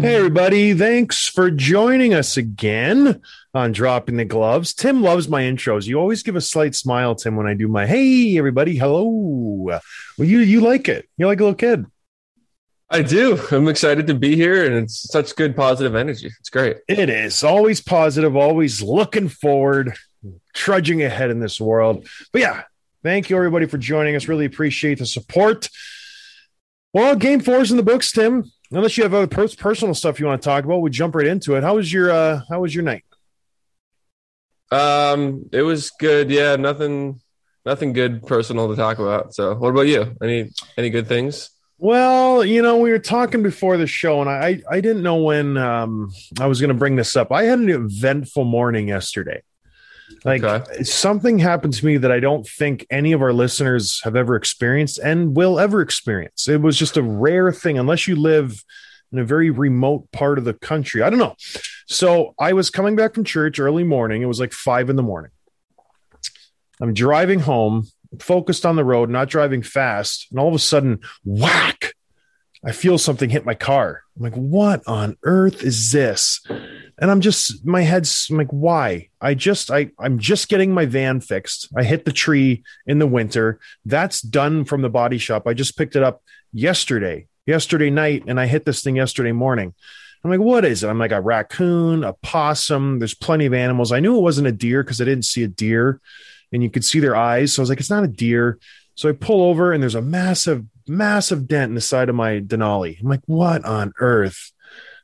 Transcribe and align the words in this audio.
Mm. 0.00 0.04
Hey, 0.04 0.16
everybody. 0.16 0.72
Thanks 0.72 1.26
for 1.28 1.50
joining 1.50 2.14
us 2.14 2.38
again 2.38 3.20
on 3.52 3.72
Dropping 3.72 4.16
the 4.16 4.24
Gloves. 4.24 4.72
Tim 4.72 5.02
loves 5.02 5.28
my 5.28 5.42
intros. 5.42 5.86
You 5.86 6.00
always 6.00 6.22
give 6.22 6.36
a 6.36 6.40
slight 6.40 6.74
smile, 6.74 7.14
Tim, 7.14 7.36
when 7.36 7.46
I 7.46 7.52
do 7.52 7.68
my 7.68 7.86
hey, 7.86 8.38
everybody. 8.38 8.78
Hello. 8.78 9.04
Well, 9.04 9.82
you, 10.16 10.38
you 10.38 10.62
like 10.62 10.88
it. 10.88 11.06
You're 11.18 11.28
like 11.28 11.40
a 11.40 11.42
little 11.42 11.54
kid. 11.54 11.84
I 12.88 13.02
do. 13.02 13.38
I'm 13.50 13.68
excited 13.68 14.06
to 14.06 14.14
be 14.14 14.36
here, 14.36 14.64
and 14.64 14.74
it's 14.84 15.02
such 15.12 15.36
good 15.36 15.54
positive 15.54 15.94
energy. 15.94 16.30
It's 16.40 16.48
great. 16.48 16.78
It 16.88 17.10
is 17.10 17.44
always 17.44 17.82
positive, 17.82 18.34
always 18.36 18.80
looking 18.80 19.28
forward, 19.28 19.92
trudging 20.54 21.02
ahead 21.02 21.30
in 21.30 21.40
this 21.40 21.60
world. 21.60 22.08
But 22.32 22.40
yeah, 22.40 22.62
thank 23.02 23.28
you, 23.28 23.36
everybody, 23.36 23.66
for 23.66 23.76
joining 23.76 24.16
us. 24.16 24.28
Really 24.28 24.46
appreciate 24.46 24.98
the 24.98 25.04
support. 25.04 25.68
Well, 26.94 27.16
game 27.16 27.40
four 27.40 27.60
is 27.60 27.70
in 27.70 27.76
the 27.76 27.82
books, 27.82 28.10
Tim. 28.12 28.50
Unless 28.72 28.96
you 28.96 29.02
have 29.02 29.14
other 29.14 29.26
pers- 29.26 29.56
personal 29.56 29.94
stuff 29.94 30.20
you 30.20 30.26
want 30.26 30.40
to 30.40 30.48
talk 30.48 30.64
about, 30.64 30.78
we 30.78 30.90
jump 30.90 31.14
right 31.14 31.26
into 31.26 31.56
it. 31.56 31.62
How 31.64 31.76
was 31.76 31.92
your 31.92 32.10
uh, 32.10 32.42
How 32.48 32.60
was 32.60 32.74
your 32.74 32.84
night? 32.84 33.04
Um, 34.70 35.48
it 35.52 35.62
was 35.62 35.90
good. 35.90 36.30
Yeah, 36.30 36.54
nothing, 36.56 37.20
nothing 37.66 37.92
good 37.92 38.24
personal 38.26 38.68
to 38.68 38.76
talk 38.76 39.00
about. 39.00 39.34
So, 39.34 39.54
what 39.56 39.70
about 39.70 39.88
you? 39.88 40.16
Any 40.22 40.50
any 40.76 40.90
good 40.90 41.08
things? 41.08 41.50
Well, 41.78 42.44
you 42.44 42.62
know, 42.62 42.76
we 42.76 42.90
were 42.90 42.98
talking 42.98 43.42
before 43.42 43.76
the 43.76 43.86
show, 43.86 44.20
and 44.20 44.30
I 44.30 44.62
I 44.70 44.80
didn't 44.80 45.02
know 45.02 45.16
when 45.16 45.56
um, 45.56 46.12
I 46.38 46.46
was 46.46 46.60
going 46.60 46.68
to 46.68 46.74
bring 46.74 46.94
this 46.94 47.16
up. 47.16 47.32
I 47.32 47.44
had 47.44 47.58
an 47.58 47.70
eventful 47.70 48.44
morning 48.44 48.88
yesterday. 48.88 49.42
Like 50.24 50.42
Okay. 50.42 50.82
something 50.82 51.38
happened 51.38 51.74
to 51.74 51.86
me 51.86 51.96
that 51.98 52.10
I 52.12 52.20
don't 52.20 52.46
think 52.46 52.86
any 52.90 53.12
of 53.12 53.22
our 53.22 53.32
listeners 53.32 54.00
have 54.04 54.16
ever 54.16 54.34
experienced 54.36 54.98
and 54.98 55.36
will 55.36 55.58
ever 55.58 55.80
experience. 55.80 56.48
It 56.48 56.60
was 56.60 56.76
just 56.76 56.96
a 56.96 57.02
rare 57.02 57.52
thing, 57.52 57.78
unless 57.78 58.06
you 58.06 58.16
live 58.16 58.62
in 59.12 59.18
a 59.18 59.24
very 59.24 59.50
remote 59.50 60.10
part 60.12 60.38
of 60.38 60.44
the 60.44 60.54
country. 60.54 61.02
I 61.02 61.10
don't 61.10 61.18
know. 61.18 61.34
So 61.86 62.34
I 62.38 62.52
was 62.52 62.70
coming 62.70 62.96
back 62.96 63.14
from 63.14 63.24
church 63.24 63.58
early 63.58 63.82
morning. 63.84 64.22
It 64.22 64.26
was 64.26 64.38
like 64.40 64.52
five 64.52 64.88
in 64.90 64.96
the 64.96 65.02
morning. 65.02 65.32
I'm 66.80 66.94
driving 66.94 67.40
home, 67.40 67.88
focused 68.20 68.64
on 68.64 68.76
the 68.76 68.84
road, 68.84 69.10
not 69.10 69.28
driving 69.28 69.62
fast, 69.62 70.28
and 70.30 70.38
all 70.40 70.48
of 70.48 70.54
a 70.54 70.58
sudden, 70.58 71.00
whack! 71.24 71.94
I 72.64 72.72
feel 72.72 72.98
something 72.98 73.30
hit 73.30 73.46
my 73.46 73.54
car. 73.54 74.02
I'm 74.16 74.22
like, 74.22 74.34
what 74.34 74.86
on 74.86 75.16
earth 75.22 75.62
is 75.62 75.92
this? 75.92 76.44
And 76.98 77.10
I'm 77.10 77.20
just 77.22 77.64
my 77.64 77.80
head's 77.82 78.28
I'm 78.30 78.36
like, 78.36 78.50
why? 78.50 79.08
I 79.20 79.34
just 79.34 79.70
I 79.70 79.90
I'm 79.98 80.18
just 80.18 80.48
getting 80.48 80.72
my 80.72 80.84
van 80.84 81.20
fixed. 81.20 81.68
I 81.76 81.84
hit 81.84 82.04
the 82.04 82.12
tree 82.12 82.62
in 82.86 82.98
the 82.98 83.06
winter. 83.06 83.60
That's 83.86 84.20
done 84.20 84.64
from 84.64 84.82
the 84.82 84.90
body 84.90 85.16
shop. 85.18 85.46
I 85.46 85.54
just 85.54 85.78
picked 85.78 85.96
it 85.96 86.02
up 86.02 86.22
yesterday, 86.52 87.26
yesterday 87.46 87.88
night, 87.88 88.24
and 88.26 88.38
I 88.38 88.46
hit 88.46 88.66
this 88.66 88.82
thing 88.82 88.96
yesterday 88.96 89.32
morning. 89.32 89.74
I'm 90.22 90.30
like, 90.30 90.40
what 90.40 90.66
is 90.66 90.84
it? 90.84 90.88
I'm 90.88 90.98
like 90.98 91.12
a 91.12 91.20
raccoon, 91.20 92.04
a 92.04 92.12
possum. 92.12 92.98
There's 92.98 93.14
plenty 93.14 93.46
of 93.46 93.54
animals. 93.54 93.90
I 93.90 94.00
knew 94.00 94.18
it 94.18 94.22
wasn't 94.22 94.48
a 94.48 94.52
deer 94.52 94.82
because 94.82 95.00
I 95.00 95.06
didn't 95.06 95.24
see 95.24 95.42
a 95.44 95.48
deer 95.48 96.00
and 96.52 96.62
you 96.62 96.70
could 96.70 96.84
see 96.84 97.00
their 97.00 97.16
eyes. 97.16 97.54
So 97.54 97.60
I 97.60 97.62
was 97.62 97.70
like, 97.70 97.80
it's 97.80 97.90
not 97.90 98.04
a 98.04 98.08
deer. 98.08 98.58
So 98.96 99.08
I 99.08 99.12
pull 99.12 99.42
over 99.42 99.72
and 99.72 99.82
there's 99.82 99.94
a 99.94 100.02
massive, 100.02 100.64
massive 100.90 101.46
dent 101.46 101.70
in 101.70 101.74
the 101.74 101.80
side 101.80 102.08
of 102.08 102.14
my 102.14 102.40
Denali. 102.40 103.00
I'm 103.00 103.08
like, 103.08 103.22
what 103.26 103.64
on 103.64 103.92
earth? 104.00 104.52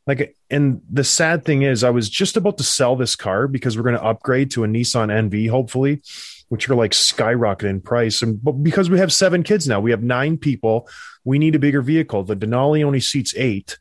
Like, 0.06 0.36
and 0.50 0.82
the 0.90 1.04
sad 1.04 1.44
thing 1.44 1.62
is, 1.62 1.82
I 1.82 1.90
was 1.90 2.08
just 2.08 2.36
about 2.36 2.58
to 2.58 2.64
sell 2.64 2.96
this 2.96 3.16
car 3.16 3.48
because 3.48 3.76
we're 3.76 3.84
going 3.84 3.96
to 3.96 4.04
upgrade 4.04 4.50
to 4.52 4.64
a 4.64 4.66
Nissan 4.66 5.10
NV, 5.30 5.50
hopefully, 5.50 6.02
which 6.48 6.68
are 6.68 6.76
like 6.76 6.92
skyrocketing 6.92 7.70
in 7.70 7.80
price. 7.80 8.22
And 8.22 8.42
but 8.42 8.52
because 8.52 8.88
we 8.88 8.98
have 8.98 9.12
seven 9.12 9.42
kids 9.42 9.66
now, 9.66 9.80
we 9.80 9.90
have 9.90 10.02
nine 10.02 10.36
people. 10.36 10.88
We 11.24 11.38
need 11.38 11.56
a 11.56 11.60
bigger 11.60 11.82
vehicle. 11.82 12.22
The 12.22 12.36
Denali 12.36 12.84
only 12.84 13.00
seats 13.00 13.34
eight, 13.36 13.78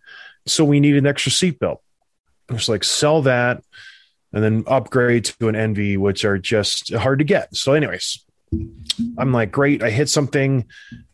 so 0.48 0.64
we 0.64 0.80
need 0.80 0.96
an 0.96 1.06
extra 1.06 1.32
seatbelt. 1.32 1.78
Just 2.52 2.70
like 2.70 2.84
sell 2.84 3.24
that 3.24 3.64
and 4.34 4.44
then 4.44 4.64
upgrade 4.68 5.26
to 5.26 5.48
an 5.48 5.56
NV, 5.56 5.98
which 5.98 6.26
are 6.26 6.38
just 6.38 6.94
hard 6.94 7.20
to 7.20 7.26
get. 7.26 7.56
So, 7.56 7.74
anyways, 7.74 8.25
I'm 9.18 9.32
like, 9.32 9.52
great. 9.52 9.84
I 9.84 9.90
hit 9.90 10.10
something. 10.10 10.66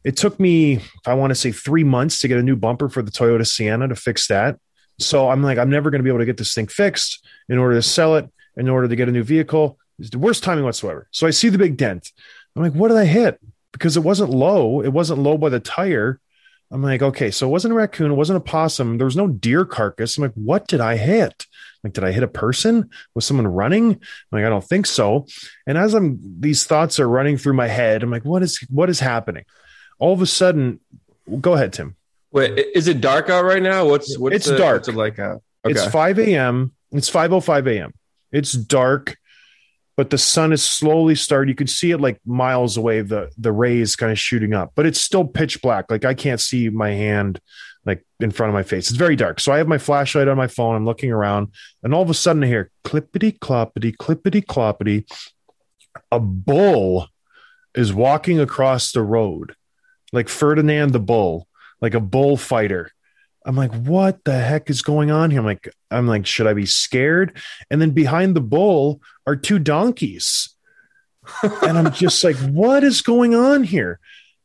It 0.03 0.17
took 0.17 0.39
me, 0.39 0.81
I 1.05 1.13
want 1.13 1.31
to 1.31 1.35
say, 1.35 1.51
three 1.51 1.83
months 1.83 2.19
to 2.19 2.27
get 2.27 2.37
a 2.37 2.43
new 2.43 2.55
bumper 2.55 2.89
for 2.89 3.01
the 3.01 3.11
Toyota 3.11 3.45
Sienna 3.45 3.87
to 3.87 3.95
fix 3.95 4.27
that. 4.27 4.59
So 4.99 5.29
I'm 5.29 5.43
like, 5.43 5.57
I'm 5.57 5.69
never 5.69 5.89
going 5.89 5.99
to 5.99 6.03
be 6.03 6.09
able 6.09 6.19
to 6.19 6.25
get 6.25 6.37
this 6.37 6.53
thing 6.53 6.67
fixed 6.67 7.25
in 7.49 7.57
order 7.57 7.75
to 7.75 7.81
sell 7.81 8.15
it, 8.15 8.29
in 8.55 8.69
order 8.69 8.87
to 8.87 8.95
get 8.95 9.09
a 9.09 9.11
new 9.11 9.23
vehicle. 9.23 9.77
It's 9.99 10.09
the 10.09 10.19
worst 10.19 10.43
timing 10.43 10.63
whatsoever. 10.63 11.07
So 11.11 11.27
I 11.27 11.31
see 11.31 11.49
the 11.49 11.57
big 11.57 11.77
dent. 11.77 12.11
I'm 12.55 12.63
like, 12.63 12.73
what 12.73 12.89
did 12.89 12.97
I 12.97 13.05
hit? 13.05 13.39
Because 13.71 13.97
it 13.97 14.03
wasn't 14.03 14.31
low. 14.31 14.81
It 14.81 14.89
wasn't 14.93 15.21
low 15.21 15.37
by 15.37 15.49
the 15.49 15.59
tire. 15.59 16.19
I'm 16.71 16.81
like, 16.81 17.01
okay, 17.01 17.31
so 17.31 17.47
it 17.47 17.51
wasn't 17.51 17.73
a 17.73 17.75
raccoon, 17.75 18.11
it 18.11 18.15
wasn't 18.15 18.37
a 18.37 18.41
possum, 18.41 18.97
there 18.97 19.05
was 19.05 19.17
no 19.17 19.27
deer 19.27 19.65
carcass. 19.65 20.17
I'm 20.17 20.23
like, 20.23 20.33
what 20.35 20.67
did 20.67 20.79
I 20.79 20.95
hit? 20.95 21.45
Like, 21.83 21.93
did 21.93 22.03
I 22.03 22.11
hit 22.11 22.23
a 22.23 22.27
person? 22.27 22.89
Was 23.15 23.25
someone 23.25 23.47
running? 23.47 23.91
I'm 23.91 23.99
like, 24.31 24.45
I 24.45 24.49
don't 24.49 24.63
think 24.63 24.85
so. 24.85 25.25
And 25.65 25.77
as 25.77 25.93
I'm 25.93 26.19
these 26.39 26.63
thoughts 26.65 26.99
are 26.99 27.09
running 27.09 27.37
through 27.37 27.53
my 27.53 27.67
head, 27.67 28.03
I'm 28.03 28.11
like, 28.11 28.25
what 28.25 28.43
is 28.43 28.59
what 28.69 28.89
is 28.89 28.99
happening? 28.99 29.45
All 29.99 30.13
of 30.13 30.21
a 30.21 30.25
sudden, 30.27 30.79
go 31.39 31.53
ahead, 31.53 31.73
Tim. 31.73 31.95
Wait, 32.31 32.57
is 32.75 32.87
it 32.87 33.01
dark 33.01 33.29
out 33.29 33.43
right 33.45 33.61
now? 33.61 33.85
What's 33.85 34.17
what's 34.17 34.35
It's 34.35 34.45
the- 34.47 34.57
dark. 34.57 34.77
What's 34.81 34.87
it 34.89 34.95
like 34.95 35.19
out? 35.19 35.41
Okay. 35.65 35.73
It's 35.73 35.85
5 35.91 36.19
a.m. 36.19 36.71
It's 36.91 37.09
5:05 37.09 37.67
a.m. 37.67 37.93
It's 38.31 38.53
dark, 38.53 39.17
but 39.97 40.09
the 40.09 40.17
sun 40.17 40.53
is 40.53 40.63
slowly 40.63 41.15
starting. 41.15 41.49
You 41.49 41.55
can 41.55 41.67
see 41.67 41.91
it 41.91 41.99
like 41.99 42.19
miles 42.25 42.77
away. 42.77 43.01
The 43.01 43.31
the 43.37 43.51
rays 43.51 43.95
kind 43.95 44.11
of 44.11 44.19
shooting 44.19 44.53
up, 44.53 44.71
but 44.75 44.85
it's 44.85 44.99
still 45.01 45.25
pitch 45.25 45.61
black. 45.61 45.89
Like 45.91 46.05
I 46.05 46.13
can't 46.13 46.39
see 46.41 46.69
my 46.69 46.91
hand 46.91 47.39
like 47.85 48.05
in 48.19 48.31
front 48.31 48.49
of 48.49 48.53
my 48.53 48.63
face. 48.63 48.89
It's 48.89 48.97
very 48.97 49.15
dark. 49.15 49.39
So 49.39 49.51
I 49.51 49.57
have 49.57 49.67
my 49.67 49.77
flashlight 49.77 50.27
on 50.27 50.37
my 50.37 50.47
phone. 50.47 50.75
I'm 50.75 50.85
looking 50.85 51.11
around, 51.11 51.49
and 51.83 51.93
all 51.93 52.01
of 52.01 52.09
a 52.09 52.13
sudden 52.13 52.43
I 52.43 52.47
hear 52.47 52.71
clippity 52.83 53.37
cloppity 53.39 53.95
clippity 53.95 54.43
cloppity. 54.45 55.09
A 56.11 56.19
bull 56.19 57.07
is 57.75 57.93
walking 57.93 58.39
across 58.39 58.91
the 58.91 59.01
road, 59.01 59.55
like 60.13 60.29
Ferdinand 60.29 60.91
the 60.91 60.99
bull, 60.99 61.47
like 61.81 61.93
a 61.93 61.99
bullfighter. 61.99 62.91
I'm 63.45 63.55
like, 63.55 63.73
what 63.73 64.23
the 64.23 64.37
heck 64.37 64.69
is 64.69 64.83
going 64.83 65.09
on 65.09 65.31
here? 65.31 65.39
I'm 65.39 65.45
like, 65.45 65.67
I'm 65.89 66.07
like, 66.07 66.27
should 66.27 66.47
I 66.47 66.53
be 66.53 66.67
scared? 66.67 67.37
And 67.71 67.81
then 67.81 67.91
behind 67.91 68.35
the 68.35 68.41
bull 68.41 69.01
are 69.25 69.35
two 69.35 69.57
donkeys. 69.57 70.49
and 71.63 71.77
I'm 71.77 71.91
just 71.91 72.23
like, 72.23 72.35
what 72.37 72.83
is 72.83 73.01
going 73.01 73.33
on 73.33 73.63
here? 73.63 73.99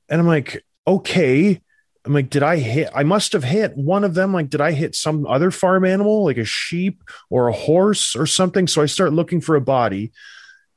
And 0.08 0.20
I'm 0.20 0.26
like, 0.26 0.64
okay. 0.86 1.60
I'm 2.06 2.12
like, 2.12 2.30
did 2.30 2.42
I 2.44 2.58
hit? 2.58 2.88
I 2.94 3.02
must 3.02 3.32
have 3.32 3.42
hit 3.44 3.76
one 3.76 4.04
of 4.04 4.14
them. 4.14 4.32
Like, 4.32 4.48
did 4.48 4.60
I 4.60 4.72
hit 4.72 4.94
some 4.94 5.26
other 5.26 5.50
farm 5.50 5.84
animal, 5.84 6.24
like 6.24 6.38
a 6.38 6.44
sheep 6.44 7.02
or 7.30 7.48
a 7.48 7.52
horse 7.52 8.14
or 8.14 8.26
something? 8.26 8.68
So 8.68 8.80
I 8.80 8.86
start 8.86 9.12
looking 9.12 9.40
for 9.40 9.56
a 9.56 9.60
body. 9.60 10.12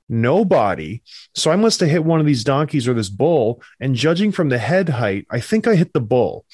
no 0.09 0.43
body. 0.43 1.03
So 1.35 1.51
I 1.51 1.55
must 1.55 1.79
have 1.79 1.89
hit 1.89 2.03
one 2.03 2.19
of 2.19 2.25
these 2.25 2.43
donkeys 2.43 2.87
or 2.87 2.93
this 2.93 3.09
bull. 3.09 3.61
And 3.79 3.95
judging 3.95 4.31
from 4.31 4.49
the 4.49 4.57
head 4.57 4.89
height, 4.89 5.27
I 5.29 5.39
think 5.39 5.67
I 5.67 5.75
hit 5.75 5.93
the 5.93 6.01
bull. 6.01 6.45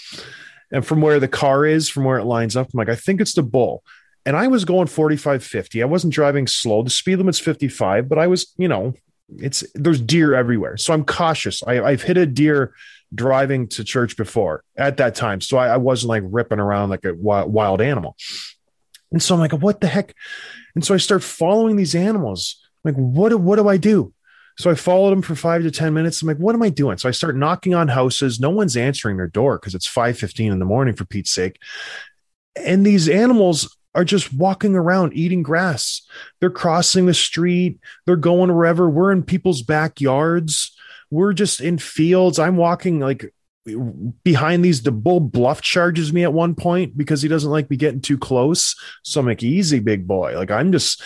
And 0.71 0.85
from 0.85 1.01
where 1.01 1.19
the 1.19 1.27
car 1.27 1.65
is, 1.65 1.87
from 1.89 2.03
where 2.03 2.17
it 2.17 2.25
lines 2.25 2.57
up, 2.57 2.67
I'm 2.73 2.77
like, 2.77 2.89
I 2.89 2.95
think 2.95 3.21
it's 3.21 3.33
the 3.33 3.43
bull. 3.43 3.83
And 4.25 4.35
I 4.35 4.47
was 4.47 4.65
going 4.65 4.87
45, 4.87 5.43
50. 5.43 5.81
I 5.81 5.85
wasn't 5.85 6.13
driving 6.13 6.47
slow. 6.47 6.83
The 6.83 6.89
speed 6.89 7.17
limit's 7.17 7.39
55, 7.39 8.09
but 8.09 8.17
I 8.17 8.27
was, 8.27 8.53
you 8.57 8.67
know, 8.67 8.93
it's 9.37 9.63
there's 9.73 10.01
deer 10.01 10.35
everywhere. 10.35 10.77
So 10.77 10.93
I'm 10.93 11.05
cautious. 11.05 11.63
I, 11.63 11.81
I've 11.81 12.03
hit 12.03 12.17
a 12.17 12.25
deer 12.25 12.73
driving 13.13 13.67
to 13.69 13.83
church 13.83 14.17
before 14.17 14.63
at 14.75 14.97
that 14.97 15.15
time. 15.15 15.41
So 15.41 15.57
I, 15.57 15.67
I 15.67 15.77
wasn't 15.77 16.09
like 16.09 16.23
ripping 16.25 16.59
around 16.59 16.89
like 16.89 17.05
a 17.05 17.13
wild, 17.13 17.81
animal. 17.81 18.15
And 19.11 19.21
so 19.21 19.35
I'm 19.35 19.39
like, 19.39 19.53
what 19.53 19.81
the 19.81 19.87
heck? 19.87 20.13
And 20.73 20.83
so 20.83 20.93
I 20.93 20.97
start 20.97 21.23
following 21.23 21.75
these 21.75 21.95
animals. 21.95 22.61
I'm 22.83 22.93
like, 22.93 23.01
what, 23.01 23.29
do- 23.29 23.37
what 23.37 23.57
do 23.57 23.67
I 23.67 23.77
do? 23.77 24.13
So 24.57 24.71
I 24.71 24.75
followed 24.75 25.11
them 25.11 25.21
for 25.21 25.35
five 25.35 25.63
to 25.63 25.71
10 25.71 25.93
minutes. 25.93 26.21
I'm 26.21 26.29
like, 26.29 26.37
what 26.37 26.55
am 26.55 26.63
I 26.63 26.69
doing? 26.69 26.97
So 26.97 27.09
I 27.09 27.11
start 27.11 27.35
knocking 27.35 27.73
on 27.73 27.89
houses. 27.89 28.39
No 28.39 28.49
one's 28.49 28.77
answering 28.77 29.17
their 29.17 29.27
door 29.27 29.57
because 29.57 29.75
it's 29.75 29.87
5.15 29.87 30.51
in 30.51 30.59
the 30.59 30.65
morning 30.65 30.95
for 30.95 31.05
Pete's 31.05 31.31
sake. 31.31 31.59
And 32.55 32.85
these 32.85 33.09
animals 33.09 33.77
are 33.95 34.05
just 34.05 34.33
walking 34.33 34.75
around 34.75 35.13
eating 35.13 35.43
grass. 35.43 36.01
They're 36.39 36.49
crossing 36.49 37.05
the 37.05 37.13
street. 37.13 37.79
They're 38.05 38.15
going 38.15 38.53
wherever. 38.53 38.89
We're 38.89 39.11
in 39.11 39.23
people's 39.23 39.61
backyards. 39.61 40.75
We're 41.09 41.33
just 41.33 41.61
in 41.61 41.77
fields. 41.77 42.39
I'm 42.39 42.57
walking 42.57 42.99
like 42.99 43.33
behind 44.23 44.63
these. 44.63 44.83
The 44.83 44.91
bull 44.91 45.19
bluff 45.19 45.61
charges 45.61 46.13
me 46.13 46.23
at 46.23 46.33
one 46.33 46.55
point 46.55 46.97
because 46.97 47.21
he 47.21 47.27
doesn't 47.27 47.51
like 47.51 47.69
me 47.69 47.77
getting 47.77 48.01
too 48.01 48.17
close. 48.17 48.75
So 49.03 49.19
I'm 49.19 49.25
like, 49.25 49.43
easy, 49.43 49.79
big 49.79 50.07
boy. 50.07 50.37
Like 50.37 50.51
I'm 50.51 50.71
just, 50.71 51.01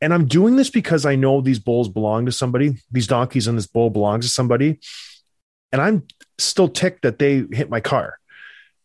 and 0.00 0.14
I'm 0.14 0.26
doing 0.26 0.56
this 0.56 0.70
because 0.70 1.04
I 1.04 1.16
know 1.16 1.40
these 1.40 1.58
bulls 1.58 1.88
belong 1.88 2.26
to 2.26 2.32
somebody. 2.32 2.82
These 2.90 3.08
donkeys 3.08 3.48
and 3.48 3.58
this 3.58 3.66
bull 3.66 3.90
belongs 3.90 4.26
to 4.26 4.32
somebody. 4.32 4.80
And 5.72 5.82
I'm 5.82 6.06
still 6.38 6.68
ticked 6.68 7.02
that 7.02 7.18
they 7.18 7.44
hit 7.50 7.68
my 7.68 7.80
car. 7.80 8.18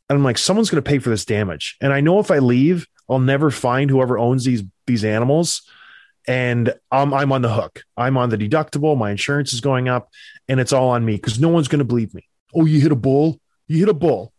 And 0.09 0.17
I'm 0.17 0.23
like, 0.23 0.37
someone's 0.37 0.69
going 0.69 0.83
to 0.83 0.89
pay 0.89 0.99
for 0.99 1.09
this 1.09 1.25
damage. 1.25 1.77
And 1.81 1.93
I 1.93 2.01
know 2.01 2.19
if 2.19 2.29
I 2.29 2.39
leave, 2.39 2.87
I'll 3.09 3.19
never 3.19 3.51
find 3.51 3.89
whoever 3.89 4.17
owns 4.17 4.43
these 4.43 4.63
these 4.85 5.05
animals. 5.05 5.61
And 6.27 6.73
I'm 6.91 7.13
I'm 7.13 7.31
on 7.31 7.41
the 7.41 7.53
hook. 7.53 7.83
I'm 7.97 8.17
on 8.17 8.29
the 8.29 8.37
deductible. 8.37 8.97
My 8.97 9.11
insurance 9.11 9.53
is 9.53 9.61
going 9.61 9.89
up, 9.89 10.09
and 10.47 10.59
it's 10.59 10.71
all 10.71 10.89
on 10.89 11.03
me 11.03 11.15
because 11.15 11.39
no 11.39 11.49
one's 11.49 11.67
going 11.67 11.79
to 11.79 11.85
believe 11.85 12.13
me. 12.13 12.27
Oh, 12.55 12.65
you 12.65 12.79
hit 12.79 12.91
a 12.91 12.95
bull? 12.95 13.39
You 13.67 13.79
hit 13.79 13.89
a 13.89 13.93
bull 13.93 14.33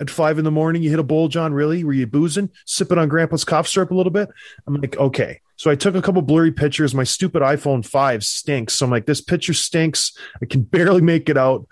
at 0.00 0.10
five 0.10 0.38
in 0.38 0.44
the 0.44 0.50
morning? 0.50 0.82
You 0.82 0.90
hit 0.90 0.98
a 0.98 1.04
bull, 1.04 1.28
John? 1.28 1.52
Really? 1.52 1.84
Were 1.84 1.92
you 1.92 2.06
boozing, 2.06 2.50
sipping 2.64 2.98
on 2.98 3.08
Grandpa's 3.08 3.44
cough 3.44 3.68
syrup 3.68 3.90
a 3.90 3.94
little 3.94 4.12
bit? 4.12 4.28
I'm 4.66 4.74
like, 4.74 4.96
okay. 4.96 5.40
So 5.56 5.70
I 5.70 5.74
took 5.74 5.94
a 5.94 6.02
couple 6.02 6.22
blurry 6.22 6.52
pictures. 6.52 6.94
My 6.94 7.04
stupid 7.04 7.42
iPhone 7.42 7.84
5 7.84 8.24
stinks. 8.24 8.74
So 8.74 8.84
I'm 8.84 8.90
like, 8.90 9.06
this 9.06 9.20
picture 9.22 9.54
stinks. 9.54 10.16
I 10.42 10.46
can 10.46 10.62
barely 10.62 11.00
make 11.00 11.28
it 11.28 11.38
out. 11.38 11.66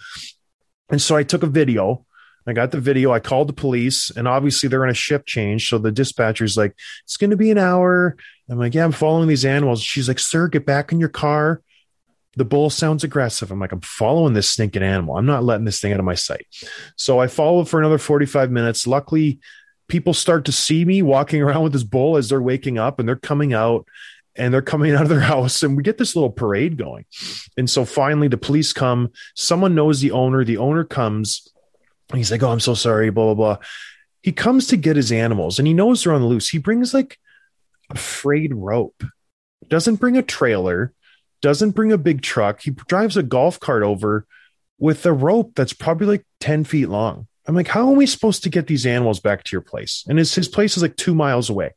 And 0.91 1.01
so 1.01 1.17
I 1.17 1.23
took 1.23 1.43
a 1.43 1.49
video. 1.49 2.05
I 2.47 2.53
got 2.53 2.71
the 2.71 2.81
video. 2.81 3.13
I 3.13 3.21
called 3.21 3.49
the 3.49 3.55
police, 3.55 4.11
and 4.11 4.29
obviously 4.29 4.69
they're 4.69 4.85
on 4.85 4.91
a 4.91 4.95
shift 4.95 5.27
change. 5.27 5.69
So 5.69 5.79
the 5.79 5.93
dispatcher's 5.93 6.57
like, 6.57 6.75
it's 7.05 7.17
going 7.17 7.31
to 7.31 7.37
be 7.37 7.51
an 7.51 7.59
hour. 7.59 8.17
I'm 8.49 8.59
like, 8.59 8.75
yeah, 8.75 8.85
I'm 8.85 8.93
following 8.93 9.29
these 9.29 9.45
animals. 9.45 9.83
She's 9.83 10.09
like, 10.09 10.19
sir, 10.19 10.49
get 10.49 10.67
back 10.67 10.93
in 10.93 11.01
your 11.01 11.09
car. 11.09 11.63
The 12.37 12.45
bull 12.45 12.69
sounds 12.69 13.05
aggressive. 13.05 13.51
I'm 13.51 13.61
like, 13.61 13.73
I'm 13.73 13.81
following 13.81 14.35
this 14.35 14.49
stinking 14.49 14.83
animal. 14.83 15.17
I'm 15.17 15.27
not 15.27 15.45
letting 15.45 15.65
this 15.65 15.81
thing 15.81 15.93
out 15.93 16.01
of 16.01 16.05
my 16.05 16.17
sight. 16.17 16.47
So 16.97 17.21
I 17.21 17.29
followed 17.29 17.69
for 17.69 17.79
another 17.79 17.99
45 17.99 18.51
minutes. 18.51 18.87
Luckily, 18.87 19.39
people 19.89 20.13
start 20.13 20.45
to 20.47 20.53
see 20.53 20.85
me 20.85 21.01
walking 21.01 21.41
around 21.43 21.63
with 21.63 21.73
this 21.73 21.85
bull 21.85 22.17
as 22.17 22.29
they're 22.29 22.43
waking 22.43 22.77
up 22.77 22.99
and 22.99 23.09
they're 23.09 23.17
coming 23.17 23.55
out 23.55 23.87
and 24.37 24.53
they're 24.53 24.63
coming 24.63 24.95
out 24.95 25.03
of 25.03 25.09
their 25.09 25.21
house 25.35 25.63
and 25.63 25.77
we 25.77 25.83
get 25.83 25.97
this 25.97 26.17
little 26.17 26.31
parade 26.31 26.77
going. 26.77 27.05
And 27.57 27.71
so 27.71 27.85
finally 27.85 28.29
the 28.29 28.37
police 28.37 28.73
come, 28.73 29.13
someone 29.35 29.75
knows 29.75 30.01
the 30.01 30.11
owner, 30.11 30.45
the 30.45 30.59
owner 30.59 30.85
comes 30.85 31.49
he's 32.13 32.31
like, 32.31 32.43
"Oh, 32.43 32.51
I'm 32.51 32.61
so 32.61 32.75
sorry, 32.75 33.11
blah 33.11 33.35
blah 33.35 33.57
blah." 33.57 33.65
He 34.23 34.33
comes 34.33 34.69
to 34.69 34.77
get 34.77 34.97
his 34.97 35.13
animals 35.13 35.59
and 35.59 35.69
he 35.69 35.75
knows 35.75 36.03
they're 36.03 36.13
on 36.13 36.23
the 36.23 36.27
loose. 36.27 36.49
He 36.49 36.59
brings 36.59 36.95
like 36.95 37.19
a 37.91 37.97
frayed 37.97 38.55
rope. 38.55 39.05
Doesn't 39.69 39.97
bring 39.97 40.17
a 40.17 40.23
trailer, 40.23 40.93
doesn't 41.43 41.73
bring 41.73 41.93
a 41.93 41.99
big 41.99 42.23
truck. 42.23 42.63
He 42.63 42.71
drives 42.71 43.17
a 43.17 43.23
golf 43.23 43.61
cart 43.61 43.83
over 43.83 44.27
with 44.79 45.05
a 45.07 45.13
rope 45.13 45.53
that's 45.55 45.73
probably 45.73 46.07
like 46.07 46.27
10 46.41 46.65
feet 46.65 46.89
long. 46.89 47.27
I'm 47.47 47.55
like, 47.55 47.69
how 47.69 47.89
are 47.89 47.95
we 47.95 48.07
supposed 48.07 48.43
to 48.45 48.49
get 48.49 48.67
these 48.67 48.87
animals 48.87 49.21
back 49.21 49.45
to 49.45 49.53
your 49.53 49.61
place? 49.61 50.05
And 50.09 50.19
his, 50.19 50.35
his 50.35 50.49
place 50.49 50.77
is 50.77 50.83
like 50.83 50.97
two 50.97 51.15
miles 51.15 51.51
away. 51.51 51.73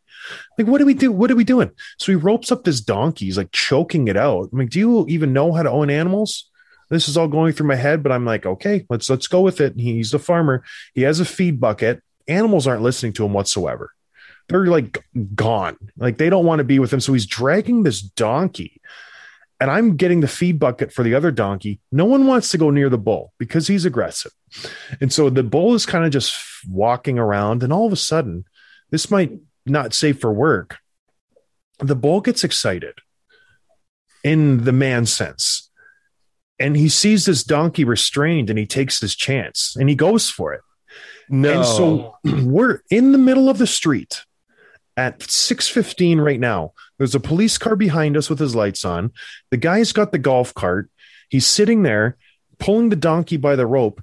Like, 0.57 0.67
what 0.67 0.79
do 0.79 0.85
we 0.85 0.93
do? 0.93 1.11
What 1.11 1.29
are 1.29 1.35
we 1.35 1.43
doing? 1.43 1.71
So 1.97 2.11
he 2.11 2.15
ropes 2.15 2.51
up 2.51 2.63
this 2.63 2.81
donkey. 2.81 3.25
He's 3.25 3.37
like 3.37 3.51
choking 3.51 4.07
it 4.07 4.17
out. 4.17 4.49
I'm 4.51 4.59
like, 4.59 4.69
do 4.69 4.79
you 4.79 5.05
even 5.07 5.33
know 5.33 5.51
how 5.51 5.63
to 5.63 5.69
own 5.69 5.89
animals? 5.89 6.46
This 6.89 7.09
is 7.09 7.17
all 7.17 7.27
going 7.27 7.53
through 7.53 7.67
my 7.67 7.75
head, 7.75 8.01
but 8.03 8.11
I'm 8.11 8.25
like, 8.25 8.45
okay, 8.45 8.85
let's 8.89 9.09
let's 9.09 9.27
go 9.27 9.41
with 9.41 9.59
it. 9.61 9.73
He's 9.77 10.11
the 10.11 10.19
farmer. 10.19 10.63
He 10.93 11.01
has 11.01 11.19
a 11.19 11.25
feed 11.25 11.59
bucket. 11.59 12.01
Animals 12.27 12.67
aren't 12.67 12.81
listening 12.81 13.13
to 13.13 13.25
him 13.25 13.33
whatsoever. 13.33 13.91
They're 14.47 14.67
like 14.67 15.03
gone. 15.35 15.77
Like 15.97 16.17
they 16.17 16.29
don't 16.29 16.45
want 16.45 16.59
to 16.59 16.63
be 16.63 16.79
with 16.79 16.93
him. 16.93 17.01
So 17.01 17.13
he's 17.13 17.25
dragging 17.25 17.83
this 17.83 18.01
donkey 18.01 18.81
and 19.59 19.71
I'm 19.71 19.95
getting 19.95 20.19
the 20.19 20.27
feed 20.27 20.59
bucket 20.59 20.93
for 20.93 21.03
the 21.03 21.15
other 21.15 21.31
donkey. 21.31 21.79
No 21.91 22.05
one 22.05 22.27
wants 22.27 22.51
to 22.51 22.57
go 22.57 22.69
near 22.69 22.89
the 22.89 22.97
bull 22.97 23.33
because 23.39 23.67
he's 23.67 23.85
aggressive. 23.85 24.31
And 25.01 25.11
so 25.11 25.29
the 25.29 25.43
bull 25.43 25.73
is 25.73 25.85
kind 25.85 26.05
of 26.05 26.11
just 26.11 26.35
walking 26.69 27.17
around, 27.17 27.63
and 27.63 27.73
all 27.73 27.87
of 27.87 27.93
a 27.93 27.97
sudden, 27.97 28.45
this 28.91 29.09
might 29.09 29.31
not 29.65 29.93
safe 29.93 30.19
for 30.19 30.31
work. 30.31 30.77
The 31.79 31.95
bull 31.95 32.21
gets 32.21 32.43
excited 32.43 32.99
in 34.23 34.63
the 34.63 34.71
man 34.71 35.05
sense. 35.05 35.66
And 36.59 36.75
he 36.75 36.89
sees 36.89 37.25
this 37.25 37.43
donkey 37.43 37.83
restrained 37.83 38.49
and 38.49 38.57
he 38.57 38.65
takes 38.65 38.99
his 38.99 39.15
chance 39.15 39.75
and 39.79 39.89
he 39.89 39.95
goes 39.95 40.29
for 40.29 40.53
it. 40.53 40.61
No. 41.29 41.53
And 41.53 41.65
so 41.65 42.15
we're 42.45 42.81
in 42.89 43.11
the 43.11 43.17
middle 43.17 43.49
of 43.49 43.57
the 43.57 43.67
street 43.67 44.23
at 44.95 45.19
6:15 45.19 46.23
right 46.23 46.39
now. 46.39 46.73
There's 46.97 47.15
a 47.15 47.19
police 47.19 47.57
car 47.57 47.75
behind 47.75 48.17
us 48.17 48.29
with 48.29 48.39
his 48.39 48.55
lights 48.55 48.83
on. 48.83 49.11
The 49.51 49.57
guy's 49.57 49.91
got 49.91 50.11
the 50.11 50.17
golf 50.17 50.53
cart. 50.53 50.89
He's 51.29 51.45
sitting 51.45 51.83
there 51.83 52.17
pulling 52.59 52.89
the 52.89 52.95
donkey 52.95 53.37
by 53.37 53.55
the 53.55 53.67
rope 53.67 54.01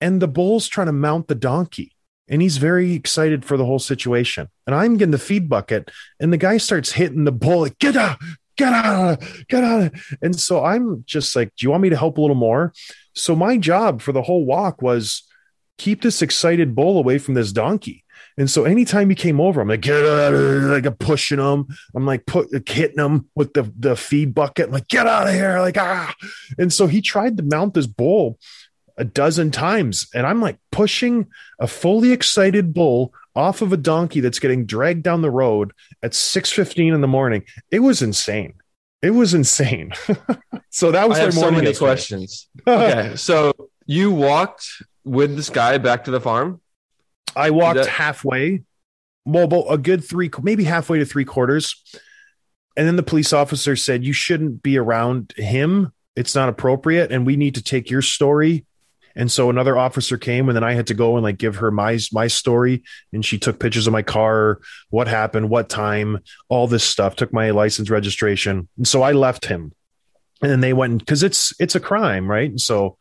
and 0.00 0.20
the 0.20 0.28
bull's 0.28 0.68
trying 0.68 0.86
to 0.86 0.92
mount 0.92 1.28
the 1.28 1.34
donkey. 1.34 1.92
And 2.30 2.42
he's 2.42 2.58
very 2.58 2.92
excited 2.92 3.44
for 3.44 3.56
the 3.56 3.64
whole 3.64 3.78
situation. 3.78 4.48
And 4.66 4.74
I'm 4.74 4.96
getting 4.96 5.12
the 5.12 5.18
feed 5.18 5.48
bucket 5.48 5.90
and 6.20 6.32
the 6.32 6.36
guy 6.36 6.58
starts 6.58 6.92
hitting 6.92 7.24
the 7.24 7.32
bull 7.32 7.60
like, 7.60 7.78
get 7.78 7.96
out, 7.96 8.18
get 8.58 8.72
out, 8.72 9.22
of 9.22 9.46
get 9.48 9.64
out. 9.64 9.82
of 9.84 10.18
And 10.20 10.38
so 10.38 10.64
I'm 10.64 11.04
just 11.06 11.34
like, 11.34 11.54
do 11.56 11.64
you 11.64 11.70
want 11.70 11.82
me 11.82 11.90
to 11.90 11.96
help 11.96 12.18
a 12.18 12.20
little 12.20 12.36
more? 12.36 12.74
So 13.14 13.34
my 13.34 13.56
job 13.56 14.02
for 14.02 14.12
the 14.12 14.22
whole 14.22 14.44
walk 14.44 14.82
was 14.82 15.22
keep 15.78 16.02
this 16.02 16.20
excited 16.20 16.74
bull 16.74 16.98
away 16.98 17.18
from 17.18 17.34
this 17.34 17.52
donkey. 17.52 18.04
And 18.36 18.48
so 18.48 18.64
anytime 18.64 19.08
he 19.08 19.16
came 19.16 19.40
over, 19.40 19.60
I'm 19.60 19.68
like, 19.68 19.80
get 19.80 20.04
out 20.04 20.34
of 20.34 20.40
here. 20.40 20.60
Like 20.70 20.86
I'm 20.86 20.94
pushing 20.94 21.40
him. 21.40 21.66
I'm 21.94 22.06
like 22.06 22.26
put 22.26 22.68
hitting 22.68 23.04
him 23.04 23.28
with 23.34 23.52
the, 23.54 23.72
the 23.76 23.96
feed 23.96 24.34
bucket. 24.34 24.66
I'm 24.66 24.72
like, 24.72 24.88
get 24.88 25.06
out 25.06 25.26
of 25.26 25.34
here. 25.34 25.58
Like, 25.58 25.76
ah. 25.76 26.14
And 26.56 26.72
so 26.72 26.86
he 26.86 27.00
tried 27.00 27.36
to 27.38 27.42
mount 27.42 27.74
this 27.74 27.86
bull 27.86 28.38
a 28.96 29.04
dozen 29.04 29.50
times. 29.50 30.08
And 30.14 30.26
I'm 30.26 30.40
like 30.40 30.58
pushing 30.70 31.26
a 31.58 31.66
fully 31.66 32.12
excited 32.12 32.74
bull 32.74 33.12
off 33.36 33.62
of 33.62 33.72
a 33.72 33.76
donkey 33.76 34.20
that's 34.20 34.38
getting 34.38 34.66
dragged 34.66 35.02
down 35.02 35.22
the 35.22 35.30
road 35.30 35.72
at 36.02 36.12
6:15 36.12 36.94
in 36.94 37.00
the 37.00 37.08
morning. 37.08 37.44
It 37.70 37.80
was 37.80 38.02
insane. 38.02 38.54
It 39.00 39.10
was 39.10 39.32
insane. 39.34 39.92
so 40.70 40.90
that 40.90 41.08
was 41.08 41.18
I 41.18 41.20
my 41.20 41.24
have 41.26 41.34
so 41.34 41.50
many 41.50 41.66
yesterday. 41.68 41.78
questions. 41.78 42.48
Okay, 42.66 43.12
so 43.16 43.52
you 43.86 44.10
walked 44.10 44.66
with 45.04 45.36
this 45.36 45.50
guy 45.50 45.78
back 45.78 46.04
to 46.04 46.10
the 46.10 46.20
farm. 46.20 46.60
I 47.36 47.50
walked 47.50 47.76
That- 47.76 47.86
halfway, 47.88 48.62
well, 49.24 49.68
a 49.68 49.78
good 49.78 50.04
three, 50.04 50.30
maybe 50.42 50.64
halfway 50.64 50.98
to 50.98 51.04
three 51.04 51.24
quarters. 51.24 51.82
And 52.76 52.86
then 52.86 52.96
the 52.96 53.02
police 53.02 53.32
officer 53.32 53.74
said, 53.76 54.04
You 54.04 54.12
shouldn't 54.12 54.62
be 54.62 54.78
around 54.78 55.32
him. 55.36 55.92
It's 56.16 56.34
not 56.34 56.48
appropriate. 56.48 57.10
And 57.12 57.26
we 57.26 57.36
need 57.36 57.54
to 57.56 57.62
take 57.62 57.90
your 57.90 58.02
story. 58.02 58.64
And 59.18 59.30
so 59.30 59.50
another 59.50 59.76
officer 59.76 60.16
came, 60.16 60.48
and 60.48 60.54
then 60.54 60.62
I 60.62 60.74
had 60.74 60.86
to 60.86 60.94
go 60.94 61.16
and 61.16 61.24
like 61.24 61.36
give 61.36 61.56
her 61.56 61.72
my 61.72 61.98
my 62.12 62.28
story. 62.28 62.84
And 63.12 63.24
she 63.24 63.36
took 63.36 63.58
pictures 63.58 63.88
of 63.88 63.92
my 63.92 64.02
car, 64.02 64.60
what 64.90 65.08
happened, 65.08 65.50
what 65.50 65.68
time, 65.68 66.20
all 66.48 66.68
this 66.68 66.84
stuff, 66.84 67.16
took 67.16 67.32
my 67.32 67.50
license 67.50 67.90
registration. 67.90 68.68
And 68.76 68.86
so 68.86 69.02
I 69.02 69.12
left 69.12 69.46
him. 69.46 69.72
And 70.40 70.52
then 70.52 70.60
they 70.60 70.72
went 70.72 71.00
because 71.00 71.24
it's 71.24 71.52
it's 71.58 71.74
a 71.74 71.80
crime, 71.80 72.30
right? 72.30 72.58
So 72.60 72.96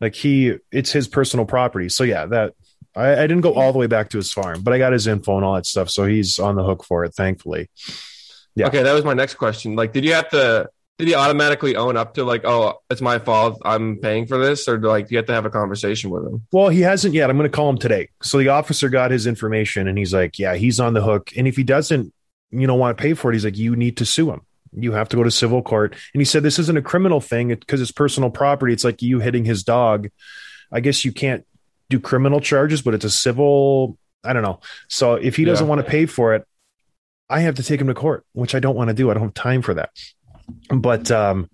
like 0.00 0.14
he 0.14 0.54
it's 0.70 0.92
his 0.92 1.08
personal 1.08 1.44
property. 1.44 1.88
So 1.88 2.04
yeah, 2.04 2.26
that 2.26 2.54
I, 2.94 3.12
I 3.12 3.26
didn't 3.26 3.40
go 3.40 3.54
all 3.54 3.72
the 3.72 3.78
way 3.78 3.88
back 3.88 4.10
to 4.10 4.18
his 4.18 4.32
farm, 4.32 4.62
but 4.62 4.72
I 4.72 4.78
got 4.78 4.92
his 4.92 5.08
info 5.08 5.34
and 5.34 5.44
all 5.44 5.56
that 5.56 5.66
stuff. 5.66 5.90
So 5.90 6.06
he's 6.06 6.38
on 6.38 6.54
the 6.54 6.64
hook 6.64 6.84
for 6.84 7.04
it, 7.04 7.14
thankfully. 7.14 7.68
Yeah. 8.54 8.68
Okay, 8.68 8.84
that 8.84 8.92
was 8.92 9.04
my 9.04 9.14
next 9.14 9.34
question. 9.34 9.74
Like, 9.74 9.92
did 9.92 10.04
you 10.04 10.12
have 10.14 10.28
to? 10.30 10.70
Did 11.00 11.08
he 11.08 11.14
automatically 11.14 11.74
own 11.76 11.96
up 11.96 12.14
to 12.14 12.24
like, 12.24 12.44
oh, 12.44 12.80
it's 12.90 13.00
my 13.00 13.18
fault, 13.18 13.60
I'm 13.64 13.96
paying 13.98 14.26
for 14.26 14.38
this, 14.38 14.68
or 14.68 14.78
do, 14.78 14.86
like 14.88 15.10
you 15.10 15.16
have 15.16 15.26
to 15.26 15.32
have 15.34 15.44
a 15.46 15.50
conversation 15.50 16.10
with 16.10 16.24
him? 16.24 16.46
Well, 16.52 16.68
he 16.68 16.80
hasn't 16.82 17.14
yet. 17.14 17.28
I'm 17.30 17.36
going 17.36 17.50
to 17.50 17.54
call 17.54 17.68
him 17.68 17.78
today. 17.78 18.08
So 18.22 18.38
the 18.38 18.48
officer 18.48 18.88
got 18.88 19.10
his 19.10 19.26
information 19.26 19.88
and 19.88 19.98
he's 19.98 20.14
like, 20.14 20.38
yeah, 20.38 20.54
he's 20.54 20.78
on 20.78 20.94
the 20.94 21.02
hook. 21.02 21.30
And 21.36 21.48
if 21.48 21.56
he 21.56 21.64
doesn't, 21.64 22.12
you 22.50 22.66
know, 22.66 22.74
want 22.76 22.96
to 22.96 23.02
pay 23.02 23.14
for 23.14 23.30
it, 23.30 23.34
he's 23.34 23.44
like, 23.44 23.56
you 23.58 23.74
need 23.76 23.96
to 23.98 24.04
sue 24.06 24.30
him. 24.30 24.42
you 24.72 24.92
have 24.92 25.08
to 25.08 25.16
go 25.16 25.22
to 25.24 25.30
civil 25.30 25.62
court. 25.62 25.94
And 26.14 26.20
he 26.20 26.24
said 26.24 26.42
this 26.42 26.58
isn't 26.58 26.76
a 26.78 26.82
criminal 26.82 27.20
thing 27.20 27.48
because 27.48 27.80
it's 27.80 27.92
personal 27.92 28.30
property. 28.30 28.72
It's 28.72 28.84
like 28.84 29.02
you 29.02 29.18
hitting 29.20 29.44
his 29.44 29.64
dog. 29.64 30.08
I 30.72 30.80
guess 30.80 31.04
you 31.04 31.12
can't 31.12 31.44
do 31.88 31.98
criminal 31.98 32.40
charges, 32.40 32.82
but 32.82 32.94
it's 32.94 33.04
a 33.04 33.10
civil. 33.10 33.96
I 34.22 34.32
don't 34.32 34.42
know. 34.42 34.60
So 34.88 35.14
if 35.14 35.36
he 35.36 35.44
doesn't 35.44 35.64
Yeah. 35.66 35.68
want 35.70 35.84
to 35.84 35.90
pay 35.90 36.06
for 36.06 36.34
it, 36.34 36.44
I 37.28 37.40
have 37.40 37.54
to 37.56 37.62
take 37.62 37.80
him 37.80 37.86
to 37.86 37.94
court, 37.94 38.24
which 38.32 38.54
I 38.54 38.58
don't 38.60 38.74
want 38.76 38.88
to 38.88 38.94
do. 38.94 39.10
I 39.10 39.14
don't 39.14 39.22
have 39.22 39.34
time 39.34 39.62
for 39.62 39.72
that. 39.74 39.90
But 40.68 41.10
um, 41.10 41.48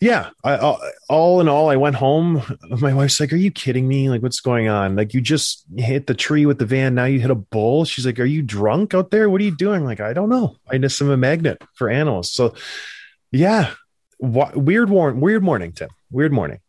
yeah, 0.00 0.30
I, 0.42 0.56
all, 0.58 0.80
all 1.08 1.40
in 1.40 1.48
all, 1.48 1.70
I 1.70 1.76
went 1.76 1.96
home. 1.96 2.42
My 2.68 2.92
wife's 2.92 3.18
like, 3.20 3.32
"Are 3.32 3.36
you 3.36 3.50
kidding 3.50 3.88
me? 3.88 4.10
Like, 4.10 4.22
what's 4.22 4.40
going 4.40 4.68
on? 4.68 4.96
Like, 4.96 5.14
you 5.14 5.20
just 5.20 5.64
hit 5.76 6.06
the 6.06 6.14
tree 6.14 6.46
with 6.46 6.58
the 6.58 6.66
van. 6.66 6.94
Now 6.94 7.04
you 7.04 7.20
hit 7.20 7.30
a 7.30 7.34
bull." 7.34 7.84
She's 7.84 8.04
like, 8.04 8.20
"Are 8.20 8.24
you 8.24 8.42
drunk 8.42 8.94
out 8.94 9.10
there? 9.10 9.30
What 9.30 9.40
are 9.40 9.44
you 9.44 9.56
doing?" 9.56 9.84
Like, 9.84 10.00
I 10.00 10.12
don't 10.12 10.28
know. 10.28 10.56
I 10.68 10.78
just 10.78 11.00
am 11.00 11.10
a 11.10 11.16
magnet 11.16 11.62
for 11.74 11.88
animals. 11.88 12.32
So, 12.32 12.54
yeah, 13.32 13.72
Wa- 14.18 14.52
weird 14.54 14.90
warn, 14.90 15.20
weird 15.20 15.42
morning, 15.42 15.72
Tim. 15.72 15.88
Weird 16.10 16.32
morning. 16.32 16.60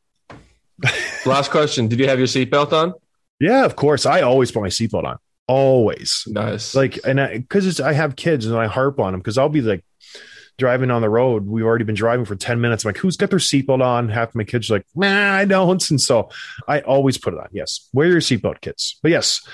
Last 1.26 1.52
question: 1.52 1.88
Did 1.88 2.00
you 2.00 2.08
have 2.08 2.20
your 2.20 2.28
seatbelt 2.28 2.74
on? 2.74 2.94
Yeah, 3.40 3.66
of 3.66 3.76
course. 3.76 4.06
I 4.06 4.22
always 4.22 4.52
put 4.52 4.62
my 4.62 4.70
seatbelt 4.70 5.04
on. 5.04 5.18
Always. 5.48 6.24
Nice. 6.28 6.74
like 6.74 7.00
and 7.06 7.20
because 7.48 7.80
I 7.80 7.94
have 7.94 8.16
kids 8.16 8.46
and 8.46 8.58
I 8.58 8.68
harp 8.68 9.00
on 9.00 9.12
them 9.14 9.20
because 9.20 9.38
I'll 9.38 9.50
be 9.50 9.62
like 9.62 9.84
driving 10.58 10.92
on 10.92 11.02
the 11.02 11.10
road. 11.10 11.46
We've 11.46 11.66
already 11.66 11.86
been 11.86 11.96
driving 11.96 12.26
for 12.26 12.36
10 12.36 12.62
minutes. 12.62 12.86
I'm 12.86 12.90
like, 12.90 12.98
who's 12.98 13.18
got 13.18 13.30
their 13.30 13.40
seatbelt 13.40 13.82
on? 13.84 14.10
Half 14.10 14.30
of 14.30 14.36
my 14.36 14.44
kids 14.44 14.70
are 14.70 14.76
like, 14.76 14.86
nah, 14.96 15.34
I 15.34 15.46
don't. 15.46 15.84
And 15.96 16.02
so 16.02 16.30
I 16.68 16.82
always 16.82 17.18
put 17.18 17.34
it 17.34 17.40
on. 17.40 17.48
Yes. 17.52 17.90
Wear 17.94 18.08
your 18.08 18.20
seatbelt, 18.20 18.62
kids. 18.62 18.98
But 19.02 19.12
yes. 19.12 19.48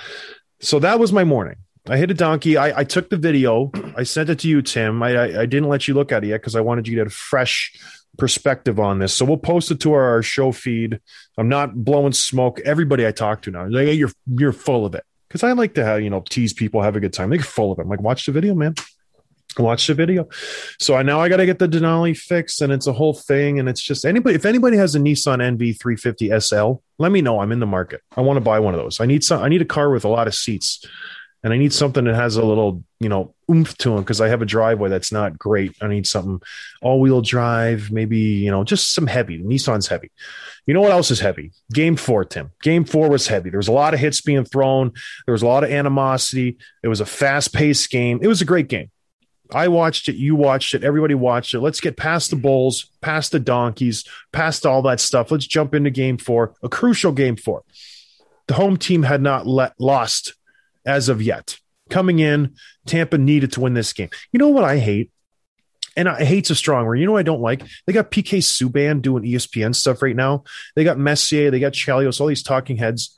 So 0.60 0.80
that 0.80 1.00
was 1.00 1.12
my 1.12 1.24
morning. 1.24 1.58
I 1.88 1.98
hit 1.98 2.12
a 2.12 2.14
donkey. 2.14 2.58
I, 2.58 2.80
I 2.80 2.84
took 2.84 3.10
the 3.10 3.18
video. 3.18 3.72
I 3.98 4.04
sent 4.04 4.30
it 4.30 4.40
to 4.40 4.48
you, 4.48 4.62
Tim. 4.62 5.02
I, 5.02 5.16
I, 5.16 5.42
I 5.42 5.46
didn't 5.46 5.70
let 5.70 5.88
you 5.88 5.94
look 5.94 6.12
at 6.12 6.24
it 6.24 6.28
yet 6.28 6.42
because 6.42 6.56
I 6.56 6.62
wanted 6.62 6.88
you 6.88 6.96
to 6.96 7.02
get 7.02 7.08
a 7.08 7.16
fresh 7.16 7.74
perspective 8.18 8.80
on 8.80 9.00
this. 9.00 9.14
So 9.14 9.26
we'll 9.26 9.38
post 9.38 9.72
it 9.72 9.80
to 9.82 9.94
our, 9.94 10.04
our 10.04 10.22
show 10.22 10.52
feed. 10.52 11.00
I'm 11.38 11.50
not 11.50 11.84
blowing 11.84 12.14
smoke. 12.14 12.60
Everybody 12.62 13.08
I 13.08 13.12
talk 13.12 13.42
to 13.44 13.52
now, 13.52 13.68
like, 13.68 13.98
you're 13.98 14.12
you're 14.28 14.54
full 14.54 14.86
of 14.86 14.96
it. 14.96 15.04
Because 15.28 15.44
I 15.44 15.54
like 15.54 15.76
to 15.76 15.86
have, 15.86 16.02
you 16.02 16.10
know, 16.10 16.24
tease 16.30 16.54
people, 16.54 16.82
have 16.82 16.98
a 16.98 17.00
good 17.00 17.14
time. 17.14 17.30
They're 17.30 17.40
full 17.40 17.72
of 17.72 17.80
it. 17.80 17.84
I'm 17.84 17.90
like, 17.90 18.02
watch 18.02 18.26
the 18.26 18.34
video, 18.34 18.54
man. 18.54 18.76
Watch 19.58 19.88
the 19.88 19.94
video. 19.94 20.30
So 20.80 20.96
I 20.96 21.04
now 21.04 21.20
I 21.20 21.28
got 21.28 21.38
to 21.38 21.46
get 21.46 21.60
the 21.60 21.68
Denali 21.68 22.18
fixed, 22.18 22.62
and 22.62 22.72
it's 22.72 22.88
a 22.88 22.94
whole 22.94 23.14
thing. 23.14 23.60
And 23.60 23.68
it's 23.68 23.82
just 23.82 24.06
anybody, 24.06 24.36
if 24.36 24.46
anybody 24.46 24.78
has 24.78 24.96
a 24.96 25.00
Nissan 25.00 25.40
NV 25.40 25.80
350 25.80 26.40
SL, 26.40 26.82
let 27.00 27.12
me 27.12 27.22
know. 27.22 27.40
I'm 27.40 27.52
in 27.52 27.60
the 27.60 27.66
market. 27.66 28.02
I 28.16 28.22
want 28.22 28.38
to 28.38 28.42
buy 28.42 28.60
one 28.60 28.74
of 28.74 28.80
those. 28.80 29.00
I 29.00 29.06
need 29.06 29.24
some. 29.24 29.42
I 29.42 29.50
need 29.50 29.62
a 29.62 29.66
car 29.66 29.90
with 29.90 30.06
a 30.06 30.10
lot 30.10 30.28
of 30.28 30.36
seats, 30.36 30.86
and 31.44 31.52
I 31.52 31.58
need 31.58 31.74
something 31.74 32.06
that 32.06 32.16
has 32.16 32.38
a 32.38 32.46
little, 32.46 32.84
you 33.00 33.10
know, 33.10 33.34
oomph 33.50 33.76
to 33.80 33.90
them 33.90 34.00
because 34.00 34.22
I 34.22 34.30
have 34.30 34.42
a 34.42 34.46
driveway 34.46 34.90
that's 34.90 35.12
not 35.12 35.38
great. 35.38 35.76
I 35.82 35.88
need 35.88 36.08
something 36.08 36.42
all 36.82 37.02
wheel 37.02 37.22
drive, 37.22 37.92
maybe 37.92 38.20
you 38.20 38.52
know, 38.52 38.64
just 38.64 38.94
some 38.94 39.08
heavy. 39.08 39.40
Nissan's 39.40 39.88
heavy. 39.88 40.12
You 40.66 40.74
know 40.74 40.82
what 40.82 40.92
else 40.92 41.12
is 41.12 41.20
heavy? 41.20 41.52
Game 41.74 41.98
four, 41.98 42.24
Tim. 42.24 42.52
Game 42.62 42.86
four 42.86 43.10
was 43.10 43.28
heavy. 43.28 43.50
There 43.50 43.58
was 43.58 43.68
a 43.68 43.74
lot 43.74 43.94
of 43.94 44.00
hits 44.00 44.22
being 44.22 44.46
thrown. 44.46 44.94
There 45.26 45.34
was 45.34 45.42
a 45.42 45.48
lot 45.48 45.64
of 45.64 45.72
animosity. 45.72 46.58
It 46.84 46.88
was 46.88 47.02
a 47.02 47.06
fast 47.06 47.54
paced 47.54 47.90
game. 47.90 48.20
It 48.22 48.28
was 48.28 48.42
a 48.42 48.46
great 48.46 48.70
game. 48.70 48.92
I 49.54 49.68
watched 49.68 50.10
it. 50.10 50.16
You 50.16 50.36
watched 50.36 50.74
it. 50.74 50.84
Everybody 50.84 51.14
watched 51.14 51.54
it. 51.54 51.60
Let's 51.60 51.82
get 51.82 51.98
past 51.98 52.30
the 52.30 52.36
Bulls, 52.36 52.90
past 53.02 53.32
the 53.32 53.40
Donkeys, 53.40 54.06
past 54.32 54.66
all 54.66 54.82
that 54.84 55.00
stuff. 55.00 55.32
Let's 55.32 55.48
jump 55.48 55.74
into 55.74 55.90
game 55.90 56.18
four, 56.18 56.56
a 56.64 56.70
crucial 56.70 57.12
game 57.12 57.36
four. 57.36 57.64
The 58.48 58.54
home 58.54 58.78
team 58.78 59.04
had 59.04 59.22
not 59.22 59.48
let, 59.48 59.74
lost 59.80 60.34
as 60.86 61.10
of 61.10 61.22
yet. 61.22 61.58
Coming 61.90 62.20
in, 62.20 62.56
Tampa 62.86 63.18
needed 63.18 63.54
to 63.54 63.62
win 63.62 63.74
this 63.74 63.94
game. 63.94 64.10
You 64.32 64.40
know 64.40 64.50
what 64.50 64.64
I 64.64 64.78
hate? 64.78 65.12
And 65.98 66.08
I 66.08 66.24
hate's 66.24 66.50
a 66.50 66.56
strong 66.56 66.86
word. 66.86 66.96
You 66.96 67.06
know 67.06 67.12
what 67.12 67.20
I 67.20 67.24
don't 67.24 67.42
like? 67.42 67.64
They 67.86 67.94
got 67.94 68.12
PK 68.12 68.40
Subban 68.40 69.02
doing 69.02 69.24
ESPN 69.24 69.76
stuff 69.76 70.02
right 70.02 70.16
now. 70.16 70.46
They 70.76 70.86
got 70.86 70.98
Messier, 70.98 71.52
they 71.52 71.60
got 71.60 71.74
Chelios, 71.74 72.22
all 72.22 72.28
these 72.28 72.44
talking 72.44 72.78
heads. 72.78 73.18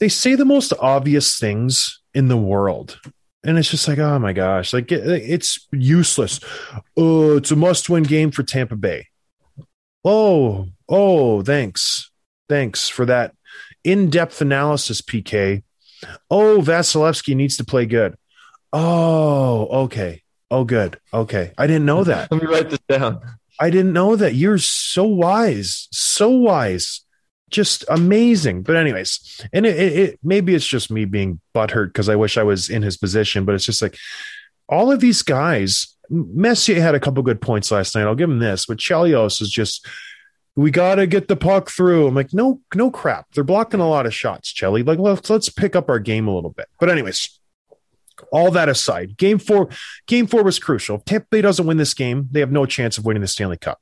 They 0.00 0.08
say 0.08 0.34
the 0.34 0.46
most 0.46 0.72
obvious 0.80 1.38
things 1.38 2.00
in 2.14 2.28
the 2.28 2.36
world. 2.36 2.98
And 3.44 3.58
it's 3.58 3.70
just 3.70 3.88
like, 3.88 3.98
oh 3.98 4.18
my 4.18 4.32
gosh, 4.32 4.72
like 4.72 4.92
it, 4.92 5.06
it's 5.06 5.66
useless. 5.72 6.38
Oh, 6.96 7.36
it's 7.36 7.50
a 7.50 7.56
must-win 7.56 8.04
game 8.04 8.30
for 8.30 8.42
Tampa 8.42 8.76
Bay. 8.76 9.08
Oh, 10.04 10.68
oh, 10.88 11.42
thanks, 11.42 12.10
thanks 12.48 12.88
for 12.88 13.04
that 13.06 13.34
in-depth 13.84 14.40
analysis, 14.40 15.00
PK. 15.00 15.62
Oh, 16.30 16.60
Vasilevskiy 16.60 17.34
needs 17.34 17.56
to 17.56 17.64
play 17.64 17.86
good. 17.86 18.16
Oh, 18.72 19.66
okay. 19.84 20.22
Oh, 20.50 20.64
good. 20.64 20.98
Okay, 21.12 21.52
I 21.56 21.66
didn't 21.66 21.86
know 21.86 22.04
that. 22.04 22.28
Let 22.30 22.42
me 22.42 22.48
write 22.48 22.70
this 22.70 22.80
down. 22.88 23.20
I 23.60 23.70
didn't 23.70 23.92
know 23.92 24.16
that. 24.16 24.34
You're 24.34 24.58
so 24.58 25.04
wise, 25.04 25.88
so 25.92 26.30
wise, 26.30 27.02
just 27.52 27.84
amazing. 27.88 28.62
But 28.62 28.76
anyways, 28.76 29.46
and 29.52 29.64
it, 29.64 29.78
it, 29.78 29.98
it 29.98 30.18
maybe 30.22 30.54
it's 30.54 30.66
just 30.66 30.90
me 30.90 31.04
being 31.04 31.40
butthurt 31.54 31.88
because 31.88 32.08
I 32.08 32.16
wish 32.16 32.36
I 32.36 32.42
was 32.42 32.68
in 32.68 32.82
his 32.82 32.96
position. 32.96 33.44
But 33.44 33.54
it's 33.54 33.64
just 33.64 33.82
like 33.82 33.96
all 34.68 34.90
of 34.90 35.00
these 35.00 35.22
guys. 35.22 35.88
Messier 36.10 36.80
had 36.80 36.94
a 36.94 37.00
couple 37.00 37.22
good 37.22 37.40
points 37.40 37.70
last 37.70 37.94
night. 37.94 38.02
I'll 38.02 38.14
give 38.14 38.28
him 38.28 38.40
this, 38.40 38.66
but 38.66 38.78
Chelios 38.78 39.40
is 39.40 39.50
just. 39.50 39.86
We 40.54 40.70
got 40.70 40.96
to 40.96 41.06
get 41.06 41.28
the 41.28 41.36
puck 41.36 41.70
through. 41.70 42.06
I'm 42.06 42.14
like, 42.14 42.34
no, 42.34 42.60
no 42.74 42.90
crap. 42.90 43.24
They're 43.32 43.42
blocking 43.42 43.80
a 43.80 43.88
lot 43.88 44.04
of 44.04 44.12
shots, 44.12 44.52
Chelly. 44.52 44.82
Like, 44.82 44.98
let's 44.98 45.30
let's 45.30 45.48
pick 45.48 45.74
up 45.74 45.88
our 45.88 45.98
game 45.98 46.28
a 46.28 46.34
little 46.34 46.50
bit. 46.50 46.66
But 46.78 46.90
anyways, 46.90 47.40
all 48.30 48.50
that 48.50 48.68
aside, 48.68 49.16
game 49.16 49.38
four, 49.38 49.68
game 50.06 50.26
four 50.26 50.42
was 50.42 50.58
crucial. 50.58 50.96
If 50.96 51.04
Tampa 51.06 51.26
Bay 51.30 51.40
doesn't 51.40 51.66
win 51.66 51.78
this 51.78 51.94
game, 51.94 52.28
they 52.30 52.40
have 52.40 52.52
no 52.52 52.66
chance 52.66 52.98
of 52.98 53.06
winning 53.06 53.22
the 53.22 53.28
Stanley 53.28 53.56
Cup. 53.56 53.80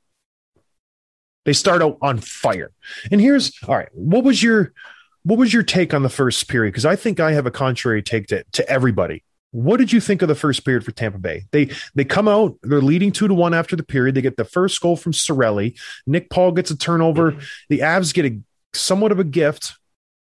They 1.45 1.53
start 1.53 1.81
out 1.81 1.97
on 2.01 2.19
fire. 2.19 2.71
And 3.11 3.19
here's 3.19 3.51
all 3.67 3.75
right. 3.75 3.89
What 3.93 4.23
was 4.23 4.41
your 4.43 4.73
what 5.23 5.37
was 5.37 5.53
your 5.53 5.63
take 5.63 5.93
on 5.93 6.03
the 6.03 6.09
first 6.09 6.47
period? 6.47 6.71
Because 6.71 6.85
I 6.85 6.95
think 6.95 7.19
I 7.19 7.33
have 7.33 7.45
a 7.45 7.51
contrary 7.51 8.01
take 8.01 8.27
to, 8.27 8.43
to 8.53 8.67
everybody. 8.69 9.23
What 9.51 9.77
did 9.77 9.91
you 9.91 9.99
think 9.99 10.21
of 10.21 10.27
the 10.29 10.35
first 10.35 10.63
period 10.63 10.83
for 10.85 10.91
Tampa 10.91 11.17
Bay? 11.17 11.45
They 11.51 11.69
they 11.93 12.05
come 12.05 12.27
out, 12.27 12.57
they're 12.63 12.81
leading 12.81 13.11
two 13.11 13.27
to 13.27 13.33
one 13.33 13.53
after 13.53 13.75
the 13.75 13.83
period. 13.83 14.15
They 14.15 14.21
get 14.21 14.37
the 14.37 14.45
first 14.45 14.79
goal 14.81 14.95
from 14.95 15.11
Cirelli. 15.11 15.77
Nick 16.07 16.29
Paul 16.29 16.51
gets 16.53 16.71
a 16.71 16.77
turnover. 16.77 17.35
The 17.69 17.79
Avs 17.79 18.13
get 18.13 18.25
a 18.25 18.39
somewhat 18.73 19.11
of 19.11 19.19
a 19.19 19.23
gift, 19.25 19.73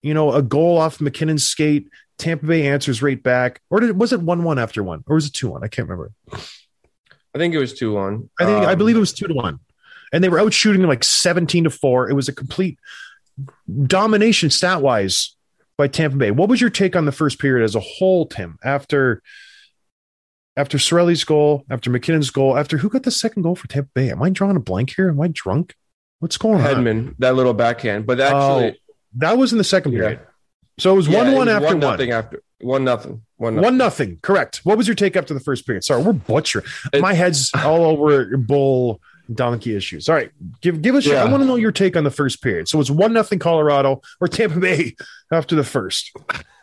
you 0.03 0.15
know, 0.15 0.33
a 0.33 0.43
goal 0.43 0.79
off 0.79 1.01
MacKinnon's 1.01 1.47
skate. 1.47 1.89
Tampa 2.17 2.47
Bay 2.47 2.67
answers 2.67 3.03
right 3.03 3.23
back. 3.23 3.61
Or 3.71 3.79
did, 3.81 3.97
was 3.99 4.13
it 4.13 4.21
1 4.21 4.43
1 4.43 4.59
after 4.59 4.83
one? 4.83 5.05
Or 5.07 5.15
was 5.17 5.27
it 5.27 5.35
2 5.35 5.51
1? 5.51 5.63
I 5.63 5.69
can't 5.69 5.89
remember. 5.89 6.11
I 6.33 7.39
think 7.39 7.55
it 7.55 7.59
was 7.59 7.75
two 7.75 7.93
one. 7.93 8.31
I 8.41 8.47
think 8.47 8.67
I 8.67 8.73
Um, 8.73 8.79
believe 8.79 8.97
it 8.97 9.01
was 9.01 9.13
2 9.13 9.29
to 9.29 9.35
1. 9.35 9.61
And 10.13 10.23
they 10.25 10.29
were 10.29 10.41
out 10.41 10.53
shooting 10.53 10.83
like 10.83 11.05
17 11.05 11.65
to 11.65 11.71
4. 11.71 12.11
It 12.11 12.15
was 12.15 12.29
a 12.29 12.33
complete 12.35 12.79
domination 13.87 14.51
stat 14.51 14.83
wise 14.83 15.37
by 15.77 15.89
Tampa 15.89 16.17
Bay. 16.17 16.31
What 16.31 16.49
was 16.49 16.61
your 16.61 16.71
take 16.71 16.97
on 16.97 17.05
the 17.05 17.13
first 17.13 17.39
period 17.39 17.65
as 17.65 17.75
a 17.75 17.81
whole, 17.81 18.27
Tim? 18.27 18.59
After 18.65 19.23
after 20.57 20.77
Cirelli's 20.77 21.23
goal, 21.23 21.65
after 21.71 21.89
MacKinnon's 21.89 22.31
goal, 22.31 22.57
after 22.59 22.79
who 22.79 22.89
got 22.89 23.05
the 23.05 23.13
second 23.13 23.43
goal 23.43 23.55
for 23.55 23.69
Tampa 23.69 23.91
Bay? 23.95 24.11
Am 24.11 24.23
I 24.23 24.31
drawing 24.31 24.57
a 24.57 24.61
blank 24.61 24.93
here? 24.97 25.09
Am 25.09 25.21
I 25.21 25.29
drunk? 25.33 25.75
What's 26.19 26.37
going 26.37 26.61
on? 26.61 26.63
Hedman, 26.85 27.15
that 27.21 27.37
little 27.37 27.55
backhand. 27.55 28.07
But 28.07 28.21
actually, 28.21 28.71
oh, 28.71 28.73
That 29.17 29.39
was 29.39 29.53
in 29.53 29.59
the 29.59 29.65
second 29.65 29.93
Yeah. 29.93 29.99
period. 30.01 30.21
So 30.81 30.93
it 30.93 30.97
was 30.97 31.09
yeah, 31.09 31.23
one 31.25 31.33
one 31.35 31.49
after 31.49 31.67
one. 31.69 31.79
nothing 31.81 32.11
after 32.13 32.43
one 32.61 32.83
nothing. 32.85 33.23
One 33.37 33.55
nothing. 33.55 33.65
One 33.65 33.77
nothing. 33.79 34.19
Correct. 34.23 34.61
What 34.65 34.77
was 34.79 34.89
your 34.89 34.95
take 34.97 35.15
after 35.17 35.33
the 35.33 35.41
first 35.41 35.65
period? 35.67 35.85
Sorry, 35.85 36.03
we're 36.03 36.13
butchering. 36.13 36.65
It- 36.93 37.01
My 37.03 37.15
head's 37.15 37.53
all 37.55 37.85
over 37.85 38.37
bull 38.37 39.01
donkey 39.33 39.77
issues. 39.77 40.09
All 40.09 40.15
right, 40.15 40.31
give 40.61 40.81
give 40.83 40.95
us. 40.95 41.07
Your, 41.07 41.19
I 41.19 41.25
want 41.25 41.43
to 41.43 41.47
know 41.47 41.57
your 41.57 41.73
take 41.73 41.97
on 41.97 42.05
the 42.05 42.11
first 42.11 42.43
period. 42.43 42.69
So 42.69 42.81
it's 42.81 42.91
one 42.91 43.13
nothing 43.13 43.39
Colorado 43.39 44.01
or 44.21 44.29
Tampa 44.29 44.59
Bay 44.59 44.97
after 45.33 45.55
the 45.55 45.65
first. 45.65 46.13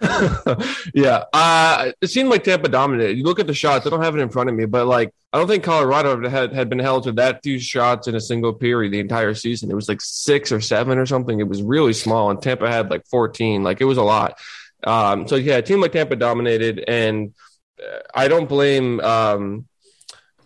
yeah, 0.94 1.24
uh, 1.34 1.92
it 2.02 2.08
seemed 2.08 2.30
like 2.30 2.44
Tampa 2.44 2.68
dominated. 2.70 3.18
You 3.18 3.24
look 3.24 3.40
at 3.40 3.48
the 3.48 3.54
shots; 3.54 3.86
I 3.86 3.90
don't 3.90 4.02
have 4.02 4.16
it 4.16 4.22
in 4.22 4.30
front 4.30 4.50
of 4.50 4.56
me, 4.56 4.66
but 4.66 4.88
like 4.88 5.14
I 5.32 5.38
don't 5.38 5.48
think 5.48 5.64
Colorado 5.64 6.28
had 6.28 6.54
had 6.54 6.70
been 6.70 6.80
held 6.80 7.04
to 7.04 7.12
that 7.14 7.42
few 7.44 7.60
shots 7.60 8.08
in 8.08 8.16
a 8.16 8.22
single 8.22 8.54
period 8.54 8.94
the 8.94 9.00
entire 9.00 9.34
season. 9.34 9.70
It 9.70 9.76
was 9.76 9.90
like 9.90 10.02
six 10.02 10.52
or 10.52 10.62
seven 10.62 10.98
or 10.98 11.06
something. 11.06 11.40
It 11.40 11.48
was 11.48 11.62
really 11.62 11.94
small, 11.94 12.30
and 12.30 12.42
Tampa 12.42 12.70
had 12.70 12.90
like 12.90 13.06
fourteen. 13.08 13.64
Like 13.64 13.82
it 13.82 13.86
was 13.86 13.98
a 13.98 14.04
lot. 14.04 14.40
Um, 14.84 15.28
so 15.28 15.36
yeah, 15.36 15.58
a 15.58 15.62
team 15.62 15.82
like 15.82 15.94
Tampa 15.94 16.16
dominated, 16.16 16.84
and 16.88 17.34
uh, 17.82 18.00
I 18.14 18.28
don't 18.28 18.48
blame 18.48 19.00
um, 19.00 19.68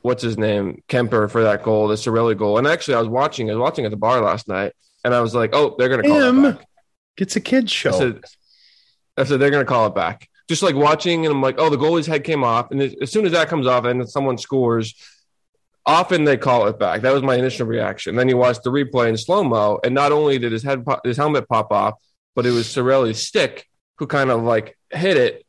what's 0.09 0.23
his 0.23 0.37
name 0.37 0.81
Kuemper 0.89 1.29
for 1.29 1.43
that 1.43 1.61
goal, 1.63 1.87
the 1.87 1.95
Cirelli 1.95 2.35
goal. 2.35 2.57
And 2.57 2.67
actually, 2.67 2.95
I 2.95 2.99
was 2.99 3.07
watching. 3.07 3.49
I 3.49 3.53
was 3.53 3.61
watching 3.61 3.85
at 3.85 3.91
the 3.91 3.97
bar 3.97 4.21
last 4.21 4.47
night, 4.47 4.73
and 5.05 5.13
I 5.13 5.21
was 5.21 5.35
like, 5.35 5.51
"Oh, 5.53 5.75
they're 5.77 5.87
going 5.87 6.01
to 6.01 6.09
call 6.09 6.21
Him 6.21 6.45
it 6.45 6.57
back." 6.57 6.67
It's 7.17 7.35
a 7.35 7.41
kid 7.41 7.65
I 7.65 7.67
show. 7.67 7.91
said, 7.91 8.23
I 9.15 9.23
said 9.23 9.39
they're 9.39 9.51
going 9.51 9.65
to 9.65 9.69
call 9.69 9.85
it 9.87 9.95
back. 9.95 10.27
Just 10.47 10.63
like 10.63 10.75
watching, 10.75 11.25
and 11.25 11.35
I'm 11.35 11.43
like, 11.43 11.55
oh, 11.59 11.69
the 11.69 11.77
goalie's 11.77 12.07
head 12.07 12.23
came 12.23 12.43
off, 12.43 12.71
and 12.71 12.81
as 12.81 13.11
soon 13.11 13.27
as 13.27 13.33
that 13.33 13.49
comes 13.49 13.67
off, 13.67 13.85
and 13.85 14.09
someone 14.09 14.39
scores, 14.39 14.95
often 15.85 16.23
they 16.23 16.37
call 16.37 16.65
it 16.67 16.79
back. 16.79 17.01
That 17.01 17.13
was 17.13 17.21
my 17.21 17.35
initial 17.35 17.67
reaction. 17.67 18.15
Then 18.15 18.29
you 18.29 18.37
watch 18.37 18.57
the 18.63 18.71
replay 18.71 19.09
in 19.09 19.17
slow 19.17 19.43
mo, 19.43 19.79
and 19.83 19.93
not 19.93 20.11
only 20.11 20.39
did 20.39 20.51
his 20.51 20.63
head, 20.63 20.83
pop, 20.83 21.05
his 21.05 21.17
helmet 21.17 21.47
pop 21.47 21.71
off, 21.71 21.95
but 22.35 22.47
it 22.47 22.51
was 22.51 22.65
Cirelli's 22.65 23.21
stick 23.21 23.67
who 23.97 24.07
kind 24.07 24.31
of 24.31 24.41
like 24.41 24.75
hit 24.89 25.17
it, 25.17 25.45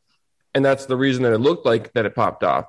and 0.53 0.63
that's 0.63 0.85
the 0.85 0.97
reason 0.97 1.23
that 1.23 1.33
it 1.33 1.39
looked 1.39 1.65
like 1.65 1.91
that 1.93 2.05
it 2.05 2.13
popped 2.13 2.43
off. 2.43 2.65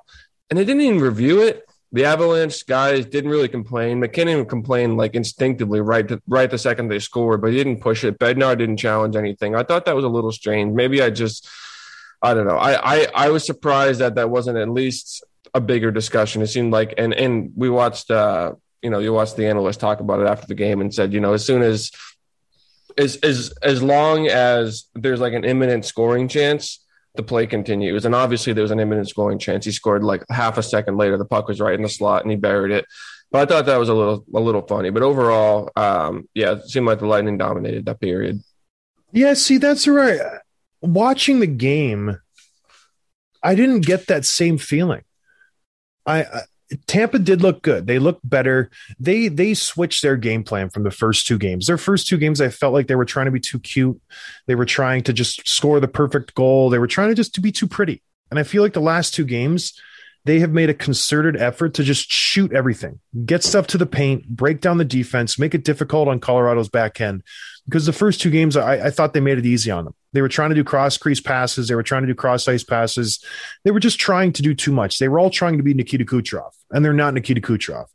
And 0.49 0.57
they 0.57 0.65
didn't 0.65 0.81
even 0.81 1.01
review 1.01 1.41
it. 1.41 1.63
The 1.93 2.05
Avalanche 2.05 2.65
guys 2.65 3.05
didn't 3.05 3.29
really 3.29 3.47
complain. 3.47 3.99
MacKinnon 3.99 4.45
complained 4.47 4.97
like 4.97 5.13
instinctively 5.13 5.79
right 5.79 6.07
to, 6.07 6.21
right 6.27 6.49
the 6.49 6.57
second 6.57 6.87
they 6.87 6.97
scored, 6.97 7.39
but 7.41 7.51
he 7.51 7.57
didn't 7.57 7.81
push 7.81 8.03
it. 8.03 8.17
Bednar 8.17 8.57
didn't 8.57 8.77
challenge 8.77 9.15
anything. 9.15 9.55
I 9.55 9.61
thought 9.61 9.85
that 9.85 9.95
was 9.95 10.03
a 10.03 10.09
little 10.09 10.31
strange. 10.31 10.73
Maybe 10.73 11.03
I 11.03 11.11
just 11.11 11.47
I 12.21 12.33
don't 12.33 12.47
know. 12.47 12.57
I 12.57 12.95
I, 12.95 13.07
I 13.13 13.29
was 13.29 13.45
surprised 13.45 14.01
that 14.01 14.15
that 14.15 14.31
wasn't 14.31 14.57
at 14.57 14.69
least 14.69 15.23
a 15.53 15.61
bigger 15.61 15.91
discussion. 15.91 16.41
It 16.41 16.47
seemed 16.47 16.73
like 16.73 16.95
and 16.97 17.13
and 17.13 17.53
we 17.55 17.69
watched 17.69 18.09
uh 18.09 18.53
you 18.81 18.89
know 18.89 18.97
you 18.99 19.13
watched 19.13 19.37
the 19.37 19.47
analyst 19.47 19.79
talk 19.79 19.99
about 19.99 20.19
it 20.19 20.27
after 20.27 20.47
the 20.47 20.55
game 20.55 20.81
and 20.81 20.93
said 20.93 21.13
you 21.13 21.19
know 21.19 21.33
as 21.33 21.45
soon 21.45 21.61
as 21.61 21.91
as 22.97 23.17
as 23.17 23.53
as 23.61 23.83
long 23.83 24.27
as 24.27 24.85
there's 24.95 25.19
like 25.19 25.33
an 25.33 25.43
imminent 25.43 25.85
scoring 25.85 26.27
chance 26.27 26.82
the 27.15 27.23
play 27.23 27.45
continues. 27.47 28.05
And 28.05 28.15
obviously, 28.15 28.53
there 28.53 28.63
was 28.63 28.71
an 28.71 28.79
imminent 28.79 29.09
scoring 29.09 29.39
chance. 29.39 29.65
He 29.65 29.71
scored 29.71 30.03
like 30.03 30.23
half 30.29 30.57
a 30.57 30.63
second 30.63 30.97
later. 30.97 31.17
The 31.17 31.25
puck 31.25 31.47
was 31.47 31.59
right 31.59 31.75
in 31.75 31.83
the 31.83 31.89
slot, 31.89 32.23
and 32.23 32.31
he 32.31 32.37
buried 32.37 32.71
it. 32.71 32.85
But 33.31 33.41
I 33.41 33.45
thought 33.45 33.65
that 33.65 33.77
was 33.77 33.89
a 33.89 33.93
little 33.93 34.25
a 34.33 34.39
little 34.39 34.61
funny. 34.61 34.89
But 34.89 35.03
overall, 35.03 35.69
um, 35.75 36.29
yeah, 36.33 36.53
it 36.53 36.69
seemed 36.69 36.85
like 36.85 36.99
the 36.99 37.07
Lightning 37.07 37.37
dominated 37.37 37.85
that 37.85 37.99
period. 37.99 38.41
Yeah, 39.11 39.33
see, 39.33 39.57
that's 39.57 39.87
right. 39.87 40.19
Watching 40.81 41.39
the 41.39 41.47
game, 41.47 42.19
I 43.41 43.55
didn't 43.55 43.81
get 43.81 44.07
that 44.07 44.25
same 44.25 44.57
feeling. 44.57 45.03
I, 46.05 46.23
I 46.23 46.41
Tampa 46.87 47.19
did 47.19 47.41
look 47.41 47.61
good. 47.61 47.87
They 47.87 47.99
looked 47.99 48.27
better. 48.27 48.69
They 48.99 49.27
they 49.27 49.53
switched 49.53 50.01
their 50.01 50.17
game 50.17 50.43
plan 50.43 50.69
from 50.69 50.83
the 50.83 50.91
first 50.91 51.27
two 51.27 51.37
games. 51.37 51.67
Their 51.67 51.77
first 51.77 52.07
two 52.07 52.17
games, 52.17 52.41
I 52.41 52.49
felt 52.49 52.73
like 52.73 52.87
they 52.87 52.95
were 52.95 53.05
trying 53.05 53.25
to 53.25 53.31
be 53.31 53.39
too 53.39 53.59
cute. 53.59 53.99
They 54.47 54.55
were 54.55 54.65
trying 54.65 55.03
to 55.03 55.13
just 55.13 55.47
score 55.47 55.79
the 55.79 55.87
perfect 55.87 56.35
goal. 56.35 56.69
They 56.69 56.79
were 56.79 56.87
trying 56.87 57.09
to 57.09 57.15
just 57.15 57.35
to 57.35 57.41
be 57.41 57.51
too 57.51 57.67
pretty. 57.67 58.01
And 58.31 58.39
I 58.39 58.43
feel 58.43 58.63
like 58.63 58.73
the 58.73 58.81
last 58.81 59.13
two 59.13 59.25
games, 59.25 59.79
they 60.25 60.39
have 60.39 60.51
made 60.51 60.69
a 60.69 60.73
concerted 60.73 61.35
effort 61.37 61.75
to 61.75 61.83
just 61.83 62.09
shoot 62.11 62.53
everything, 62.53 62.99
get 63.25 63.43
stuff 63.43 63.67
to 63.67 63.77
the 63.77 63.85
paint, 63.85 64.27
break 64.27 64.61
down 64.61 64.77
the 64.77 64.85
defense, 64.85 65.37
make 65.37 65.53
it 65.53 65.63
difficult 65.63 66.07
on 66.07 66.19
Colorado's 66.19 66.69
back 66.69 67.01
end. 67.01 67.23
Because 67.65 67.85
the 67.85 67.93
first 67.93 68.21
two 68.21 68.29
games, 68.29 68.57
I, 68.57 68.87
I 68.87 68.89
thought 68.89 69.13
they 69.13 69.19
made 69.19 69.37
it 69.37 69.45
easy 69.45 69.71
on 69.71 69.85
them. 69.85 69.95
They 70.13 70.21
were 70.21 70.29
trying 70.29 70.49
to 70.49 70.55
do 70.55 70.63
cross 70.63 70.97
crease 70.97 71.19
passes. 71.19 71.67
They 71.67 71.75
were 71.75 71.83
trying 71.83 72.03
to 72.03 72.07
do 72.07 72.15
cross 72.15 72.47
ice 72.47 72.63
passes. 72.63 73.23
They 73.63 73.71
were 73.71 73.79
just 73.79 73.99
trying 73.99 74.31
to 74.33 74.41
do 74.41 74.53
too 74.53 74.71
much. 74.71 74.99
They 74.99 75.07
were 75.07 75.19
all 75.19 75.29
trying 75.29 75.57
to 75.57 75.63
be 75.63 75.73
Nikita 75.73 76.05
Kucherov, 76.05 76.51
and 76.71 76.85
they're 76.85 76.93
not 76.93 77.13
Nikita 77.13 77.41
Kucherov. 77.41 77.85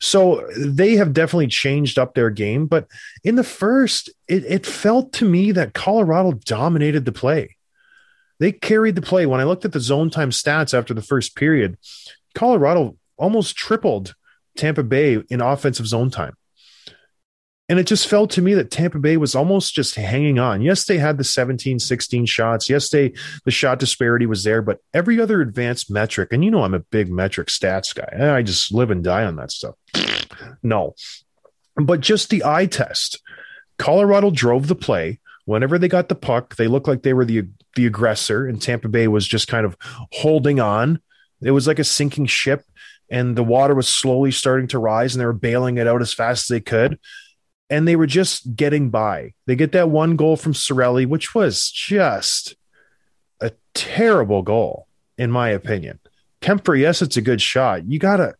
So 0.00 0.46
they 0.58 0.96
have 0.96 1.12
definitely 1.12 1.48
changed 1.48 1.98
up 1.98 2.14
their 2.14 2.30
game. 2.30 2.66
But 2.66 2.88
in 3.22 3.36
the 3.36 3.44
first, 3.44 4.10
it, 4.26 4.44
it 4.44 4.66
felt 4.66 5.12
to 5.14 5.28
me 5.28 5.52
that 5.52 5.74
Colorado 5.74 6.32
dominated 6.32 7.04
the 7.04 7.12
play. 7.12 7.56
They 8.38 8.52
carried 8.52 8.96
the 8.96 9.02
play. 9.02 9.26
When 9.26 9.40
I 9.40 9.44
looked 9.44 9.64
at 9.64 9.72
the 9.72 9.80
zone 9.80 10.10
time 10.10 10.30
stats 10.30 10.76
after 10.76 10.92
the 10.92 11.02
first 11.02 11.36
period, 11.36 11.78
Colorado 12.34 12.96
almost 13.16 13.56
tripled 13.56 14.14
Tampa 14.56 14.82
Bay 14.82 15.22
in 15.30 15.40
offensive 15.40 15.86
zone 15.86 16.10
time. 16.10 16.34
And 17.68 17.80
it 17.80 17.86
just 17.86 18.06
felt 18.06 18.30
to 18.32 18.42
me 18.42 18.54
that 18.54 18.70
Tampa 18.70 18.98
Bay 18.98 19.16
was 19.16 19.34
almost 19.34 19.74
just 19.74 19.96
hanging 19.96 20.38
on. 20.38 20.62
Yes, 20.62 20.84
they 20.84 20.98
had 20.98 21.18
the 21.18 21.24
17, 21.24 21.80
16 21.80 22.26
shots. 22.26 22.70
Yes, 22.70 22.90
they 22.90 23.12
the 23.44 23.50
shot 23.50 23.80
disparity 23.80 24.26
was 24.26 24.44
there, 24.44 24.62
but 24.62 24.78
every 24.94 25.20
other 25.20 25.40
advanced 25.40 25.90
metric, 25.90 26.32
and 26.32 26.44
you 26.44 26.50
know 26.50 26.62
I'm 26.62 26.74
a 26.74 26.80
big 26.80 27.10
metric 27.10 27.48
stats 27.48 27.92
guy. 27.92 28.36
I 28.36 28.42
just 28.42 28.72
live 28.72 28.92
and 28.92 29.02
die 29.02 29.24
on 29.24 29.36
that 29.36 29.50
stuff. 29.50 29.74
No. 30.62 30.94
But 31.76 32.00
just 32.00 32.30
the 32.30 32.44
eye 32.44 32.66
test. 32.66 33.22
Colorado 33.78 34.30
drove 34.30 34.66
the 34.66 34.74
play. 34.74 35.18
Whenever 35.44 35.78
they 35.78 35.88
got 35.88 36.08
the 36.08 36.14
puck, 36.14 36.56
they 36.56 36.66
looked 36.66 36.88
like 36.88 37.02
they 37.02 37.14
were 37.14 37.24
the 37.24 37.44
the 37.74 37.86
aggressor, 37.86 38.46
and 38.46 38.60
Tampa 38.60 38.88
Bay 38.88 39.08
was 39.08 39.26
just 39.26 39.48
kind 39.48 39.64
of 39.64 39.76
holding 40.12 40.60
on. 40.60 41.00
It 41.42 41.52
was 41.52 41.66
like 41.66 41.78
a 41.78 41.84
sinking 41.84 42.26
ship, 42.26 42.64
and 43.10 43.36
the 43.36 43.44
water 43.44 43.74
was 43.74 43.88
slowly 43.88 44.30
starting 44.30 44.68
to 44.68 44.78
rise, 44.78 45.14
and 45.14 45.20
they 45.20 45.26
were 45.26 45.32
bailing 45.32 45.78
it 45.78 45.86
out 45.86 46.02
as 46.02 46.12
fast 46.12 46.44
as 46.44 46.48
they 46.48 46.60
could 46.60 46.98
and 47.70 47.86
they 47.86 47.96
were 47.96 48.06
just 48.06 48.54
getting 48.56 48.90
by. 48.90 49.32
They 49.46 49.56
get 49.56 49.72
that 49.72 49.90
one 49.90 50.16
goal 50.16 50.36
from 50.36 50.52
Cirelli, 50.52 51.06
which 51.06 51.34
was 51.34 51.70
just 51.70 52.54
a 53.40 53.52
terrible 53.74 54.42
goal, 54.42 54.86
in 55.18 55.30
my 55.30 55.48
opinion. 55.50 55.98
Kuemper, 56.42 56.78
yes, 56.78 57.02
it's 57.02 57.16
a 57.16 57.22
good 57.22 57.40
shot. 57.40 57.86
You 57.90 57.98
gotta, 57.98 58.34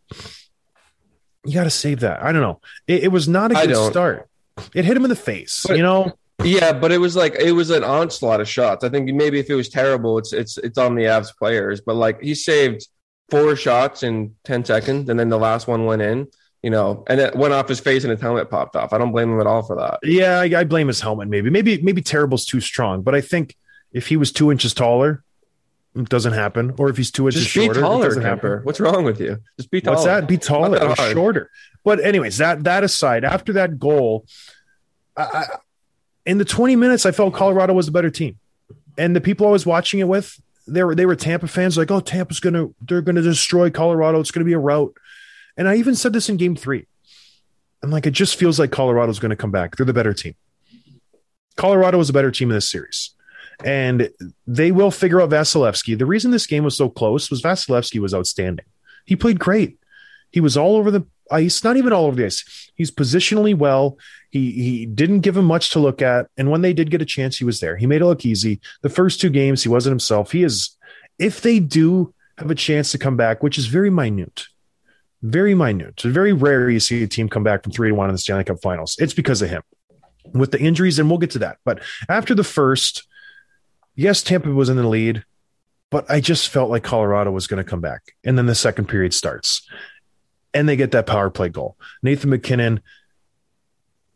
you 1.45 1.55
gotta 1.55 1.71
save 1.71 2.01
that. 2.01 2.23
I 2.23 2.33
don't 2.33 2.43
know. 2.43 2.61
It, 2.87 3.05
it 3.05 3.09
was 3.09 3.29
not 3.29 3.53
a 3.53 3.59
I 3.59 3.67
good 3.67 3.73
don't. 3.73 3.91
start. 3.91 4.29
It 4.75 4.85
hit 4.85 4.97
him 4.97 5.05
in 5.05 5.11
the 5.11 5.17
face. 5.17 5.65
But- 5.67 5.77
you 5.77 5.83
know, 5.83 6.13
Yeah, 6.43 6.73
but 6.73 6.93
it 6.93 6.99
was 6.99 7.17
like 7.17 7.35
it 7.39 7.53
was 7.53 7.71
an 7.71 7.83
onslaught 7.85 8.41
of 8.41 8.49
shots. 8.49 8.85
I 8.85 8.89
think 8.91 9.09
maybe 9.15 9.39
if 9.39 9.49
it 9.51 9.55
was 9.55 9.69
terrible, 9.69 10.19
it's 10.19 10.33
it's 10.33 10.59
it's 10.59 10.77
on 10.79 10.95
the 10.95 11.05
Avs 11.05 11.35
players. 11.37 11.81
But 11.81 11.97
like 11.97 12.21
he 12.21 12.35
saved 12.35 12.87
four 13.31 13.57
shots 13.57 14.03
in 14.03 14.35
ten 14.45 14.65
seconds, 14.65 15.09
and 15.09 15.19
then 15.19 15.31
the 15.31 15.39
last 15.39 15.67
one 15.67 15.85
went 15.87 16.03
in. 16.03 16.29
You 16.67 16.71
know, 16.71 17.05
and 17.07 17.21
it 17.21 17.37
went 17.37 17.55
off 17.55 17.69
his 17.69 17.79
face, 17.79 18.03
and 18.03 18.11
his 18.11 18.21
helmet 18.21 18.51
popped 18.51 18.75
off. 18.75 18.93
I 18.93 18.99
don't 18.99 19.13
blame 19.13 19.33
him 19.33 19.39
at 19.39 19.47
all 19.47 19.63
for 19.63 19.77
that. 19.77 20.01
yeah, 20.03 20.41
I, 20.41 20.47
I 20.47 20.65
blame 20.65 20.89
his 20.89 21.01
helmet. 21.01 21.29
Maybe, 21.29 21.49
maybe, 21.49 21.81
maybe 21.81 22.03
terrible's 22.03 22.45
too 22.45 22.61
strong. 22.61 23.03
But 23.03 23.15
I 23.15 23.21
think 23.21 23.57
if 23.93 24.09
he 24.09 24.17
was 24.17 24.33
two 24.33 24.51
inches 24.51 24.75
taller, 24.75 25.23
it 25.95 26.09
doesn't 26.09 26.33
happen. 26.33 26.75
Or 26.77 26.89
if 26.89 26.97
he's 26.97 27.13
two 27.13 27.29
inches 27.29 27.45
Just 27.45 27.55
be 27.55 27.67
shorter, 27.67 27.79
it 27.79 28.03
doesn't 28.03 28.23
happen. 28.25 28.65
What's 28.65 28.81
wrong 28.81 29.05
with 29.05 29.21
you? 29.21 29.39
Just 29.57 29.71
be 29.71 29.81
taller. 29.81 29.95
What's 29.95 30.07
that? 30.07 30.27
Be 30.27 30.39
taller 30.39 30.77
that 30.77 30.91
or 30.91 30.95
hard. 30.97 31.13
shorter. 31.13 31.53
But 31.85 32.01
anyways, 32.01 32.39
that 32.39 32.65
that 32.65 32.83
aside, 32.83 33.25
after 33.25 33.53
that 33.53 33.79
goal, 33.79 34.27
I, 35.17 35.23
I, 35.23 35.45
in 36.25 36.39
the 36.39 36.45
20 36.45 36.75
minutes, 36.75 37.07
I 37.07 37.13
felt 37.13 37.33
Colorado 37.33 37.75
was 37.75 37.87
the 37.87 37.93
better 37.93 38.11
team, 38.11 38.41
and 38.99 39.15
the 39.15 39.21
people 39.21 39.47
I 39.47 39.51
was 39.53 39.67
watching 39.67 40.01
it 40.01 40.09
with, 40.09 40.37
they 40.67 40.83
were 40.83 40.97
they 40.97 41.07
were 41.07 41.15
Tampa 41.15 41.47
fans, 41.47 41.79
like, 41.79 41.93
oh, 41.93 42.01
Tampa's 42.01 42.41
gonna 42.41 42.71
they're 42.81 43.03
gonna 43.03 43.23
destroy 43.23 43.71
Colorado. 43.71 44.19
It's 44.19 44.33
gonna 44.33 44.45
be 44.45 44.55
a 44.55 44.59
rout. 44.59 44.97
And 45.57 45.69
I 45.69 45.77
even 45.77 45.95
said 45.95 46.13
this 46.13 46.29
in 46.29 46.37
Game 46.37 46.57
Three. 46.57 46.87
I'm 47.83 47.91
like, 47.91 48.07
it 48.07 48.13
just 48.13 48.37
feels 48.37 48.59
like 48.59 48.71
Colorado's 48.71 49.19
going 49.19 49.31
to 49.31 49.37
come 49.37 49.51
back. 49.51 49.77
They're 49.77 49.87
the 49.87 49.93
better 49.93 50.15
team. 50.15 50.35
Colorado 51.57 52.01
is 52.01 52.11
a 52.11 52.13
better 52.13 52.31
team 52.31 52.51
in 52.51 52.55
this 52.55 52.71
series. 52.71 53.15
And 53.65 54.11
they 54.47 54.71
will 54.71 54.91
figure 54.91 55.21
out 55.21 55.31
Vasilevskiy. 55.31 55.99
The 55.99 56.07
reason 56.07 56.31
this 56.31 56.47
game 56.47 56.65
was 56.65 56.77
so 56.77 56.89
close 56.89 57.31
was 57.31 57.43
Vasilevskiy 57.43 58.01
was 58.01 58.15
outstanding. 58.15 58.67
He 59.07 59.17
played 59.17 59.39
great. 59.39 59.79
He 60.31 60.41
was 60.41 60.57
all 60.57 60.77
over 60.77 60.91
the 60.91 61.07
ice, 61.31 61.65
not 61.65 61.77
even 61.77 61.93
all 61.93 62.07
over 62.07 62.17
the 62.17 62.27
ice. 62.27 62.71
He's 62.75 62.91
positionally 62.91 63.57
well. 63.57 63.99
He 64.31 64.53
he 64.53 64.87
didn't 64.87 65.21
give 65.21 65.37
him 65.37 65.47
much 65.47 65.71
to 65.71 65.79
look 65.79 66.03
at. 66.03 66.27
And 66.37 66.51
when 66.51 66.61
they 66.61 66.75
did 66.75 66.91
get 66.91 67.01
a 67.01 67.07
chance, 67.07 67.39
he 67.39 67.45
was 67.45 67.61
there. 67.61 67.77
He 67.77 67.87
made 67.87 68.03
it 68.03 68.07
look 68.07 68.27
easy. 68.27 68.61
The 68.83 68.91
first 68.91 69.21
two 69.21 69.31
games, 69.31 69.63
he 69.63 69.69
wasn't 69.69 69.93
himself. 69.93 70.33
He 70.33 70.43
is, 70.43 70.77
if 71.19 71.41
they 71.41 71.59
do 71.59 72.13
have 72.37 72.51
a 72.51 72.55
chance 72.55 72.91
to 72.93 72.99
come 72.99 73.17
back, 73.17 73.43
which 73.43 73.57
is 73.57 73.67
very 73.67 73.89
minute, 73.89 74.47
very 75.23 75.55
minute. 75.55 75.95
It's 75.95 76.05
very 76.05 76.33
rare 76.33 76.71
you 76.71 76.81
see 76.81 77.03
a 77.03 77.09
team 77.09 77.29
come 77.29 77.43
back 77.45 77.63
from 77.63 77.73
three 77.73 77.89
to 77.89 77.95
one 77.95 78.09
in 78.09 78.15
the 78.15 78.19
Stanley 78.19 78.45
Cup 78.45 78.61
finals. 78.63 78.97
It's 78.99 79.15
because 79.15 79.43
of 79.43 79.51
him. 79.51 79.63
With 80.33 80.51
the 80.51 80.61
injuries, 80.61 80.99
and 80.99 81.09
we'll 81.09 81.19
get 81.19 81.31
to 81.33 81.39
that. 81.41 81.59
But 81.65 81.81
after 82.09 82.35
the 82.35 82.45
first, 82.45 83.07
yes, 83.95 84.23
Tampa 84.23 84.51
was 84.51 84.69
in 84.69 84.77
the 84.77 84.87
lead, 84.87 85.25
but 85.91 86.11
I 86.11 86.21
just 86.21 86.49
felt 86.49 86.71
like 86.71 86.83
Colorado 86.83 87.31
was 87.31 87.47
going 87.47 87.63
to 87.63 87.69
come 87.69 87.81
back. 87.81 88.03
And 88.25 88.37
then 88.37 88.47
the 88.47 88.55
second 88.55 88.89
period 88.89 89.15
starts. 89.15 89.67
And 90.53 90.69
they 90.69 90.77
get 90.77 90.91
that 90.93 91.07
power 91.07 91.31
play 91.31 91.49
goal. 91.49 91.77
Nathan 92.03 92.31
MacKinnon, 92.31 92.81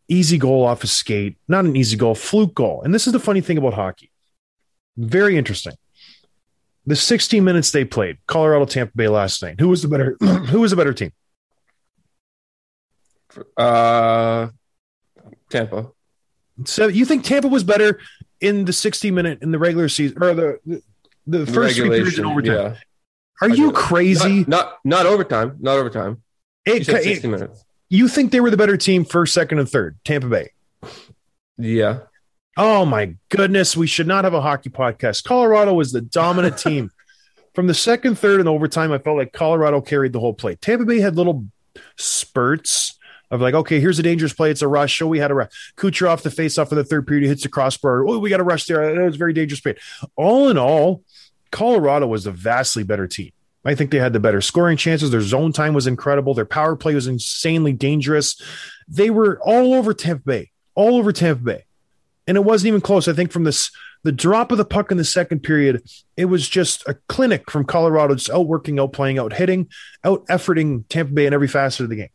easy 0.08 0.36
goal 0.36 0.64
off 0.64 0.82
his 0.82 0.90
skate. 0.90 1.36
Not 1.46 1.64
an 1.64 1.76
easy 1.76 1.96
goal, 1.96 2.14
fluke 2.14 2.54
goal. 2.54 2.82
And 2.82 2.92
this 2.92 3.06
is 3.06 3.12
the 3.12 3.20
funny 3.20 3.40
thing 3.40 3.56
about 3.58 3.74
hockey. 3.74 4.10
Very 4.96 5.36
interesting. 5.36 5.74
The 6.86 6.96
16 6.96 7.44
minutes 7.44 7.70
they 7.70 7.84
played, 7.84 8.16
Colorado 8.26 8.64
Tampa 8.64 8.92
Bay 8.96 9.08
last 9.08 9.42
night. 9.42 9.60
Who 9.60 9.68
was 9.68 9.82
the 9.82 9.88
better 9.88 10.16
who 10.20 10.60
was 10.60 10.70
the 10.70 10.76
better 10.76 10.92
team? 10.94 11.12
Uh, 13.56 14.48
Tampa. 15.50 15.88
So 16.64 16.88
you 16.88 17.04
think 17.04 17.24
Tampa 17.24 17.48
was 17.48 17.64
better 17.64 18.00
in 18.40 18.64
the 18.64 18.72
60 18.72 19.10
minute 19.10 19.38
in 19.42 19.50
the 19.52 19.58
regular 19.58 19.88
season 19.88 20.22
or 20.22 20.34
the 20.34 20.58
the, 20.66 20.82
the 21.26 21.46
first 21.46 21.76
three 21.76 21.88
periods 21.88 22.18
in 22.18 22.26
Regulation, 22.26 22.26
overtime? 22.26 22.72
yeah. 22.72 22.78
Are 23.42 23.48
you 23.54 23.72
crazy? 23.72 24.40
Not, 24.40 24.48
not 24.48 24.74
not 24.84 25.06
overtime. 25.06 25.56
Not 25.60 25.78
overtime. 25.78 26.22
It- 26.66 26.86
You 26.88 26.94
it- 26.96 27.24
minutes. 27.24 27.64
you 27.88 28.08
think 28.08 28.32
they 28.32 28.40
were 28.40 28.50
the 28.50 28.56
better 28.56 28.76
team 28.76 29.04
first, 29.04 29.32
second, 29.32 29.58
and 29.58 29.68
third? 29.68 29.98
Tampa 30.04 30.28
Bay. 30.28 30.50
Yeah. 31.56 32.00
Oh 32.56 32.84
my 32.84 33.14
goodness, 33.28 33.76
we 33.76 33.86
should 33.86 34.06
not 34.06 34.24
have 34.24 34.34
a 34.34 34.40
hockey 34.40 34.70
podcast. 34.70 35.24
Colorado 35.24 35.74
was 35.74 35.92
the 35.92 36.00
dominant 36.00 36.58
team. 36.58 36.90
From 37.54 37.66
the 37.66 37.74
second, 37.74 38.16
third, 38.16 38.40
and 38.40 38.48
overtime, 38.48 38.92
I 38.92 38.98
felt 38.98 39.18
like 39.18 39.32
Colorado 39.32 39.80
carried 39.80 40.12
the 40.12 40.20
whole 40.20 40.34
play. 40.34 40.54
Tampa 40.54 40.84
Bay 40.84 41.00
had 41.00 41.16
little 41.16 41.46
spurts 41.96 42.96
of 43.30 43.40
like, 43.40 43.54
okay, 43.54 43.80
here's 43.80 43.98
a 43.98 44.02
dangerous 44.02 44.32
play. 44.32 44.50
It's 44.50 44.62
a 44.62 44.68
rush. 44.68 44.92
Show 44.92 45.06
we 45.06 45.18
had 45.18 45.30
a 45.30 45.34
rush. 45.34 45.72
Kucherov 45.76 46.22
the 46.22 46.30
face 46.30 46.58
off 46.58 46.72
in 46.72 46.78
the 46.78 46.84
third 46.84 47.06
period. 47.06 47.22
He 47.24 47.28
hits 47.28 47.42
the 47.42 47.48
crossbar. 47.48 48.06
Oh, 48.06 48.18
we 48.18 48.30
got 48.30 48.40
a 48.40 48.44
rush 48.44 48.64
there. 48.64 48.94
That 48.94 49.02
was 49.02 49.14
a 49.14 49.18
very 49.18 49.32
dangerous 49.32 49.60
play. 49.60 49.76
All 50.16 50.48
in 50.48 50.58
all, 50.58 51.02
Colorado 51.50 52.06
was 52.06 52.26
a 52.26 52.32
vastly 52.32 52.82
better 52.82 53.06
team. 53.06 53.32
I 53.64 53.74
think 53.74 53.90
they 53.90 53.98
had 53.98 54.12
the 54.12 54.20
better 54.20 54.40
scoring 54.40 54.76
chances. 54.76 55.10
Their 55.10 55.20
zone 55.20 55.52
time 55.52 55.74
was 55.74 55.86
incredible. 55.86 56.34
Their 56.34 56.46
power 56.46 56.76
play 56.76 56.94
was 56.94 57.06
insanely 57.06 57.72
dangerous. 57.72 58.40
They 58.88 59.10
were 59.10 59.38
all 59.42 59.74
over 59.74 59.92
Tampa 59.92 60.24
Bay, 60.24 60.50
all 60.74 60.96
over 60.96 61.12
Tampa 61.12 61.42
Bay. 61.42 61.64
And 62.30 62.36
it 62.36 62.44
wasn't 62.44 62.68
even 62.68 62.80
close. 62.80 63.08
I 63.08 63.12
think 63.12 63.32
from 63.32 63.42
this 63.42 63.72
the 64.04 64.12
drop 64.12 64.52
of 64.52 64.58
the 64.58 64.64
puck 64.64 64.92
in 64.92 64.98
the 64.98 65.04
second 65.04 65.40
period, 65.40 65.82
it 66.16 66.26
was 66.26 66.48
just 66.48 66.86
a 66.86 66.94
clinic 67.08 67.50
from 67.50 67.64
Colorado, 67.64 68.14
just 68.14 68.30
outworking, 68.30 68.76
outplaying, 68.76 68.84
out 68.84 68.92
playing, 68.92 69.18
out 69.18 69.32
hitting, 69.32 69.68
out 70.04 70.24
efforting 70.28 70.84
Tampa 70.88 71.12
Bay 71.12 71.26
in 71.26 71.34
every 71.34 71.48
facet 71.48 71.82
of 71.82 71.90
the 71.90 71.96
game, 71.96 72.10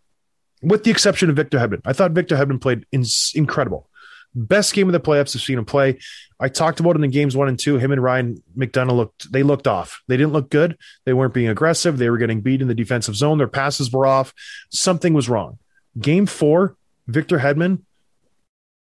with 0.61 0.85
the 0.85 0.91
exception 0.91 1.29
of 1.29 1.35
Victor 1.35 1.59
Hedman. 1.59 1.81
I 1.83 1.91
thought 1.91 2.13
Victor 2.13 2.37
Hedman 2.37 2.61
played 2.61 2.85
in- 2.93 3.03
incredible. 3.35 3.89
Best 4.33 4.73
game 4.73 4.87
of 4.87 4.93
the 4.93 5.01
playoffs 5.01 5.35
I've 5.35 5.41
seen 5.41 5.57
him 5.57 5.65
play. 5.65 5.99
I 6.39 6.47
talked 6.47 6.79
about 6.79 6.95
in 6.95 7.01
the 7.01 7.09
games 7.09 7.35
one 7.35 7.49
and 7.49 7.59
two. 7.59 7.77
Him 7.77 7.91
and 7.91 8.01
Ryan 8.01 8.41
McDonagh 8.57 8.95
looked 8.95 9.29
they 9.33 9.43
looked 9.43 9.67
off. 9.67 10.01
They 10.07 10.15
didn't 10.15 10.31
look 10.31 10.49
good. 10.49 10.77
They 11.03 11.11
weren't 11.11 11.33
being 11.33 11.49
aggressive. 11.49 11.97
They 11.97 12.09
were 12.09 12.17
getting 12.17 12.39
beat 12.39 12.61
in 12.61 12.69
the 12.69 12.73
defensive 12.73 13.17
zone. 13.17 13.37
Their 13.37 13.49
passes 13.49 13.91
were 13.91 14.05
off. 14.05 14.33
Something 14.71 15.13
was 15.13 15.27
wrong. 15.27 15.57
Game 15.99 16.25
four, 16.25 16.77
Victor 17.05 17.39
Hedman, 17.39 17.81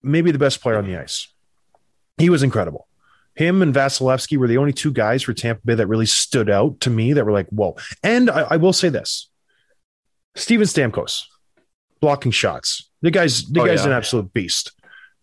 maybe 0.03 0.31
the 0.31 0.39
best 0.39 0.61
player 0.61 0.77
on 0.77 0.85
the 0.85 0.97
ice. 0.97 1.27
He 2.17 2.29
was 2.29 2.43
incredible. 2.43 2.87
Him 3.35 3.61
and 3.61 3.73
Vasilevskiy 3.73 4.37
were 4.37 4.47
the 4.47 4.57
only 4.57 4.73
two 4.73 4.91
guys 4.91 5.23
for 5.23 5.33
Tampa 5.33 5.61
Bay 5.65 5.75
that 5.75 5.87
really 5.87 6.05
stood 6.05 6.49
out 6.49 6.79
to 6.81 6.89
me 6.89 7.13
that 7.13 7.25
were 7.25 7.31
like, 7.31 7.47
whoa. 7.49 7.77
And 8.03 8.29
I, 8.29 8.41
I 8.51 8.57
will 8.57 8.73
say 8.73 8.89
this 8.89 9.29
Steven 10.35 10.65
Stamkos 10.67 11.23
blocking 12.01 12.31
shots. 12.31 12.89
The 13.01 13.11
guy's 13.11 13.45
the 13.45 13.61
Oh, 13.61 13.65
guy's 13.65 13.81
yeah. 13.81 13.87
an 13.87 13.93
absolute 13.93 14.33
beast. 14.33 14.73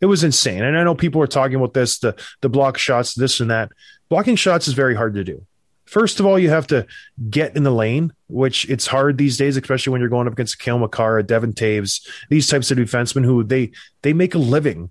It 0.01 0.07
was 0.07 0.25
insane. 0.25 0.63
And 0.63 0.79
I 0.79 0.85
know 0.85 0.95
people 0.95 1.19
were 1.19 1.27
talking 1.27 1.57
about 1.57 1.75
this, 1.75 1.99
the 1.99 2.15
the 2.41 2.49
block 2.49 2.79
shots, 2.79 3.15
this 3.15 3.41
and 3.41 3.51
that. 3.51 3.71
Blocking 4.09 4.37
shots 4.37 4.69
is 4.69 4.75
very 4.75 4.95
hard 4.95 5.15
to 5.15 5.25
do. 5.25 5.45
First 5.87 6.21
of 6.21 6.27
all, 6.27 6.39
you 6.39 6.51
have 6.51 6.67
to 6.69 6.87
get 7.31 7.57
in 7.57 7.63
the 7.63 7.71
lane, 7.71 8.13
which 8.27 8.69
it's 8.69 8.87
hard 8.87 9.19
these 9.19 9.37
days, 9.37 9.57
especially 9.57 9.93
when 9.93 10.01
you're 10.01 10.11
going 10.11 10.27
up 10.27 10.33
against 10.33 10.59
Cale 10.59 10.79
Makar, 10.79 11.23
Devon 11.23 11.53
Toews, 11.53 12.07
these 12.29 12.49
types 12.49 12.71
of 12.71 12.79
defensemen 12.79 13.25
who 13.25 13.45
they 13.45 13.71
they 14.03 14.13
make 14.13 14.35
a 14.35 14.39
living 14.39 14.91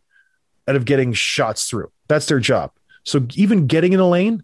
out 0.68 0.76
of 0.76 0.86
getting 0.86 1.14
shots 1.14 1.70
through. 1.70 1.92
That's 2.08 2.26
their 2.26 2.40
job. 2.40 2.72
So 3.04 3.28
even 3.36 3.68
getting 3.68 3.94
in 3.94 4.00
the 4.00 4.08
lane 4.08 4.44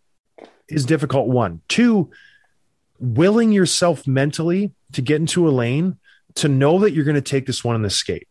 is 0.68 0.86
difficult. 0.86 1.28
One, 1.28 1.62
two, 1.68 2.12
willing 3.00 3.52
yourself 3.52 4.06
mentally 4.06 4.74
to 4.94 5.02
get 5.02 5.20
into 5.20 5.48
a 5.48 5.52
lane 5.52 5.98
to 6.36 6.48
know 6.48 6.80
that 6.80 6.92
you're 6.92 7.06
going 7.06 7.16
to 7.16 7.22
take 7.22 7.46
this 7.46 7.64
one 7.64 7.76
in 7.76 7.82
the 7.82 7.90
skate, 7.90 8.28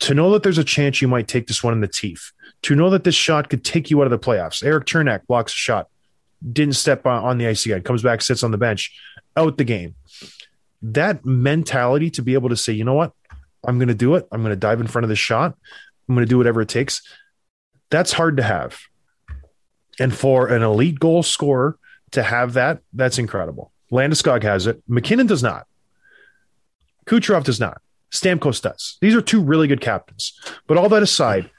to 0.00 0.14
know 0.14 0.30
that 0.32 0.42
there's 0.42 0.58
a 0.58 0.64
chance 0.64 1.00
you 1.00 1.08
might 1.08 1.28
take 1.28 1.46
this 1.46 1.62
one 1.62 1.72
in 1.72 1.80
the 1.80 1.88
teeth, 1.88 2.32
to 2.62 2.74
know 2.74 2.90
that 2.90 3.04
this 3.04 3.14
shot 3.14 3.48
could 3.48 3.64
take 3.64 3.90
you 3.90 4.00
out 4.00 4.06
of 4.06 4.10
the 4.10 4.18
playoffs. 4.18 4.64
Erik 4.64 4.86
Cernak 4.86 5.26
blocks 5.26 5.52
a 5.52 5.56
shot, 5.56 5.88
didn't 6.52 6.76
step 6.76 7.06
on, 7.06 7.38
the 7.38 7.46
ice 7.46 7.64
again, 7.66 7.82
comes 7.82 8.02
back, 8.02 8.22
sits 8.22 8.42
on 8.42 8.50
the 8.50 8.58
bench, 8.58 8.96
out 9.36 9.56
the 9.58 9.64
game. 9.64 9.94
That 10.82 11.24
mentality 11.24 12.10
to 12.10 12.22
be 12.22 12.34
able 12.34 12.50
to 12.50 12.56
say, 12.56 12.72
you 12.72 12.84
know 12.84 12.94
what, 12.94 13.12
I'm 13.66 13.78
going 13.78 13.88
to 13.88 13.94
do 13.94 14.14
it. 14.14 14.28
I'm 14.30 14.42
going 14.42 14.52
to 14.52 14.56
dive 14.56 14.80
in 14.80 14.86
front 14.86 15.04
of 15.04 15.08
the 15.08 15.16
shot. 15.16 15.56
I'm 16.08 16.14
going 16.14 16.26
to 16.26 16.30
do 16.30 16.38
whatever 16.38 16.60
it 16.60 16.68
takes. 16.68 17.02
That's 17.90 18.12
hard 18.12 18.36
to 18.36 18.42
have. 18.42 18.78
And 19.98 20.14
for 20.14 20.48
an 20.48 20.62
elite 20.62 21.00
goal 21.00 21.22
scorer 21.22 21.78
to 22.12 22.22
have 22.22 22.52
that, 22.54 22.80
that's 22.92 23.18
incredible. 23.18 23.72
Landeskog 23.90 24.42
has 24.42 24.66
it. 24.66 24.82
MacKinnon 24.86 25.26
does 25.26 25.42
not. 25.42 25.66
Kucherov 27.06 27.44
does 27.44 27.58
not. 27.58 27.80
Stamkos 28.12 28.62
does. 28.62 28.96
These 29.00 29.14
are 29.14 29.20
two 29.20 29.42
really 29.42 29.66
good 29.66 29.80
captains. 29.80 30.38
But 30.66 30.76
all 30.76 30.88
that 30.90 31.02
aside, 31.02 31.50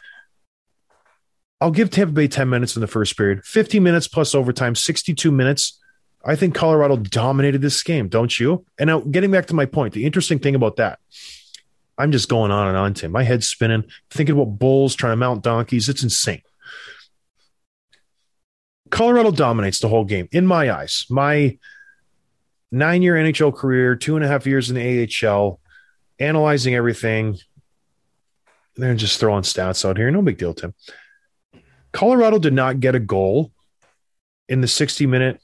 I'll 1.61 1.71
give 1.71 1.89
Tampa 1.89 2.13
Bay 2.13 2.27
10 2.27 2.49
minutes 2.49 2.75
in 2.75 2.81
the 2.81 2.87
first 2.87 3.17
period, 3.17 3.43
50 3.43 3.79
minutes 3.79 4.07
plus 4.07 4.33
overtime, 4.33 4.75
62 4.75 5.31
minutes. 5.31 5.79
I 6.23 6.35
think 6.35 6.55
Colorado 6.55 6.97
dominated 6.97 7.61
this 7.61 7.81
game, 7.83 8.07
don't 8.07 8.39
you? 8.39 8.65
And 8.77 8.87
now, 8.87 8.99
getting 8.99 9.31
back 9.31 9.47
to 9.47 9.53
my 9.53 9.65
point, 9.65 9.93
the 9.93 10.05
interesting 10.05 10.39
thing 10.39 10.55
about 10.55 10.77
that, 10.77 10.99
I'm 11.97 12.11
just 12.11 12.29
going 12.29 12.51
on 12.51 12.67
and 12.67 12.77
on, 12.77 12.93
Tim. 12.93 13.11
My 13.11 13.23
head's 13.23 13.47
spinning, 13.47 13.83
thinking 14.09 14.35
about 14.35 14.57
bulls 14.57 14.95
trying 14.95 15.13
to 15.13 15.17
mount 15.17 15.43
donkeys. 15.43 15.89
It's 15.89 16.03
insane. 16.03 16.41
Colorado 18.89 19.31
dominates 19.31 19.79
the 19.79 19.89
whole 19.89 20.05
game 20.05 20.27
in 20.31 20.47
my 20.47 20.71
eyes. 20.71 21.05
My 21.09 21.57
nine 22.71 23.01
year 23.01 23.15
NHL 23.15 23.55
career, 23.55 23.95
two 23.95 24.15
and 24.15 24.25
a 24.25 24.27
half 24.27 24.47
years 24.47 24.69
in 24.69 24.75
the 24.75 25.27
AHL, 25.27 25.59
analyzing 26.19 26.75
everything. 26.75 27.37
They're 28.75 28.95
just 28.95 29.19
throwing 29.19 29.43
stats 29.43 29.87
out 29.87 29.97
here. 29.97 30.09
No 30.09 30.21
big 30.21 30.37
deal, 30.37 30.53
Tim. 30.53 30.73
Colorado 31.91 32.39
did 32.39 32.53
not 32.53 32.79
get 32.79 32.95
a 32.95 32.99
goal 32.99 33.51
in 34.47 34.61
the 34.61 34.67
60 34.67 35.05
minute 35.05 35.41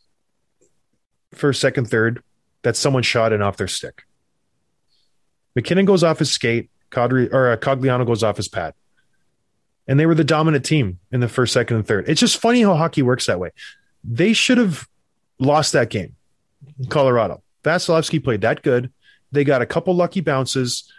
first, 1.33 1.61
second, 1.61 1.89
third 1.89 2.23
that 2.63 2.75
someone 2.75 3.03
shot 3.03 3.33
in 3.33 3.41
off 3.41 3.57
their 3.57 3.67
stick. 3.67 4.03
MacKinnon 5.55 5.85
goes 5.85 6.03
off 6.03 6.19
his 6.19 6.31
skate, 6.31 6.69
Kadri, 6.91 7.31
or 7.31 7.51
uh, 7.51 7.57
Cogliano 7.57 8.05
goes 8.05 8.23
off 8.23 8.37
his 8.37 8.47
pad. 8.47 8.73
And 9.87 9.99
they 9.99 10.05
were 10.05 10.15
the 10.15 10.23
dominant 10.23 10.65
team 10.65 10.99
in 11.11 11.19
the 11.19 11.29
first, 11.29 11.53
second, 11.53 11.77
and 11.77 11.87
third. 11.87 12.09
It's 12.09 12.19
just 12.19 12.37
funny 12.37 12.61
how 12.61 12.75
hockey 12.75 13.03
works 13.03 13.27
that 13.27 13.39
way. 13.39 13.51
They 14.03 14.33
should 14.33 14.57
have 14.57 14.87
lost 15.39 15.73
that 15.73 15.89
game, 15.89 16.15
Colorado. 16.89 17.43
Vasilevskiy 17.63 18.23
played 18.23 18.41
that 18.41 18.63
good. 18.63 18.91
They 19.31 19.43
got 19.43 19.61
a 19.61 19.65
couple 19.65 19.95
lucky 19.95 20.21
bounces 20.21 20.91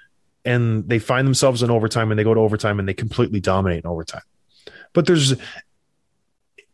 and 0.44 0.88
they 0.88 0.98
find 0.98 1.26
themselves 1.26 1.62
in 1.62 1.70
overtime 1.70 2.10
and 2.10 2.18
they 2.18 2.24
go 2.24 2.34
to 2.34 2.40
overtime 2.40 2.78
and 2.78 2.88
they 2.88 2.94
completely 2.94 3.40
dominate 3.40 3.84
in 3.84 3.90
overtime. 3.90 4.22
But 4.96 5.06
there's 5.06 5.34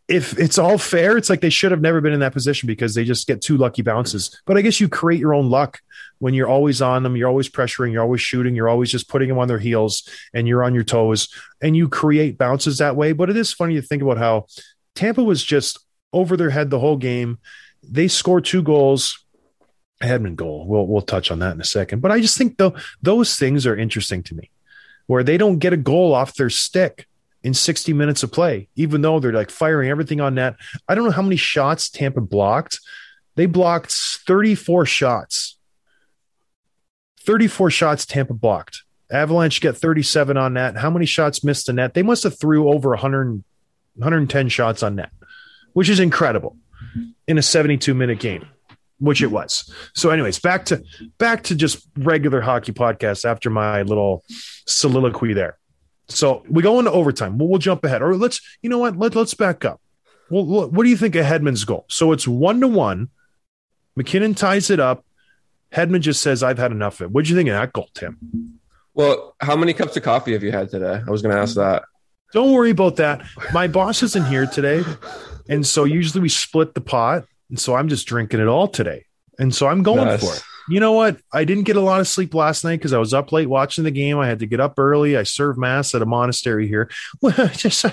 if 0.07 0.39
it's 0.39 0.59
all 0.59 0.79
fair, 0.79 1.17
it's 1.17 1.29
like 1.29 1.41
they 1.41 1.51
should 1.51 1.73
have 1.73 1.81
never 1.81 2.01
been 2.01 2.13
in 2.13 2.21
that 2.21 2.33
position 2.33 2.69
because 2.69 2.95
they 2.95 3.03
just 3.03 3.27
get 3.27 3.41
two 3.41 3.57
lucky 3.57 3.83
bounces. 3.83 4.41
But 4.47 4.57
I 4.57 4.61
guess 4.61 4.81
you 4.81 4.89
create 4.89 5.19
your 5.19 5.35
own 5.35 5.51
luck 5.51 5.81
when 6.21 6.35
you're 6.35 6.49
always 6.49 6.81
on 6.81 7.03
them, 7.03 7.17
you're 7.17 7.29
always 7.29 7.49
pressuring, 7.49 7.93
you're 7.93 8.03
always 8.03 8.21
shooting, 8.21 8.55
you're 8.55 8.69
always 8.69 8.93
just 8.93 9.09
putting 9.09 9.29
them 9.29 9.39
on 9.39 9.49
their 9.49 9.59
heels 9.59 10.09
and 10.33 10.47
you're 10.47 10.63
on 10.63 10.73
your 10.73 10.85
toes 10.85 11.29
and 11.61 11.77
you 11.77 11.89
create 11.89 12.39
bounces 12.39 12.79
that 12.79 12.95
way. 12.95 13.13
But 13.13 13.29
it 13.29 13.37
is 13.37 13.53
funny 13.53 13.75
to 13.75 13.83
think 13.83 14.03
about 14.03 14.19
how 14.19 14.47
Tampa 14.95 15.25
was 15.25 15.43
just 15.43 15.81
over 16.13 16.37
their 16.37 16.51
head 16.51 16.71
the 16.71 16.79
whole 16.79 16.97
game. 16.97 17.39
They 17.83 18.07
scored 18.07 18.45
two 18.45 18.63
goals. 18.63 19.19
Hedman 20.01 20.37
goal. 20.37 20.67
We'll 20.67 20.87
we'll 20.87 21.03
touch 21.03 21.31
on 21.31 21.41
that 21.41 21.55
in 21.55 21.61
a 21.61 21.65
second. 21.65 22.01
But 22.01 22.13
I 22.13 22.21
just 22.21 22.39
think 22.39 22.57
though 22.59 22.75
those 23.03 23.37
things 23.37 23.67
are 23.67 23.77
interesting 23.77 24.23
to 24.25 24.35
me, 24.35 24.51
where 25.07 25.25
they 25.25 25.39
don't 25.39 25.59
get 25.59 25.73
a 25.73 25.77
goal 25.77 26.15
off 26.15 26.35
their 26.35 26.51
stick 26.51 27.07
in 27.45 27.55
60 27.55 27.93
minutes 27.93 28.23
of 28.23 28.33
play, 28.33 28.69
even 28.77 29.03
though 29.03 29.19
they're 29.21 29.33
like 29.33 29.51
firing 29.51 29.91
everything 29.91 30.21
on 30.21 30.35
net. 30.35 30.55
I 30.89 30.95
don't 30.95 31.05
know 31.05 31.11
how 31.11 31.23
many 31.23 31.37
shots 31.37 31.91
Tampa 31.91 32.21
blocked. 32.21 32.79
They 33.35 33.47
blocked 33.47 33.93
34 33.93 34.87
shots. 34.87 35.59
34 37.25 37.71
shots 37.71 38.07
Tampa 38.07 38.35
blocked. 38.35 38.83
Avalanche 39.11 39.61
get 39.61 39.77
37 39.77 40.37
on 40.37 40.55
net. 40.55 40.77
How 40.77 40.91
many 40.91 41.07
shots 41.07 41.45
missed 41.45 41.67
the 41.67 41.73
net? 41.73 41.95
They 41.95 42.03
must 42.03 42.23
have 42.23 42.39
threw 42.39 42.71
over 42.73 42.91
100, 42.91 43.45
110 43.95 44.49
shots 44.49 44.83
on 44.83 44.97
net, 44.97 45.11
which 45.75 45.89
is 45.89 46.01
incredible 46.01 46.57
in 47.29 47.39
a 47.39 47.43
72 47.43 47.93
minute 47.95 48.21
game, 48.21 48.47
which 48.99 49.23
it 49.23 49.27
was. 49.27 49.71
So, 49.95 50.11
anyways, 50.11 50.39
back 50.39 50.65
to 50.67 50.83
back 51.19 51.45
to 51.45 51.55
just 51.55 51.87
regular 51.97 52.41
hockey 52.41 52.73
podcast 52.73 53.25
after 53.25 53.51
my 53.51 53.83
little 53.83 54.25
soliloquy 54.67 55.35
there. 55.35 55.59
So 56.15 56.45
we 56.49 56.63
go 56.63 56.79
into 56.79 56.91
overtime. 56.93 57.39
We'll, 57.39 57.49
we'll 57.49 57.59
jump 57.59 57.85
ahead, 57.85 58.03
or 58.03 58.17
let's 58.17 58.41
you 58.63 58.71
know 58.71 58.79
what? 58.79 58.97
Let, 58.97 59.15
let's 59.15 59.35
back 59.35 59.65
up. 59.65 59.81
Well, 60.31 60.45
what 60.45 60.73
what 60.73 60.85
do 60.85 60.91
you 60.91 60.97
think 60.97 61.15
of 61.15 61.25
Hedman's 61.25 61.65
goal? 61.65 61.85
So 61.89 62.13
it's 62.13 62.27
one 62.29 62.61
to 62.61 62.69
one. 62.69 63.09
MacKinnon 63.97 64.35
ties 64.35 64.71
it 64.71 64.81
up. 64.81 65.05
Hedman 65.75 66.01
just 66.01 66.23
says, 66.23 66.43
"I've 66.43 66.59
had 66.59 66.73
enough 66.73 67.01
of 67.01 67.07
it." 67.07 67.11
What 67.13 67.25
do 67.25 67.31
you 67.31 67.37
think 67.37 67.49
of 67.49 67.55
that 67.55 67.73
goal, 67.73 67.89
Tim? 67.95 68.59
Well, 68.95 69.35
how 69.41 69.57
many 69.57 69.73
cups 69.73 69.97
of 69.97 70.03
coffee 70.03 70.33
have 70.35 70.43
you 70.43 70.53
had 70.53 70.69
today? 70.71 71.01
I 71.07 71.11
was 71.11 71.23
going 71.23 71.35
to 71.35 71.41
ask 71.41 71.57
that. 71.57 71.85
Don't 72.33 72.53
worry 72.53 72.71
about 72.71 72.97
that. 72.97 73.23
My 73.53 73.69
boss 73.69 74.03
isn't 74.03 74.27
here 74.27 74.47
today, 74.47 74.83
and 75.49 75.67
so 75.67 75.85
usually 75.85 76.21
we 76.23 76.29
split 76.29 76.75
the 76.75 76.81
pot, 76.81 77.25
and 77.51 77.59
so 77.59 77.75
I'm 77.75 77.89
just 77.89 78.07
drinking 78.07 78.41
it 78.41 78.49
all 78.49 78.69
today, 78.69 79.05
and 79.39 79.55
so 79.55 79.67
I'm 79.67 79.83
going 79.83 80.05
Nice. 80.07 80.21
for 80.23 80.35
it. 80.35 80.43
You 80.69 80.81
know 80.81 80.93
what? 80.93 81.19
I 81.33 81.45
didn't 81.45 81.65
get 81.65 81.77
a 81.77 81.81
lot 81.81 82.01
of 82.01 82.09
sleep 82.09 82.35
last 82.35 82.65
night 82.65 82.77
because 82.77 82.93
I 82.93 82.99
was 82.99 83.13
up 83.13 83.33
late 83.33 83.49
watching 83.49 83.85
the 83.85 83.91
game. 83.91 84.19
I 84.19 84.27
had 84.27 84.39
to 84.41 84.47
get 84.47 84.61
up 84.61 84.79
early. 84.79 85.17
I 85.17 85.25
serve 85.25 85.59
mass 85.59 85.95
at 85.95 86.03
a 86.03 86.07
monastery 86.07 86.69
here. 86.69 86.91
Just 87.53 87.85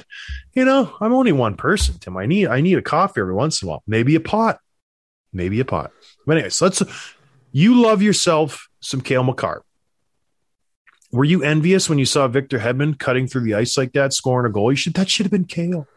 you 0.54 0.66
know, 0.66 0.96
I'm 1.02 1.14
only 1.14 1.32
one 1.32 1.56
person, 1.56 1.96
Tim. 2.00 2.18
I 2.18 2.26
need 2.26 2.48
I 2.48 2.62
need 2.62 2.78
a 2.78 2.82
coffee 2.82 3.22
every 3.22 3.34
once 3.34 3.62
in 3.62 3.68
a 3.68 3.72
while. 3.72 3.84
Maybe 3.88 4.16
a 4.16 4.20
pot. 4.20 4.60
Maybe 5.34 5.60
a 5.60 5.66
pot. 5.66 5.92
But 6.26 6.38
anyways, 6.38 6.62
let's 6.62 6.84
you 7.52 7.82
love 7.82 8.02
yourself 8.02 8.70
some 8.82 9.02
Cale 9.02 9.24
Makar. 9.24 9.64
Were 11.12 11.26
you 11.26 11.42
envious 11.42 11.90
when 11.90 11.98
you 11.98 12.06
saw 12.06 12.28
Victor 12.28 12.60
Hedman 12.60 12.98
cutting 12.98 13.28
through 13.28 13.42
the 13.42 13.56
ice 13.56 13.78
like 13.78 13.94
that, 13.94 14.14
scoring 14.14 14.50
a 14.50 14.54
goal? 14.54 14.72
You 14.72 14.76
should 14.76 14.94
that 14.94 15.10
should 15.10 15.26
have 15.26 15.32
been 15.32 15.46
Cale. 15.46 15.88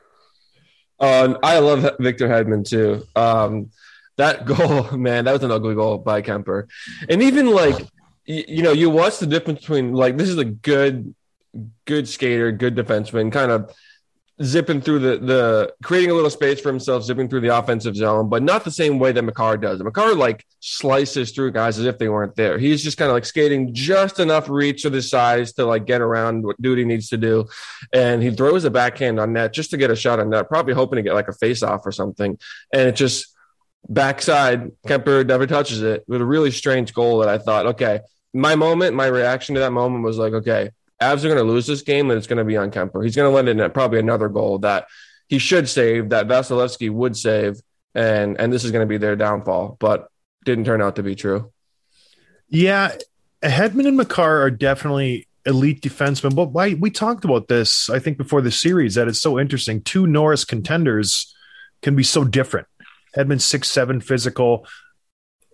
Um, 0.99 1.39
I 1.43 1.59
love 1.59 1.97
Victor 1.99 2.29
Hedman 2.29 2.67
too. 2.67 3.05
Um, 3.15 3.71
that 4.16 4.44
goal, 4.46 4.96
man, 4.96 5.25
that 5.25 5.33
was 5.33 5.42
an 5.42 5.51
ugly 5.51 5.75
goal 5.75 5.98
by 5.98 6.22
Kuemper. 6.22 6.68
And 7.09 7.22
even 7.22 7.51
like, 7.51 7.79
you, 8.25 8.44
you 8.48 8.62
know, 8.62 8.72
you 8.72 8.90
watch 8.90 9.18
the 9.18 9.27
difference 9.27 9.61
between 9.61 9.92
like 9.92 10.16
this 10.16 10.29
is 10.29 10.38
a 10.38 10.44
good, 10.44 11.14
good 11.85 12.09
skater, 12.09 12.53
good 12.53 12.75
defenseman, 12.75 13.33
kind 13.33 13.51
of 13.51 13.72
zipping 14.42 14.81
through 14.81 14.98
the 14.98 15.18
the 15.18 15.75
creating 15.83 16.11
a 16.11 16.14
little 16.14 16.31
space 16.31 16.61
for 16.61 16.68
himself, 16.68 17.05
zipping 17.05 17.29
through 17.29 17.40
the 17.40 17.57
offensive 17.57 17.94
zone, 17.94 18.29
but 18.29 18.42
not 18.42 18.64
the 18.64 18.70
same 18.70 18.98
way 18.98 19.12
that 19.12 19.22
Makar 19.22 19.57
does. 19.57 19.83
Makar 19.83 20.14
like 20.14 20.44
slices 20.61 21.33
through 21.33 21.53
guys 21.53 21.79
as 21.79 21.85
if 21.85 21.98
they 21.98 22.09
weren't 22.09 22.35
there. 22.35 22.59
He's 22.59 22.83
just 22.83 22.98
kind 22.98 23.11
of 23.11 23.14
like 23.14 23.25
skating 23.25 23.75
just 23.75 24.20
enough 24.20 24.48
reach 24.48 24.85
of 24.85 24.92
his 24.92 25.11
size 25.11 25.53
to 25.55 25.66
like 25.66 25.85
get 25.85 26.01
around 26.01 26.44
what 26.44 26.61
duty 26.61 26.85
needs 26.85 27.09
to 27.11 27.16
do, 27.16 27.46
and 27.92 28.22
he 28.22 28.31
throws 28.31 28.64
a 28.64 28.70
backhand 28.70 29.20
on 29.20 29.33
net 29.33 29.53
just 29.53 29.70
to 29.70 29.77
get 29.77 29.90
a 29.90 29.96
shot 29.96 30.18
on 30.18 30.31
net, 30.31 30.48
probably 30.48 30.75
hoping 30.75 30.96
to 30.96 31.03
get 31.03 31.14
like 31.14 31.29
a 31.29 31.33
face 31.33 31.62
off 31.62 31.87
or 31.87 31.92
something, 31.92 32.38
and 32.72 32.88
it 32.88 32.96
just 32.96 33.32
backside 33.88 34.71
Kuemper 34.87 35.27
never 35.27 35.47
touches 35.47 35.83
it 35.83 36.05
with 36.07 36.21
a 36.21 36.25
really 36.25 36.51
strange 36.51 36.92
goal 36.95 37.18
that 37.18 37.29
I 37.29 37.38
thought, 37.38 37.66
okay, 37.66 38.01
my 38.33 38.55
moment, 38.55 38.97
my 38.97 39.07
reaction 39.07 39.55
to 39.55 39.61
that 39.61 39.73
moment 39.73 40.05
was 40.05 40.18
like, 40.18 40.33
okay, 40.33 40.71
Avs 41.01 41.25
are 41.25 41.29
going 41.29 41.37
to 41.37 41.42
lose 41.42 41.66
this 41.66 41.83
game, 41.83 42.11
and 42.11 42.18
it's 42.18 42.27
going 42.27 42.38
to 42.38 42.45
be 42.45 42.57
on 42.57 42.71
Kuemper. 42.71 43.05
He's 43.05 43.16
going 43.16 43.31
to 43.31 43.35
let 43.35 43.49
in 43.49 43.71
probably 43.73 43.99
another 43.99 44.29
goal 44.29 44.61
that 44.61 44.87
he 45.29 45.38
should 45.38 45.68
save, 45.68 46.11
that 46.11 46.29
Vasilevskiy 46.29 46.90
would 46.90 47.16
save, 47.16 47.61
and 47.95 48.38
and 48.40 48.53
this 48.53 48.64
is 48.64 48.71
going 48.71 48.87
to 48.87 48.88
be 48.88 48.99
their 48.99 49.16
downfall. 49.16 49.77
But 49.81 50.09
didn't 50.45 50.64
turn 50.64 50.81
out 50.81 50.97
to 50.97 51.03
be 51.03 51.14
true. 51.14 51.53
Yeah, 52.49 52.97
Hedman 53.42 53.88
and 53.88 53.97
Makar 53.97 54.42
are 54.42 54.51
definitely 54.51 55.27
elite 55.45 55.81
defensemen. 55.81 56.35
But 56.35 56.53
why 56.53 56.75
we 56.75 56.90
talked 56.90 57.25
about 57.25 57.49
this, 57.49 57.90
I 57.90 57.99
think, 57.99 58.18
before 58.18 58.40
the 58.40 58.51
series 58.51 58.95
that 58.95 59.09
it's 59.09 59.21
so 59.21 59.38
interesting. 59.38 59.83
Two 59.83 60.07
Norris 60.07 60.45
contenders 60.45 61.35
can 61.83 61.97
be 61.97 62.05
so 62.05 62.25
different. 62.25 62.68
Hedman 63.16 63.40
six 63.40 63.70
seven 63.70 64.01
physical, 64.01 64.66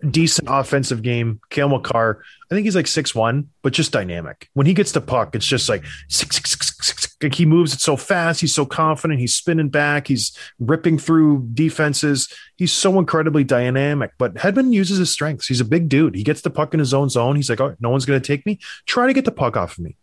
decent 0.09 0.47
offensive 0.49 1.01
game. 1.01 1.41
Cale 1.49 1.69
Makar, 1.69 2.23
I 2.49 2.55
think 2.55 2.65
he's 2.65 2.75
like 2.75 2.87
six 2.87 3.13
one, 3.13 3.49
but 3.61 3.73
just 3.73 3.91
dynamic. 3.91 4.49
When 4.53 4.65
he 4.65 4.73
gets 4.73 4.91
the 4.91 5.01
puck, 5.01 5.35
it's 5.35 5.45
just 5.45 5.69
like 5.69 5.83
six, 6.07 6.35
six, 6.35 6.51
six, 6.51 6.67
six, 6.67 6.87
six. 6.87 7.17
Like 7.21 7.35
he 7.35 7.45
moves 7.45 7.73
it 7.73 7.81
so 7.81 7.97
fast. 7.97 8.39
He's 8.39 8.55
so 8.55 8.65
confident. 8.65 9.19
He's 9.19 9.35
spinning 9.35 9.67
back. 9.67 10.07
He's 10.07 10.37
ripping 10.57 10.97
through 10.97 11.49
defenses. 11.53 12.33
He's 12.55 12.71
so 12.71 12.97
incredibly 12.97 13.43
dynamic. 13.43 14.11
But 14.17 14.35
Hedman 14.35 14.71
uses 14.71 14.99
his 14.99 15.11
strengths. 15.11 15.47
He's 15.47 15.59
a 15.59 15.65
big 15.65 15.89
dude. 15.89 16.15
He 16.15 16.23
gets 16.23 16.41
the 16.41 16.49
puck 16.49 16.73
in 16.73 16.79
his 16.79 16.93
own 16.93 17.09
zone. 17.09 17.35
He's 17.35 17.49
like, 17.49 17.59
oh, 17.59 17.75
no 17.81 17.89
one's 17.89 18.05
going 18.05 18.21
to 18.21 18.25
take 18.25 18.45
me. 18.45 18.59
Try 18.85 19.07
to 19.07 19.13
get 19.13 19.25
the 19.25 19.31
puck 19.31 19.57
off 19.57 19.77
of 19.77 19.83
me. 19.83 19.97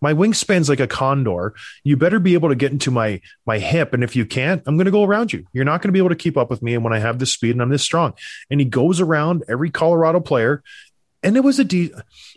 My 0.00 0.14
wingspan's 0.14 0.68
like 0.68 0.80
a 0.80 0.86
condor. 0.86 1.54
You 1.84 1.96
better 1.96 2.20
be 2.20 2.34
able 2.34 2.48
to 2.48 2.54
get 2.54 2.72
into 2.72 2.90
my 2.90 3.20
my 3.46 3.58
hip, 3.58 3.92
and 3.94 4.04
if 4.04 4.16
you 4.16 4.26
can't, 4.26 4.62
I'm 4.66 4.76
going 4.76 4.86
to 4.86 4.90
go 4.90 5.04
around 5.04 5.32
you. 5.32 5.46
You're 5.52 5.64
not 5.64 5.82
going 5.82 5.88
to 5.88 5.92
be 5.92 5.98
able 5.98 6.10
to 6.10 6.16
keep 6.16 6.36
up 6.36 6.50
with 6.50 6.62
me. 6.62 6.74
And 6.74 6.84
when 6.84 6.92
I 6.92 6.98
have 6.98 7.18
this 7.18 7.32
speed 7.32 7.52
and 7.52 7.62
I'm 7.62 7.70
this 7.70 7.82
strong, 7.82 8.14
and 8.50 8.60
he 8.60 8.66
goes 8.66 9.00
around 9.00 9.44
every 9.48 9.70
Colorado 9.70 10.20
player, 10.20 10.62
and 11.22 11.36
it 11.36 11.40
was 11.40 11.58
a 11.58 11.64
de- 11.64 11.92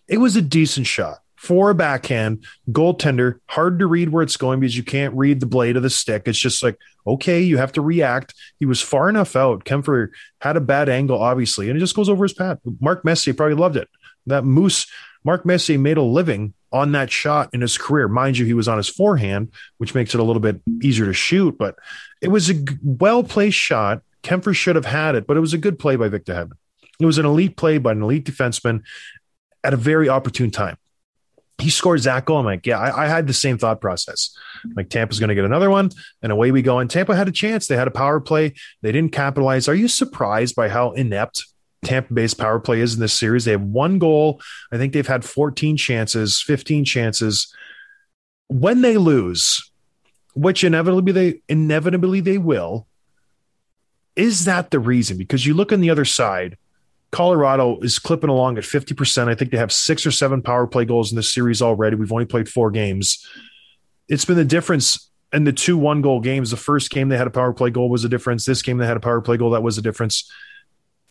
it 0.08 0.18
was 0.18 0.36
a 0.36 0.42
decent 0.42 0.88
shot 0.88 1.20
for 1.36 1.70
a 1.72 1.76
backhand 1.76 2.46
goaltender. 2.70 3.40
Hard 3.48 3.80
to 3.80 3.88
read 3.88 4.10
where 4.10 4.24
it's 4.24 4.38
going 4.38 4.60
because 4.60 4.78
you 4.78 4.84
can't 4.84 5.16
read 5.16 5.40
the 5.40 5.46
blade 5.46 5.78
of 5.78 5.84
the 5.84 5.90
stick. 5.90 6.24
It's 6.26 6.40
just 6.40 6.64
like 6.64 6.78
okay, 7.06 7.42
you 7.42 7.58
have 7.58 7.72
to 7.74 7.82
react. 7.82 8.34
He 8.60 8.66
was 8.66 8.82
far 8.82 9.10
enough 9.10 9.36
out. 9.36 9.66
Kuemper 9.66 10.10
had 10.40 10.58
a 10.58 10.62
bad 10.62 10.90
angle, 10.90 11.22
obviously, 11.22 11.70
and 11.70 11.78
it 11.78 11.80
just 11.80 11.96
goes 11.96 12.10
over 12.10 12.24
his 12.26 12.34
pad. 12.34 12.60
Mark 12.80 13.04
Messier 13.04 13.34
probably 13.34 13.56
loved 13.56 13.76
it. 13.76 13.90
That 14.28 14.46
moose, 14.46 14.88
Mark 15.24 15.46
Messier 15.46 15.80
made 15.80 15.98
a 15.98 16.04
living 16.04 16.54
on 16.72 16.94
that 16.94 17.12
shot 17.12 17.50
in 17.54 17.62
his 17.62 17.78
career. 17.78 18.08
Mind 18.08 18.38
you, 18.38 18.46
he 18.46 18.54
was 18.54 18.68
on 18.68 18.78
his 18.78 18.90
forehand, 18.90 19.52
which 19.78 19.94
makes 19.94 20.14
it 20.14 20.20
a 20.20 20.24
little 20.24 20.40
bit 20.40 20.62
easier 20.82 21.06
to 21.06 21.14
shoot, 21.14 21.58
but 21.58 21.76
it 22.22 22.30
was 22.30 22.50
a 22.50 22.56
well 22.84 23.24
placed 23.24 23.58
shot. 23.58 24.02
Kuemper 24.24 24.56
should 24.56 24.76
have 24.76 24.86
had 24.86 25.16
it, 25.16 25.26
but 25.26 25.36
it 25.36 25.40
was 25.42 25.54
a 25.54 25.58
good 25.58 25.80
play 25.80 25.96
by 25.96 26.08
Victor 26.08 26.34
Hedman. 26.34 26.58
It 27.00 27.06
was 27.06 27.18
an 27.18 27.26
elite 27.26 27.58
play 27.58 27.80
by 27.80 27.94
an 27.94 28.04
elite 28.04 28.26
defenseman 28.26 28.84
at 29.64 29.74
a 29.74 29.78
very 29.78 30.08
opportune 30.08 30.52
time. 30.52 30.78
He 31.58 31.70
scored 31.70 32.00
Zach 32.00 32.26
goal. 32.26 32.38
I'm 32.38 32.46
like, 32.46 32.66
yeah, 32.66 32.80
I, 32.80 33.06
I 33.06 33.08
had 33.08 33.28
the 33.28 33.34
same 33.34 33.58
thought 33.58 33.82
process. 33.82 34.36
Like 34.76 34.90
Tampa's 34.90 35.20
going 35.20 35.30
to 35.30 35.36
get 35.36 35.46
another 35.46 35.70
one, 35.70 35.90
and 36.22 36.32
away 36.32 36.52
we 36.52 36.62
go. 36.62 36.80
And 36.80 36.90
Tampa 36.90 37.16
had 37.16 37.28
a 37.28 37.32
chance. 37.32 37.68
They 37.68 37.76
had 37.76 37.88
a 37.88 37.92
power 37.92 38.20
play. 38.20 38.54
They 38.82 38.92
didn't 38.92 39.12
capitalize. 39.12 39.68
Are 39.68 39.76
you 39.76 39.88
surprised 39.88 40.56
by 40.56 40.70
how 40.70 40.92
inept 40.92 41.46
Tampa 41.84 42.14
Bay's 42.14 42.34
power 42.34 42.60
play 42.60 42.80
is 42.82 42.94
in 42.94 43.00
this 43.00 43.14
series. 43.14 43.46
They 43.46 43.52
have 43.52 43.62
one 43.62 43.98
goal. 43.98 44.42
I 44.72 44.78
think 44.78 44.94
they've 44.94 45.08
had 45.08 45.26
14 45.26 45.78
chances, 45.78 46.42
15 46.42 46.86
chances. 46.86 47.54
When 48.48 48.82
they 48.82 48.98
lose, 48.98 49.72
which 50.34 50.64
inevitably 50.64 51.12
they 51.12 51.42
inevitably 51.50 52.20
they 52.20 52.38
will, 52.38 52.88
is 54.16 54.46
that 54.46 54.72
the 54.72 54.80
reason? 54.80 55.18
Because 55.18 55.46
you 55.46 55.54
look 55.54 55.72
on 55.72 55.82
the 55.82 55.90
other 55.90 56.06
side, 56.06 56.58
Colorado 57.12 57.80
is 57.80 58.00
clipping 58.00 58.30
along 58.30 58.58
at 58.58 58.64
50%. 58.64 59.28
I 59.28 59.36
think 59.36 59.52
they 59.52 59.58
have 59.58 59.72
six 59.72 60.06
or 60.06 60.12
seven 60.12 60.42
power 60.42 60.68
play 60.68 60.86
goals 60.86 61.12
in 61.12 61.16
this 61.16 61.34
series 61.34 61.62
already. 61.62 61.96
We've 61.96 62.12
only 62.12 62.26
played 62.26 62.48
four 62.48 62.72
games. 62.72 63.26
It's 64.08 64.26
been 64.26 64.38
the 64.38 64.46
difference 64.46 65.10
in 65.34 65.46
the 65.46 65.54
two 65.54 65.78
one 65.78 66.02
goal 66.02 66.20
games. 66.20 66.52
The 66.52 66.58
first 66.58 66.92
game 66.92 67.10
they 67.10 67.18
had 67.18 67.28
a 67.28 67.32
power 67.32 67.54
play 67.54 67.70
goal 67.70 67.90
was 67.90 68.04
a 68.04 68.10
difference. 68.10 68.46
This 68.46 68.62
game 68.62 68.78
they 68.78 68.86
had 68.86 68.98
a 68.98 69.02
power 69.02 69.22
play 69.22 69.38
goal 69.38 69.52
that 69.52 69.64
was 69.64 69.78
a 69.78 69.82
difference 69.82 70.30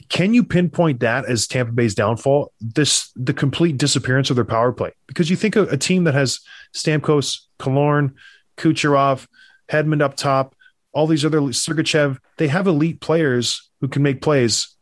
can 0.08 0.34
you 0.34 0.44
pinpoint 0.44 1.00
that 1.00 1.24
as 1.26 1.46
Tampa 1.46 1.72
Bay's 1.72 1.94
downfall? 1.94 2.52
This 2.60 3.10
the 3.16 3.34
complete 3.34 3.76
disappearance 3.76 4.30
of 4.30 4.36
their 4.36 4.44
power 4.44 4.72
play 4.72 4.92
because 5.06 5.30
you 5.30 5.36
think 5.36 5.56
a, 5.56 5.62
a 5.64 5.76
team 5.76 6.04
that 6.04 6.14
has 6.14 6.40
Stamkos, 6.74 7.40
Killorn, 7.58 8.14
Kucherov, 8.56 9.26
Hedman 9.70 10.02
up 10.02 10.16
top, 10.16 10.54
all 10.92 11.06
these 11.06 11.24
other 11.24 11.40
Sergachev, 11.40 12.18
they 12.38 12.48
have 12.48 12.66
elite 12.66 13.00
players 13.00 13.70
who 13.80 13.88
can 13.88 14.02
make 14.02 14.22
plays. 14.22 14.74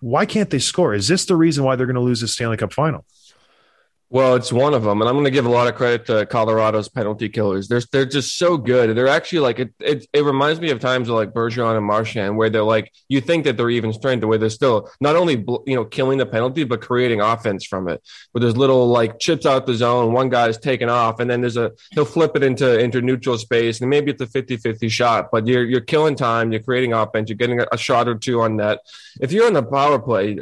Why 0.00 0.26
can't 0.26 0.50
they 0.50 0.58
score? 0.58 0.94
Is 0.94 1.08
this 1.08 1.26
the 1.26 1.36
reason 1.36 1.64
why 1.64 1.76
they're 1.76 1.86
going 1.86 1.94
to 1.94 2.00
lose 2.00 2.20
the 2.20 2.28
Stanley 2.28 2.56
Cup 2.56 2.72
final? 2.72 3.04
Well, 4.12 4.34
it's 4.34 4.52
one 4.52 4.74
of 4.74 4.82
them, 4.82 5.00
and 5.00 5.08
I'm 5.08 5.14
going 5.14 5.24
to 5.24 5.30
give 5.30 5.46
a 5.46 5.48
lot 5.48 5.68
of 5.68 5.74
credit 5.74 6.04
to 6.04 6.26
Colorado's 6.26 6.86
penalty 6.86 7.30
killers. 7.30 7.66
They're 7.66 7.80
they're 7.92 8.04
just 8.04 8.36
so 8.36 8.58
good. 8.58 8.94
They're 8.94 9.08
actually 9.08 9.38
like 9.38 9.58
it. 9.58 9.72
It, 9.80 10.06
it 10.12 10.22
reminds 10.22 10.60
me 10.60 10.68
of 10.68 10.80
times 10.80 11.08
of 11.08 11.14
like 11.14 11.32
Bergeron 11.32 11.78
and 11.78 11.86
Marchand, 11.86 12.36
where 12.36 12.50
they're 12.50 12.62
like 12.62 12.92
you 13.08 13.22
think 13.22 13.44
that 13.44 13.56
they're 13.56 13.70
even 13.70 13.90
strength, 13.94 14.20
the 14.20 14.26
way 14.26 14.36
they're 14.36 14.50
still 14.50 14.90
not 15.00 15.16
only 15.16 15.42
you 15.66 15.74
know 15.74 15.86
killing 15.86 16.18
the 16.18 16.26
penalty, 16.26 16.64
but 16.64 16.82
creating 16.82 17.22
offense 17.22 17.64
from 17.64 17.88
it. 17.88 18.02
Where 18.32 18.40
there's 18.40 18.54
little 18.54 18.86
like 18.86 19.18
chips 19.18 19.46
out 19.46 19.64
the 19.64 19.72
zone, 19.72 20.12
one 20.12 20.28
guy's 20.28 20.58
taken 20.58 20.90
off, 20.90 21.18
and 21.18 21.30
then 21.30 21.40
there's 21.40 21.56
a 21.56 21.72
he'll 21.92 22.04
flip 22.04 22.36
it 22.36 22.42
into 22.42 22.78
into 22.78 23.00
neutral 23.00 23.38
space, 23.38 23.80
and 23.80 23.88
maybe 23.88 24.10
it's 24.10 24.20
a 24.20 24.26
50-50 24.26 24.90
shot, 24.90 25.30
but 25.32 25.46
you're 25.46 25.64
you're 25.64 25.80
killing 25.80 26.16
time, 26.16 26.52
you're 26.52 26.62
creating 26.62 26.92
offense, 26.92 27.30
you're 27.30 27.38
getting 27.38 27.60
a, 27.60 27.66
a 27.72 27.78
shot 27.78 28.08
or 28.08 28.16
two 28.16 28.42
on 28.42 28.56
net. 28.56 28.80
If 29.22 29.32
you're 29.32 29.46
on 29.46 29.54
the 29.54 29.62
power 29.62 29.98
play, 29.98 30.38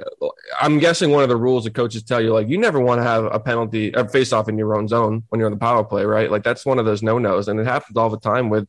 I'm 0.61 0.80
guessing 0.80 1.12
one 1.12 1.22
of 1.22 1.28
the 1.28 1.37
rules 1.37 1.62
the 1.62 1.70
coaches 1.70 2.02
tell 2.02 2.20
you 2.20 2.33
like 2.33 2.48
you 2.48 2.59
never 2.59 2.80
want 2.80 2.98
to 2.98 3.04
have 3.04 3.26
a 3.26 3.38
penalty 3.38 3.60
penalty 3.61 3.94
or 3.94 4.09
face 4.09 4.33
off 4.33 4.49
in 4.49 4.59
your 4.59 4.77
own 4.77 4.88
zone 4.88 5.23
when 5.29 5.38
you're 5.38 5.46
on 5.46 5.53
the 5.53 5.59
power 5.59 5.85
play, 5.85 6.05
right? 6.05 6.31
Like 6.31 6.42
that's 6.42 6.64
one 6.64 6.79
of 6.79 6.85
those 6.85 7.03
no 7.03 7.18
nos, 7.18 7.49
and 7.49 7.61
it 7.61 7.66
happens 7.66 7.96
all 7.96 8.11
the 8.11 8.18
time 8.18 8.49
with 8.49 8.68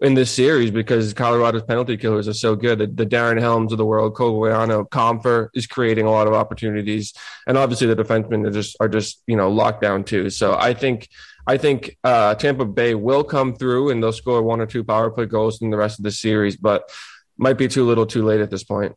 in 0.00 0.14
this 0.14 0.30
series 0.30 0.70
because 0.70 1.14
Colorado's 1.14 1.62
penalty 1.62 1.96
killers 1.96 2.26
are 2.26 2.34
so 2.34 2.56
good. 2.56 2.78
The, 2.80 2.86
the 2.86 3.06
Darren 3.06 3.40
Helms 3.40 3.70
of 3.72 3.78
the 3.78 3.86
world, 3.86 4.14
Cogliano, 4.14 4.88
Compher 4.88 5.48
is 5.54 5.66
creating 5.66 6.06
a 6.06 6.10
lot 6.10 6.26
of 6.26 6.34
opportunities, 6.34 7.14
and 7.46 7.56
obviously 7.56 7.86
the 7.86 7.96
defensemen 7.96 8.46
are 8.46 8.50
just 8.50 8.76
are 8.80 8.88
just 8.88 9.22
you 9.26 9.36
know 9.36 9.50
locked 9.50 9.80
down 9.80 10.04
too. 10.04 10.30
So 10.30 10.54
I 10.54 10.74
think. 10.74 11.08
I 11.46 11.58
think 11.58 11.98
uh, 12.02 12.34
Tampa 12.36 12.64
Bay 12.64 12.94
will 12.94 13.22
come 13.22 13.54
through 13.54 13.90
and 13.90 14.02
they'll 14.02 14.12
score 14.12 14.42
one 14.42 14.62
or 14.62 14.66
two 14.66 14.82
power 14.82 15.10
play 15.10 15.26
goals 15.26 15.60
in 15.60 15.68
the 15.68 15.76
rest 15.76 15.98
of 15.98 16.02
the 16.02 16.10
series, 16.10 16.56
but 16.56 16.90
might 17.36 17.58
be 17.58 17.68
too 17.68 17.84
little, 17.84 18.06
too 18.06 18.24
late 18.24 18.40
at 18.40 18.50
this 18.50 18.64
point. 18.64 18.96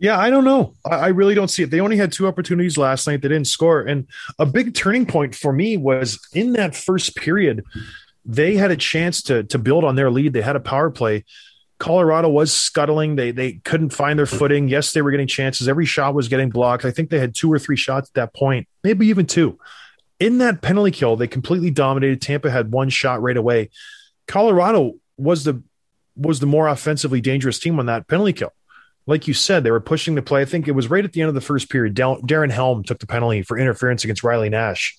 Yeah, 0.00 0.16
I 0.18 0.30
don't 0.30 0.44
know. 0.44 0.74
I 0.88 1.08
really 1.08 1.34
don't 1.34 1.48
see 1.48 1.64
it. 1.64 1.70
They 1.70 1.80
only 1.80 1.96
had 1.96 2.12
two 2.12 2.28
opportunities 2.28 2.78
last 2.78 3.06
night. 3.06 3.20
They 3.20 3.28
didn't 3.28 3.48
score. 3.48 3.80
And 3.80 4.06
a 4.38 4.46
big 4.46 4.74
turning 4.74 5.06
point 5.06 5.34
for 5.34 5.52
me 5.52 5.76
was 5.76 6.20
in 6.32 6.52
that 6.52 6.76
first 6.76 7.16
period, 7.16 7.64
they 8.24 8.54
had 8.54 8.70
a 8.70 8.76
chance 8.76 9.22
to 9.22 9.42
to 9.44 9.58
build 9.58 9.84
on 9.84 9.96
their 9.96 10.10
lead. 10.10 10.34
They 10.34 10.42
had 10.42 10.56
a 10.56 10.60
power 10.60 10.90
play. 10.90 11.24
Colorado 11.78 12.28
was 12.28 12.52
scuttling. 12.52 13.16
They 13.16 13.32
they 13.32 13.54
couldn't 13.64 13.90
find 13.90 14.18
their 14.18 14.26
footing. 14.26 14.68
Yes, 14.68 14.92
they 14.92 15.02
were 15.02 15.10
getting 15.10 15.26
chances. 15.26 15.68
Every 15.68 15.86
shot 15.86 16.14
was 16.14 16.28
getting 16.28 16.50
blocked. 16.50 16.84
I 16.84 16.92
think 16.92 17.10
they 17.10 17.18
had 17.18 17.34
two 17.34 17.52
or 17.52 17.58
three 17.58 17.76
shots 17.76 18.10
at 18.10 18.14
that 18.14 18.34
point, 18.34 18.68
maybe 18.84 19.08
even 19.08 19.26
two. 19.26 19.58
In 20.20 20.38
that 20.38 20.62
penalty 20.62 20.90
kill, 20.90 21.16
they 21.16 21.26
completely 21.26 21.70
dominated. 21.70 22.20
Tampa 22.20 22.50
had 22.50 22.72
one 22.72 22.88
shot 22.88 23.22
right 23.22 23.36
away. 23.36 23.70
Colorado 24.26 24.94
was 25.16 25.44
the 25.44 25.62
was 26.14 26.38
the 26.38 26.46
more 26.46 26.68
offensively 26.68 27.20
dangerous 27.20 27.58
team 27.58 27.78
on 27.80 27.86
that 27.86 28.06
penalty 28.06 28.32
kill 28.32 28.52
like 29.08 29.26
you 29.26 29.32
said, 29.32 29.64
they 29.64 29.70
were 29.70 29.80
pushing 29.80 30.14
the 30.14 30.22
play. 30.22 30.42
I 30.42 30.44
think 30.44 30.68
it 30.68 30.72
was 30.72 30.90
right 30.90 31.04
at 31.04 31.14
the 31.14 31.22
end 31.22 31.30
of 31.30 31.34
the 31.34 31.40
first 31.40 31.70
period. 31.70 31.94
Darren 31.94 32.50
Helm 32.50 32.84
took 32.84 32.98
the 32.98 33.06
penalty 33.06 33.42
for 33.42 33.58
interference 33.58 34.04
against 34.04 34.22
Riley 34.22 34.50
Nash. 34.50 34.96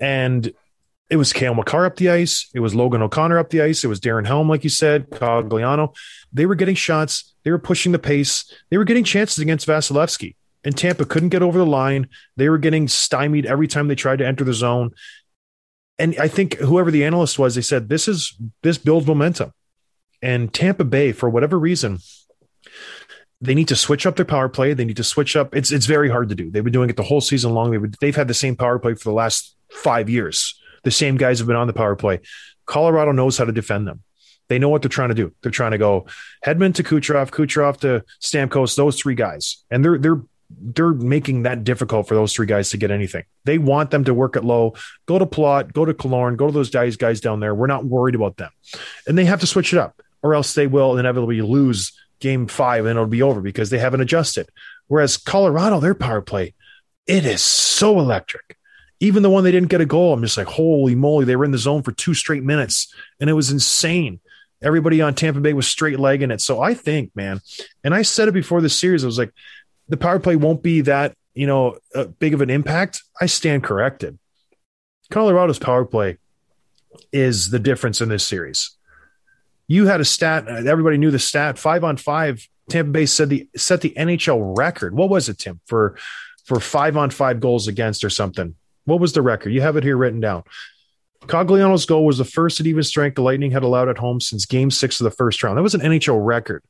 And 0.00 0.52
it 1.08 1.16
was 1.16 1.32
Cale 1.32 1.54
Makar 1.54 1.86
up 1.86 1.96
the 1.96 2.10
ice. 2.10 2.50
It 2.52 2.58
was 2.58 2.74
Logan 2.74 3.02
O'Connor 3.02 3.38
up 3.38 3.50
the 3.50 3.62
ice. 3.62 3.84
It 3.84 3.86
was 3.86 4.00
Darren 4.00 4.26
Helm, 4.26 4.48
like 4.48 4.64
you 4.64 4.70
said, 4.70 5.08
Cogliano. 5.10 5.94
They 6.32 6.46
were 6.46 6.56
getting 6.56 6.74
shots. 6.74 7.32
They 7.44 7.52
were 7.52 7.60
pushing 7.60 7.92
the 7.92 8.00
pace. 8.00 8.52
They 8.70 8.76
were 8.76 8.84
getting 8.84 9.04
chances 9.04 9.38
against 9.38 9.68
Vasilevskiy. 9.68 10.34
And 10.64 10.76
Tampa 10.76 11.04
couldn't 11.04 11.28
get 11.28 11.42
over 11.42 11.58
the 11.58 11.64
line. 11.64 12.08
They 12.36 12.48
were 12.48 12.58
getting 12.58 12.88
stymied 12.88 13.46
every 13.46 13.68
time 13.68 13.86
they 13.86 13.94
tried 13.94 14.18
to 14.18 14.26
enter 14.26 14.42
the 14.42 14.52
zone. 14.52 14.90
And 15.96 16.16
I 16.18 16.26
think 16.26 16.56
whoever 16.56 16.90
the 16.90 17.04
analyst 17.04 17.38
was, 17.38 17.54
they 17.54 17.62
said, 17.62 17.88
this 17.88 18.08
is 18.08 18.36
this 18.64 18.78
builds 18.78 19.06
momentum. 19.06 19.52
And 20.20 20.52
Tampa 20.52 20.82
Bay, 20.82 21.12
for 21.12 21.30
whatever 21.30 21.56
reason, 21.56 22.00
they 23.46 23.54
need 23.54 23.68
to 23.68 23.76
switch 23.76 24.06
up 24.06 24.16
their 24.16 24.24
power 24.24 24.48
play. 24.48 24.74
They 24.74 24.84
need 24.84 24.96
to 24.96 25.04
switch 25.04 25.36
up. 25.36 25.54
It's 25.54 25.70
it's 25.72 25.86
very 25.86 26.10
hard 26.10 26.28
to 26.28 26.34
do. 26.34 26.50
They've 26.50 26.64
been 26.64 26.72
doing 26.72 26.90
it 26.90 26.96
the 26.96 27.02
whole 27.02 27.20
season 27.20 27.54
long. 27.54 27.70
They've 27.70 27.98
they've 28.00 28.16
had 28.16 28.28
the 28.28 28.34
same 28.34 28.56
power 28.56 28.78
play 28.78 28.94
for 28.94 29.08
the 29.08 29.14
last 29.14 29.56
five 29.70 30.10
years. 30.10 30.60
The 30.82 30.90
same 30.90 31.16
guys 31.16 31.38
have 31.38 31.46
been 31.46 31.56
on 31.56 31.66
the 31.66 31.72
power 31.72 31.96
play. 31.96 32.20
Colorado 32.66 33.12
knows 33.12 33.38
how 33.38 33.44
to 33.44 33.52
defend 33.52 33.86
them. 33.86 34.02
They 34.48 34.58
know 34.58 34.68
what 34.68 34.82
they're 34.82 34.88
trying 34.88 35.08
to 35.08 35.14
do. 35.14 35.32
They're 35.42 35.50
trying 35.50 35.72
to 35.72 35.78
go 35.78 36.06
Hedman 36.44 36.74
to 36.74 36.82
Kucherov, 36.82 37.30
Kucherov 37.30 37.78
to 37.78 38.04
Stamkos, 38.20 38.76
those 38.76 39.00
three 39.00 39.14
guys, 39.14 39.64
and 39.70 39.84
they're 39.84 39.98
they're 39.98 40.22
they're 40.50 40.92
making 40.92 41.42
that 41.42 41.64
difficult 41.64 42.06
for 42.06 42.14
those 42.14 42.32
three 42.32 42.46
guys 42.46 42.70
to 42.70 42.76
get 42.76 42.90
anything. 42.90 43.24
They 43.44 43.58
want 43.58 43.90
them 43.90 44.04
to 44.04 44.14
work 44.14 44.36
at 44.36 44.44
low, 44.44 44.74
go 45.06 45.18
to 45.18 45.26
Palat, 45.26 45.72
go 45.72 45.84
to 45.84 45.92
Killorn, 45.92 46.36
go 46.36 46.46
to 46.46 46.52
those 46.52 46.70
guys 46.70 46.96
guys 46.96 47.20
down 47.20 47.40
there. 47.40 47.54
We're 47.54 47.66
not 47.66 47.84
worried 47.84 48.14
about 48.14 48.36
them, 48.36 48.50
and 49.06 49.16
they 49.16 49.24
have 49.24 49.40
to 49.40 49.46
switch 49.46 49.72
it 49.72 49.78
up, 49.78 50.00
or 50.22 50.34
else 50.34 50.54
they 50.54 50.66
will 50.66 50.98
inevitably 50.98 51.42
lose 51.42 51.92
Game 52.20 52.46
Five, 52.46 52.84
and 52.84 52.92
it'll 52.92 53.06
be 53.06 53.22
over 53.22 53.40
because 53.40 53.70
they 53.70 53.78
haven't 53.78 54.00
adjusted. 54.00 54.48
Whereas 54.86 55.16
Colorado, 55.16 55.80
their 55.80 55.94
power 55.94 56.22
play, 56.22 56.54
it 57.06 57.24
is 57.24 57.42
so 57.42 57.98
electric. 57.98 58.56
Even 59.00 59.22
the 59.22 59.30
one 59.30 59.44
they 59.44 59.52
didn't 59.52 59.68
get 59.68 59.80
a 59.80 59.86
goal, 59.86 60.14
I'm 60.14 60.22
just 60.22 60.38
like, 60.38 60.46
holy 60.46 60.94
moly, 60.94 61.24
they 61.24 61.36
were 61.36 61.44
in 61.44 61.50
the 61.50 61.58
zone 61.58 61.82
for 61.82 61.92
two 61.92 62.14
straight 62.14 62.42
minutes, 62.42 62.92
and 63.20 63.28
it 63.28 63.34
was 63.34 63.50
insane. 63.50 64.20
Everybody 64.62 65.02
on 65.02 65.14
Tampa 65.14 65.40
Bay 65.40 65.52
was 65.52 65.68
straight 65.68 66.00
legging 66.00 66.30
it. 66.30 66.40
So 66.40 66.62
I 66.62 66.72
think, 66.72 67.14
man, 67.14 67.40
and 67.84 67.94
I 67.94 68.02
said 68.02 68.28
it 68.28 68.32
before 68.32 68.62
the 68.62 68.70
series, 68.70 69.04
I 69.04 69.06
was 69.06 69.18
like, 69.18 69.32
the 69.88 69.98
power 69.98 70.18
play 70.18 70.36
won't 70.36 70.62
be 70.62 70.80
that, 70.82 71.14
you 71.34 71.46
know, 71.46 71.76
uh, 71.94 72.04
big 72.04 72.32
of 72.32 72.40
an 72.40 72.48
impact. 72.48 73.02
I 73.20 73.26
stand 73.26 73.62
corrected. 73.62 74.18
Colorado's 75.10 75.58
power 75.58 75.84
play 75.84 76.16
is 77.12 77.50
the 77.50 77.58
difference 77.58 78.00
in 78.00 78.08
this 78.08 78.26
series. 78.26 78.75
You 79.68 79.86
had 79.86 80.00
a 80.00 80.04
stat, 80.04 80.48
uh, 80.48 80.70
everybody 80.70 80.98
knew 80.98 81.10
the 81.10 81.18
stat, 81.18 81.58
five 81.58 81.84
on 81.84 81.96
five. 81.96 82.46
Tampa 82.68 82.90
Bay 82.90 83.06
said 83.06 83.30
the 83.30 83.48
set 83.56 83.80
the 83.80 83.94
NHL 83.96 84.56
record. 84.56 84.94
What 84.94 85.08
was 85.08 85.28
it, 85.28 85.38
Tim, 85.38 85.60
for 85.66 85.96
for 86.44 86.60
five 86.60 86.96
on 86.96 87.10
five 87.10 87.40
goals 87.40 87.68
against 87.68 88.04
or 88.04 88.10
something? 88.10 88.54
What 88.84 89.00
was 89.00 89.12
the 89.12 89.22
record? 89.22 89.52
You 89.52 89.60
have 89.62 89.76
it 89.76 89.84
here 89.84 89.96
written 89.96 90.20
down. 90.20 90.44
Cogliano's 91.22 91.86
goal 91.86 92.04
was 92.04 92.18
the 92.18 92.24
first 92.24 92.60
at 92.60 92.66
even 92.66 92.82
strength 92.82 93.16
the 93.16 93.22
Lightning 93.22 93.50
had 93.50 93.64
allowed 93.64 93.88
at 93.88 93.98
home 93.98 94.20
since 94.20 94.46
game 94.46 94.70
six 94.70 95.00
of 95.00 95.04
the 95.04 95.10
first 95.10 95.42
round. 95.42 95.56
That 95.56 95.62
was 95.62 95.74
an 95.74 95.80
NHL 95.80 96.24
record, 96.24 96.62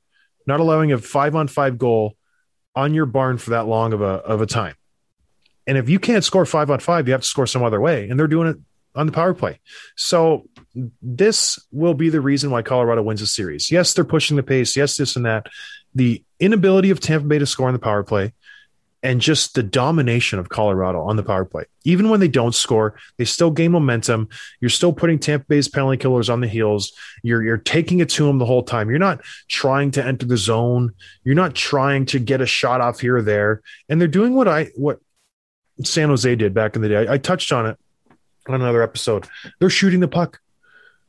not 0.47 0.61
allowing 0.61 0.93
a 0.93 0.99
five 0.99 1.35
on 1.35 1.49
five 1.49 1.79
goal 1.79 2.17
on 2.75 2.95
your 2.95 3.07
barn 3.07 3.39
for 3.39 3.51
that 3.51 3.67
long 3.67 3.93
of 3.93 4.01
a, 4.01 4.05
of 4.05 4.41
a 4.41 4.47
time. 4.47 4.75
And 5.67 5.77
if 5.77 5.89
you 5.89 5.99
can't 5.99 6.25
score 6.25 6.47
five 6.47 6.71
on 6.71 6.79
five, 6.79 7.07
you 7.09 7.13
have 7.13 7.23
to 7.23 7.27
score 7.27 7.47
some 7.47 7.63
other 7.63 7.81
way. 7.81 8.09
And 8.09 8.19
they're 8.19 8.29
doing 8.29 8.49
it 8.49 8.57
on 8.97 9.07
the 9.07 9.13
power 9.13 9.35
play. 9.35 9.61
So 9.97 10.49
this 11.03 11.59
will 11.71 11.95
be 11.95 12.09
the 12.09 12.21
reason 12.21 12.51
why 12.51 12.63
Colorado 12.63 13.03
wins 13.03 13.23
a 13.23 13.27
series. 13.27 13.71
Yes, 13.71 13.95
they're 13.95 14.05
pushing 14.05 14.37
the 14.37 14.43
pace. 14.43 14.77
Yes, 14.77 14.97
this 14.97 15.17
and 15.17 15.27
that. 15.27 15.47
The 15.95 16.23
inability 16.41 16.91
of 16.91 17.01
Tampa 17.01 17.27
Bay 17.27 17.39
to 17.39 17.47
score 17.47 17.69
on 17.69 17.73
the 17.73 17.79
power 17.79 18.03
play 18.03 18.33
and 19.03 19.21
just 19.21 19.55
the 19.55 19.63
domination 19.63 20.39
of 20.39 20.49
Colorado 20.49 21.01
on 21.03 21.17
the 21.17 21.23
power 21.23 21.45
play. 21.45 21.65
Even 21.85 22.09
when 22.09 22.19
they 22.19 22.29
don't 22.29 22.55
score, 22.55 22.97
they 23.19 23.25
still 23.25 23.51
gain 23.51 23.71
momentum. 23.71 24.29
You're 24.61 24.69
still 24.69 24.93
putting 24.93 25.19
Tampa 25.19 25.47
Bay's 25.47 25.69
penalty 25.69 25.97
killers 25.97 26.29
on 26.29 26.41
the 26.41 26.49
heels. 26.49 26.93
You're 27.23 27.43
you're 27.43 27.57
taking 27.57 28.01
it 28.01 28.09
to 28.11 28.27
them 28.27 28.39
the 28.39 28.47
whole 28.47 28.65
time. 28.65 28.91
You're 28.91 28.99
not 28.99 29.23
trying 29.49 29.93
to 29.93 30.05
enter 30.05 30.27
the 30.27 30.37
zone. 30.37 30.93
You're 31.23 31.37
not 31.37 31.55
trying 31.55 32.07
to 32.07 32.19
get 32.19 32.41
a 32.41 32.47
shot 32.47 32.81
off 32.81 33.01
here 33.01 33.19
or 33.19 33.23
there. 33.23 33.63
And 33.89 34.01
they're 34.01 34.09
doing 34.09 34.35
what 34.35 34.49
I 34.49 34.71
what 34.75 34.99
San 35.85 36.09
Jose 36.09 36.35
did 36.35 36.53
back 36.53 36.75
in 36.75 36.83
the 36.83 36.89
day. 36.89 37.07
I, 37.07 37.15
I 37.15 37.19
touched 37.19 37.53
on 37.53 37.67
it 37.67 37.79
on 38.49 38.61
another 38.61 38.83
episode. 38.83 39.27
They're 39.59 39.71
shooting 39.71 40.01
the 40.01 40.09
puck. 40.09 40.41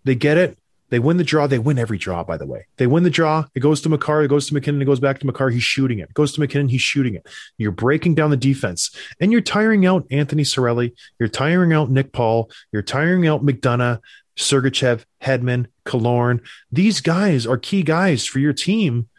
They 0.03 0.15
get 0.15 0.37
it. 0.37 0.57
They 0.89 0.99
win 0.99 1.17
the 1.17 1.23
draw. 1.23 1.47
They 1.47 1.59
win 1.59 1.77
every 1.77 1.97
draw, 1.97 2.23
by 2.23 2.37
the 2.37 2.45
way. 2.45 2.65
They 2.77 2.87
win 2.87 3.03
the 3.03 3.09
draw. 3.09 3.45
It 3.53 3.59
goes 3.59 3.81
to 3.81 3.89
Makar. 3.89 4.23
It 4.23 4.29
goes 4.29 4.47
to 4.47 4.53
MacKinnon. 4.53 4.81
It 4.81 4.85
goes 4.85 5.01
back 5.01 5.19
to 5.19 5.25
Makar. 5.25 5.49
He's 5.49 5.63
shooting 5.63 5.99
it. 5.99 6.09
it 6.09 6.13
goes 6.13 6.31
to 6.33 6.39
MacKinnon. 6.39 6.69
He's 6.69 6.81
shooting 6.81 7.15
it. 7.15 7.27
You're 7.57 7.71
breaking 7.71 8.15
down 8.15 8.29
the 8.29 8.37
defense 8.37 8.95
and 9.19 9.31
you're 9.31 9.41
tiring 9.41 9.85
out 9.85 10.07
Anthony 10.11 10.43
Cirelli. 10.43 10.93
You're 11.19 11.29
tiring 11.29 11.73
out 11.73 11.91
Nick 11.91 12.13
Paul. 12.13 12.49
You're 12.71 12.83
tiring 12.83 13.27
out 13.27 13.45
McDonagh, 13.45 13.99
Sergachev, 14.37 15.03
Hedman, 15.21 15.67
Killorn. 15.85 16.39
These 16.71 17.01
guys 17.01 17.45
are 17.45 17.57
key 17.57 17.83
guys 17.83 18.25
for 18.25 18.39
your 18.39 18.53
team 18.53 19.09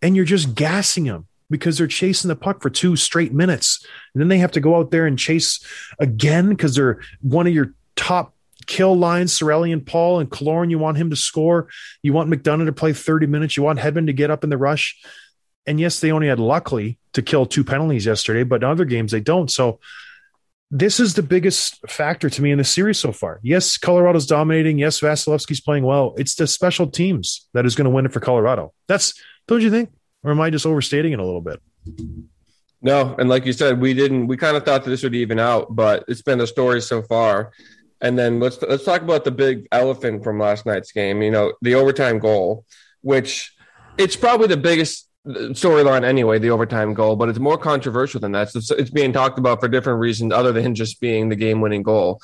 and 0.00 0.16
you're 0.16 0.24
just 0.24 0.54
gassing 0.54 1.04
them 1.04 1.27
because 1.50 1.78
they're 1.78 1.86
chasing 1.86 2.28
the 2.28 2.36
puck 2.36 2.62
for 2.62 2.70
two 2.70 2.96
straight 2.96 3.32
minutes. 3.32 3.84
And 4.14 4.20
then 4.20 4.28
they 4.28 4.38
have 4.38 4.52
to 4.52 4.60
go 4.60 4.76
out 4.76 4.90
there 4.90 5.06
and 5.06 5.18
chase 5.18 5.64
again 5.98 6.48
because 6.48 6.74
they're 6.74 7.00
one 7.20 7.46
of 7.46 7.54
your 7.54 7.74
top 7.96 8.34
kill 8.66 8.96
lines, 8.96 9.36
Cirelli 9.36 9.72
and 9.72 9.84
Paul 9.84 10.20
and 10.20 10.30
Killorn. 10.30 10.70
You 10.70 10.78
want 10.78 10.98
him 10.98 11.10
to 11.10 11.16
score. 11.16 11.68
You 12.02 12.12
want 12.12 12.30
McDonagh 12.30 12.66
to 12.66 12.72
play 12.72 12.92
30 12.92 13.26
minutes. 13.26 13.56
You 13.56 13.62
want 13.62 13.78
Hedman 13.78 14.06
to 14.06 14.12
get 14.12 14.30
up 14.30 14.44
in 14.44 14.50
the 14.50 14.58
rush. 14.58 15.00
And 15.66 15.80
yes, 15.80 16.00
they 16.00 16.12
only 16.12 16.28
had 16.28 16.38
luckily 16.38 16.98
to 17.14 17.22
kill 17.22 17.46
two 17.46 17.64
penalties 17.64 18.06
yesterday, 18.06 18.42
but 18.42 18.62
in 18.62 18.68
other 18.68 18.84
games 18.84 19.12
they 19.12 19.20
don't. 19.20 19.50
So 19.50 19.80
this 20.70 21.00
is 21.00 21.14
the 21.14 21.22
biggest 21.22 21.78
factor 21.88 22.28
to 22.28 22.42
me 22.42 22.52
in 22.52 22.58
the 22.58 22.64
series 22.64 22.98
so 22.98 23.10
far. 23.10 23.40
Yes, 23.42 23.78
Colorado's 23.78 24.26
dominating. 24.26 24.78
Yes, 24.78 25.00
Vasilevskiy's 25.00 25.60
playing 25.60 25.84
well. 25.84 26.14
It's 26.18 26.34
the 26.34 26.46
special 26.46 26.86
teams 26.86 27.48
that 27.54 27.64
is 27.64 27.74
going 27.74 27.86
to 27.86 27.90
win 27.90 28.06
it 28.06 28.12
for 28.12 28.20
Colorado. 28.20 28.72
That's 28.86 29.14
don't 29.46 29.62
you 29.62 29.70
think? 29.70 29.90
Or 30.24 30.30
am 30.30 30.40
I 30.40 30.50
just 30.50 30.66
overstating 30.66 31.12
it 31.12 31.18
a 31.18 31.24
little 31.24 31.40
bit? 31.40 31.60
No, 32.80 33.16
and 33.18 33.28
like 33.28 33.46
you 33.46 33.52
said, 33.52 33.80
we 33.80 33.94
didn't. 33.94 34.26
We 34.26 34.36
kind 34.36 34.56
of 34.56 34.64
thought 34.64 34.84
that 34.84 34.90
this 34.90 35.02
would 35.02 35.14
even 35.14 35.38
out, 35.38 35.74
but 35.74 36.04
it's 36.08 36.22
been 36.22 36.40
a 36.40 36.46
story 36.46 36.80
so 36.80 37.02
far. 37.02 37.52
And 38.00 38.18
then 38.18 38.38
let's 38.38 38.60
let's 38.62 38.84
talk 38.84 39.02
about 39.02 39.24
the 39.24 39.32
big 39.32 39.66
elephant 39.72 40.22
from 40.22 40.38
last 40.38 40.66
night's 40.66 40.92
game. 40.92 41.22
You 41.22 41.30
know, 41.30 41.52
the 41.62 41.74
overtime 41.74 42.18
goal, 42.18 42.64
which 43.00 43.52
it's 43.96 44.14
probably 44.16 44.46
the 44.46 44.56
biggest 44.56 45.08
storyline 45.26 46.04
anyway, 46.04 46.38
the 46.38 46.50
overtime 46.50 46.94
goal, 46.94 47.16
but 47.16 47.28
it's 47.28 47.38
more 47.38 47.58
controversial 47.58 48.20
than 48.20 48.32
that. 48.32 48.54
It's, 48.54 48.70
it's 48.70 48.90
being 48.90 49.12
talked 49.12 49.38
about 49.38 49.60
for 49.60 49.68
different 49.68 49.98
reasons 49.98 50.32
other 50.32 50.52
than 50.52 50.74
just 50.74 51.00
being 51.00 51.28
the 51.28 51.36
game-winning 51.36 51.82
goal. 51.82 52.22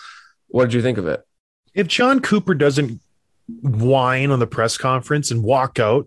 What 0.48 0.66
did 0.66 0.74
you 0.74 0.82
think 0.82 0.96
of 0.96 1.06
it? 1.06 1.22
If 1.74 1.88
Jon 1.88 2.20
Cooper 2.20 2.54
doesn't 2.54 3.00
whine 3.60 4.30
on 4.30 4.38
the 4.38 4.46
press 4.46 4.78
conference 4.78 5.30
and 5.30 5.42
walk 5.42 5.78
out, 5.78 6.06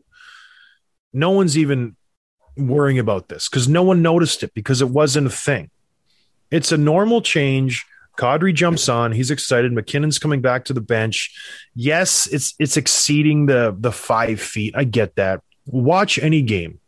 no 1.18 1.32
one's 1.32 1.58
even 1.58 1.96
worrying 2.56 3.00
about 3.00 3.28
this 3.28 3.50
because 3.50 3.68
no 3.68 3.84
one 3.84 4.02
noticed 4.02 4.44
it 4.44 4.54
because 4.54 4.82
it 4.82 4.90
wasn't 4.90 5.28
a 5.28 5.32
thing. 5.32 5.70
It's 6.50 6.72
a 6.72 6.78
normal 6.78 7.22
change 7.22 7.86
Kadri 8.18 8.54
jumps 8.54 8.90
on. 8.90 9.12
He's 9.12 9.32
excited. 9.32 9.72
MacKinnon's 9.72 10.18
coming 10.18 10.42
back 10.42 10.66
to 10.66 10.74
the 10.74 10.82
bench. 10.82 11.34
Yes, 11.76 12.28
it's 12.28 12.56
it's 12.60 12.76
exceeding 12.76 13.46
the 13.46 13.76
the 13.78 13.92
five 13.92 14.42
feet. 14.42 14.74
I 14.76 14.84
get 14.84 15.16
that. 15.16 15.42
Watch 15.68 16.18
any 16.18 16.42
game. 16.42 16.80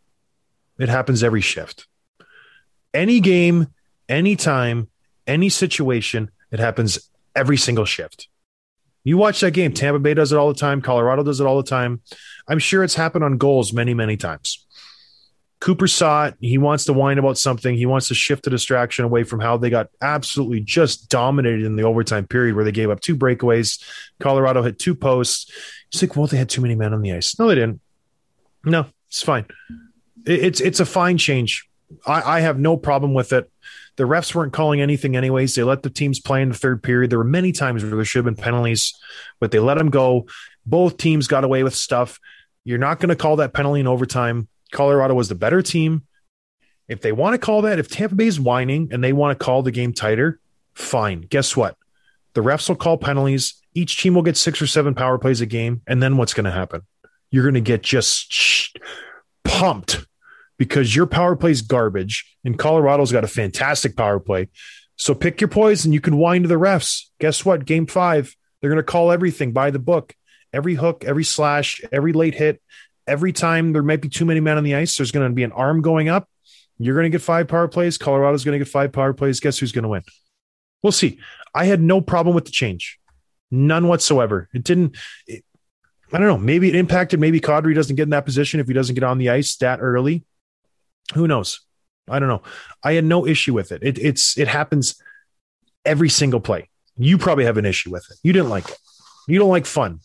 It 0.80 0.90
happens 0.90 1.24
every 1.24 1.42
shift. 1.42 1.88
Any 2.94 3.20
game, 3.20 3.68
any 4.08 4.36
time, 4.36 4.90
any 5.28 5.50
situation, 5.50 6.32
it 6.52 6.60
happens 6.60 7.10
every 7.36 7.58
single 7.58 7.86
shift. 7.86 8.28
You 9.04 9.18
watch 9.18 9.40
that 9.42 9.52
game. 9.52 9.74
Tampa 9.74 10.00
Bay 10.00 10.16
does 10.16 10.32
it 10.32 10.38
all 10.38 10.52
the 10.52 10.60
time. 10.60 10.82
Colorado 10.82 11.24
does 11.24 11.40
it 11.40 11.46
all 11.46 11.58
the 11.58 11.70
time. 11.70 12.02
I'm 12.50 12.60
sure 12.60 12.84
it's 12.84 12.96
happened 12.96 13.24
on 13.24 13.38
goals 13.38 13.72
many, 13.72 13.94
many 13.94 14.18
times. 14.18 14.66
Cooper 15.60 15.88
saw 15.88 16.28
it. 16.28 16.36
He 16.40 16.58
wants 16.58 16.86
to 16.86 16.94
whine 16.94 17.18
about 17.18 17.38
something. 17.38 17.76
He 17.76 17.86
wants 17.86 18.08
to 18.08 18.16
shift 18.16 18.44
the 18.44 18.50
distraction 18.50 19.04
away 19.04 19.24
from 19.24 19.42
how 19.42 19.58
they 19.58 19.70
got 19.70 19.90
absolutely 20.02 20.62
just 20.62 21.10
dominated 21.10 21.66
in 21.66 21.76
the 21.76 21.84
overtime 21.84 22.28
period 22.28 22.56
where 22.56 22.64
they 22.64 22.72
gave 22.72 22.90
up 22.90 23.02
two 23.02 23.16
breakaways. 23.16 23.84
Colorado 24.20 24.64
hit 24.64 24.80
two 24.80 24.96
posts. 24.96 25.52
He's 25.92 26.02
like, 26.02 26.16
well, 26.16 26.28
they 26.28 26.38
had 26.38 26.50
too 26.50 26.62
many 26.62 26.76
men 26.76 26.94
on 26.94 27.02
the 27.02 27.12
ice. 27.12 27.38
No, 27.38 27.48
they 27.48 27.56
didn't. 27.56 27.82
No, 28.64 28.86
it's 29.10 29.22
fine. 29.22 29.46
It's 30.26 30.62
it's 30.62 30.80
a 30.80 30.86
fine 30.86 31.18
change. 31.18 31.68
I, 32.06 32.38
I 32.38 32.40
have 32.42 32.60
no 32.60 32.78
problem 32.78 33.14
with 33.14 33.34
it. 33.34 33.52
The 33.98 34.04
refs 34.06 34.34
weren't 34.34 34.54
calling 34.54 34.80
anything 34.80 35.18
anyways. 35.18 35.56
They 35.56 35.64
let 35.64 35.84
the 35.84 35.90
teams 35.90 36.20
play 36.20 36.42
in 36.42 36.50
the 36.50 36.58
third 36.58 36.82
period. 36.84 37.10
There 37.10 37.18
were 37.18 37.26
many 37.26 37.52
times 37.52 37.84
where 37.84 37.94
there 37.94 38.06
should 38.06 38.26
have 38.26 38.34
been 38.34 38.42
penalties, 38.42 38.94
but 39.40 39.52
they 39.52 39.60
let 39.60 39.78
them 39.78 39.90
go. 39.90 40.28
Both 40.66 40.98
teams 40.98 41.28
got 41.28 41.44
away 41.44 41.64
with 41.64 41.76
stuff. 41.76 42.20
You're 42.70 42.78
not 42.78 43.00
going 43.00 43.10
to 43.10 43.16
call 43.16 43.38
that 43.38 43.52
penalty 43.52 43.80
in 43.80 43.88
overtime. 43.88 44.48
Colorado 44.72 45.16
was 45.16 45.28
the 45.28 45.34
better 45.34 45.64
team. 45.64 46.04
If 46.88 47.02
they 47.02 47.12
want 47.12 47.34
to 47.34 47.40
call 47.40 47.64
that, 47.64 47.80
if 47.80 47.90
Tampa 47.90 48.14
Bay 48.14 48.28
is 48.28 48.40
whining 48.40 48.90
and 48.92 49.04
they 49.04 49.12
want 49.12 49.36
to 49.36 49.44
call 49.44 49.64
the 49.64 49.72
game 49.72 49.92
tighter, 49.92 50.40
fine. 50.76 51.22
Guess 51.22 51.58
what? 51.58 51.76
The 52.36 52.42
refs 52.42 52.70
will 52.70 52.76
call 52.76 53.00
penalties. 53.00 53.56
Each 53.74 54.00
team 54.00 54.14
will 54.14 54.22
get 54.22 54.38
six 54.38 54.62
or 54.62 54.68
seven 54.68 54.94
power 54.94 55.18
plays 55.18 55.42
a 55.42 55.48
game. 55.48 55.82
And 55.88 56.00
then 56.04 56.16
what's 56.16 56.36
going 56.36 56.46
to 56.46 56.52
happen? 56.52 56.84
You're 57.32 57.42
going 57.42 57.56
to 57.56 57.60
get 57.60 57.82
just 57.82 58.78
pumped 59.44 60.06
because 60.60 60.96
your 60.96 61.08
power 61.08 61.36
play 61.36 61.50
is 61.50 61.64
garbage. 61.64 62.38
And 62.46 62.60
Colorado's 62.60 63.12
got 63.12 63.24
a 63.24 63.28
fantastic 63.28 63.98
power 63.98 64.20
play. 64.20 64.50
So 64.96 65.16
pick 65.16 65.42
your 65.42 65.48
poison. 65.48 65.90
And 65.90 65.96
you 65.96 66.02
can 66.02 66.18
whine 66.18 66.44
to 66.44 66.48
the 66.48 66.54
refs. 66.54 67.06
Guess 67.20 67.44
what? 67.44 67.66
Game 67.66 67.88
five, 67.88 68.36
they're 68.62 68.70
going 68.70 68.78
to 68.78 68.84
call 68.84 69.12
everything 69.12 69.54
by 69.54 69.72
the 69.72 69.80
book. 69.80 70.14
Every 70.52 70.76
hook, 70.76 71.04
every 71.06 71.24
slash, 71.24 71.82
every 71.92 72.14
late 72.14 72.36
hit, 72.36 72.62
every 73.08 73.34
time 73.34 73.74
there 73.74 73.84
might 73.84 74.02
be 74.02 74.10
too 74.10 74.26
many 74.26 74.40
men 74.40 74.58
on 74.58 74.64
the 74.64 74.76
ice, 74.76 74.98
there's 74.98 75.12
going 75.12 75.30
to 75.30 75.34
be 75.34 75.44
an 75.44 75.52
arm 75.52 75.82
going 75.82 76.10
up. 76.10 76.28
You're 76.78 76.96
going 76.96 77.12
to 77.12 77.16
get 77.16 77.22
five 77.22 77.48
power 77.48 77.68
plays. 77.68 77.98
Colorado's 77.98 78.44
going 78.46 78.58
to 78.58 78.64
get 78.64 78.72
five 78.72 78.92
power 78.92 79.14
plays. 79.14 79.40
Guess 79.40 79.60
who's 79.60 79.72
going 79.72 79.84
to 79.84 79.90
win? 79.90 80.04
We'll 80.82 80.92
see. 80.92 81.20
I 81.54 81.66
had 81.66 81.82
no 81.82 82.00
problem 82.00 82.36
with 82.36 82.46
the 82.46 82.52
change, 82.52 83.00
none 83.52 83.88
whatsoever. 83.88 84.48
It 84.54 84.64
didn't. 84.64 84.96
It, 85.28 85.44
I 86.12 86.18
don't 86.18 86.28
know. 86.28 86.38
Maybe 86.38 86.70
it 86.70 86.76
impacted. 86.76 87.20
Maybe 87.20 87.40
Kadri 87.40 87.76
doesn't 87.76 87.96
get 87.96 88.04
in 88.04 88.10
that 88.12 88.26
position 88.26 88.60
if 88.60 88.68
he 88.68 88.74
doesn't 88.74 88.96
get 88.96 89.04
on 89.04 89.18
the 89.18 89.30
ice 89.30 89.56
that 89.58 89.80
early. 89.82 90.26
Who 91.14 91.28
knows? 91.28 91.62
I 92.10 92.20
don't 92.20 92.30
know. 92.30 92.42
I 92.84 92.94
had 92.94 93.06
no 93.06 93.28
issue 93.28 93.54
with 93.54 93.72
it. 93.72 93.84
it 93.84 94.00
it's 94.00 94.38
it 94.38 94.48
happens 94.48 94.96
every 95.86 96.10
single 96.10 96.40
play. 96.40 96.70
You 96.98 97.18
probably 97.18 97.46
have 97.46 97.58
an 97.58 97.66
issue 97.66 97.92
with 97.92 98.06
it. 98.10 98.18
You 98.24 98.34
didn't 98.34 98.50
like 98.50 98.68
it. 98.70 98.78
You 99.28 99.38
don't 99.38 99.50
like 99.50 99.66
fun. 99.66 100.00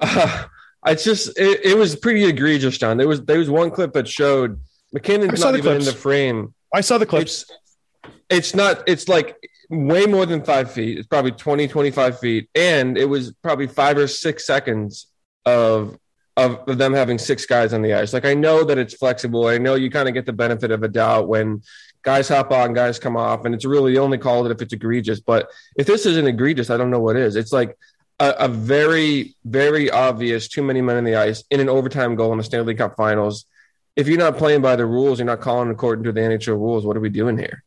Uh, 0.00 0.44
it's 0.86 1.04
just 1.04 1.38
it, 1.38 1.64
it 1.64 1.76
was 1.76 1.96
pretty 1.96 2.24
egregious, 2.24 2.78
John. 2.78 2.96
There 2.96 3.08
was 3.08 3.22
there 3.22 3.38
was 3.38 3.50
one 3.50 3.70
clip 3.70 3.92
that 3.94 4.06
showed 4.06 4.52
I 4.52 4.58
MacKinnon's 4.94 5.40
not 5.40 5.54
even 5.54 5.62
clips. 5.62 5.86
in 5.86 5.92
the 5.92 5.98
frame. 5.98 6.54
I 6.74 6.80
saw 6.80 6.98
the 6.98 7.06
clips. 7.06 7.42
It's 7.42 8.12
it's 8.28 8.54
not 8.54 8.82
it's 8.86 9.08
like 9.08 9.36
way 9.70 10.06
more 10.06 10.26
than 10.26 10.44
five 10.44 10.70
feet. 10.70 10.98
It's 10.98 11.06
probably 11.06 11.32
20, 11.32 11.68
25 11.68 12.18
feet. 12.18 12.48
And 12.54 12.96
it 12.96 13.06
was 13.06 13.32
probably 13.42 13.66
five 13.66 13.98
or 13.98 14.06
six 14.06 14.46
seconds 14.46 15.06
of 15.44 15.98
of, 16.36 16.68
of 16.68 16.76
them 16.76 16.92
having 16.92 17.18
six 17.18 17.46
guys 17.46 17.72
on 17.72 17.80
the 17.80 17.94
ice. 17.94 18.12
Like 18.12 18.26
I 18.26 18.34
know 18.34 18.62
that 18.64 18.76
it's 18.76 18.94
flexible. 18.94 19.46
I 19.46 19.56
know 19.58 19.74
you 19.74 19.90
kind 19.90 20.06
of 20.06 20.14
get 20.14 20.26
the 20.26 20.34
benefit 20.34 20.70
of 20.70 20.82
a 20.82 20.88
doubt 20.88 21.28
when 21.28 21.62
guys 22.02 22.28
hop 22.28 22.52
on, 22.52 22.74
guys 22.74 22.98
come 22.98 23.16
off, 23.16 23.46
and 23.46 23.54
it's 23.54 23.64
really 23.64 23.96
only 23.96 24.18
called 24.18 24.46
it 24.46 24.52
if 24.52 24.60
it's 24.60 24.74
egregious. 24.74 25.18
But 25.18 25.50
if 25.76 25.86
this 25.86 26.04
isn't 26.04 26.26
egregious, 26.26 26.68
I 26.68 26.76
don't 26.76 26.90
know 26.90 27.00
what 27.00 27.16
is. 27.16 27.36
It's 27.36 27.52
like 27.52 27.76
a, 28.18 28.30
a 28.40 28.48
very, 28.48 29.34
very 29.44 29.90
obvious 29.90 30.48
too 30.48 30.62
many 30.62 30.80
men 30.80 30.96
on 30.96 31.04
the 31.04 31.16
ice 31.16 31.44
in 31.50 31.60
an 31.60 31.68
overtime 31.68 32.14
goal 32.14 32.32
in 32.32 32.38
the 32.38 32.44
Stanley 32.44 32.74
Cup 32.74 32.96
Finals. 32.96 33.46
If 33.94 34.08
you're 34.08 34.18
not 34.18 34.36
playing 34.36 34.62
by 34.62 34.76
the 34.76 34.86
rules, 34.86 35.18
you're 35.18 35.26
not 35.26 35.40
calling 35.40 35.70
according 35.70 36.04
to 36.04 36.12
the 36.12 36.20
NHL 36.20 36.58
rules. 36.58 36.84
What 36.84 36.96
are 36.96 37.00
we 37.00 37.08
doing 37.08 37.38
here? 37.38 37.62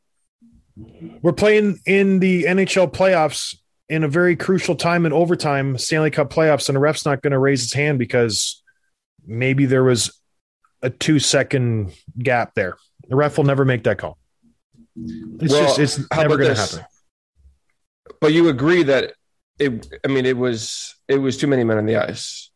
We're 1.21 1.33
playing 1.33 1.79
in 1.85 2.19
the 2.19 2.43
NHL 2.43 2.91
playoffs 2.91 3.55
in 3.89 4.03
a 4.03 4.07
very 4.07 4.35
crucial 4.35 4.75
time 4.75 5.05
in 5.05 5.13
overtime, 5.13 5.77
Stanley 5.77 6.11
Cup 6.11 6.31
playoffs, 6.31 6.69
and 6.69 6.75
the 6.75 6.79
ref's 6.79 7.05
not 7.05 7.21
going 7.21 7.31
to 7.31 7.39
raise 7.39 7.61
his 7.61 7.73
hand 7.73 7.97
because 7.99 8.61
maybe 9.25 9.65
there 9.65 9.83
was 9.83 10.19
a 10.81 10.89
two 10.89 11.19
second 11.19 11.91
gap 12.17 12.53
there. 12.53 12.77
The 13.07 13.15
ref 13.15 13.37
will 13.37 13.45
never 13.45 13.65
make 13.65 13.83
that 13.83 13.97
call. 13.97 14.17
It's 14.95 15.51
Well, 15.51 15.75
just 15.75 15.79
it's 15.79 16.11
never 16.15 16.37
going 16.37 16.55
to 16.55 16.61
happen. 16.61 16.85
But 18.21 18.33
you 18.33 18.49
agree 18.49 18.83
that 18.83 19.13
it. 19.59 19.87
I 20.03 20.07
mean, 20.07 20.25
it 20.25 20.37
was 20.37 20.95
it 21.07 21.17
was 21.17 21.37
too 21.37 21.47
many 21.47 21.63
men 21.63 21.77
on 21.77 21.85
the 21.85 21.97
ice. 21.97 22.51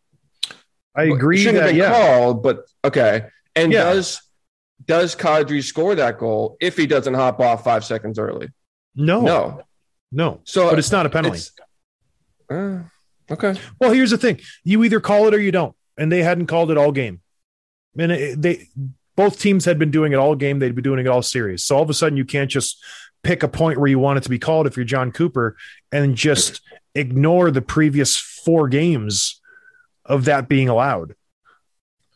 I 0.96 1.04
It 1.06 1.14
agree 1.14 1.38
shouldn't 1.38 1.62
have 1.64 1.70
been 1.72 1.78
yeah, 1.78 1.92
called, 1.92 2.44
but 2.44 2.66
okay. 2.86 3.26
And 3.56 3.72
Yeah. 3.72 3.84
does 3.94 4.22
does 4.86 5.16
Kadri 5.16 5.64
score 5.64 5.96
that 5.96 6.18
goal 6.20 6.58
if 6.60 6.76
he 6.78 6.86
doesn't 6.88 7.14
hop 7.14 7.40
off 7.40 7.64
five 7.64 7.86
seconds 7.86 8.20
early? 8.20 8.50
no, 8.96 9.22
no, 9.22 9.62
No. 10.12 10.42
So, 10.44 10.70
but 10.70 10.78
it's 10.80 10.92
not 10.92 11.06
a 11.06 11.10
penalty. 11.10 11.42
uh, 12.50 12.80
okay. 13.32 13.56
Well, 13.80 13.92
here's 13.92 14.12
the 14.12 14.18
thing: 14.18 14.40
you 14.64 14.84
either 14.84 15.00
call 15.00 15.28
it 15.28 15.34
or 15.34 15.40
you 15.40 15.52
don't, 15.52 15.76
and 15.98 16.12
they 16.12 16.22
hadn't 16.24 16.48
called 16.48 16.70
it 16.72 16.78
all 16.78 16.92
game. 16.92 17.22
And 17.98 18.12
it, 18.12 18.42
they 18.42 18.68
both 19.16 19.40
teams 19.40 19.66
had 19.66 19.78
been 19.80 19.92
doing 19.92 20.14
it 20.14 20.18
all 20.18 20.36
game; 20.36 20.60
they'd 20.60 20.76
been 20.76 20.84
doing 20.84 21.00
it 21.00 21.08
all 21.08 21.22
series. 21.22 21.64
So 21.64 21.76
all 21.78 21.84
of 21.84 21.90
a 21.90 21.94
sudden, 21.94 22.18
you 22.18 22.26
can't 22.26 22.50
just 22.52 22.84
pick 23.24 23.42
a 23.44 23.48
point 23.48 23.80
where 23.80 23.90
you 23.90 24.00
want 24.00 24.18
it 24.18 24.24
to 24.24 24.30
be 24.30 24.40
called 24.40 24.68
if 24.68 24.76
you're 24.76 24.86
Jon 24.86 25.12
Cooper, 25.12 25.56
and 25.92 26.16
just 26.16 26.62
ignore 26.96 27.52
the 27.52 27.62
previous 27.62 28.18
four 28.18 28.68
games 28.68 29.42
of 30.06 30.26
that 30.26 30.48
being 30.48 30.70
allowed. 30.70 31.16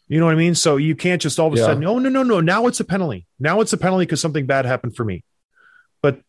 You 0.10 0.20
know 0.20 0.26
what 0.26 0.34
I 0.34 0.38
mean? 0.38 0.56
So 0.56 0.78
you 0.78 0.96
can't 0.96 1.22
just 1.22 1.40
all 1.40 1.48
of 1.48 1.54
a 1.54 1.58
Yeah. 1.58 1.66
sudden, 1.66 1.86
oh 1.86 2.00
no, 2.00 2.10
no, 2.10 2.24
no, 2.24 2.40
now 2.40 2.68
it's 2.68 2.80
a 2.80 2.86
penalty. 2.86 3.26
Now 3.40 3.62
it's 3.62 3.74
a 3.74 3.78
penalty 3.78 4.06
because 4.06 4.22
something 4.22 4.46
bad 4.46 4.66
happened 4.66 4.96
for 4.96 5.04
me. 5.04 5.24
But 6.02 6.22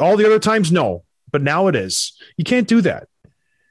all 0.00 0.16
the 0.16 0.26
other 0.26 0.38
times, 0.38 0.70
no. 0.70 1.04
But 1.32 1.42
now 1.42 1.68
it 1.68 1.76
is. 1.76 2.12
You 2.36 2.44
can't 2.44 2.68
do 2.68 2.80
that. 2.82 3.08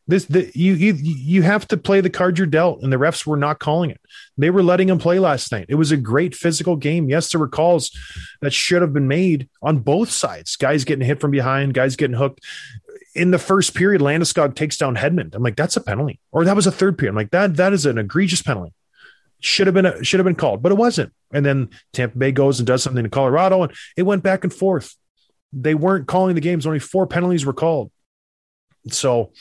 This 0.10 0.26
the 0.26 0.52
you 0.56 0.74
you 0.74 0.94
you 0.94 1.44
have 1.44 1.68
to 1.68 1.78
play 1.78 2.02
the 2.02 2.10
card 2.10 2.40
you're 2.40 2.48
dealt, 2.48 2.82
and 2.82 2.92
the 2.92 2.98
refs 2.98 3.28
were 3.28 3.38
not 3.38 3.60
calling 3.60 3.92
it. 3.92 4.02
They 4.40 4.50
were 4.50 4.64
letting 4.64 4.90
him 4.90 4.98
play 4.98 5.20
last 5.20 5.52
night. 5.52 5.68
It 5.70 5.76
was 5.76 5.92
a 5.92 5.98
great 5.98 6.34
physical 6.34 6.76
game. 6.76 7.10
Yes, 7.10 7.32
there 7.32 7.40
were 7.40 7.48
calls 7.48 7.96
that 8.42 8.52
should 8.52 8.82
have 8.82 8.92
been 8.92 9.08
made 9.08 9.50
on 9.62 9.78
both 9.78 10.10
sides. 10.10 10.56
Guys 10.56 10.84
getting 10.84 11.06
hit 11.06 11.22
from 11.22 11.30
behind, 11.30 11.76
guys 11.76 11.96
getting 11.96 12.18
hooked. 12.18 12.44
In 13.14 13.30
the 13.30 13.38
first 13.38 13.76
period, 13.76 14.02
Landeskog 14.02 14.56
takes 14.56 14.78
down 14.78 14.96
Hedman. 14.96 15.36
I'm 15.36 15.44
like, 15.44 15.56
that's 15.56 15.78
a 15.78 15.82
penalty. 15.82 16.20
Or 16.32 16.44
that 16.44 16.56
was 16.56 16.66
a 16.66 16.72
third 16.72 16.98
period. 16.98 17.12
I'm 17.12 17.16
like, 17.16 17.30
that 17.30 17.58
that 17.58 17.72
is 17.72 17.86
an 17.86 18.00
egregious 18.00 18.42
penalty. 18.42 18.74
Should 19.42 19.68
have 19.68 19.76
been 19.76 19.86
a, 19.86 20.04
should 20.04 20.20
have 20.20 20.26
been 20.26 20.34
called, 20.34 20.64
but 20.64 20.72
it 20.72 20.80
wasn't. 20.80 21.14
And 21.32 21.46
then 21.46 21.70
Tampa 21.94 22.18
Bay 22.18 22.32
goes 22.32 22.60
and 22.60 22.66
does 22.66 22.82
something 22.82 23.04
to 23.04 23.10
Colorado, 23.12 23.62
and 23.62 23.72
it 23.96 24.04
went 24.04 24.24
back 24.24 24.44
and 24.44 24.52
forth. 24.52 24.96
They 25.54 25.76
weren't 25.76 26.08
calling 26.08 26.34
the 26.34 26.42
games. 26.42 26.66
Only 26.66 26.80
four 26.80 27.06
penalties 27.06 27.46
were 27.46 27.54
called. 27.54 27.92
So, 28.90 29.34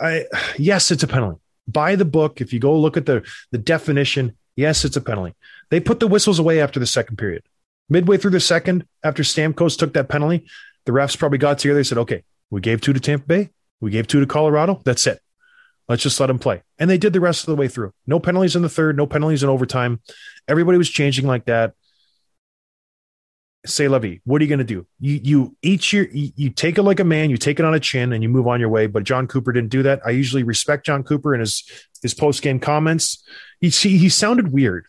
I 0.00 0.24
yes, 0.56 0.90
it's 0.90 1.02
a 1.02 1.08
penalty. 1.08 1.40
By 1.66 1.96
the 1.96 2.04
book, 2.04 2.40
if 2.40 2.52
you 2.52 2.60
go 2.60 2.78
look 2.78 2.96
at 2.96 3.06
the 3.06 3.26
the 3.50 3.58
definition, 3.58 4.36
yes, 4.56 4.84
it's 4.84 4.96
a 4.96 5.00
penalty. 5.00 5.34
They 5.70 5.80
put 5.80 6.00
the 6.00 6.06
whistles 6.06 6.38
away 6.38 6.60
after 6.60 6.80
the 6.80 6.86
second 6.86 7.16
period. 7.16 7.42
Midway 7.88 8.16
through 8.16 8.32
the 8.32 8.40
second, 8.40 8.86
after 9.02 9.22
Stamkos 9.22 9.78
took 9.78 9.94
that 9.94 10.08
penalty, 10.08 10.46
the 10.86 10.92
refs 10.92 11.18
probably 11.18 11.38
got 11.38 11.58
together. 11.58 11.78
They 11.78 11.84
said, 11.84 11.98
"Okay, 11.98 12.22
we 12.50 12.60
gave 12.60 12.80
two 12.80 12.92
to 12.92 13.00
Tampa 13.00 13.26
Bay, 13.26 13.50
we 13.80 13.90
gave 13.90 14.06
two 14.06 14.20
to 14.20 14.26
Colorado. 14.26 14.80
That's 14.84 15.06
it. 15.06 15.20
Let's 15.88 16.02
just 16.02 16.20
let 16.20 16.26
them 16.26 16.38
play." 16.38 16.62
And 16.78 16.88
they 16.88 16.98
did 16.98 17.12
the 17.12 17.20
rest 17.20 17.42
of 17.42 17.46
the 17.46 17.56
way 17.56 17.68
through. 17.68 17.92
No 18.06 18.20
penalties 18.20 18.56
in 18.56 18.62
the 18.62 18.68
third, 18.68 18.96
no 18.96 19.06
penalties 19.06 19.42
in 19.42 19.48
overtime. 19.48 20.00
Everybody 20.46 20.78
was 20.78 20.88
changing 20.88 21.26
like 21.26 21.46
that. 21.46 21.74
Say 23.68 23.86
Levy. 23.86 24.20
What 24.24 24.40
are 24.40 24.44
you 24.44 24.48
going 24.48 24.58
to 24.58 24.64
do? 24.64 24.86
You 24.98 25.20
you 25.22 25.56
each 25.62 25.92
your 25.92 26.06
you, 26.10 26.50
take 26.50 26.78
it 26.78 26.82
like 26.82 27.00
a 27.00 27.04
man. 27.04 27.30
You 27.30 27.36
take 27.36 27.58
it 27.58 27.64
on 27.64 27.74
a 27.74 27.80
chin, 27.80 28.12
and 28.12 28.22
you 28.22 28.28
move 28.28 28.46
on 28.46 28.60
your 28.60 28.68
way. 28.70 28.86
But 28.86 29.04
Jon 29.04 29.26
Cooper 29.26 29.52
didn't 29.52 29.70
do 29.70 29.82
that. 29.82 30.00
I 30.06 30.10
usually 30.10 30.42
respect 30.42 30.86
Jon 30.86 31.04
Cooper 31.04 31.34
and 31.34 31.40
his 31.40 31.64
his 32.02 32.14
post 32.14 32.42
game 32.42 32.60
comments. 32.60 33.22
He 33.60 33.68
he 33.68 33.98
he 33.98 34.08
sounded 34.08 34.52
weird. 34.52 34.86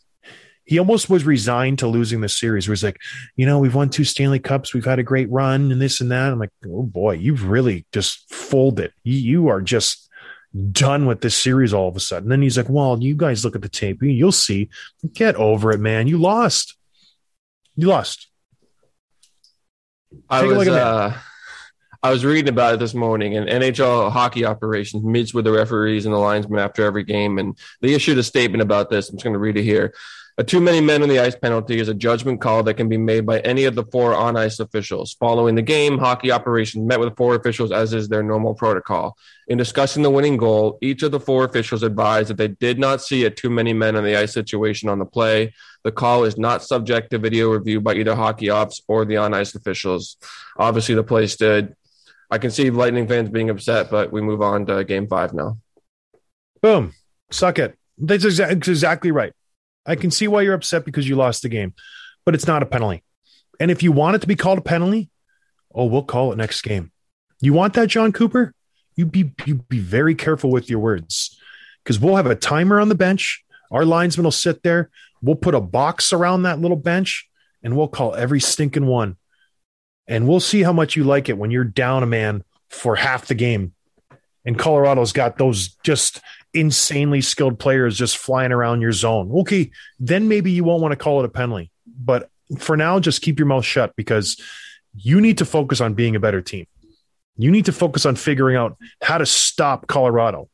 He 0.64 0.78
almost 0.78 1.10
was 1.10 1.26
resigned 1.26 1.80
to 1.80 1.88
losing 1.88 2.22
the 2.22 2.30
series. 2.30 2.68
Where 2.68 2.74
he's 2.74 2.84
like, 2.84 3.00
you 3.36 3.46
know, 3.46 3.60
we've 3.60 3.76
won 3.76 3.90
two 3.90 4.04
Stanley 4.04 4.40
Cups, 4.40 4.74
we've 4.74 4.86
had 4.86 5.00
a 5.00 5.04
great 5.04 5.30
run, 5.30 5.72
and 5.72 5.82
this 5.82 6.00
and 6.00 6.12
that. 6.12 6.32
I'm 6.32 6.40
like, 6.40 6.52
oh 6.66 6.84
boy, 6.84 7.14
you've 7.14 7.50
really 7.50 7.86
just 7.92 8.34
folded. 8.34 8.94
You, 9.04 9.18
you 9.18 9.48
are 9.50 9.62
just 9.62 10.10
done 10.72 11.06
with 11.06 11.22
this 11.22 11.36
series 11.36 11.74
all 11.74 11.90
of 11.90 11.96
a 11.96 12.00
sudden. 12.00 12.30
then 12.30 12.42
he's 12.42 12.58
like, 12.58 12.70
well, 12.70 12.98
you 13.02 13.16
guys 13.16 13.44
look 13.44 13.56
at 13.56 13.62
the 13.62 13.70
tape, 13.70 14.02
you'll 14.02 14.32
see. 14.32 14.70
Get 15.14 15.36
over 15.36 15.72
it, 15.72 15.80
man. 15.80 16.08
You 16.08 16.18
lost. 16.18 16.76
You 17.76 17.88
lost. 17.88 18.29
I 20.30 20.44
was 20.44 20.68
uh, 20.68 21.18
I 22.02 22.12
was 22.12 22.24
reading 22.24 22.50
about 22.50 22.76
it 22.76 22.80
this 22.80 22.94
morning, 22.94 23.36
and 23.36 23.50
NHL 23.50 24.12
hockey 24.12 24.46
operations 24.46 25.04
meets 25.04 25.34
with 25.34 25.46
the 25.46 25.52
referees 25.52 26.06
and 26.06 26.14
the 26.14 26.20
linesmen 26.20 26.60
after 26.60 26.86
every 26.86 27.04
game, 27.04 27.38
and 27.38 27.58
they 27.82 27.94
issued 27.94 28.18
a 28.18 28.24
statement 28.24 28.62
about 28.62 28.90
this. 28.90 29.10
I'm 29.10 29.18
just 29.18 29.24
going 29.24 29.34
to 29.34 29.40
read 29.40 29.58
it 29.58 29.64
here. 29.64 29.94
A 30.40 30.44
too 30.44 30.62
many 30.62 30.80
men 30.80 31.04
on 31.04 31.10
the 31.10 31.20
ice 31.20 31.36
penalty 31.36 31.82
is 31.82 31.90
a 31.90 31.94
judgment 31.94 32.40
call 32.40 32.64
that 32.64 32.76
can 32.76 32.88
be 32.88 32.96
made 32.96 33.26
by 33.26 33.42
any 33.42 33.66
of 33.66 33.76
the 33.76 33.84
four 33.84 34.16
on 34.16 34.38
ice 34.38 34.62
officials. 34.62 35.18
Following 35.20 35.56
the 35.56 35.62
game, 35.62 35.98
hockey 35.98 36.32
operations 36.32 36.88
met 36.88 37.02
with 37.02 37.18
four 37.18 37.36
officials 37.36 37.74
as 37.74 37.94
is 37.94 38.08
their 38.08 38.24
normal 38.24 38.54
protocol. 38.54 39.18
In 39.50 39.58
discussing 39.58 40.02
the 40.02 40.10
winning 40.10 40.38
goal, 40.38 40.78
each 40.82 41.04
of 41.04 41.12
the 41.12 41.20
four 41.20 41.44
officials 41.44 41.84
advised 41.84 42.30
that 42.30 42.38
they 42.38 42.48
did 42.48 42.80
not 42.80 43.02
see 43.02 43.26
a 43.26 43.30
too 43.30 43.50
many 43.50 43.74
men 43.74 43.98
on 43.98 44.06
the 44.06 44.16
ice 44.16 44.32
situation 44.32 44.88
on 44.88 44.98
the 44.98 45.06
play. 45.06 45.54
The 45.84 45.92
call 45.92 46.24
is 46.24 46.38
not 46.38 46.64
subject 46.64 47.12
to 47.12 47.18
video 47.18 47.52
review 47.52 47.82
by 47.82 47.96
either 47.96 48.16
hockey 48.16 48.50
ops 48.50 48.82
or 48.88 49.04
the 49.04 49.18
on 49.18 49.34
ice 49.34 49.56
officials. 49.56 50.16
Obviously, 50.56 50.96
the 50.96 51.04
play 51.04 51.28
stood. 51.28 51.76
I 52.32 52.38
can 52.38 52.52
see 52.52 52.70
Lightning 52.70 53.10
fans 53.10 53.30
being 53.30 53.50
upset, 53.50 53.92
but 53.92 54.14
we 54.14 54.22
move 54.22 54.42
on 54.42 54.66
to 54.68 54.86
game 54.86 55.10
five 55.10 55.34
now. 55.34 55.58
Boom. 56.62 56.94
Suck 57.30 57.60
it. 57.60 57.78
That's 57.98 58.24
exa- 58.24 58.52
exactly 58.52 59.12
right. 59.12 59.34
I 59.90 59.96
can 59.96 60.12
see 60.12 60.28
why 60.28 60.44
you're 60.44 60.54
upset 60.54 60.86
because 60.86 61.10
you 61.10 61.16
lost 61.16 61.42
the 61.42 61.50
game, 61.50 61.74
but 62.24 62.36
it's 62.36 62.46
not 62.46 62.62
a 62.62 62.68
penalty. 62.68 63.04
And 63.60 63.72
if 63.72 63.82
you 63.82 63.92
want 63.92 64.16
it 64.16 64.20
to 64.20 64.28
be 64.28 64.36
called 64.36 64.60
a 64.60 64.62
penalty, 64.62 65.10
oh, 65.74 65.86
we'll 65.86 66.04
call 66.04 66.32
it 66.32 66.38
next 66.38 66.62
game. 66.62 66.92
You 67.42 67.54
want 67.54 67.74
that, 67.74 67.88
Jon 67.88 68.12
Cooper? 68.12 68.54
You 68.96 69.08
be 69.08 69.32
you 69.46 69.56
be 69.56 69.80
very 69.80 70.14
careful 70.14 70.52
with 70.52 70.70
your 70.70 70.80
words 70.80 71.40
because 71.84 72.00
we'll 72.00 72.18
have 72.18 72.28
a 72.28 72.36
timer 72.36 72.80
on 72.80 72.90
the 72.90 72.96
bench. 72.96 73.44
Our 73.72 73.84
linesman 73.84 74.26
will 74.26 74.32
sit 74.32 74.62
there. 74.62 74.92
We'll 75.24 75.36
put 75.36 75.56
a 75.56 75.62
box 75.62 76.14
around 76.14 76.44
that 76.44 76.60
little 76.60 76.78
bench, 76.78 77.28
and 77.64 77.76
we'll 77.76 77.88
call 77.88 78.14
every 78.14 78.40
stinking 78.40 78.86
one. 78.86 79.18
And 80.08 80.28
we'll 80.28 80.40
see 80.40 80.62
how 80.62 80.74
much 80.74 80.96
you 80.96 81.04
like 81.04 81.30
it 81.30 81.38
when 81.38 81.50
you're 81.50 81.64
down 81.64 82.04
a 82.04 82.08
man 82.08 82.44
for 82.70 82.96
half 82.96 83.26
the 83.26 83.36
game. 83.36 83.74
And 84.46 84.58
Colorado's 84.58 85.14
got 85.14 85.38
those 85.38 85.70
just 85.84 86.22
insanely 86.54 87.22
skilled 87.22 87.60
players 87.60 87.98
just 87.98 88.18
flying 88.18 88.52
around 88.52 88.82
your 88.82 88.92
zone. 88.92 89.32
Okay, 89.42 89.72
then 90.00 90.28
maybe 90.28 90.52
you 90.52 90.64
won't 90.64 90.82
want 90.82 90.92
to 90.92 90.98
call 90.98 91.20
it 91.20 91.26
a 91.26 91.30
penalty. 91.30 91.72
But 91.86 92.30
for 92.58 92.76
now, 92.76 93.00
just 93.00 93.22
keep 93.22 93.40
your 93.40 93.46
mouth 93.46 93.66
shut 93.66 93.96
because 93.96 94.42
you 94.96 95.22
need 95.22 95.38
to 95.38 95.46
focus 95.46 95.82
on 95.82 95.94
being 95.94 96.16
a 96.16 96.20
better 96.20 96.42
team. 96.42 96.66
You 97.38 97.52
need 97.52 97.66
to 97.66 97.72
focus 97.72 98.06
on 98.06 98.16
figuring 98.16 98.56
out 98.56 98.78
how 99.02 99.18
to 99.18 99.26
stop 99.26 99.88
Colorado. 99.88 100.50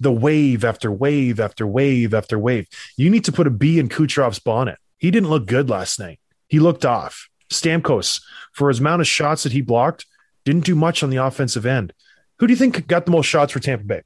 The 0.00 0.12
wave 0.12 0.64
after 0.64 0.92
wave 0.92 1.40
after 1.40 1.66
wave 1.66 2.14
after 2.14 2.38
wave. 2.38 2.68
You 2.96 3.10
need 3.10 3.24
to 3.24 3.32
put 3.32 3.46
a 3.46 3.50
B 3.50 3.78
in 3.78 3.88
Kucherov's 3.88 4.38
bonnet. 4.38 4.78
He 4.98 5.10
didn't 5.10 5.30
look 5.30 5.46
good 5.46 5.68
last 5.68 5.98
night. 5.98 6.20
He 6.48 6.60
looked 6.60 6.84
off. 6.84 7.28
Stamkos, 7.50 8.20
for 8.52 8.68
his 8.68 8.78
amount 8.78 9.00
of 9.00 9.06
shots 9.06 9.42
that 9.42 9.52
he 9.52 9.60
blocked, 9.60 10.06
didn't 10.44 10.64
do 10.64 10.74
much 10.74 11.02
on 11.02 11.10
the 11.10 11.16
offensive 11.16 11.66
end. 11.66 11.92
Who 12.38 12.46
do 12.46 12.52
you 12.52 12.56
think 12.56 12.86
got 12.86 13.06
the 13.06 13.12
most 13.12 13.26
shots 13.26 13.52
for 13.52 13.60
Tampa 13.60 13.84
Bay? 13.84 14.02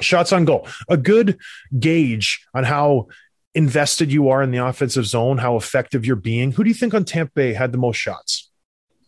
Shots 0.00 0.32
on 0.32 0.44
goal. 0.44 0.66
A 0.88 0.96
good 0.96 1.38
gauge 1.78 2.44
on 2.52 2.64
how 2.64 3.08
invested 3.54 4.12
you 4.12 4.28
are 4.28 4.42
in 4.42 4.50
the 4.50 4.58
offensive 4.58 5.06
zone, 5.06 5.38
how 5.38 5.56
effective 5.56 6.04
you're 6.04 6.16
being. 6.16 6.52
Who 6.52 6.64
do 6.64 6.68
you 6.68 6.74
think 6.74 6.94
on 6.94 7.04
Tampa 7.04 7.32
Bay 7.34 7.52
had 7.52 7.70
the 7.70 7.78
most 7.78 7.96
shots 7.96 8.50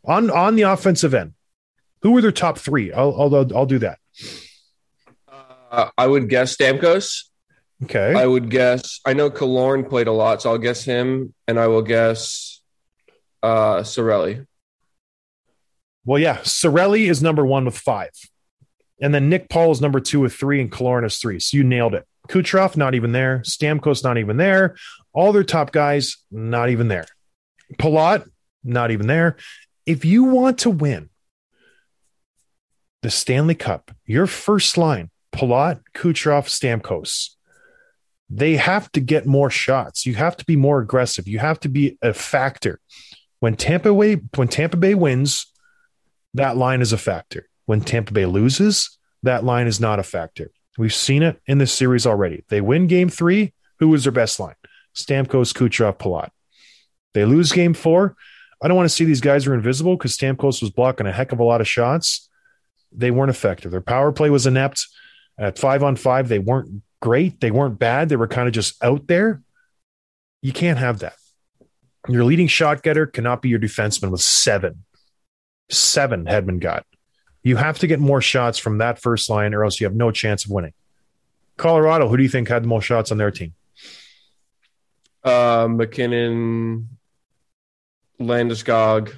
on 0.04 0.30
on 0.30 0.54
the 0.54 0.62
offensive 0.62 1.12
end? 1.14 1.34
Who 2.02 2.12
were 2.12 2.22
their 2.22 2.30
top 2.30 2.58
three? 2.58 2.92
I'll 2.92 3.14
I'll, 3.20 3.56
I'll 3.56 3.66
do 3.66 3.80
that. 3.80 3.98
Uh, 5.70 5.90
I 5.98 6.06
would 6.06 6.28
guess 6.28 6.56
Stamkos. 6.56 7.24
Okay. 7.82 8.14
I 8.14 8.24
would 8.24 8.48
guess. 8.48 9.00
I 9.04 9.12
know 9.12 9.28
Killorn 9.28 9.88
played 9.88 10.06
a 10.06 10.12
lot, 10.12 10.42
so 10.42 10.50
I'll 10.50 10.58
guess 10.58 10.84
him, 10.84 11.34
and 11.48 11.58
I 11.58 11.66
will 11.66 11.82
guess 11.82 12.62
uh, 13.42 13.80
Cirelli. 13.80 14.46
well, 16.04 16.18
yeah. 16.18 16.38
Cirelli 16.38 17.10
is 17.10 17.22
number 17.22 17.44
one 17.44 17.64
with 17.64 17.76
five. 17.76 18.12
And 19.00 19.14
then 19.14 19.28
Nick 19.28 19.48
Paul 19.48 19.72
is 19.72 19.80
number 19.80 20.00
two 20.00 20.20
with 20.20 20.34
three, 20.34 20.60
and 20.60 20.72
Killorn 20.72 21.04
is 21.04 21.18
three. 21.18 21.38
So 21.38 21.56
you 21.56 21.64
nailed 21.64 21.94
it. 21.94 22.06
Kucherov, 22.28 22.76
not 22.76 22.94
even 22.94 23.12
there. 23.12 23.40
Stamkos, 23.40 24.02
not 24.02 24.18
even 24.18 24.36
there. 24.36 24.76
All 25.12 25.32
their 25.32 25.44
top 25.44 25.70
guys, 25.72 26.16
not 26.30 26.70
even 26.70 26.88
there. 26.88 27.06
Palat, 27.78 28.28
not 28.64 28.90
even 28.90 29.06
there. 29.06 29.36
If 29.84 30.04
you 30.04 30.24
want 30.24 30.58
to 30.60 30.70
win 30.70 31.10
the 33.02 33.10
Stanley 33.10 33.54
Cup, 33.54 33.92
your 34.04 34.26
first 34.26 34.76
line, 34.76 35.10
Palat, 35.32 35.80
Kucherov, 35.94 36.46
Stamkos, 36.48 37.30
they 38.28 38.56
have 38.56 38.90
to 38.92 39.00
get 39.00 39.26
more 39.26 39.50
shots. 39.50 40.06
You 40.06 40.14
have 40.14 40.36
to 40.38 40.44
be 40.44 40.56
more 40.56 40.80
aggressive. 40.80 41.28
You 41.28 41.38
have 41.38 41.60
to 41.60 41.68
be 41.68 41.96
a 42.02 42.12
factor. 42.12 42.80
When 43.38 43.54
Tampa 43.54 43.94
Bay, 43.94 44.16
when 44.34 44.48
Tampa 44.48 44.76
Bay 44.76 44.94
wins, 44.94 45.46
that 46.34 46.56
line 46.56 46.80
is 46.80 46.92
a 46.92 46.98
factor. 46.98 47.48
When 47.66 47.80
Tampa 47.80 48.12
Bay 48.12 48.26
loses, 48.26 48.98
that 49.22 49.44
line 49.44 49.66
is 49.66 49.80
not 49.80 49.98
a 49.98 50.04
factor. 50.04 50.50
We've 50.78 50.94
seen 50.94 51.22
it 51.22 51.40
in 51.46 51.58
this 51.58 51.72
series 51.72 52.06
already. 52.06 52.44
They 52.48 52.60
win 52.60 52.86
game 52.86 53.08
three. 53.08 53.52
Who 53.78 53.88
was 53.88 54.04
their 54.04 54.12
best 54.12 54.40
line? 54.40 54.54
Stamkos, 54.94 55.52
Kucherov, 55.52 55.98
Palat. 55.98 56.30
They 57.14 57.24
lose 57.24 57.52
game 57.52 57.74
four. 57.74 58.16
I 58.62 58.68
don't 58.68 58.76
want 58.76 58.88
to 58.88 58.94
see 58.94 59.04
these 59.04 59.20
guys 59.20 59.46
are 59.46 59.54
invisible 59.54 59.96
because 59.96 60.16
Stamkos 60.16 60.62
was 60.62 60.70
blocking 60.70 61.06
a 61.06 61.12
heck 61.12 61.32
of 61.32 61.40
a 61.40 61.44
lot 61.44 61.60
of 61.60 61.68
shots. 61.68 62.28
They 62.92 63.10
weren't 63.10 63.30
effective. 63.30 63.70
Their 63.70 63.80
power 63.80 64.12
play 64.12 64.30
was 64.30 64.46
inept. 64.46 64.86
At 65.38 65.58
five 65.58 65.82
on 65.82 65.96
five, 65.96 66.28
they 66.28 66.38
weren't 66.38 66.82
great. 67.02 67.40
They 67.40 67.50
weren't 67.50 67.78
bad. 67.78 68.08
They 68.08 68.16
were 68.16 68.28
kind 68.28 68.48
of 68.48 68.54
just 68.54 68.82
out 68.82 69.06
there. 69.06 69.42
You 70.40 70.52
can't 70.52 70.78
have 70.78 71.00
that. 71.00 71.14
Your 72.08 72.24
leading 72.24 72.46
shot 72.46 72.82
getter 72.82 73.06
cannot 73.06 73.42
be 73.42 73.48
your 73.48 73.58
defenseman 73.58 74.10
with 74.10 74.22
seven. 74.22 74.84
Seven 75.70 76.24
Hedman 76.24 76.60
got. 76.60 76.86
You 77.46 77.54
have 77.54 77.78
to 77.78 77.86
get 77.86 78.00
more 78.00 78.20
shots 78.20 78.58
from 78.58 78.78
that 78.78 78.98
first 78.98 79.30
line, 79.30 79.54
or 79.54 79.62
else 79.62 79.78
you 79.78 79.86
have 79.86 79.94
no 79.94 80.10
chance 80.10 80.44
of 80.44 80.50
winning. 80.50 80.72
Colorado, 81.56 82.08
who 82.08 82.16
do 82.16 82.24
you 82.24 82.28
think 82.28 82.48
had 82.48 82.64
the 82.64 82.66
most 82.66 82.82
shots 82.82 83.12
on 83.12 83.18
their 83.18 83.30
team? 83.30 83.54
Uh, 85.22 85.68
MacKinnon, 85.70 86.88
Landeskog, 88.18 89.14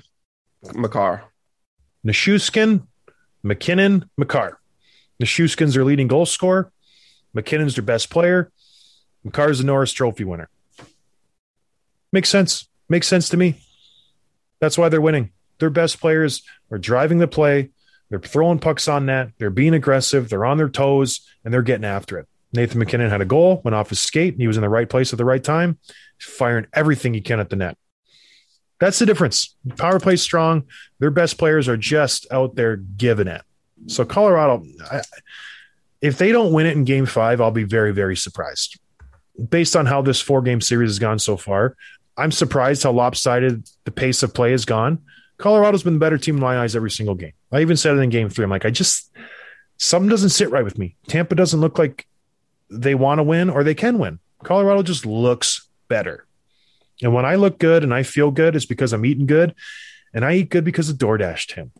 Makar. 0.75 1.25
Nichushkin, 2.07 2.87
MacKinnon, 3.43 4.11
Makar. 4.19 4.61
Nichushkin's 5.23 5.73
their 5.73 5.85
leading 5.85 6.07
goal 6.07 6.27
scorer. 6.27 6.71
MacKinnon's 7.33 7.77
their 7.77 7.83
best 7.83 8.11
player. 8.11 8.53
Makar's 9.25 9.61
the 9.61 9.65
Norris 9.65 9.93
Trophy 9.95 10.25
winner. 10.25 10.51
Makes 12.13 12.29
sense. 12.29 12.69
Makes 12.91 13.09
sense 13.09 13.31
to 13.31 13.39
me. 13.39 13.59
That's 14.61 14.77
why 14.77 14.91
they're 14.91 15.01
winning. 15.01 15.31
Their 15.61 15.71
best 15.71 15.99
players 15.99 16.43
are 16.71 16.77
driving 16.77 17.21
the 17.21 17.27
play. 17.27 17.71
They're 18.11 18.19
throwing 18.19 18.59
pucks 18.59 18.89
on 18.89 19.07
net. 19.07 19.31
They're 19.39 19.51
being 19.51 19.75
aggressive. 19.75 20.29
They're 20.29 20.47
on 20.47 20.57
their 20.57 20.69
toes 20.69 21.21
and 21.45 21.53
they're 21.53 21.63
getting 21.63 21.85
after 21.85 22.19
it. 22.19 22.27
Nathan 22.53 22.79
MacKinnon 22.79 23.11
had 23.11 23.21
a 23.21 23.27
goal, 23.27 23.61
went 23.63 23.75
off 23.75 23.91
his 23.91 24.01
skate, 24.01 24.37
he 24.39 24.47
was 24.47 24.57
in 24.57 24.63
the 24.63 24.69
right 24.69 24.89
place 24.89 25.13
at 25.13 25.19
the 25.19 25.25
right 25.25 25.45
time, 25.45 25.79
firing 26.19 26.67
everything 26.73 27.13
he 27.13 27.21
can 27.21 27.41
at 27.41 27.51
the 27.51 27.57
net. 27.57 27.77
That's 28.81 28.99
the 28.99 29.07
difference. 29.07 29.57
Power 29.77 30.01
play 30.01 30.17
strong. 30.17 30.65
Their 30.99 31.11
best 31.11 31.37
players 31.37 31.69
are 31.69 31.77
just 31.77 32.27
out 32.31 32.55
there 32.55 32.77
giving 32.77 33.27
it. 33.27 33.43
So 33.87 34.05
Colorado, 34.05 34.65
I, 34.91 35.03
if 36.01 36.17
they 36.17 36.33
don't 36.33 36.53
win 36.53 36.67
it 36.67 36.77
in 36.77 36.85
Game 36.85 37.07
Five, 37.07 37.41
I'll 37.41 37.51
be 37.51 37.65
very, 37.65 37.93
very 37.93 38.17
surprised. 38.17 38.79
Based 39.51 39.77
on 39.77 39.87
how 39.87 40.01
this 40.01 40.21
four-game 40.21 40.61
series 40.61 40.91
has 40.91 40.99
gone 40.99 41.19
so 41.19 41.37
far, 41.37 41.77
I'm 42.17 42.33
surprised 42.33 42.83
how 42.83 42.93
lopsided 42.93 43.69
the 43.85 43.91
pace 43.91 44.23
of 44.23 44.33
play 44.33 44.53
has 44.53 44.65
gone. 44.65 45.03
Colorado's 45.39 45.83
been 45.83 45.95
the 45.95 46.01
better 46.01 46.19
team 46.19 46.35
in 46.35 46.41
my 46.41 46.59
eyes 46.59 46.77
every 46.77 46.91
single 46.91 47.15
game. 47.15 47.33
I 47.53 47.61
even 47.61 47.77
said 47.77 47.97
it 47.97 48.01
in 48.01 48.11
Game 48.11 48.29
Three. 48.29 48.45
I'm 48.45 48.51
like, 48.51 48.65
I 48.65 48.71
just 48.71 49.11
something 49.77 50.09
doesn't 50.09 50.31
sit 50.31 50.51
right 50.51 50.65
with 50.65 50.79
me. 50.79 50.97
Tampa 51.07 51.35
doesn't 51.35 51.61
look 51.61 51.79
like 51.79 52.07
they 52.71 52.95
want 52.95 53.19
to 53.19 53.23
win 53.23 53.49
or 53.49 53.65
they 53.65 53.75
can 53.75 53.99
win. 53.99 54.19
Colorado 54.43 54.83
just 54.83 55.07
looks 55.07 55.69
better. 55.89 56.27
And 57.03 57.15
when 57.15 57.25
I 57.25 57.37
look 57.37 57.59
good 57.59 57.85
and 57.85 57.95
I 57.95 58.03
feel 58.03 58.31
good, 58.31 58.57
it's 58.57 58.67
because 58.67 58.93
I'm 58.93 59.07
eating 59.07 59.27
good. 59.27 59.55
And 60.13 60.25
I 60.25 60.35
eat 60.35 60.51
good 60.51 60.65
because 60.65 60.89
of 60.89 60.97
DoorDash, 60.97 61.55
Tim. 61.55 61.71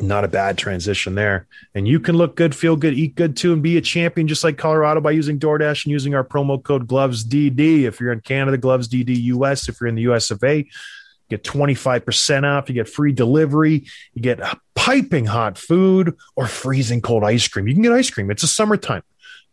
Not 0.00 0.24
a 0.24 0.28
bad 0.28 0.56
transition 0.56 1.16
there. 1.16 1.48
And 1.74 1.88
you 1.88 1.98
can 1.98 2.16
look 2.16 2.36
good, 2.36 2.54
feel 2.54 2.76
good, 2.76 2.94
eat 2.94 3.16
good 3.16 3.36
too, 3.36 3.52
and 3.52 3.62
be 3.62 3.76
a 3.76 3.80
champion 3.80 4.28
just 4.28 4.44
like 4.44 4.56
Colorado 4.56 5.00
by 5.00 5.10
using 5.10 5.38
DoorDash 5.38 5.84
and 5.84 5.90
using 5.90 6.14
our 6.14 6.22
promo 6.22 6.62
code 6.62 6.86
GlovesDD. 6.86 7.82
If 7.82 7.98
you're 8.00 8.12
in 8.12 8.20
Canada, 8.20 8.56
GlovesDD 8.56 9.20
US. 9.24 9.68
If 9.68 9.80
you're 9.80 9.88
in 9.88 9.96
the 9.96 10.02
US 10.02 10.30
of 10.30 10.44
A, 10.44 10.68
get 11.30 11.44
25% 11.44 12.44
off. 12.44 12.68
You 12.68 12.74
get 12.74 12.88
free 12.88 13.12
delivery. 13.12 13.86
You 14.12 14.22
get 14.22 14.40
piping 14.74 15.26
hot 15.26 15.56
food 15.56 16.16
or 16.36 16.46
freezing 16.46 17.00
cold 17.00 17.24
ice 17.24 17.48
cream. 17.48 17.68
You 17.68 17.74
can 17.74 17.82
get 17.82 17.92
ice 17.92 18.10
cream. 18.10 18.30
It's 18.30 18.42
a 18.42 18.48
summertime 18.48 19.02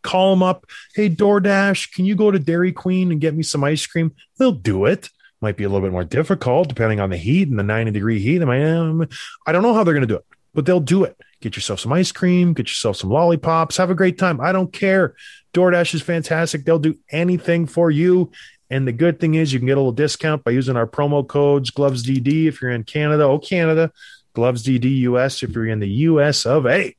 call 0.04 0.32
them 0.32 0.44
up. 0.44 0.66
Hey, 0.96 1.10
DoorDash, 1.10 1.94
can 1.94 2.06
you 2.06 2.16
go 2.16 2.32
to 2.32 2.40
Dairy 2.40 2.72
Queen 2.72 3.12
and 3.12 3.22
get 3.22 3.36
me 3.36 3.44
some 3.44 3.64
ice 3.64 3.86
cream? 3.86 4.16
They'll 4.38 4.52
do 4.52 4.86
it. 4.86 5.10
Might 5.42 5.58
be 5.58 5.66
a 5.66 5.70
little 5.70 5.86
bit 5.86 5.92
more 5.92 6.04
difficult 6.04 6.70
depending 6.70 7.00
on 7.00 7.10
the 7.10 7.18
heat 7.18 7.48
and 7.48 7.60
the 7.60 7.64
90 7.64 7.92
degree 7.92 8.20
heat. 8.20 8.42
I, 8.42 9.08
I 9.46 9.52
don't 9.52 9.62
know 9.62 9.74
how 9.74 9.84
they're 9.84 9.94
going 9.94 10.02
to 10.02 10.08
do 10.08 10.16
it, 10.16 10.26
but 10.54 10.66
they'll 10.66 10.80
do 10.80 11.04
it. 11.04 11.16
Get 11.42 11.56
yourself 11.56 11.80
some 11.80 11.94
ice 11.94 12.12
cream, 12.12 12.54
get 12.54 12.68
yourself 12.68 12.98
some 12.98 13.12
lollipops, 13.12 13.78
have 13.78 13.92
a 13.92 13.96
great 13.96 14.18
time. 14.18 14.42
I 14.42 14.52
don't 14.52 14.74
care. 14.74 15.16
DoorDash 15.54 15.94
is 15.94 16.02
fantastic. 16.02 16.66
They'll 16.66 16.80
do 16.80 16.98
anything 17.12 17.68
for 17.68 17.92
you. 17.92 18.32
And 18.70 18.88
the 18.88 18.92
good 18.92 19.20
thing 19.20 19.36
is 19.36 19.54
you 19.54 19.60
can 19.60 19.68
get 19.68 19.78
a 19.78 19.80
little 19.80 19.92
discount 19.92 20.44
by 20.44 20.52
using 20.52 20.76
our 20.76 20.88
promo 20.88 21.26
codes 21.26 21.72
GlovesDD 21.72 22.48
if 22.48 22.62
you're 22.62 22.72
in 22.72 22.84
Canada. 22.84 23.24
Oh, 23.24 23.40
Canada. 23.40 23.92
GlovesDD 24.36 25.00
US 25.00 25.42
if 25.42 25.52
you're 25.52 25.66
in 25.66 25.80
the 25.80 25.90
US 25.90 26.46
of 26.46 26.66
A. 26.66 26.96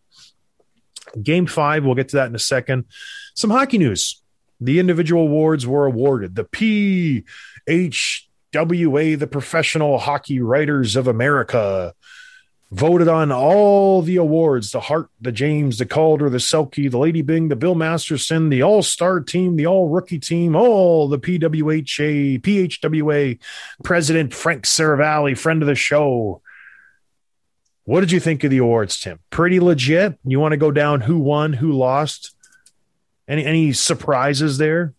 Game 1.22 1.46
five, 1.46 1.84
we'll 1.84 1.94
get 1.94 2.08
to 2.10 2.16
that 2.16 2.28
in 2.28 2.34
a 2.34 2.38
second. 2.38 2.84
Some 3.34 3.50
hockey 3.50 3.78
news. 3.78 4.20
The 4.60 4.80
individual 4.80 5.22
awards 5.22 5.66
were 5.66 5.86
awarded. 5.86 6.34
The 6.34 6.44
PHWA, 6.44 7.24
the 9.18 9.26
Professional 9.26 9.98
Hockey 9.98 10.40
Writers 10.40 10.96
of 10.96 11.06
America, 11.06 11.94
voted 12.70 13.08
on 13.08 13.32
all 13.32 14.02
the 14.02 14.16
awards 14.16 14.72
the 14.72 14.80
Hart, 14.80 15.08
the 15.20 15.32
James, 15.32 15.78
the 15.78 15.86
Calder, 15.86 16.28
the 16.28 16.38
Selke, 16.38 16.90
the 16.90 16.98
Lady 16.98 17.22
Byng, 17.22 17.48
the 17.48 17.56
Bill 17.56 17.74
Masterton, 17.74 18.50
the 18.50 18.62
All 18.62 18.82
Star 18.82 19.20
team, 19.20 19.56
the 19.56 19.66
All 19.66 19.88
Rookie 19.88 20.18
team, 20.18 20.54
all 20.54 21.08
the 21.08 21.18
PWHA, 21.18 22.40
PHWA 22.42 23.38
President 23.82 24.34
Frank 24.34 24.64
Seravalli, 24.64 25.36
friend 25.36 25.62
of 25.62 25.68
the 25.68 25.74
show. 25.74 26.42
What 27.84 28.00
did 28.00 28.12
you 28.12 28.20
think 28.20 28.44
of 28.44 28.50
the 28.50 28.58
awards, 28.58 29.00
Tim? 29.00 29.18
Pretty 29.30 29.60
legit. 29.60 30.18
You 30.24 30.40
want 30.40 30.52
to 30.52 30.58
go 30.58 30.70
down 30.70 31.00
who 31.00 31.18
won, 31.18 31.54
who 31.54 31.72
lost? 31.72 32.34
Any 33.26 33.44
any 33.44 33.72
surprises 33.72 34.58
there? 34.58 34.94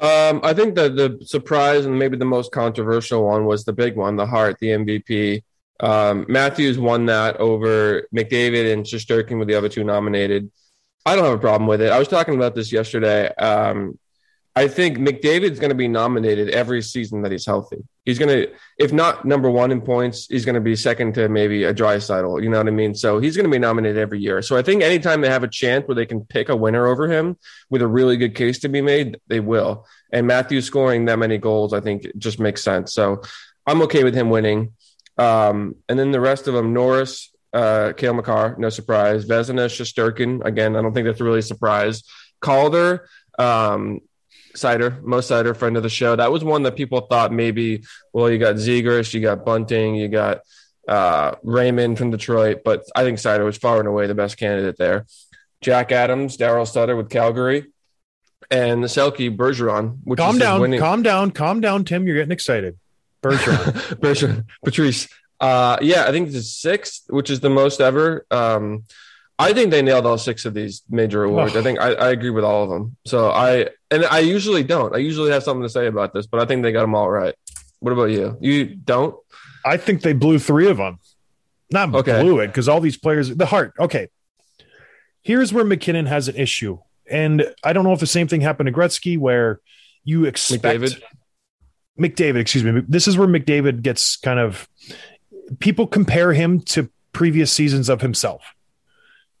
Um, 0.00 0.40
I 0.44 0.54
think 0.54 0.76
that 0.76 0.94
the 0.94 1.18
surprise 1.24 1.84
and 1.84 1.98
maybe 1.98 2.16
the 2.16 2.24
most 2.24 2.52
controversial 2.52 3.24
one 3.26 3.46
was 3.46 3.64
the 3.64 3.72
big 3.72 3.96
one, 3.96 4.14
the 4.14 4.26
Hart, 4.26 4.58
the 4.60 4.68
MVP. 4.68 5.42
Um, 5.80 6.26
Matthews 6.28 6.78
won 6.78 7.06
that 7.06 7.36
over 7.36 8.08
McDavid 8.14 8.72
and 8.72 8.84
Shesterkin 8.84 9.38
with 9.38 9.48
the 9.48 9.54
other 9.54 9.68
two 9.68 9.84
nominated. 9.84 10.50
I 11.06 11.14
don't 11.16 11.24
have 11.24 11.34
a 11.34 11.38
problem 11.38 11.68
with 11.68 11.80
it. 11.80 11.90
I 11.90 11.98
was 11.98 12.08
talking 12.08 12.34
about 12.34 12.54
this 12.54 12.72
yesterday. 12.72 13.28
Um, 13.34 13.98
I 14.58 14.66
think 14.66 14.98
McDavid's 14.98 15.60
going 15.60 15.70
to 15.70 15.76
be 15.76 15.86
nominated 15.86 16.50
every 16.50 16.82
season 16.82 17.22
that 17.22 17.30
he's 17.30 17.46
healthy. 17.46 17.76
He's 18.04 18.18
going 18.18 18.28
to, 18.28 18.52
if 18.76 18.92
not 18.92 19.24
number 19.24 19.48
one 19.48 19.70
in 19.70 19.80
points, 19.80 20.26
he's 20.26 20.44
going 20.44 20.56
to 20.56 20.60
be 20.60 20.74
second 20.74 21.14
to 21.14 21.28
maybe 21.28 21.62
a 21.62 21.72
Draisaitl. 21.72 22.42
You 22.42 22.48
know 22.48 22.58
what 22.58 22.66
I 22.66 22.72
mean? 22.72 22.96
So 22.96 23.20
he's 23.20 23.36
going 23.36 23.44
to 23.44 23.52
be 23.52 23.60
nominated 23.60 23.98
every 23.98 24.18
year. 24.18 24.42
So 24.42 24.56
I 24.56 24.62
think 24.62 24.82
anytime 24.82 25.20
they 25.20 25.28
have 25.28 25.44
a 25.44 25.48
chance 25.48 25.86
where 25.86 25.94
they 25.94 26.06
can 26.06 26.24
pick 26.24 26.48
a 26.48 26.56
winner 26.56 26.88
over 26.88 27.06
him 27.06 27.36
with 27.70 27.82
a 27.82 27.86
really 27.86 28.16
good 28.16 28.34
case 28.34 28.58
to 28.60 28.68
be 28.68 28.80
made, 28.80 29.20
they 29.28 29.38
will. 29.38 29.86
And 30.12 30.26
Matthews 30.26 30.64
scoring 30.64 31.04
that 31.04 31.20
many 31.20 31.38
goals, 31.38 31.72
I 31.72 31.80
think 31.80 32.08
just 32.18 32.40
makes 32.40 32.64
sense. 32.64 32.92
So 32.92 33.22
I'm 33.64 33.80
okay 33.82 34.02
with 34.02 34.14
him 34.14 34.28
winning. 34.28 34.72
Um, 35.18 35.74
and 35.88 35.98
then 35.98 36.12
the 36.12 36.20
rest 36.20 36.46
of 36.48 36.54
them, 36.54 36.72
Norris, 36.72 37.30
uh, 37.52 37.92
Cale 37.96 38.14
Makar, 38.14 38.56
no 38.58 38.70
surprise. 38.70 39.26
Vezina, 39.26 39.66
Shesterkin, 39.66 40.44
again, 40.44 40.76
I 40.76 40.82
don't 40.82 40.94
think 40.94 41.06
that's 41.06 41.20
really 41.20 41.40
a 41.40 41.42
surprise. 41.42 42.04
Calder, 42.40 43.08
um, 43.38 44.00
Seider, 44.54 45.02
Mo 45.02 45.18
Seider, 45.18 45.56
friend 45.56 45.76
of 45.76 45.82
the 45.82 45.88
show. 45.88 46.14
That 46.16 46.32
was 46.32 46.44
one 46.44 46.62
that 46.64 46.76
people 46.76 47.00
thought 47.02 47.32
maybe, 47.32 47.84
well, 48.12 48.30
you 48.30 48.38
got 48.38 48.56
Zegras, 48.56 49.12
you 49.12 49.20
got 49.20 49.44
Bunting, 49.44 49.96
you 49.96 50.08
got 50.08 50.40
uh, 50.86 51.34
Raymond 51.42 51.98
from 51.98 52.10
Detroit, 52.10 52.62
but 52.64 52.84
I 52.94 53.04
think 53.04 53.18
Seider 53.18 53.44
was 53.44 53.58
far 53.58 53.78
and 53.78 53.88
away 53.88 54.06
the 54.06 54.14
best 54.14 54.36
candidate 54.38 54.76
there. 54.78 55.06
Jack 55.60 55.92
Adams, 55.92 56.36
Daryl 56.36 56.66
Sutter 56.66 56.96
with 56.96 57.10
Calgary, 57.10 57.66
and 58.50 58.82
the 58.82 58.86
Selke 58.86 59.36
Bergeron, 59.36 59.98
which 60.04 60.18
Calm 60.18 60.36
is 60.36 60.40
down, 60.40 60.60
winning. 60.60 60.80
calm 60.80 61.02
down, 61.02 61.30
calm 61.30 61.60
down, 61.60 61.84
Tim. 61.84 62.06
You're 62.06 62.16
getting 62.16 62.32
excited. 62.32 62.78
Bergeron. 63.22 63.72
Bergeron, 64.00 64.44
Patrice. 64.64 65.08
Uh, 65.40 65.78
yeah, 65.80 66.04
I 66.06 66.10
think 66.10 66.26
it's 66.28 66.36
the 66.36 66.42
sixth, 66.42 67.04
which 67.08 67.30
is 67.30 67.40
the 67.40 67.50
most 67.50 67.80
ever. 67.80 68.26
Um, 68.30 68.84
I 69.38 69.52
think 69.52 69.70
they 69.70 69.82
nailed 69.82 70.04
all 70.04 70.18
six 70.18 70.44
of 70.44 70.54
these 70.54 70.82
major 70.90 71.22
awards. 71.22 71.54
Oh. 71.54 71.60
I 71.60 71.62
think 71.62 71.78
I, 71.78 71.92
I 71.92 72.10
agree 72.10 72.30
with 72.30 72.44
all 72.44 72.64
of 72.64 72.70
them. 72.70 72.96
So 73.06 73.30
I 73.30 73.68
and 73.90 74.04
I 74.04 74.18
usually 74.18 74.64
don't. 74.64 74.94
I 74.94 74.98
usually 74.98 75.30
have 75.30 75.44
something 75.44 75.62
to 75.62 75.68
say 75.68 75.86
about 75.86 76.12
this, 76.12 76.26
but 76.26 76.40
I 76.40 76.44
think 76.44 76.62
they 76.62 76.72
got 76.72 76.80
them 76.80 76.94
all 76.96 77.08
right. 77.08 77.34
What 77.78 77.92
about 77.92 78.06
you? 78.06 78.36
You 78.40 78.64
don't? 78.64 79.14
I 79.64 79.76
think 79.76 80.02
they 80.02 80.12
blew 80.12 80.38
three 80.40 80.68
of 80.68 80.76
them. 80.78 80.98
Not 81.70 81.94
Okay. 81.94 82.20
blew 82.20 82.40
it 82.40 82.48
because 82.48 82.68
all 82.68 82.80
these 82.80 82.96
players, 82.96 83.34
the 83.34 83.46
Hart. 83.46 83.74
Okay. 83.78 84.08
Here's 85.22 85.52
where 85.52 85.64
MacKinnon 85.64 86.06
has 86.06 86.28
an 86.28 86.36
issue. 86.36 86.78
And 87.10 87.54
I 87.62 87.72
don't 87.72 87.84
know 87.84 87.92
if 87.92 88.00
the 88.00 88.06
same 88.06 88.28
thing 88.28 88.40
happened 88.40 88.66
to 88.68 88.72
Gretzky 88.72 89.18
where 89.18 89.60
you 90.04 90.24
expect 90.24 90.62
McDavid? 90.64 91.02
McDavid, 91.98 92.36
excuse 92.36 92.64
me. 92.64 92.82
This 92.88 93.08
is 93.08 93.18
where 93.18 93.28
McDavid 93.28 93.82
gets 93.82 94.16
kind 94.16 94.38
of 94.38 94.68
people 95.58 95.86
compare 95.86 96.32
him 96.32 96.60
to 96.60 96.90
previous 97.12 97.52
seasons 97.52 97.88
of 97.88 98.00
himself. 98.00 98.54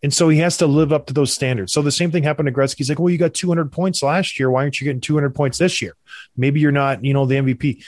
And 0.02 0.14
so 0.14 0.28
he 0.28 0.38
has 0.38 0.56
to 0.58 0.66
live 0.66 0.92
up 0.92 1.06
to 1.06 1.12
those 1.12 1.32
standards. 1.32 1.72
So 1.72 1.82
the 1.82 1.90
same 1.90 2.10
thing 2.10 2.22
happened 2.22 2.46
to 2.46 2.52
Gretzky. 2.52 2.78
He's 2.78 2.88
like, 2.88 2.98
well, 2.98 3.10
you 3.10 3.18
got 3.18 3.34
200 3.34 3.72
points 3.72 4.02
last 4.02 4.38
year. 4.38 4.50
Why 4.50 4.62
aren't 4.62 4.80
you 4.80 4.84
getting 4.84 5.00
200 5.00 5.34
points 5.34 5.58
this 5.58 5.82
year? 5.82 5.94
Maybe 6.36 6.60
you're 6.60 6.70
not, 6.72 7.04
you 7.04 7.12
know, 7.12 7.26
the 7.26 7.36
MVP. 7.36 7.84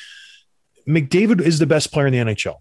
McDavid 0.88 1.40
is 1.40 1.60
the 1.60 1.66
best 1.66 1.92
player 1.92 2.08
in 2.08 2.12
the 2.12 2.18
NHL. 2.18 2.56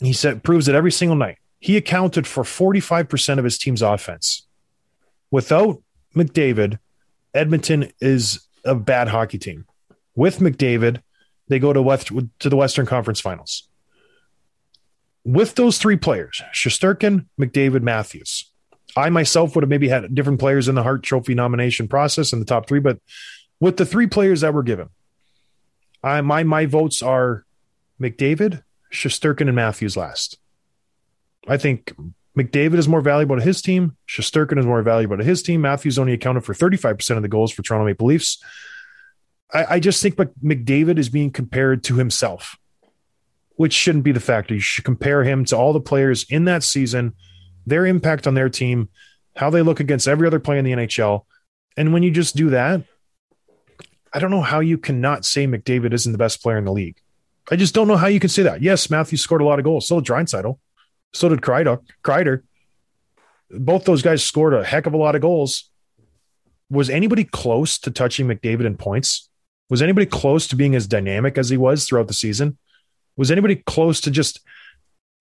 He 0.00 0.12
said 0.12 0.44
proves 0.44 0.68
it 0.68 0.76
every 0.76 0.92
single 0.92 1.16
night. 1.16 1.38
He 1.58 1.76
accounted 1.76 2.24
for 2.26 2.44
45% 2.44 3.38
of 3.38 3.44
his 3.44 3.58
team's 3.58 3.82
offense. 3.82 4.46
Without 5.32 5.82
McDavid, 6.14 6.78
Edmonton 7.34 7.92
is 8.00 8.46
a 8.64 8.76
bad 8.76 9.08
hockey 9.08 9.38
team. 9.38 9.66
With 10.18 10.40
McDavid, 10.40 11.00
they 11.46 11.60
go 11.60 11.72
to 11.72 11.80
West 11.80 12.10
to 12.40 12.48
the 12.48 12.56
Western 12.56 12.86
Conference 12.86 13.20
Finals. 13.20 13.68
With 15.22 15.54
those 15.54 15.78
three 15.78 15.96
players, 15.96 16.42
Shesterkin, 16.52 17.26
McDavid, 17.40 17.82
Matthews. 17.82 18.50
I 18.96 19.10
myself 19.10 19.54
would 19.54 19.62
have 19.62 19.70
maybe 19.70 19.88
had 19.88 20.12
different 20.12 20.40
players 20.40 20.66
in 20.66 20.74
the 20.74 20.82
Hart 20.82 21.04
Trophy 21.04 21.34
nomination 21.34 21.86
process 21.86 22.32
in 22.32 22.40
the 22.40 22.44
top 22.44 22.66
three, 22.66 22.80
but 22.80 22.98
with 23.60 23.76
the 23.76 23.86
three 23.86 24.08
players 24.08 24.40
that 24.40 24.52
were 24.52 24.64
given, 24.64 24.88
I 26.02 26.20
my 26.22 26.42
my 26.42 26.66
votes 26.66 27.00
are 27.00 27.44
McDavid, 28.00 28.64
Shesterkin, 28.92 29.42
and 29.42 29.54
Matthews 29.54 29.96
last. 29.96 30.36
I 31.46 31.58
think 31.58 31.94
McDavid 32.36 32.78
is 32.78 32.88
more 32.88 33.02
valuable 33.02 33.36
to 33.36 33.42
his 33.42 33.62
team. 33.62 33.96
Shesterkin 34.08 34.58
is 34.58 34.66
more 34.66 34.82
valuable 34.82 35.18
to 35.18 35.22
his 35.22 35.44
team. 35.44 35.60
Matthews 35.60 35.96
only 35.96 36.14
accounted 36.14 36.44
for 36.44 36.54
35% 36.54 37.16
of 37.16 37.22
the 37.22 37.28
goals 37.28 37.52
for 37.52 37.62
Toronto 37.62 37.86
Maple 37.86 38.08
Leafs. 38.08 38.42
I, 39.52 39.64
I 39.74 39.80
just 39.80 40.02
think 40.02 40.16
McDavid 40.16 40.98
is 40.98 41.08
being 41.08 41.30
compared 41.30 41.84
to 41.84 41.96
himself, 41.96 42.56
which 43.56 43.72
shouldn't 43.72 44.04
be 44.04 44.12
the 44.12 44.20
factor. 44.20 44.54
You 44.54 44.60
should 44.60 44.84
compare 44.84 45.24
him 45.24 45.44
to 45.46 45.56
all 45.56 45.72
the 45.72 45.80
players 45.80 46.24
in 46.28 46.44
that 46.44 46.62
season, 46.62 47.14
their 47.66 47.86
impact 47.86 48.26
on 48.26 48.34
their 48.34 48.48
team, 48.48 48.88
how 49.36 49.50
they 49.50 49.62
look 49.62 49.80
against 49.80 50.08
every 50.08 50.26
other 50.26 50.40
player 50.40 50.58
in 50.58 50.64
the 50.64 50.72
NHL. 50.72 51.24
And 51.76 51.92
when 51.92 52.02
you 52.02 52.10
just 52.10 52.36
do 52.36 52.50
that, 52.50 52.82
I 54.12 54.18
don't 54.18 54.30
know 54.30 54.42
how 54.42 54.60
you 54.60 54.78
cannot 54.78 55.24
say 55.24 55.46
McDavid 55.46 55.92
isn't 55.92 56.12
the 56.12 56.18
best 56.18 56.42
player 56.42 56.58
in 56.58 56.64
the 56.64 56.72
league. 56.72 56.96
I 57.50 57.56
just 57.56 57.74
don't 57.74 57.88
know 57.88 57.96
how 57.96 58.08
you 58.08 58.20
can 58.20 58.28
say 58.28 58.42
that. 58.42 58.62
Yes, 58.62 58.90
Matthews 58.90 59.22
scored 59.22 59.40
a 59.40 59.44
lot 59.44 59.58
of 59.58 59.64
goals. 59.64 59.86
So 59.86 60.00
did 60.00 60.10
Draisaitl. 60.10 60.58
So 61.12 61.28
did 61.28 61.40
Kreider. 61.40 61.80
Kreider. 62.02 62.42
Both 63.50 63.84
those 63.84 64.02
guys 64.02 64.22
scored 64.22 64.54
a 64.54 64.64
heck 64.64 64.86
of 64.86 64.92
a 64.92 64.98
lot 64.98 65.14
of 65.14 65.22
goals. 65.22 65.70
Was 66.70 66.90
anybody 66.90 67.24
close 67.24 67.78
to 67.78 67.90
touching 67.90 68.26
McDavid 68.26 68.66
in 68.66 68.76
points? 68.76 69.27
Was 69.70 69.82
anybody 69.82 70.06
close 70.06 70.46
to 70.48 70.56
being 70.56 70.74
as 70.74 70.86
dynamic 70.86 71.36
as 71.36 71.50
he 71.50 71.56
was 71.56 71.84
throughout 71.84 72.08
the 72.08 72.14
season? 72.14 72.58
Was 73.16 73.30
anybody 73.30 73.56
close 73.56 74.00
to 74.02 74.10
just 74.10 74.40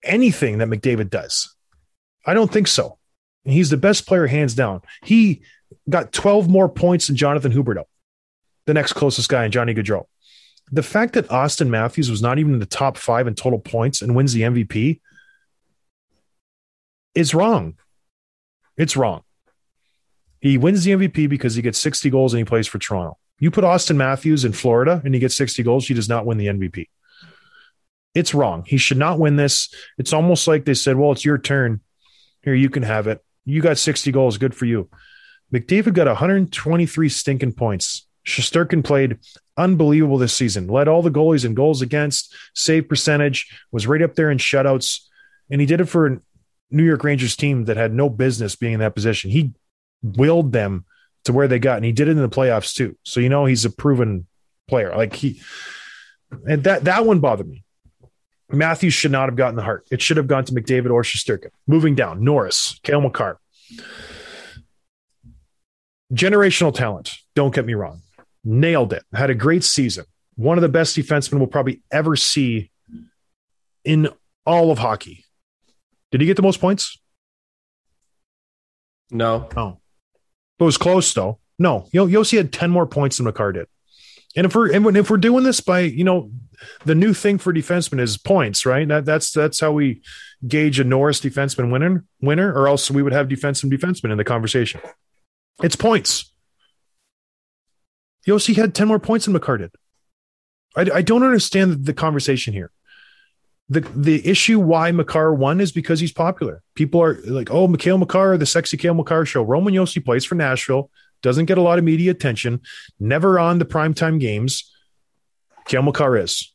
anything 0.04 0.60
that 0.60 0.70
McDavid 0.70 1.10
does? 1.10 1.54
I 2.26 2.34
don't 2.34 2.52
think 2.52 2.68
so. 2.68 2.98
He's 3.43 3.70
the 3.70 3.78
best 3.78 4.06
player 4.06 4.28
hands 4.28 4.54
down. 4.54 4.82
He 5.04 5.41
got 5.89 6.12
12 6.12 6.50
more 6.50 6.70
points 6.70 7.08
than 7.08 7.16
Jonathan 7.16 7.52
Huberdeau, 7.52 7.86
the 8.66 8.74
next 8.74 8.93
closest 8.93 9.30
guy, 9.30 9.43
and 9.43 9.54
Johnny 9.54 9.74
Gaudreau. 9.74 10.06
The 10.72 10.84
fact 10.84 11.14
that 11.14 11.28
Auston 11.30 11.70
Matthews 11.70 12.12
was 12.12 12.22
not 12.22 12.39
even 12.39 12.54
in 12.54 12.60
the 12.60 12.66
top 12.66 12.98
five 12.98 13.26
in 13.26 13.36
total 13.36 13.60
points 13.60 14.02
and 14.02 14.16
wins 14.16 14.34
the 14.34 14.41
MVP 14.41 15.00
is 17.16 17.34
wrong. 17.34 17.76
It's 18.76 18.98
wrong. 18.98 19.24
He 20.41 20.58
wins 20.58 20.84
the 20.84 20.91
MVP 20.91 21.30
because 21.30 21.56
he 21.56 21.62
gets 21.62 21.80
60 21.80 22.10
goals 22.10 22.34
and 22.34 22.39
he 22.39 22.45
plays 22.45 22.68
for 22.68 22.80
Toronto. 22.80 23.18
You 23.39 23.51
put 23.51 23.63
Auston 23.63 23.97
Matthews 23.97 24.45
in 24.45 24.51
Florida 24.51 25.01
and 25.03 25.13
he 25.13 25.19
gets 25.19 25.35
60 25.35 25.63
goals, 25.63 25.88
he 25.88 25.93
does 25.93 26.09
not 26.09 26.25
win 26.25 26.38
the 26.38 26.47
MVP. 26.47 26.88
It's 28.15 28.33
wrong. 28.33 28.63
He 28.65 28.77
should 28.77 28.97
not 28.97 29.19
win 29.19 29.35
this. 29.35 29.73
It's 29.97 30.13
almost 30.13 30.47
like 30.47 30.65
they 30.65 30.73
said, 30.73 30.95
well, 30.95 31.11
it's 31.11 31.25
your 31.25 31.38
turn. 31.38 31.81
Here, 32.41 32.55
you 32.55 32.69
can 32.69 32.83
have 32.83 33.07
it. 33.07 33.23
You 33.45 33.61
got 33.61 33.77
60 33.77 34.11
goals. 34.11 34.38
Good 34.38 34.55
for 34.55 34.65
you. 34.65 34.89
McDavid 35.53 35.93
got 35.93 36.07
123 36.07 37.09
stinking 37.09 37.53
points. 37.53 38.07
Shesterkin 38.25 38.83
played 38.83 39.19
unbelievable 39.55 40.17
this 40.17 40.33
season. 40.33 40.67
Led 40.67 40.88
all 40.88 41.01
the 41.01 41.11
goalies 41.11 41.45
in 41.45 41.53
goals 41.53 41.81
against, 41.81 42.35
save 42.53 42.89
percentage, 42.89 43.49
was 43.71 43.88
right 43.88 44.01
up 44.01 44.15
there 44.15 44.29
in 44.29 44.38
shutouts. 44.38 45.01
And 45.49 45.61
he 45.61 45.67
did 45.67 45.79
it 45.79 45.85
for 45.85 46.07
a 46.07 46.19
New 46.69 46.83
York 46.83 47.03
Rangers 47.03 47.35
team 47.35 47.65
that 47.65 47.77
had 47.77 47.93
no 47.93 48.09
business 48.09 48.55
being 48.55 48.73
in 48.73 48.79
that 48.81 48.95
position. 48.95 49.31
He 49.31 49.53
willed 50.01 50.51
them 50.51 50.85
to 51.28 51.34
where 51.34 51.47
they 51.47 51.59
got, 51.59 51.78
and 51.78 51.86
he 51.86 51.91
did 51.91 52.07
it 52.07 52.11
in 52.11 52.17
the 52.17 52.30
playoffs 52.30 52.73
too. 52.73 52.97
So 53.03 53.19
you 53.19 53.30
know 53.30 53.45
he's 53.45 53.65
a 53.65 53.69
proven 53.69 54.28
player. 54.67 54.93
Like 54.95 55.13
he 55.13 55.41
and 56.45 56.63
that 56.63 56.86
that 56.86 57.05
one 57.05 57.19
bothered 57.19 57.47
me. 57.47 57.63
Matthews 58.49 58.93
should 58.93 59.11
not 59.11 59.28
have 59.28 59.36
gotten 59.36 59.55
the 59.55 59.63
Hart. 59.63 59.88
It 59.91 60.01
should 60.01 60.17
have 60.17 60.28
gone 60.28 60.45
to 60.45 60.53
McDavid 60.53 60.89
or 60.89 61.03
Shesterkin. 61.03 61.49
Moving 61.67 61.95
down, 61.95 62.23
Norris, 62.23 62.80
Cale 62.84 63.01
Makar. 63.01 63.39
Generational 66.13 66.73
talent. 66.73 67.11
Don't 67.36 67.53
get 67.53 67.65
me 67.65 67.73
wrong. 67.73 68.01
Nailed 68.45 68.93
it. 68.93 69.03
Had 69.13 69.30
a 69.30 69.36
great 69.36 69.65
season. 69.65 70.05
One 70.36 70.57
of 70.57 70.61
the 70.61 70.69
best 70.69 70.95
defensemen 70.95 71.39
we'll 71.39 71.47
probably 71.47 71.82
ever 71.91 72.15
see 72.15 72.71
in 73.84 74.07
all 74.45 74.71
of 74.71 74.78
hockey. 74.78 75.25
Did 76.11 76.21
he 76.21 76.28
get 76.28 76.38
the 76.38 76.43
most 76.43 76.61
points? 76.61 76.97
No. 79.11 79.49
Oh, 79.57 79.80
it 80.60 80.64
was 80.64 80.78
close 80.78 81.14
though. 81.14 81.39
No, 81.60 81.88
Yo- 81.91 82.08
Josi 82.08 82.38
had 82.38 82.53
ten 82.53 82.70
more 82.70 82.86
points 82.86 83.18
than 83.18 83.26
Makar 83.26 83.53
did. 83.53 83.68
And 84.36 84.45
if 84.45 84.55
we're 84.55 84.72
and 84.72 84.97
if 84.97 85.10
we're 85.10 85.18
doing 85.18 85.43
this 85.43 85.60
by 85.62 85.80
you 85.82 86.03
know 86.03 86.32
the 86.86 86.95
new 86.95 87.14
thing 87.14 87.38
for 87.38 87.53
defensemen 87.53 87.99
is 87.99 88.18
points, 88.18 88.66
right? 88.66 88.88
That 88.88 89.05
that's 89.05 89.32
that's 89.32 89.60
how 89.60 89.72
we 89.72 90.01
gauge 90.47 90.80
a 90.80 90.84
Norris 90.84 91.20
defenseman 91.20 91.72
winner 91.72 92.05
winner, 92.22 92.53
or 92.53 92.68
else 92.68 92.91
we 92.91 93.01
would 93.01 93.14
have 93.14 93.28
defenseman 93.28 93.72
defenseman 93.72 94.12
in 94.12 94.18
the 94.18 94.24
conversation. 94.24 94.82
It's 95.64 95.76
points. 95.76 96.32
Josi 98.28 98.55
had 98.55 98.76
ten 98.76 98.88
more 98.88 98.99
points 98.99 99.26
than 99.26 99.34
Makar 99.34 99.58
did. 99.58 99.72
I, 100.76 100.82
I 100.95 101.01
don't 101.01 101.24
understand 101.24 101.86
the 101.86 101.93
conversation 101.93 102.53
here 102.53 102.72
the 103.70 103.82
the 103.82 104.26
issue 104.28 104.59
why 104.59 104.91
Makar 104.91 105.34
won 105.34 105.59
is 105.59 105.72
because 105.72 105.99
he's 105.99 106.11
popular. 106.13 106.63
People 106.76 107.01
are 107.01 107.20
like, 107.26 107.51
oh, 107.51 107.68
Mikhail 107.68 107.97
Makar, 107.97 108.38
the 108.38 108.45
sexy 108.45 108.78
Cale 108.78 108.93
Makar 108.93 109.26
show. 109.26 109.43
Roman 109.43 109.74
Josi 109.74 110.03
plays 110.03 110.24
for 110.26 110.36
Nashville, 110.36 110.89
doesn't 111.22 111.45
get 111.45 111.57
a 111.57 111.61
lot 111.61 111.78
of 111.78 111.84
media 111.86 112.11
attention, 112.11 112.61
never 112.99 113.39
on 113.39 113.59
the 113.59 113.65
primetime 113.65 114.20
games. 114.20 114.74
Cale 115.65 115.82
Makar 115.82 116.18
is. 116.18 116.53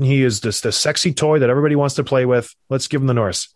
He 0.00 0.22
is 0.22 0.40
just 0.40 0.62
the 0.62 0.72
sexy 0.72 1.12
toy 1.12 1.38
that 1.38 1.50
everybody 1.50 1.74
wants 1.76 1.94
to 1.96 2.04
play 2.04 2.24
with. 2.26 2.54
Let's 2.68 2.88
give 2.88 3.00
him 3.00 3.06
the 3.06 3.14
Norris. 3.14 3.54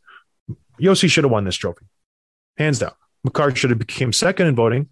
Josi 0.80 1.08
should 1.10 1.24
have 1.24 1.30
won 1.30 1.44
this 1.44 1.56
trophy. 1.56 1.86
Hands 2.58 2.78
down. 2.78 2.92
McCarr 3.26 3.54
should 3.56 3.70
have 3.70 3.78
became 3.78 4.12
second 4.12 4.46
in 4.46 4.54
voting, 4.54 4.88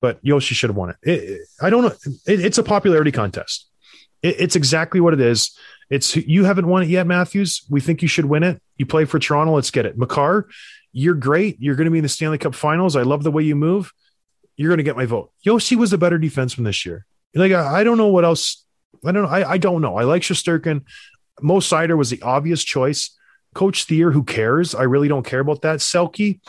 but 0.00 0.22
Josi 0.24 0.52
should 0.54 0.70
have 0.70 0.76
won 0.76 0.90
it. 0.90 0.96
It- 1.02 1.22
it- 1.30 1.40
I 1.60 1.70
don't 1.70 1.82
know. 1.82 1.94
It- 2.26 2.40
it's 2.40 2.58
a 2.58 2.62
popularity 2.62 3.10
contest. 3.12 3.66
It- 4.22 4.36
it's 4.38 4.56
exactly 4.56 5.00
what 5.00 5.12
it 5.14 5.20
is. 5.20 5.56
It's 5.88 6.16
you 6.16 6.44
haven't 6.44 6.66
won 6.66 6.82
it 6.82 6.88
yet, 6.88 7.06
Matthews. 7.06 7.62
We 7.70 7.80
think 7.80 8.02
you 8.02 8.08
should 8.08 8.24
win 8.24 8.42
it. 8.42 8.60
You 8.76 8.86
play 8.86 9.04
for 9.04 9.18
Toronto. 9.18 9.54
Let's 9.54 9.70
get 9.70 9.86
it. 9.86 9.96
Makar, 9.96 10.48
you're 10.92 11.14
great. 11.14 11.56
You're 11.60 11.76
going 11.76 11.84
to 11.84 11.90
be 11.90 11.98
in 11.98 12.02
the 12.02 12.08
Stanley 12.08 12.38
Cup 12.38 12.54
Finals. 12.54 12.96
I 12.96 13.02
love 13.02 13.22
the 13.22 13.30
way 13.30 13.42
you 13.42 13.54
move. 13.54 13.92
You're 14.56 14.68
going 14.68 14.78
to 14.78 14.84
get 14.84 14.96
my 14.96 15.06
vote. 15.06 15.30
Josi 15.44 15.76
was 15.76 15.90
the 15.90 15.98
better 15.98 16.18
defenseman 16.18 16.64
this 16.64 16.84
year. 16.84 17.06
Like 17.34 17.52
I, 17.52 17.80
I 17.80 17.84
don't 17.84 17.98
know 17.98 18.08
what 18.08 18.24
else. 18.24 18.64
I 19.04 19.12
don't 19.12 19.24
know. 19.24 19.28
I, 19.28 19.52
I 19.52 19.58
don't 19.58 19.82
know. 19.82 19.96
I 19.96 20.04
like 20.04 20.22
Shesterkin. 20.22 20.82
Mo 21.40 21.60
Seider 21.60 21.96
was 21.96 22.10
the 22.10 22.22
obvious 22.22 22.64
choice. 22.64 23.16
Coach 23.54 23.84
Thier, 23.84 24.10
who 24.12 24.24
cares? 24.24 24.74
I 24.74 24.82
really 24.82 25.08
don't 25.08 25.24
care 25.24 25.40
about 25.40 25.62
that. 25.62 25.78
Selke, 25.78 26.40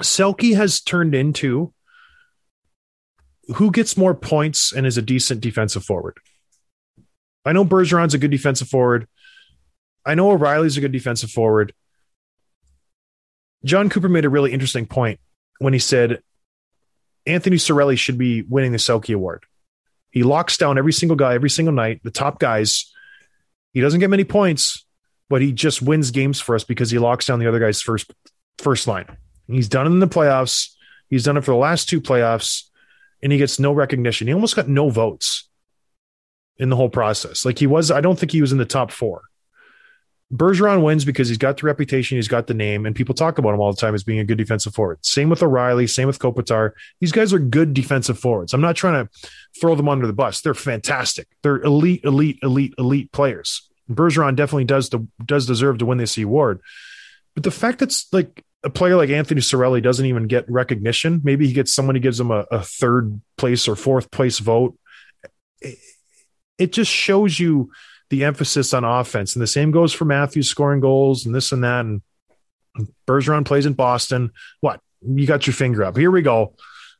Selke 0.00 0.56
has 0.56 0.80
turned 0.80 1.14
into 1.14 1.72
who 3.56 3.70
gets 3.70 3.96
more 3.96 4.14
points 4.14 4.72
and 4.72 4.86
is 4.86 4.96
a 4.96 5.02
decent 5.02 5.40
defensive 5.40 5.84
forward. 5.84 6.18
I 7.44 7.52
know 7.52 7.64
Bergeron's 7.64 8.14
a 8.14 8.18
good 8.18 8.30
defensive 8.30 8.68
forward. 8.68 9.08
I 10.04 10.14
know 10.14 10.30
O'Reilly's 10.30 10.76
a 10.76 10.80
good 10.80 10.92
defensive 10.92 11.30
forward. 11.30 11.72
Jon 13.64 13.88
Cooper 13.88 14.08
made 14.08 14.24
a 14.24 14.30
really 14.30 14.52
interesting 14.52 14.86
point 14.86 15.20
when 15.58 15.72
he 15.72 15.78
said 15.78 16.22
Anthony 17.26 17.56
Cirelli 17.56 17.96
should 17.96 18.18
be 18.18 18.42
winning 18.42 18.72
the 18.72 18.78
Selke 18.78 19.14
Award. 19.14 19.44
He 20.10 20.24
locks 20.24 20.56
down 20.56 20.78
every 20.78 20.92
single 20.92 21.16
guy 21.16 21.34
every 21.34 21.50
single 21.50 21.74
night, 21.74 22.00
the 22.02 22.10
top 22.10 22.38
guys. 22.38 22.92
He 23.72 23.80
doesn't 23.80 24.00
get 24.00 24.10
many 24.10 24.24
points, 24.24 24.84
but 25.30 25.40
he 25.40 25.52
just 25.52 25.80
wins 25.80 26.10
games 26.10 26.40
for 26.40 26.54
us 26.54 26.64
because 26.64 26.90
he 26.90 26.98
locks 26.98 27.26
down 27.26 27.38
the 27.38 27.48
other 27.48 27.60
guy's 27.60 27.80
first 27.80 28.12
first 28.58 28.86
line. 28.86 29.06
He's 29.46 29.68
done 29.68 29.86
it 29.86 29.90
in 29.90 30.00
the 30.00 30.08
playoffs. 30.08 30.70
He's 31.08 31.24
done 31.24 31.36
it 31.36 31.44
for 31.44 31.52
the 31.52 31.56
last 31.56 31.88
two 31.88 32.00
playoffs, 32.00 32.64
and 33.22 33.32
he 33.32 33.38
gets 33.38 33.58
no 33.58 33.72
recognition. 33.72 34.26
He 34.26 34.34
almost 34.34 34.56
got 34.56 34.68
no 34.68 34.90
votes 34.90 35.48
in 36.58 36.68
the 36.68 36.76
whole 36.76 36.90
process. 36.90 37.44
Like 37.44 37.58
he 37.58 37.66
was, 37.66 37.90
I 37.90 38.00
don't 38.00 38.18
think 38.18 38.32
he 38.32 38.40
was 38.40 38.52
in 38.52 38.58
the 38.58 38.64
top 38.64 38.90
four. 38.90 39.22
Bergeron 40.32 40.82
wins 40.82 41.04
because 41.04 41.28
he's 41.28 41.38
got 41.38 41.58
the 41.58 41.66
reputation, 41.66 42.16
he's 42.16 42.28
got 42.28 42.46
the 42.46 42.54
name, 42.54 42.86
and 42.86 42.96
people 42.96 43.14
talk 43.14 43.36
about 43.36 43.52
him 43.52 43.60
all 43.60 43.70
the 43.70 43.80
time 43.80 43.94
as 43.94 44.02
being 44.02 44.18
a 44.18 44.24
good 44.24 44.38
defensive 44.38 44.74
forward. 44.74 44.98
Same 45.04 45.28
with 45.28 45.42
O'Reilly, 45.42 45.86
same 45.86 46.06
with 46.06 46.18
Kopitar. 46.18 46.72
These 47.00 47.12
guys 47.12 47.34
are 47.34 47.38
good 47.38 47.74
defensive 47.74 48.18
forwards. 48.18 48.54
I'm 48.54 48.62
not 48.62 48.76
trying 48.76 49.04
to 49.04 49.10
throw 49.60 49.74
them 49.74 49.90
under 49.90 50.06
the 50.06 50.14
bus. 50.14 50.40
They're 50.40 50.54
fantastic. 50.54 51.28
They're 51.42 51.60
elite, 51.60 52.04
elite, 52.04 52.38
elite, 52.42 52.72
elite 52.78 53.12
players. 53.12 53.68
Bergeron 53.90 54.34
definitely 54.34 54.64
does 54.64 54.88
the, 54.88 55.06
does 55.22 55.44
deserve 55.44 55.78
to 55.78 55.86
win 55.86 55.98
this 55.98 56.16
award. 56.16 56.62
But 57.34 57.44
the 57.44 57.50
fact 57.50 57.78
that's 57.80 58.10
like 58.10 58.42
a 58.64 58.70
player 58.70 58.96
like 58.96 59.10
Anthony 59.10 59.42
Cirelli 59.42 59.82
doesn't 59.82 60.06
even 60.06 60.28
get 60.28 60.50
recognition. 60.50 61.20
Maybe 61.24 61.46
he 61.46 61.52
gets 61.52 61.74
someone 61.74 61.94
who 61.94 62.00
gives 62.00 62.18
him 62.18 62.30
a, 62.30 62.46
a 62.50 62.62
third 62.62 63.20
place 63.36 63.68
or 63.68 63.76
fourth 63.76 64.10
place 64.10 64.38
vote. 64.38 64.78
It, 66.58 66.72
just 66.72 66.90
shows 66.90 67.38
you 67.40 67.70
the 68.10 68.24
emphasis 68.24 68.72
on 68.74 68.84
offense. 68.84 69.34
And 69.34 69.42
the 69.42 69.46
same 69.46 69.70
goes 69.70 69.92
for 69.92 70.04
Matthews 70.04 70.48
scoring 70.48 70.80
goals 70.80 71.26
and 71.26 71.34
this 71.34 71.52
and 71.52 71.64
that. 71.64 71.84
And 71.84 72.02
Bergeron 73.06 73.44
plays 73.44 73.66
in 73.66 73.72
Boston. 73.74 74.30
What? 74.60 74.80
You 75.06 75.26
got 75.26 75.46
your 75.46 75.54
finger 75.54 75.84
up. 75.84 75.96
Here 75.96 76.10
we 76.10 76.22
go. 76.22 76.54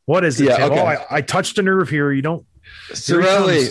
What 0.07 0.25
is 0.25 0.41
it? 0.41 0.49
Yeah, 0.49 0.67
okay. 0.67 0.81
Oh, 0.81 0.85
I, 0.85 1.05
I 1.19 1.21
touched 1.21 1.59
a 1.59 1.63
nerve 1.63 1.89
here. 1.89 2.11
You 2.13 2.23
don't. 2.23 2.45
Cirelli, 2.91 3.71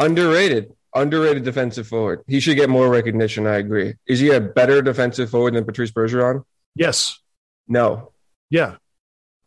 underrated, 0.00 0.72
underrated 0.94 1.44
defensive 1.44 1.86
forward. 1.86 2.22
He 2.26 2.40
should 2.40 2.56
get 2.56 2.68
more 2.68 2.88
recognition. 2.88 3.46
I 3.46 3.56
agree. 3.56 3.94
Is 4.06 4.18
he 4.18 4.30
a 4.30 4.40
better 4.40 4.82
defensive 4.82 5.30
forward 5.30 5.54
than 5.54 5.64
Patrice 5.64 5.92
Bergeron? 5.92 6.42
Yes. 6.74 7.18
No, 7.68 8.12
Yeah. 8.50 8.76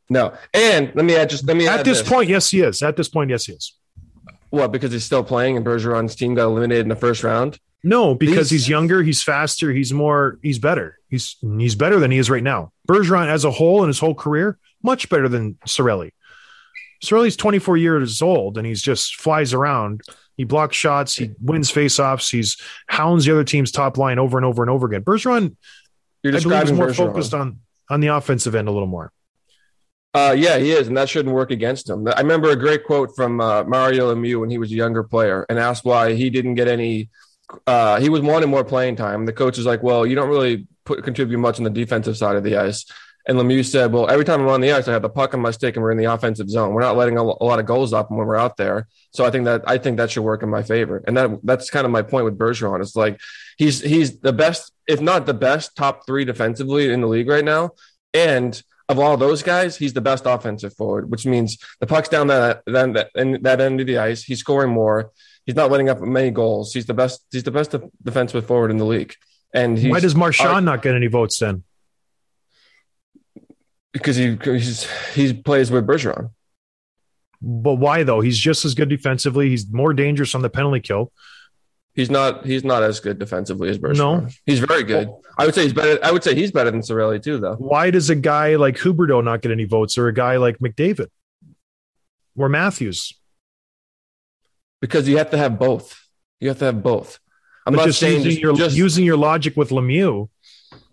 no. 0.10 0.34
And 0.54 0.92
let 0.96 1.06
me 1.06 1.16
add 1.16 1.30
just 1.30 1.46
let 1.46 1.56
me 1.58 1.68
At 1.68 1.82
add 1.82 1.86
this 1.86 2.02
point, 2.02 2.30
yes, 2.30 2.50
he 2.52 2.62
is. 2.62 2.82
At 2.82 2.96
this 2.98 3.08
point, 3.10 3.30
yes, 3.30 3.46
he 3.46 3.54
is. 3.54 3.78
What 4.50 4.72
because 4.72 4.92
he's 4.92 5.04
still 5.04 5.24
playing 5.24 5.58
and 5.58 5.66
Bergeron's 5.66 6.16
team 6.16 6.34
got 6.36 6.46
eliminated 6.46 6.84
in 6.86 6.90
the 6.90 6.96
first 6.96 7.24
round. 7.24 7.60
No, 7.84 8.14
because 8.16 8.50
These- 8.50 8.62
he's 8.64 8.70
younger, 8.70 9.04
he's 9.04 9.24
faster, 9.24 9.72
he's 9.72 9.94
more, 9.94 10.38
he's 10.42 10.60
better. 10.60 10.98
He's 11.08 11.38
he's 11.58 11.76
better 11.76 12.00
than 12.00 12.12
he 12.12 12.18
is 12.18 12.30
right 12.30 12.44
now. 12.44 12.72
Bergeron, 12.90 13.28
as 13.30 13.46
a 13.46 13.52
whole, 13.52 13.84
in 13.84 13.88
his 13.88 14.00
whole 14.00 14.16
career, 14.16 14.58
much 14.84 15.08
better 15.10 15.30
than 15.30 15.54
Cirelli. 15.66 16.12
Cirelli's 17.04 17.38
24 17.38 17.78
years 17.78 18.22
old 18.22 18.58
and 18.58 18.68
he's 18.68 18.82
just 18.82 19.16
flies 19.16 19.54
around. 19.54 20.02
He 20.36 20.44
blocks 20.44 20.76
shots, 20.76 21.16
he 21.16 21.32
wins 21.42 21.72
faceoffs, 21.72 22.30
he's 22.32 22.58
hounds 22.88 23.26
the 23.26 23.32
other 23.32 23.44
team's 23.44 23.72
top 23.72 23.98
line 23.98 24.20
over 24.20 24.38
and 24.38 24.46
over 24.46 24.64
and 24.64 24.70
over 24.70 24.88
again. 24.88 25.04
Bergeron, 25.04 25.56
You're 26.24 26.36
I 26.36 26.40
believe, 26.40 26.64
is 26.64 26.72
more 26.74 26.88
Bergeron. 26.88 26.96
focused 26.96 27.34
on 27.34 27.60
on 27.90 28.00
the 28.02 28.08
offensive 28.08 28.56
end 28.56 28.68
a 28.68 28.72
little 28.72 28.88
more. 28.88 29.12
Uh, 30.14 30.36
yeah, 30.38 30.58
he 30.58 30.72
is, 30.72 30.88
and 30.88 30.98
that 30.98 31.08
shouldn't 31.08 31.36
work 31.36 31.52
against 31.52 31.88
him. 31.90 32.08
I 32.08 32.22
remember 32.22 32.50
a 32.50 32.56
great 32.56 32.84
quote 32.84 33.16
from 33.16 33.40
uh, 33.40 33.64
Mario 33.66 34.14
Lemieux 34.14 34.40
when 34.40 34.50
he 34.50 34.58
was 34.58 34.72
a 34.72 34.76
younger 34.76 35.04
player, 35.04 35.46
and 35.50 35.60
asked 35.60 35.86
why 35.86 36.14
he 36.14 36.30
didn't 36.30 36.56
get 36.56 36.68
any. 36.68 37.10
Uh, 37.68 38.00
he 38.00 38.10
was 38.10 38.22
wanting 38.22 38.50
more 38.50 38.64
playing 38.64 38.96
time. 38.96 39.26
The 39.26 39.34
coach 39.34 39.58
was 39.58 39.68
like, 39.68 39.84
"Well, 39.84 40.08
you 40.08 40.16
don't 40.16 40.30
really 40.30 40.68
put, 40.86 41.04
contribute 41.04 41.38
much 41.38 41.60
on 41.60 41.64
the 41.64 41.70
defensive 41.70 42.18
side 42.18 42.36
of 42.36 42.44
the 42.44 42.58
ice." 42.58 42.86
And 43.28 43.38
Lemieux 43.38 43.64
said, 43.64 43.92
"Well, 43.94 44.10
every 44.10 44.26
time 44.26 44.42
I'm 44.42 44.48
on 44.48 44.62
the 44.62 44.72
ice, 44.72 44.88
I 44.88 44.94
have 44.94 45.04
the 45.04 45.10
puck 45.10 45.36
on 45.36 45.42
my 45.42 45.52
stick, 45.52 45.76
and 45.76 45.84
we're 45.84 45.92
in 45.92 45.98
the 46.00 46.06
offensive 46.06 46.50
zone. 46.50 46.74
We're 46.74 46.82
not 46.82 46.98
letting 46.98 47.18
a, 47.18 47.22
a 47.22 47.46
lot 47.46 47.60
of 47.60 47.68
goals 47.68 47.94
up 47.94 48.10
when 48.10 48.26
we're 48.26 48.36
out 48.36 48.58
there. 48.58 48.88
So 49.12 49.26
I 49.26 49.30
think 49.30 49.46
that 49.46 49.62
I 49.68 49.78
think 49.78 49.98
that 49.98 50.10
should 50.10 50.24
work 50.24 50.42
in 50.42 50.50
my 50.50 50.64
favor. 50.64 51.04
And 51.06 51.16
that 51.18 51.40
that's 51.44 51.70
kind 51.70 51.86
of 51.86 51.92
my 51.92 52.02
point 52.02 52.26
with 52.26 52.38
Bergeron. 52.38 52.82
It's 52.82 52.96
like 52.96 53.20
he's 53.60 53.80
he's 53.80 54.20
the 54.22 54.34
best, 54.34 54.72
if 54.88 55.02
not 55.02 55.28
the 55.28 55.36
best, 55.36 55.76
top 55.76 56.08
three 56.08 56.26
defensively 56.26 56.92
in 56.92 57.02
the 57.02 57.08
league 57.08 57.30
right 57.30 57.46
now, 57.46 57.72
and 58.12 58.60
of 58.90 59.00
all 59.00 59.16
those 59.16 59.44
guys, 59.44 59.78
he's 59.78 59.94
the 59.94 60.02
best 60.02 60.24
offensive 60.26 60.74
forward, 60.76 61.10
which 61.12 61.26
means 61.26 61.58
the 61.80 61.88
puck's 61.88 62.10
down 62.10 62.28
that 62.28 62.64
then 62.66 62.94
that, 62.94 63.12
and 63.16 63.42
that 63.46 63.62
end 63.62 63.80
of 63.80 63.88
the 63.88 64.00
ice. 64.00 64.24
He's 64.24 64.40
scoring 64.40 64.72
more. 64.72 65.12
He's 65.46 65.56
not 65.56 65.72
letting 65.72 65.90
up 65.90 66.02
many 66.02 66.32
goals. 66.32 66.74
He's 66.74 66.86
the 66.88 66.94
best. 66.94 67.24
He's 67.32 67.44
the 67.44 67.52
best 67.52 67.74
defensive 68.04 68.46
forward 68.46 68.72
in 68.72 68.78
the 68.78 68.86
league. 68.86 69.14
And 69.54 69.78
he's, 69.78 69.92
Why 69.92 70.00
does 70.00 70.16
Marchand 70.16 70.50
are- 70.50 70.62
not 70.62 70.82
get 70.82 70.96
any 70.96 71.08
votes 71.08 71.40
then? 71.40 71.64
because 73.92 74.16
he 74.16 74.38
he's, 74.44 74.88
he 75.14 75.34
plays 75.34 75.72
with 75.72 75.88
Bergeron. 75.88 76.32
But 77.42 77.76
why 77.76 78.04
though? 78.04 78.22
He's 78.22 78.38
just 78.38 78.66
as 78.66 78.76
good 78.76 78.90
defensively. 78.90 79.50
He's 79.50 79.72
more 79.72 79.94
dangerous 79.94 80.36
on 80.36 80.42
the 80.42 80.50
penalty 80.50 80.80
kill. 80.82 81.12
He's 82.00 82.10
not. 82.10 82.46
He's 82.46 82.64
not 82.64 82.82
as 82.82 83.02
good 83.02 83.20
defensively 83.20 83.68
as 83.70 83.78
Bergeron. 83.78 83.98
No. 83.98 84.28
he's 84.46 84.60
very 84.60 84.84
good. 84.84 85.10
I 85.38 85.46
would 85.46 85.54
say 85.54 85.64
he's 85.64 85.74
better. 85.74 86.00
I 86.02 86.14
would 86.14 86.24
say 86.24 86.34
he's 86.34 86.50
better 86.50 86.72
than 86.72 86.80
Cirelli 86.80 87.22
too, 87.22 87.40
though. 87.40 87.56
Why 87.56 87.92
does 87.92 88.10
a 88.10 88.16
guy 88.16 88.56
like 88.56 88.78
Huberdeau 88.78 89.22
not 89.22 89.42
get 89.42 89.52
any 89.52 89.66
votes 89.66 89.98
or 89.98 90.08
a 90.08 90.14
guy 90.14 90.38
like 90.38 90.60
McDavid 90.60 91.08
or 92.38 92.48
Matthews? 92.48 93.20
Because 94.80 95.10
you 95.10 95.18
have 95.18 95.32
to 95.32 95.38
have 95.38 95.60
both. 95.60 96.00
You 96.40 96.48
have 96.48 96.60
to 96.60 96.66
have 96.66 96.82
both. 96.82 97.20
I'm 97.68 97.74
But 97.74 97.80
not 97.82 97.88
just 97.88 98.00
saying 98.00 98.24
using 98.24 98.30
just, 98.32 98.42
your 98.42 98.56
just- 98.56 98.78
using 98.78 99.04
your 99.04 99.18
logic 99.18 99.58
with 99.58 99.72
Lemieux. 99.72 100.30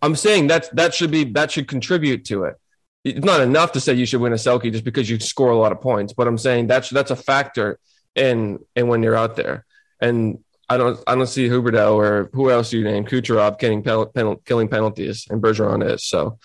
I'm 0.03 0.17
saying 0.17 0.49
that 0.49 0.75
that 0.75 0.93
should 0.93 1.13
be 1.13 1.23
that 1.35 1.53
should 1.53 1.69
contribute 1.69 2.25
to 2.25 2.45
it. 2.47 2.57
It's 3.05 3.25
not 3.25 3.41
enough 3.43 3.71
to 3.73 3.81
say 3.81 3.93
you 3.95 4.07
should 4.07 4.21
win 4.21 4.33
a 4.33 4.37
Selke 4.37 4.73
just 4.73 4.83
because 4.83 5.09
you 5.09 5.21
score 5.21 5.51
a 5.53 5.57
lot 5.57 5.71
of 5.71 5.81
points, 5.81 6.13
but 6.13 6.27
I'm 6.27 6.37
saying 6.37 6.67
that's 6.67 6.91
that's 6.91 7.13
a 7.13 7.17
factor 7.17 7.79
in 8.17 8.59
in 8.75 8.89
when 8.89 9.05
you're 9.05 9.15
out 9.15 9.37
there. 9.37 9.65
And 10.01 10.41
I 10.69 10.77
don't 10.77 10.99
I 11.07 11.15
don't 11.15 11.27
see 11.29 11.49
Huberdeau 11.49 11.95
or 11.95 12.31
who 12.33 12.51
else 12.51 12.73
you 12.73 12.83
name 12.83 13.05
Kucherov 13.05 13.59
getting 13.59 13.83
penal, 13.83 14.07
penal, 14.07 14.37
killing 14.45 14.69
penalties, 14.69 15.27
and 15.31 15.41
Bergeron 15.43 15.89
is. 15.89 16.05
So 16.05 16.39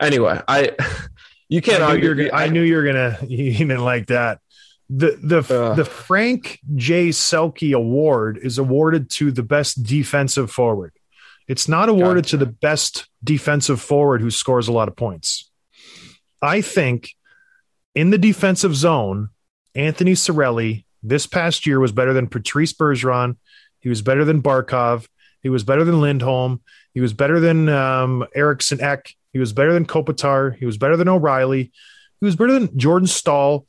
anyway, 0.00 0.40
I 0.46 0.72
you 1.48 1.62
can't 1.62 1.82
I 1.82 1.86
knew, 1.86 1.92
argue. 1.92 2.02
you 2.04 2.08
were 2.10 2.14
gonna, 2.30 2.42
I 2.42 2.48
knew 2.48 2.62
you 2.62 2.76
were 2.76 2.84
gonna 2.84 3.18
didn't 3.26 3.84
like 3.84 4.08
that. 4.08 4.40
The 4.90 5.18
the 5.22 5.38
Uh. 5.54 5.74
the 5.74 5.84
Frank 5.84 6.60
J. 6.74 7.08
Selke 7.08 7.74
Award 7.74 8.38
is 8.42 8.58
awarded 8.58 9.10
to 9.12 9.30
the 9.32 9.42
best 9.42 9.82
defensive 9.82 10.50
forward. 10.50 10.92
It's 11.46 11.68
not 11.68 11.88
awarded 11.88 12.24
Gotcha. 12.24 12.38
to 12.38 12.44
the 12.44 12.52
best 12.52 13.08
defensive 13.24 13.80
forward 13.80 14.20
who 14.20 14.30
scores 14.30 14.68
a 14.68 14.72
lot 14.72 14.88
of 14.88 14.96
points. 14.96 15.50
I 16.42 16.60
think 16.60 17.14
in 17.94 18.10
the 18.10 18.18
defensive 18.18 18.76
zone, 18.76 19.30
Anthony 19.74 20.12
Cirelli 20.12 20.84
this 21.02 21.26
past 21.26 21.66
year 21.66 21.80
was 21.80 21.92
better 21.92 22.12
than 22.12 22.28
Patrice 22.28 22.72
Bergeron. 22.72 23.36
He 23.80 23.88
was 23.88 24.02
better 24.02 24.24
than 24.24 24.42
Barkov. 24.42 25.06
He 25.42 25.48
was 25.48 25.64
better 25.64 25.84
than 25.84 26.00
Lindholm. 26.00 26.60
He 26.94 27.00
was 27.00 27.12
better 27.12 27.38
than 27.40 27.68
um, 27.68 28.26
Eriksson 28.34 28.80
Ek. 28.80 29.14
He 29.32 29.38
was 29.38 29.52
better 29.52 29.72
than 29.72 29.86
Kopitar. 29.86 30.56
He 30.56 30.66
was 30.66 30.76
better 30.76 30.96
than 30.96 31.08
O'Reilly. 31.08 31.72
He 32.20 32.24
was 32.24 32.34
better 32.34 32.52
than 32.52 32.76
Jordan 32.76 33.06
Staal. 33.06 33.66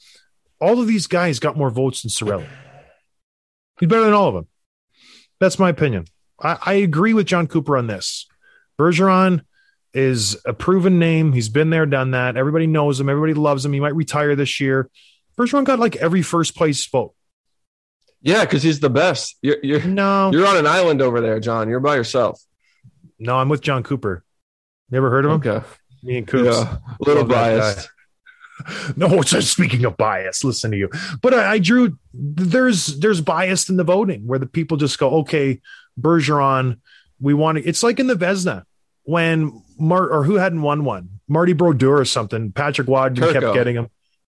All 0.59 0.81
of 0.81 0.87
these 0.87 1.07
guys 1.07 1.39
got 1.39 1.57
more 1.57 1.69
votes 1.69 2.01
than 2.01 2.09
Cirelli. 2.09 2.47
He's 3.79 3.87
better 3.87 4.03
than 4.03 4.13
all 4.13 4.29
of 4.29 4.33
them. 4.33 4.47
That's 5.39 5.59
my 5.59 5.69
opinion. 5.69 6.05
I, 6.41 6.57
I 6.65 6.73
agree 6.73 7.13
with 7.13 7.27
Jon 7.27 7.47
Cooper 7.47 7.77
on 7.77 7.87
this. 7.87 8.27
Bergeron 8.79 9.41
is 9.93 10.37
a 10.45 10.53
proven 10.53 10.99
name. 10.99 11.33
He's 11.33 11.49
been 11.49 11.69
there, 11.69 11.85
done 11.85 12.11
that. 12.11 12.37
Everybody 12.37 12.67
knows 12.67 12.99
him. 12.99 13.09
Everybody 13.09 13.33
loves 13.33 13.65
him. 13.65 13.73
He 13.73 13.79
might 13.79 13.95
retire 13.95 14.35
this 14.35 14.59
year. 14.59 14.89
Bergeron 15.37 15.63
got 15.63 15.79
like 15.79 15.95
every 15.97 16.21
first 16.21 16.55
place 16.55 16.85
vote. 16.87 17.13
Yeah, 18.21 18.43
because 18.45 18.63
he's 18.63 18.79
the 18.79 18.89
best. 18.89 19.37
You're 19.41 19.57
you're 19.63 19.83
No, 19.83 20.31
you're 20.31 20.45
on 20.47 20.57
an 20.57 20.67
island 20.67 21.01
over 21.01 21.21
there, 21.21 21.39
John. 21.39 21.69
You're 21.69 21.79
by 21.79 21.95
yourself. 21.95 22.41
no, 23.19 23.37
I'm 23.37 23.49
with 23.49 23.61
Jon 23.61 23.83
Cooper. 23.83 24.23
Never 24.91 25.09
heard 25.09 25.25
of 25.25 25.31
him? 25.31 25.37
Okay, 25.53 25.65
Me 26.03 26.17
and 26.17 26.27
Coops. 26.27 26.55
yeah, 26.57 26.77
a 26.77 27.03
little 27.05 27.25
biased. 27.25 27.89
No, 28.97 29.07
it's 29.21 29.31
just 29.31 29.53
speaking 29.53 29.85
of 29.85 29.95
bias. 29.95 30.43
Listen 30.43 30.71
to 30.71 30.77
you, 30.77 30.89
but 31.21 31.33
I, 31.33 31.53
I 31.53 31.59
drew. 31.59 31.97
There's 32.13 32.99
there's 32.99 33.21
bias 33.21 33.69
in 33.69 33.77
the 33.77 33.85
voting 33.85 34.27
where 34.27 34.37
the 34.37 34.47
people 34.47 34.75
just 34.75 34.99
go, 34.99 35.19
okay, 35.19 35.61
Bergeron, 35.97 36.79
we 37.21 37.33
want 37.33 37.57
to. 37.57 37.63
It's 37.63 37.83
like 37.83 38.01
in 38.01 38.07
the 38.07 38.15
Vezina 38.15 38.63
when 39.03 39.63
Mart 39.79 40.11
or 40.11 40.25
who 40.25 40.35
hadn't 40.35 40.61
won 40.61 40.83
one, 40.83 41.21
Marty 41.29 41.53
Brodeur 41.53 41.99
or 41.99 42.03
something. 42.05 42.51
Patrick 42.51 42.89
Wadden 42.89 43.15
kept 43.31 43.53
getting 43.53 43.77
him. 43.77 43.87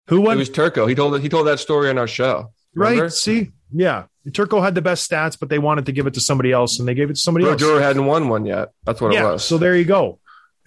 Who 0.06 0.18
It 0.18 0.20
won? 0.20 0.38
was 0.38 0.50
Turco. 0.50 0.86
He 0.86 0.94
told 0.94 1.20
he 1.20 1.28
told 1.28 1.48
that 1.48 1.58
story 1.58 1.90
on 1.90 1.98
our 1.98 2.06
show. 2.06 2.52
Remember? 2.74 3.02
right? 3.02 3.12
See, 3.12 3.50
yeah, 3.72 4.04
Turco 4.32 4.60
had 4.60 4.74
the 4.74 4.82
best 4.82 5.10
stats, 5.10 5.38
but 5.38 5.48
they 5.48 5.58
wanted 5.58 5.86
to 5.86 5.92
give 5.92 6.06
it 6.06 6.14
to 6.14 6.20
somebody 6.20 6.52
else, 6.52 6.78
and 6.78 6.86
they 6.86 6.94
gave 6.94 7.10
it 7.10 7.14
to 7.14 7.20
somebody 7.20 7.46
else. 7.46 7.60
Brodeur 7.60 7.80
hadn't 7.80 8.06
won 8.06 8.28
one 8.28 8.46
yet. 8.46 8.70
That's 8.84 9.00
what 9.00 9.14
it 9.14 9.22
was. 9.22 9.44
so 9.44 9.58
there 9.58 9.76
you 9.76 9.84
go. 9.84 10.18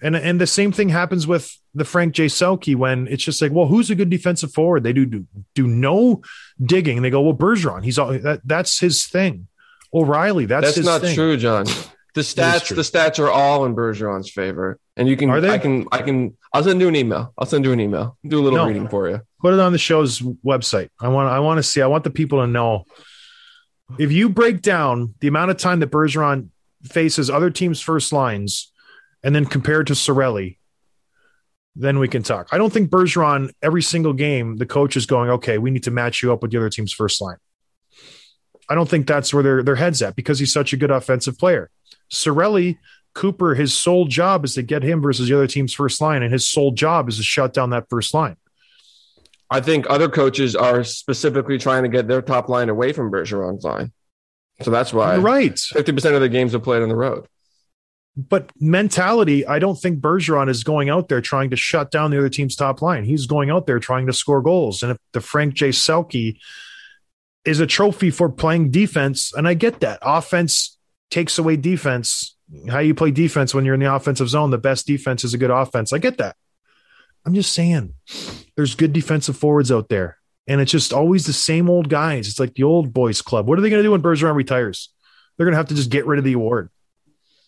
And 0.02 0.14
and 0.14 0.38
the 0.38 0.46
same 0.46 0.72
thing 0.72 0.90
happens 0.90 1.26
with 1.26 1.50
the 1.74 1.84
Frank 1.84 2.12
J. 2.14 2.26
Selke 2.26 2.76
when 2.76 3.06
it's 3.08 3.24
just 3.24 3.40
like, 3.40 3.52
well, 3.52 3.66
who's 3.66 3.88
a 3.90 3.94
good 3.94 4.10
defensive 4.10 4.52
forward? 4.52 4.82
They 4.82 4.92
do 4.92 5.06
do, 5.06 5.26
do 5.54 5.66
no 5.66 6.20
digging. 6.62 7.00
They 7.00 7.08
go, 7.08 7.22
well, 7.22 7.34
Bergeron, 7.34 7.82
he's 7.82 7.98
all 7.98 8.12
that 8.18 8.42
that's 8.44 8.78
his 8.78 9.06
thing. 9.06 9.48
O'Reilly, 9.94 10.44
that's, 10.44 10.74
That's 10.74 10.86
not 10.86 11.00
thing. 11.00 11.14
true, 11.14 11.36
John. 11.38 11.64
The 12.16 12.22
stats, 12.22 12.74
the 12.74 12.80
stats 12.80 13.18
are 13.18 13.30
all 13.30 13.66
in 13.66 13.74
Bergeron's 13.76 14.30
favor, 14.30 14.78
and 14.96 15.06
you 15.06 15.18
can. 15.18 15.28
Are 15.28 15.38
they? 15.38 15.50
I 15.50 15.58
can. 15.58 15.86
I 15.92 16.00
can. 16.00 16.34
I'll 16.50 16.62
send 16.64 16.80
you 16.80 16.88
an 16.88 16.96
email. 16.96 17.34
I'll 17.36 17.44
send 17.44 17.66
you 17.66 17.72
an 17.72 17.78
email. 17.78 18.16
Do 18.26 18.40
a 18.40 18.42
little 18.42 18.58
No. 18.60 18.66
reading 18.66 18.88
for 18.88 19.06
you. 19.10 19.20
Put 19.38 19.52
it 19.52 19.60
on 19.60 19.72
the 19.72 19.78
show's 19.78 20.20
website. 20.20 20.88
I 20.98 21.08
want 21.08 21.28
I 21.28 21.40
want 21.40 21.58
to 21.58 21.62
see. 21.62 21.82
I 21.82 21.86
want 21.86 22.04
the 22.04 22.10
people 22.10 22.40
to 22.40 22.46
know. 22.46 22.84
If 23.98 24.12
you 24.12 24.30
break 24.30 24.62
down 24.62 25.14
the 25.20 25.28
amount 25.28 25.50
of 25.50 25.58
time 25.58 25.80
that 25.80 25.90
Bergeron 25.90 26.48
faces 26.84 27.28
other 27.28 27.50
teams' 27.50 27.82
first 27.82 28.14
lines, 28.14 28.72
and 29.22 29.34
then 29.34 29.44
compare 29.44 29.82
it 29.82 29.88
to 29.88 29.92
Cirelli, 29.92 30.56
then 31.74 31.98
we 31.98 32.08
can 32.08 32.22
talk. 32.22 32.48
I 32.50 32.56
don't 32.56 32.72
think 32.72 32.88
Bergeron 32.88 33.50
every 33.60 33.82
single 33.82 34.14
game 34.14 34.56
the 34.56 34.64
coach 34.64 34.96
is 34.96 35.04
going, 35.04 35.28
okay, 35.28 35.58
we 35.58 35.70
need 35.70 35.82
to 35.82 35.90
match 35.90 36.22
you 36.22 36.32
up 36.32 36.40
with 36.40 36.50
the 36.50 36.56
other 36.56 36.70
team's 36.70 36.94
first 36.94 37.20
line. 37.20 37.36
I 38.70 38.74
don't 38.74 38.88
think 38.88 39.06
that's 39.06 39.34
where 39.34 39.42
their 39.42 39.62
their 39.62 39.76
heads 39.76 40.00
at 40.00 40.16
because 40.16 40.38
he's 40.38 40.52
such 40.54 40.72
a 40.72 40.78
good 40.78 40.90
offensive 40.90 41.36
player. 41.38 41.70
Cirelli, 42.10 42.78
Cooper, 43.14 43.54
his 43.54 43.74
sole 43.74 44.06
job 44.06 44.44
is 44.44 44.54
to 44.54 44.62
get 44.62 44.82
him 44.82 45.00
versus 45.00 45.28
the 45.28 45.34
other 45.34 45.46
team's 45.46 45.72
first 45.72 46.00
line, 46.00 46.22
and 46.22 46.32
his 46.32 46.48
sole 46.48 46.70
job 46.70 47.08
is 47.08 47.16
to 47.16 47.22
shut 47.22 47.52
down 47.52 47.70
that 47.70 47.88
first 47.88 48.12
line. 48.14 48.36
I 49.50 49.60
think 49.60 49.86
other 49.88 50.08
coaches 50.08 50.56
are 50.56 50.84
specifically 50.84 51.58
trying 51.58 51.84
to 51.84 51.88
get 51.88 52.08
their 52.08 52.20
top 52.20 52.48
line 52.48 52.68
away 52.68 52.92
from 52.92 53.10
Bergeron's 53.10 53.64
line. 53.64 53.92
So 54.62 54.70
that's 54.70 54.92
why 54.92 55.14
You're 55.14 55.22
right. 55.22 55.54
50% 55.54 56.14
of 56.14 56.20
the 56.20 56.28
games 56.28 56.54
are 56.54 56.58
played 56.58 56.82
on 56.82 56.88
the 56.88 56.96
road. 56.96 57.26
But 58.16 58.50
mentality, 58.58 59.46
I 59.46 59.58
don't 59.58 59.78
think 59.78 60.00
Bergeron 60.00 60.48
is 60.48 60.64
going 60.64 60.88
out 60.88 61.08
there 61.08 61.20
trying 61.20 61.50
to 61.50 61.56
shut 61.56 61.90
down 61.90 62.10
the 62.10 62.18
other 62.18 62.30
team's 62.30 62.56
top 62.56 62.80
line. 62.80 63.04
He's 63.04 63.26
going 63.26 63.50
out 63.50 63.66
there 63.66 63.78
trying 63.78 64.06
to 64.06 64.12
score 64.14 64.40
goals. 64.40 64.82
And 64.82 64.92
if 64.92 64.98
the 65.12 65.20
Frank 65.20 65.54
J. 65.54 65.68
Selke 65.68 66.38
is 67.44 67.60
a 67.60 67.66
trophy 67.66 68.10
for 68.10 68.30
playing 68.30 68.70
defense, 68.70 69.32
and 69.34 69.46
I 69.46 69.52
get 69.52 69.80
that. 69.80 69.98
Offense 70.00 70.75
takes 71.10 71.38
away 71.38 71.56
defense. 71.56 72.36
How 72.68 72.78
you 72.78 72.94
play 72.94 73.10
defense 73.10 73.54
when 73.54 73.64
you're 73.64 73.74
in 73.74 73.80
the 73.80 73.92
offensive 73.92 74.28
zone, 74.28 74.50
the 74.50 74.58
best 74.58 74.86
defense 74.86 75.24
is 75.24 75.34
a 75.34 75.38
good 75.38 75.50
offense. 75.50 75.92
I 75.92 75.98
get 75.98 76.18
that. 76.18 76.36
I'm 77.24 77.34
just 77.34 77.52
saying 77.52 77.94
there's 78.54 78.76
good 78.76 78.92
defensive 78.92 79.36
forwards 79.36 79.72
out 79.72 79.88
there. 79.88 80.18
And 80.46 80.60
it's 80.60 80.70
just 80.70 80.92
always 80.92 81.26
the 81.26 81.32
same 81.32 81.68
old 81.68 81.88
guys. 81.88 82.28
It's 82.28 82.38
like 82.38 82.54
the 82.54 82.62
old 82.62 82.92
boys 82.92 83.20
club. 83.20 83.48
What 83.48 83.58
are 83.58 83.62
they 83.62 83.70
going 83.70 83.82
to 83.82 83.86
do 83.86 83.90
when 83.90 84.02
Bergeron 84.02 84.36
retires? 84.36 84.90
They're 85.36 85.44
going 85.44 85.54
to 85.54 85.58
have 85.58 85.68
to 85.68 85.74
just 85.74 85.90
get 85.90 86.06
rid 86.06 86.18
of 86.18 86.24
the 86.24 86.34
award. 86.34 86.70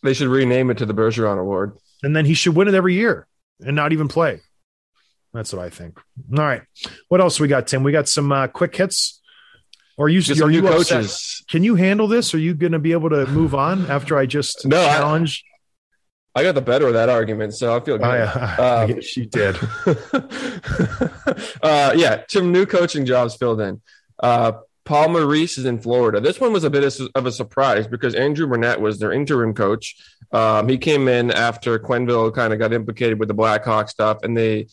They 0.02 0.14
should 0.14 0.28
rename 0.28 0.70
it 0.70 0.78
to 0.78 0.86
the 0.86 0.94
Bergeron 0.94 1.38
Award. 1.38 1.76
And 2.02 2.14
then 2.14 2.24
he 2.24 2.34
should 2.34 2.54
win 2.54 2.68
it 2.68 2.74
every 2.74 2.94
year 2.94 3.26
and 3.60 3.74
not 3.74 3.92
even 3.92 4.08
play. 4.08 4.40
That's 5.32 5.52
what 5.52 5.64
I 5.64 5.70
think. 5.70 5.98
All 6.32 6.44
right. 6.44 6.62
What 7.08 7.20
else 7.20 7.38
we 7.38 7.48
got, 7.48 7.66
Tim? 7.66 7.82
We 7.82 7.92
got 7.92 8.08
some 8.08 8.32
uh, 8.32 8.48
quick 8.48 8.74
hits. 8.74 9.17
Or 9.98 10.06
are 10.06 10.08
you, 10.08 10.20
are 10.42 10.50
you 10.50 10.66
upset? 10.68 10.96
coaches. 10.98 11.44
Can 11.50 11.64
you 11.64 11.74
handle 11.74 12.06
this? 12.08 12.32
Are 12.32 12.38
you 12.38 12.54
going 12.54 12.72
to 12.72 12.78
be 12.78 12.92
able 12.92 13.10
to 13.10 13.26
move 13.26 13.54
on 13.54 13.90
after 13.90 14.16
I 14.16 14.26
just 14.26 14.64
No, 14.66 14.80
I- 14.80 14.96
challenge? 14.96 15.44
I 16.34 16.42
got 16.44 16.54
the 16.54 16.60
better 16.62 16.86
of 16.86 16.92
that 16.94 17.08
argument, 17.08 17.54
so 17.54 17.74
I 17.76 17.80
feel 17.80 17.98
good. 17.98 18.06
I, 18.06 18.18
I, 18.58 18.82
Um, 18.84 18.92
guess 18.92 19.16
you 19.16 19.26
did. 19.26 19.56
uh, 21.62 21.92
yeah, 21.96 22.22
some 22.28 22.52
new 22.52 22.66
coaching 22.66 23.04
jobs 23.04 23.34
filled 23.36 23.60
in. 23.60 23.80
Uh, 24.22 24.52
Paul 24.84 25.08
Maurice 25.10 25.58
is 25.58 25.64
in 25.64 25.80
Florida. 25.80 26.20
This 26.20 26.40
one 26.40 26.52
was 26.52 26.64
a 26.64 26.70
bit 26.70 26.84
of, 26.84 27.08
of 27.14 27.26
a 27.26 27.32
surprise 27.32 27.86
because 27.86 28.14
Andrew 28.14 28.46
Brunette 28.46 28.80
was 28.80 28.98
their 28.98 29.12
interim 29.12 29.52
coach. 29.52 29.96
Um, 30.32 30.68
he 30.68 30.78
came 30.78 31.08
in 31.08 31.30
after 31.30 31.78
Quenneville 31.78 32.32
kind 32.34 32.52
of 32.52 32.58
got 32.58 32.72
implicated 32.72 33.18
with 33.18 33.28
the 33.28 33.34
Blackhawk 33.34 33.88
stuff, 33.90 34.18
and 34.22 34.36
they 34.36 34.68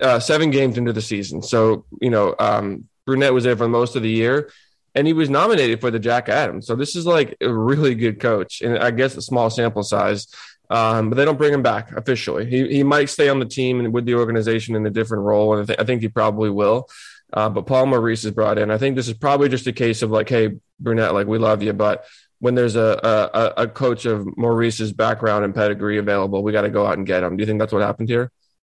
uh, 0.00 0.20
seven 0.20 0.50
games 0.50 0.78
into 0.78 0.92
the 0.92 1.02
season. 1.02 1.42
So 1.42 1.84
you 2.00 2.10
know, 2.10 2.34
um, 2.38 2.88
Brunette 3.06 3.34
was 3.34 3.44
there 3.44 3.56
for 3.56 3.68
most 3.68 3.96
of 3.96 4.02
the 4.02 4.10
year, 4.10 4.50
and 4.94 5.06
he 5.06 5.12
was 5.12 5.30
nominated 5.30 5.80
for 5.80 5.90
the 5.90 5.98
Jack 5.98 6.28
Adams. 6.28 6.66
So 6.66 6.76
this 6.76 6.96
is 6.96 7.06
like 7.06 7.36
a 7.40 7.52
really 7.52 7.94
good 7.94 8.20
coach, 8.20 8.60
and 8.60 8.78
I 8.78 8.90
guess 8.90 9.16
a 9.16 9.22
small 9.22 9.50
sample 9.50 9.82
size. 9.82 10.26
Um, 10.70 11.10
but 11.10 11.16
they 11.16 11.26
don't 11.26 11.36
bring 11.36 11.52
him 11.52 11.62
back 11.62 11.92
officially. 11.92 12.48
He, 12.48 12.66
he 12.68 12.82
might 12.82 13.10
stay 13.10 13.28
on 13.28 13.40
the 13.40 13.44
team 13.44 13.78
and 13.78 13.92
with 13.92 14.06
the 14.06 14.14
organization 14.14 14.74
in 14.74 14.86
a 14.86 14.90
different 14.90 15.24
role, 15.24 15.52
and 15.52 15.62
I, 15.62 15.66
th- 15.66 15.78
I 15.78 15.84
think 15.84 16.00
he 16.00 16.08
probably 16.08 16.48
will. 16.48 16.88
Uh, 17.30 17.50
but 17.50 17.66
Paul 17.66 17.86
Maurice 17.86 18.24
is 18.24 18.30
brought 18.30 18.58
in. 18.58 18.70
I 18.70 18.78
think 18.78 18.96
this 18.96 19.08
is 19.08 19.14
probably 19.14 19.50
just 19.50 19.66
a 19.66 19.72
case 19.72 20.00
of 20.00 20.10
like, 20.10 20.28
hey, 20.30 20.52
Brunette, 20.80 21.12
like 21.12 21.26
we 21.26 21.38
love 21.38 21.62
you, 21.62 21.72
but 21.74 22.06
when 22.38 22.54
there's 22.54 22.74
a 22.74 22.98
a, 23.02 23.62
a 23.62 23.68
coach 23.68 24.04
of 24.04 24.26
Maurice's 24.36 24.92
background 24.92 25.44
and 25.44 25.54
pedigree 25.54 25.98
available, 25.98 26.42
we 26.42 26.52
got 26.52 26.62
to 26.62 26.70
go 26.70 26.86
out 26.86 26.98
and 26.98 27.06
get 27.06 27.22
him. 27.22 27.36
Do 27.36 27.42
you 27.42 27.46
think 27.46 27.60
that's 27.60 27.72
what 27.72 27.82
happened 27.82 28.08
here? 28.08 28.32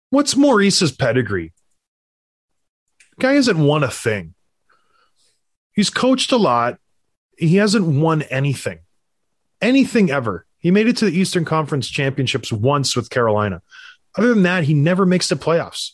What's 0.10 0.36
Maurice's 0.36 0.92
pedigree? 0.92 1.52
Guy 3.20 3.34
hasn't 3.34 3.60
won 3.60 3.84
a 3.84 3.92
thing. 3.92 4.34
He's 5.74 5.90
coached 5.90 6.32
a 6.32 6.38
lot. 6.38 6.80
He 7.38 7.58
hasn't 7.58 7.86
won 7.86 8.22
anything, 8.24 8.80
anything 9.62 10.10
ever. 10.10 10.46
He 10.58 10.72
made 10.72 10.88
it 10.88 10.98
to 10.98 11.06
the 11.06 11.18
Eastern 11.18 11.46
Conference 11.46 11.88
Championships 11.88 12.52
once 12.52 12.96
with 12.96 13.10
Carolina. 13.10 13.62
Other 14.18 14.34
than 14.34 14.44
that, 14.44 14.64
he 14.64 14.74
never 14.74 15.06
makes 15.06 15.30
the 15.30 15.36
playoffs. 15.36 15.92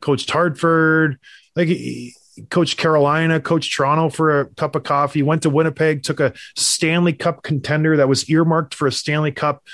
Coached 0.00 0.30
Hartford, 0.30 1.18
like 1.56 1.68
he 1.68 2.14
coached 2.50 2.78
Carolina, 2.78 3.40
coached 3.40 3.74
Toronto 3.74 4.08
for 4.10 4.40
a 4.40 4.46
cup 4.46 4.76
of 4.76 4.82
coffee, 4.84 5.22
went 5.22 5.42
to 5.42 5.50
Winnipeg, 5.50 6.02
took 6.02 6.20
a 6.20 6.32
Stanley 6.56 7.12
Cup 7.12 7.42
contender 7.42 7.96
that 7.96 8.08
was 8.08 8.28
earmarked 8.30 8.74
for 8.74 8.86
a 8.86 8.92
Stanley 8.92 9.32
Cup, 9.32 9.64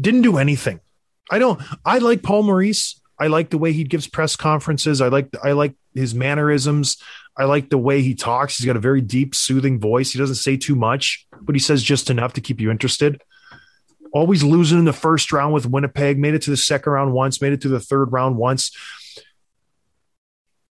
didn't 0.00 0.22
do 0.22 0.38
anything. 0.38 0.80
I 1.30 1.38
don't. 1.38 1.60
I 1.84 1.98
like 1.98 2.22
Paul 2.22 2.44
Maurice. 2.44 3.00
I 3.18 3.28
like 3.28 3.50
the 3.50 3.58
way 3.58 3.72
he 3.72 3.84
gives 3.84 4.06
press 4.06 4.36
conferences. 4.36 5.00
I 5.00 5.08
like. 5.08 5.28
I 5.42 5.52
like 5.52 5.74
his 5.94 6.14
mannerisms. 6.14 6.98
I 7.36 7.44
like 7.44 7.70
the 7.70 7.78
way 7.78 8.02
he 8.02 8.14
talks. 8.14 8.56
He's 8.56 8.66
got 8.66 8.76
a 8.76 8.80
very 8.80 9.00
deep, 9.00 9.34
soothing 9.34 9.80
voice. 9.80 10.10
He 10.10 10.18
doesn't 10.18 10.36
say 10.36 10.56
too 10.56 10.74
much, 10.74 11.26
but 11.40 11.54
he 11.54 11.58
says 11.58 11.82
just 11.82 12.10
enough 12.10 12.34
to 12.34 12.40
keep 12.40 12.60
you 12.60 12.70
interested. 12.70 13.20
Always 14.12 14.42
losing 14.42 14.78
in 14.78 14.84
the 14.84 14.92
first 14.92 15.32
round 15.32 15.52
with 15.52 15.66
Winnipeg. 15.66 16.18
Made 16.18 16.34
it 16.34 16.42
to 16.42 16.50
the 16.50 16.56
second 16.56 16.92
round 16.92 17.12
once. 17.12 17.42
Made 17.42 17.52
it 17.52 17.62
to 17.62 17.68
the 17.68 17.80
third 17.80 18.12
round 18.12 18.36
once. 18.36 18.70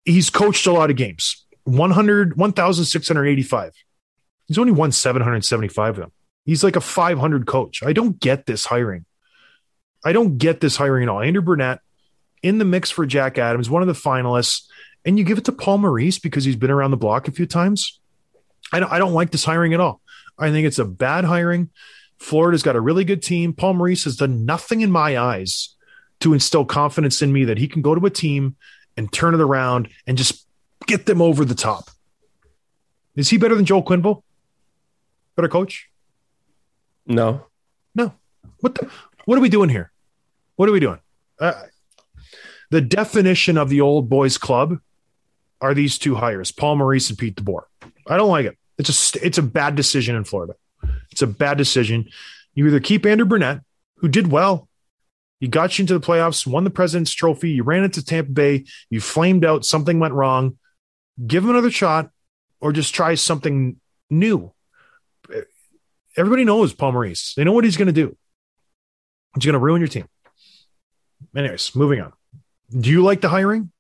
He's 0.05 0.29
coached 0.29 0.67
a 0.67 0.71
lot 0.71 0.89
of 0.89 0.95
games. 0.95 1.45
100, 1.63 2.37
1,685. 2.37 3.73
He's 4.47 4.57
only 4.57 4.71
won 4.71 4.91
775 4.91 5.89
of 5.89 5.95
them. 5.95 6.11
He's 6.45 6.63
like 6.63 6.75
a 6.75 6.81
500 6.81 7.45
coach. 7.45 7.83
I 7.83 7.93
don't 7.93 8.19
get 8.19 8.45
this 8.45 8.65
hiring. 8.65 9.05
I 10.03 10.11
don't 10.11 10.37
get 10.37 10.59
this 10.59 10.75
hiring 10.75 11.03
at 11.03 11.09
all. 11.09 11.21
Andrew 11.21 11.41
Brunette 11.41 11.79
in 12.43 12.57
the 12.57 12.65
mix 12.65 12.89
for 12.89 13.05
Jack 13.05 13.37
Adams, 13.37 13.69
one 13.69 13.81
of 13.81 13.87
the 13.87 13.93
finalists, 13.93 14.67
and 15.05 15.17
you 15.17 15.23
give 15.23 15.37
it 15.37 15.45
to 15.45 15.51
Paul 15.51 15.79
Maurice 15.79 16.19
because 16.19 16.43
he's 16.45 16.55
been 16.55 16.71
around 16.71 16.91
the 16.91 16.97
block 16.97 17.27
a 17.27 17.31
few 17.31 17.45
times. 17.45 17.99
I 18.71 18.79
don't, 18.79 18.91
I 18.91 18.99
don't 18.99 19.13
like 19.13 19.31
this 19.31 19.45
hiring 19.45 19.73
at 19.73 19.79
all. 19.79 20.01
I 20.37 20.51
think 20.51 20.65
it's 20.65 20.79
a 20.79 20.85
bad 20.85 21.25
hiring. 21.25 21.69
Florida's 22.19 22.63
got 22.63 22.75
a 22.75 22.81
really 22.81 23.03
good 23.03 23.21
team. 23.21 23.53
Paul 23.53 23.73
Maurice 23.73 24.03
has 24.03 24.15
done 24.15 24.45
nothing 24.45 24.81
in 24.81 24.91
my 24.91 25.17
eyes 25.17 25.75
to 26.19 26.33
instill 26.33 26.65
confidence 26.65 27.21
in 27.21 27.33
me 27.33 27.45
that 27.45 27.57
he 27.57 27.67
can 27.67 27.81
go 27.81 27.95
to 27.95 28.05
a 28.05 28.09
team 28.09 28.55
and 28.95 29.11
turn 29.11 29.33
it 29.33 29.41
around 29.41 29.89
and 30.05 30.17
just 30.17 30.45
get 30.87 31.05
them 31.05 31.21
over 31.21 31.43
the 31.43 31.55
top. 31.55 31.89
Is 33.15 33.29
he 33.29 33.37
better 33.37 33.55
than 33.55 33.65
Joel 33.65 33.83
Quenneville? 33.83 34.21
Better 35.35 35.47
coach? 35.47 35.89
No. 37.05 37.47
No. 37.95 38.13
What 38.59 38.75
the, 38.75 38.89
what 39.25 39.37
are 39.37 39.41
we 39.41 39.49
doing 39.49 39.69
here? 39.69 39.91
What 40.55 40.69
are 40.69 40.71
we 40.71 40.79
doing? 40.79 40.99
Uh, 41.39 41.53
the 42.71 42.81
definition 42.81 43.57
of 43.57 43.69
the 43.69 43.81
old 43.81 44.09
boys 44.09 44.37
club 44.37 44.79
are 45.59 45.73
these 45.73 45.99
two 45.99 46.15
hires, 46.15 46.51
Paul 46.51 46.77
Maurice 46.77 47.09
and 47.09 47.19
Pete 47.19 47.35
DeBoer. 47.35 47.63
I 48.07 48.17
don't 48.17 48.29
like 48.29 48.47
it. 48.47 48.57
It's 48.77 49.15
a 49.15 49.25
it's 49.25 49.37
a 49.37 49.43
bad 49.43 49.75
decision 49.75 50.15
in 50.15 50.23
Florida. 50.23 50.55
It's 51.11 51.21
a 51.21 51.27
bad 51.27 51.57
decision. 51.57 52.09
You 52.55 52.67
either 52.67 52.79
keep 52.79 53.05
Andrew 53.05 53.27
Brunette, 53.27 53.61
who 53.97 54.07
did 54.07 54.31
well. 54.31 54.67
He 55.39 55.47
got 55.47 55.77
you 55.77 55.83
into 55.83 55.97
the 55.97 56.05
playoffs, 56.05 56.47
won 56.47 56.63
the 56.63 56.69
President's 56.69 57.13
Trophy. 57.13 57.51
You 57.51 57.63
ran 57.63 57.83
into 57.83 58.03
Tampa 58.03 58.31
Bay. 58.31 58.65
You 58.89 59.01
flamed 59.01 59.45
out. 59.45 59.65
Something 59.65 59.99
went 59.99 60.13
wrong. 60.13 60.57
Give 61.25 61.43
him 61.43 61.51
another 61.51 61.71
shot, 61.71 62.09
or 62.59 62.71
just 62.71 62.95
try 62.95 63.15
something 63.15 63.77
new. 64.09 64.53
Everybody 66.17 66.45
knows 66.45 66.73
Paul 66.73 66.93
Maurice. 66.93 67.33
They 67.35 67.43
know 67.43 67.53
what 67.53 67.63
he's 67.63 67.77
going 67.77 67.87
to 67.87 67.91
do. 67.91 68.15
He's 69.35 69.45
going 69.45 69.53
to 69.53 69.59
ruin 69.59 69.81
your 69.81 69.87
team. 69.87 70.07
Anyways, 71.35 71.75
moving 71.75 72.01
on. 72.01 72.13
Do 72.79 72.89
you 72.89 73.03
like 73.03 73.21
the 73.21 73.29
hiring? 73.29 73.71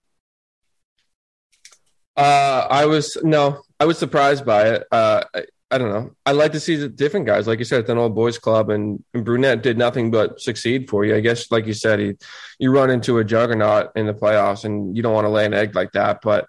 Uh, 2.17 2.67
I 2.69 2.85
was 2.85 3.17
no, 3.23 3.61
I 3.79 3.85
was 3.85 3.97
surprised 3.97 4.45
by 4.45 4.69
it. 4.69 4.83
Uh, 4.91 5.23
I, 5.33 5.45
I 5.71 5.77
don't 5.77 5.89
know. 5.89 6.11
I 6.25 6.33
like 6.33 6.51
to 6.51 6.59
see 6.59 6.75
the 6.75 6.89
different 6.89 7.25
guys, 7.25 7.47
like 7.47 7.59
you 7.59 7.65
said, 7.65 7.79
it's 7.79 7.89
an 7.89 7.97
old 7.97 8.13
boys 8.13 8.37
club, 8.37 8.69
and, 8.69 9.01
and 9.13 9.23
Brunette 9.23 9.63
did 9.63 9.77
nothing 9.77 10.11
but 10.11 10.41
succeed 10.41 10.89
for 10.89 11.05
you. 11.05 11.15
I 11.15 11.21
guess, 11.21 11.49
like 11.49 11.65
you 11.65 11.73
said, 11.73 11.99
he, 11.99 12.15
you 12.59 12.71
run 12.71 12.89
into 12.89 13.19
a 13.19 13.23
juggernaut 13.23 13.91
in 13.95 14.05
the 14.05 14.13
playoffs, 14.13 14.65
and 14.65 14.95
you 14.95 15.01
don't 15.01 15.13
want 15.13 15.25
to 15.25 15.29
lay 15.29 15.45
an 15.45 15.53
egg 15.53 15.73
like 15.73 15.93
that. 15.93 16.19
But 16.21 16.45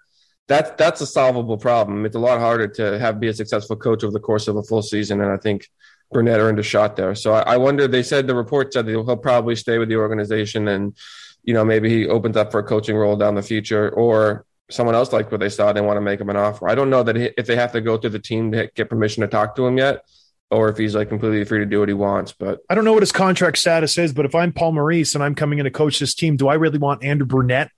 that's 0.49 0.71
that's 0.77 0.99
a 0.99 1.05
solvable 1.07 1.57
problem. 1.57 2.05
It's 2.05 2.17
a 2.17 2.19
lot 2.19 2.39
harder 2.39 2.67
to 2.67 2.99
have 2.99 3.21
be 3.21 3.29
a 3.29 3.33
successful 3.33 3.77
coach 3.77 4.03
over 4.03 4.11
the 4.11 4.19
course 4.19 4.49
of 4.49 4.57
a 4.57 4.63
full 4.63 4.81
season, 4.81 5.21
and 5.21 5.31
I 5.31 5.37
think 5.37 5.69
Brunette 6.11 6.41
earned 6.41 6.59
a 6.59 6.63
shot 6.63 6.97
there. 6.97 7.15
So 7.15 7.33
I, 7.33 7.53
I 7.53 7.57
wonder. 7.57 7.87
They 7.87 8.03
said 8.03 8.27
the 8.27 8.35
report 8.35 8.73
said 8.73 8.85
that 8.85 8.91
he'll 8.91 9.17
probably 9.17 9.55
stay 9.55 9.77
with 9.77 9.87
the 9.87 9.95
organization, 9.95 10.67
and 10.67 10.97
you 11.43 11.53
know 11.53 11.63
maybe 11.63 11.89
he 11.89 12.07
opens 12.07 12.37
up 12.37 12.51
for 12.51 12.59
a 12.59 12.63
coaching 12.63 12.95
role 12.95 13.15
down 13.15 13.35
the 13.35 13.43
future, 13.43 13.89
or 13.89 14.45
someone 14.69 14.95
else 14.95 15.13
liked 15.13 15.31
what 15.31 15.39
they 15.39 15.49
saw. 15.49 15.73
They 15.73 15.81
want 15.81 15.97
to 15.97 16.01
make 16.01 16.19
him 16.19 16.29
an 16.29 16.37
offer. 16.37 16.67
I 16.67 16.75
don't 16.75 16.89
know 16.89 17.03
that 17.03 17.17
if 17.17 17.45
they 17.45 17.55
have 17.55 17.71
to 17.73 17.81
go 17.81 17.97
through 17.97 18.11
the 18.11 18.19
team 18.19 18.51
to 18.53 18.69
get 18.75 18.89
permission 18.89 19.21
to 19.21 19.27
talk 19.27 19.55
to 19.55 19.65
him 19.67 19.77
yet, 19.77 20.03
or 20.49 20.69
if 20.69 20.77
he's 20.77 20.95
like 20.95 21.09
completely 21.09 21.43
free 21.45 21.59
to 21.59 21.65
do 21.65 21.79
what 21.79 21.89
he 21.89 21.93
wants. 21.93 22.31
But 22.31 22.59
I 22.69 22.75
don't 22.75 22.85
know 22.85 22.93
what 22.93 23.03
his 23.03 23.11
contract 23.11 23.57
status 23.57 23.97
is, 23.97 24.13
but 24.13 24.25
if 24.25 24.35
I'm 24.35 24.53
Paul 24.53 24.73
Maurice 24.73 25.15
and 25.15 25.23
I'm 25.23 25.35
coming 25.35 25.59
in 25.59 25.65
to 25.65 25.71
coach 25.71 25.99
this 25.99 26.15
team, 26.15 26.37
do 26.37 26.47
I 26.47 26.55
really 26.55 26.77
want 26.77 27.03
Andrew 27.03 27.25
Brunette 27.25 27.71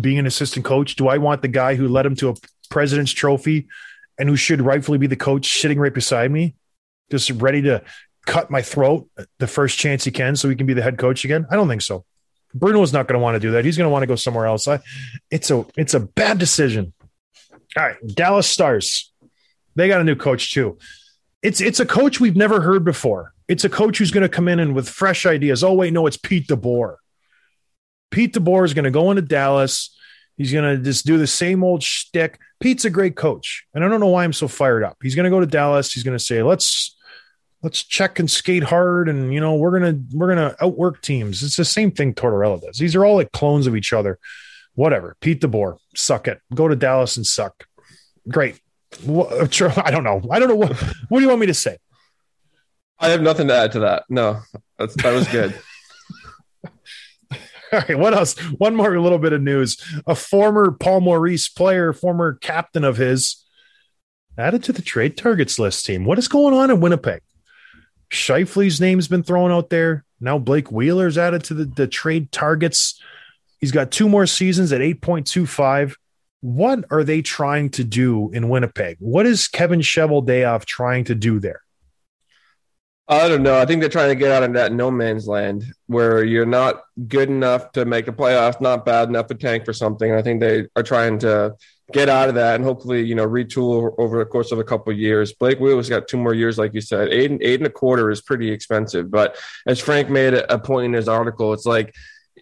being 0.00 0.18
an 0.18 0.26
assistant 0.26 0.64
coach? 0.64 0.96
Do 0.96 1.08
I 1.08 1.18
want 1.18 1.42
the 1.42 1.48
guy 1.48 1.74
who 1.74 1.88
led 1.88 2.06
him 2.06 2.16
to 2.16 2.30
a 2.30 2.34
president's 2.70 3.12
trophy 3.12 3.68
and 4.18 4.28
who 4.28 4.36
should 4.36 4.62
rightfully 4.62 4.98
be 4.98 5.06
the 5.06 5.16
coach 5.16 5.60
sitting 5.60 5.78
right 5.78 5.92
beside 5.92 6.30
me, 6.30 6.54
just 7.10 7.30
ready 7.30 7.62
to 7.62 7.82
cut 8.26 8.50
my 8.50 8.62
throat 8.62 9.08
the 9.38 9.46
first 9.46 9.78
chance 9.78 10.04
he 10.04 10.10
can 10.10 10.36
so 10.36 10.48
he 10.48 10.56
can 10.56 10.66
be 10.66 10.74
the 10.74 10.82
head 10.82 10.98
coach 10.98 11.24
again? 11.24 11.46
I 11.50 11.56
don't 11.56 11.68
think 11.68 11.82
so. 11.82 12.04
Bruno's 12.54 12.92
not 12.92 13.08
going 13.08 13.18
to 13.18 13.22
want 13.22 13.34
to 13.34 13.40
do 13.40 13.52
that. 13.52 13.64
He's 13.64 13.76
going 13.76 13.86
to 13.86 13.92
want 13.92 14.04
to 14.04 14.06
go 14.06 14.14
somewhere 14.14 14.46
else. 14.46 14.68
I, 14.68 14.80
it's 15.30 15.50
a 15.50 15.66
it's 15.76 15.94
a 15.94 16.00
bad 16.00 16.38
decision. 16.38 16.92
All 17.76 17.82
right, 17.82 17.96
Dallas 18.06 18.46
Stars. 18.46 19.12
They 19.74 19.88
got 19.88 20.00
a 20.00 20.04
new 20.04 20.14
coach 20.14 20.52
too. 20.52 20.78
It's 21.42 21.60
it's 21.60 21.80
a 21.80 21.86
coach 21.86 22.20
we've 22.20 22.36
never 22.36 22.60
heard 22.60 22.84
before. 22.84 23.34
It's 23.48 23.64
a 23.64 23.68
coach 23.68 23.98
who's 23.98 24.12
going 24.12 24.22
to 24.22 24.28
come 24.28 24.48
in 24.48 24.60
and 24.60 24.74
with 24.74 24.88
fresh 24.88 25.26
ideas. 25.26 25.64
Oh 25.64 25.74
wait, 25.74 25.92
no, 25.92 26.06
it's 26.06 26.16
Pete 26.16 26.46
DeBoer. 26.46 26.96
Pete 28.10 28.32
DeBoer 28.32 28.64
is 28.64 28.72
going 28.72 28.84
to 28.84 28.90
go 28.90 29.10
into 29.10 29.22
Dallas. 29.22 29.90
He's 30.36 30.52
going 30.52 30.76
to 30.76 30.82
just 30.82 31.06
do 31.06 31.18
the 31.18 31.26
same 31.26 31.62
old 31.62 31.82
shtick. 31.82 32.38
Pete's 32.60 32.84
a 32.84 32.90
great 32.90 33.16
coach, 33.16 33.66
and 33.74 33.84
I 33.84 33.88
don't 33.88 34.00
know 34.00 34.08
why 34.08 34.24
I'm 34.24 34.32
so 34.32 34.48
fired 34.48 34.82
up. 34.84 34.96
He's 35.02 35.14
going 35.14 35.24
to 35.24 35.30
go 35.30 35.40
to 35.40 35.46
Dallas. 35.46 35.92
He's 35.92 36.04
going 36.04 36.16
to 36.16 36.24
say, 36.24 36.42
"Let's 36.42 36.96
let's 37.64 37.82
check 37.82 38.18
and 38.18 38.30
skate 38.30 38.62
hard, 38.62 39.08
and 39.08 39.32
you 39.32 39.40
know 39.40 39.54
we're 39.56 39.76
gonna 39.76 39.98
we're 40.12 40.28
gonna 40.28 40.54
outwork 40.60 41.02
teams." 41.02 41.42
It's 41.42 41.56
the 41.56 41.64
same 41.64 41.90
thing 41.90 42.14
Tortorella 42.14 42.60
does. 42.60 42.78
These 42.78 42.94
are 42.94 43.04
all 43.04 43.16
like 43.16 43.32
clones 43.32 43.66
of 43.66 43.74
each 43.74 43.92
other. 43.92 44.18
Whatever. 44.74 45.16
Pete 45.20 45.40
DeBoer, 45.40 45.78
suck 45.96 46.28
it. 46.28 46.40
Go 46.54 46.68
to 46.68 46.76
Dallas 46.76 47.16
and 47.16 47.26
suck. 47.26 47.66
Great. 48.28 48.60
I 49.02 49.90
don't 49.90 50.04
know. 50.04 50.22
I 50.30 50.38
don't 50.38 50.48
know 50.48 50.56
what. 50.56 50.76
What 51.08 51.18
do 51.18 51.22
you 51.22 51.28
want 51.28 51.40
me 51.40 51.46
to 51.46 51.54
say? 51.54 51.78
I 53.00 53.08
have 53.08 53.22
nothing 53.22 53.48
to 53.48 53.54
add 53.54 53.72
to 53.72 53.80
that. 53.80 54.04
No, 54.08 54.40
that's, 54.78 54.94
that 55.02 55.12
was 55.12 55.26
good. 55.28 55.54
All 57.72 57.80
right, 57.80 57.98
what 57.98 58.14
else? 58.14 58.38
One 58.38 58.76
more 58.76 58.98
little 59.00 59.18
bit 59.18 59.32
of 59.32 59.42
news. 59.42 59.82
A 60.06 60.14
former 60.14 60.70
Paul 60.70 61.00
Maurice 61.00 61.48
player, 61.48 61.92
former 61.92 62.34
captain 62.34 62.84
of 62.84 62.96
his, 62.96 63.44
added 64.38 64.62
to 64.64 64.72
the 64.72 64.82
trade 64.82 65.16
targets 65.16 65.58
list 65.58 65.84
team. 65.84 66.04
What 66.04 66.18
is 66.18 66.28
going 66.28 66.54
on 66.54 66.70
in 66.70 66.80
Winnipeg? 66.80 67.22
Scheifele's 68.14 68.80
name's 68.80 69.08
been 69.08 69.22
thrown 69.22 69.50
out 69.50 69.70
there. 69.70 70.04
Now 70.20 70.38
Blake 70.38 70.70
Wheeler's 70.70 71.18
added 71.18 71.44
to 71.44 71.54
the, 71.54 71.64
the 71.64 71.86
trade 71.86 72.32
targets. 72.32 73.00
He's 73.60 73.72
got 73.72 73.90
two 73.90 74.08
more 74.08 74.26
seasons 74.26 74.72
at 74.72 74.80
8.25. 74.80 75.94
What 76.40 76.84
are 76.90 77.04
they 77.04 77.22
trying 77.22 77.70
to 77.70 77.84
do 77.84 78.30
in 78.30 78.48
Winnipeg? 78.48 78.96
What 79.00 79.26
is 79.26 79.48
Kevin 79.48 79.80
Cheveldayoff 79.80 80.64
trying 80.64 81.04
to 81.04 81.14
do 81.14 81.40
there? 81.40 81.60
I 83.06 83.28
don't 83.28 83.42
know. 83.42 83.58
I 83.58 83.66
think 83.66 83.80
they're 83.80 83.90
trying 83.90 84.10
to 84.10 84.14
get 84.14 84.30
out 84.30 84.42
of 84.42 84.54
that 84.54 84.72
no 84.72 84.90
man's 84.90 85.26
land 85.26 85.64
where 85.86 86.24
you're 86.24 86.46
not 86.46 86.82
good 87.06 87.28
enough 87.28 87.72
to 87.72 87.84
make 87.84 88.06
the 88.06 88.12
playoffs, 88.12 88.60
not 88.60 88.86
bad 88.86 89.08
enough 89.08 89.26
to 89.26 89.34
tank 89.34 89.64
for 89.66 89.74
something. 89.74 90.12
I 90.12 90.22
think 90.22 90.40
they 90.40 90.68
are 90.74 90.82
trying 90.82 91.18
to 91.18 91.54
get 91.92 92.08
out 92.08 92.28
of 92.28 92.34
that 92.36 92.54
and 92.54 92.64
hopefully, 92.64 93.02
you 93.02 93.14
know, 93.14 93.26
retool 93.26 93.94
over 93.98 94.18
the 94.18 94.24
course 94.24 94.52
of 94.52 94.58
a 94.58 94.64
couple 94.64 94.92
of 94.92 94.98
years. 94.98 95.32
Blake 95.32 95.58
Wheeler's 95.58 95.88
got 95.88 96.08
two 96.08 96.16
more 96.16 96.34
years, 96.34 96.56
like 96.56 96.72
you 96.74 96.80
said. 96.80 97.08
Eight 97.08 97.30
and 97.30 97.42
eight 97.42 97.60
and 97.60 97.66
a 97.66 97.70
quarter 97.70 98.10
is 98.10 98.22
pretty 98.22 98.50
expensive. 98.50 99.10
But 99.10 99.36
as 99.66 99.80
Frank 99.80 100.08
made 100.08 100.34
a 100.34 100.58
point 100.58 100.86
in 100.86 100.92
his 100.94 101.08
article, 101.08 101.52
it's 101.52 101.66
like 101.66 101.94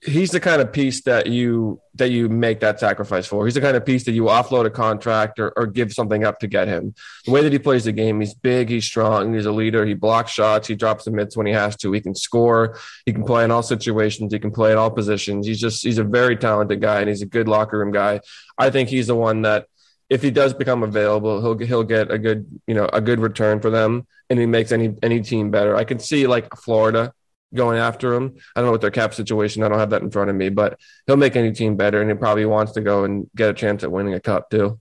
he's 0.05 0.32
the 0.32 0.40
kind 0.40 0.61
of 0.61 0.72
piece 0.72 1.03
that 1.03 1.28
you 1.28 1.80
that 1.94 2.11
you 2.11 2.28
make 2.28 2.61
that 2.61 2.80
sacrifice 2.80 3.26
for. 3.26 3.44
He's 3.44 3.55
the 3.55 3.61
kind 3.61 3.76
of 3.76 3.86
piece 3.86 4.05
that 4.05 4.12
you 4.12 4.24
offload 4.24 4.66
a 4.66 4.70
contract 4.70 5.38
or, 5.38 5.53
or 5.57 5.66
give 5.66 5.92
something 5.92 6.24
up 6.24 6.40
to 6.40 6.48
get 6.48 6.66
him. 6.66 6.94
The 7.24 7.30
way 7.30 7.42
that 7.42 7.53
he 7.53 7.59
plays 7.59 7.84
the 7.84 7.92
game, 7.92 8.20
he's 8.20 8.34
big, 8.34 8.68
he's 8.68 8.84
strong, 8.84 9.34
he's 9.34 9.46
a 9.46 9.53
leader. 9.53 9.86
He 9.86 9.94
blocks 9.94 10.32
shots, 10.32 10.66
he 10.66 10.74
drops 10.74 11.05
the 11.05 11.12
mids 11.12 11.36
when 11.36 11.46
he 11.46 11.53
has 11.53 11.76
to. 11.76 11.92
He 11.92 12.00
can 12.00 12.14
score. 12.14 12.78
He 13.07 13.12
can 13.12 13.24
play 13.24 13.44
in 13.44 13.50
all 13.50 13.62
situations. 13.62 14.32
He 14.32 14.38
can 14.38 14.50
play 14.50 14.72
in 14.72 14.78
all 14.78 14.90
positions. 14.90 15.46
He's 15.46 15.61
just 15.61 15.84
he's 15.84 15.98
a 15.98 16.05
very 16.05 16.36
talented 16.36 16.80
guy 16.80 17.00
and 17.00 17.09
he's 17.09 17.22
a 17.22 17.26
good 17.26 17.48
locker 17.48 17.78
room 17.78 17.92
guy. 17.92 18.20
I 18.59 18.70
think 18.70 18.88
he's 18.88 19.07
the 19.07 19.16
one 19.16 19.42
that 19.42 19.66
if 20.11 20.20
he 20.22 20.30
does 20.30 20.53
become 20.53 20.82
available, 20.82 21.40
he'll 21.40 21.66
he'll 21.66 21.84
get 21.84 22.11
a 22.11 22.18
good 22.18 22.46
you 22.66 22.74
know 22.74 22.88
a 22.92 23.00
good 23.00 23.20
return 23.20 23.61
for 23.61 23.70
them, 23.70 24.07
and 24.28 24.38
he 24.38 24.46
makes 24.46 24.72
any 24.72 24.94
any 25.03 25.20
team 25.20 25.50
better. 25.50 25.76
I 25.76 25.84
can 25.84 26.00
see 26.00 26.26
like 26.26 26.55
Florida 26.57 27.14
going 27.55 27.78
after 27.78 28.14
him. 28.14 28.34
I 28.55 28.61
don't 28.61 28.66
know 28.66 28.72
what 28.72 28.80
their 28.80 28.90
cap 28.90 29.14
situation. 29.14 29.62
I 29.62 29.68
don't 29.68 29.78
have 29.78 29.90
that 29.90 30.03
in 30.03 30.11
front 30.11 30.30
of 30.30 30.36
me, 30.36 30.48
but 30.48 30.78
he'll 31.07 31.16
make 31.16 31.36
any 31.36 31.53
team 31.53 31.76
better, 31.76 32.00
and 32.00 32.11
he 32.11 32.16
probably 32.16 32.46
wants 32.46 32.72
to 32.72 32.80
go 32.80 33.05
and 33.05 33.28
get 33.34 33.50
a 33.50 33.55
chance 33.55 33.82
at 33.84 33.92
winning 33.92 34.14
a 34.14 34.20
cup 34.20 34.50
too. 34.50 34.80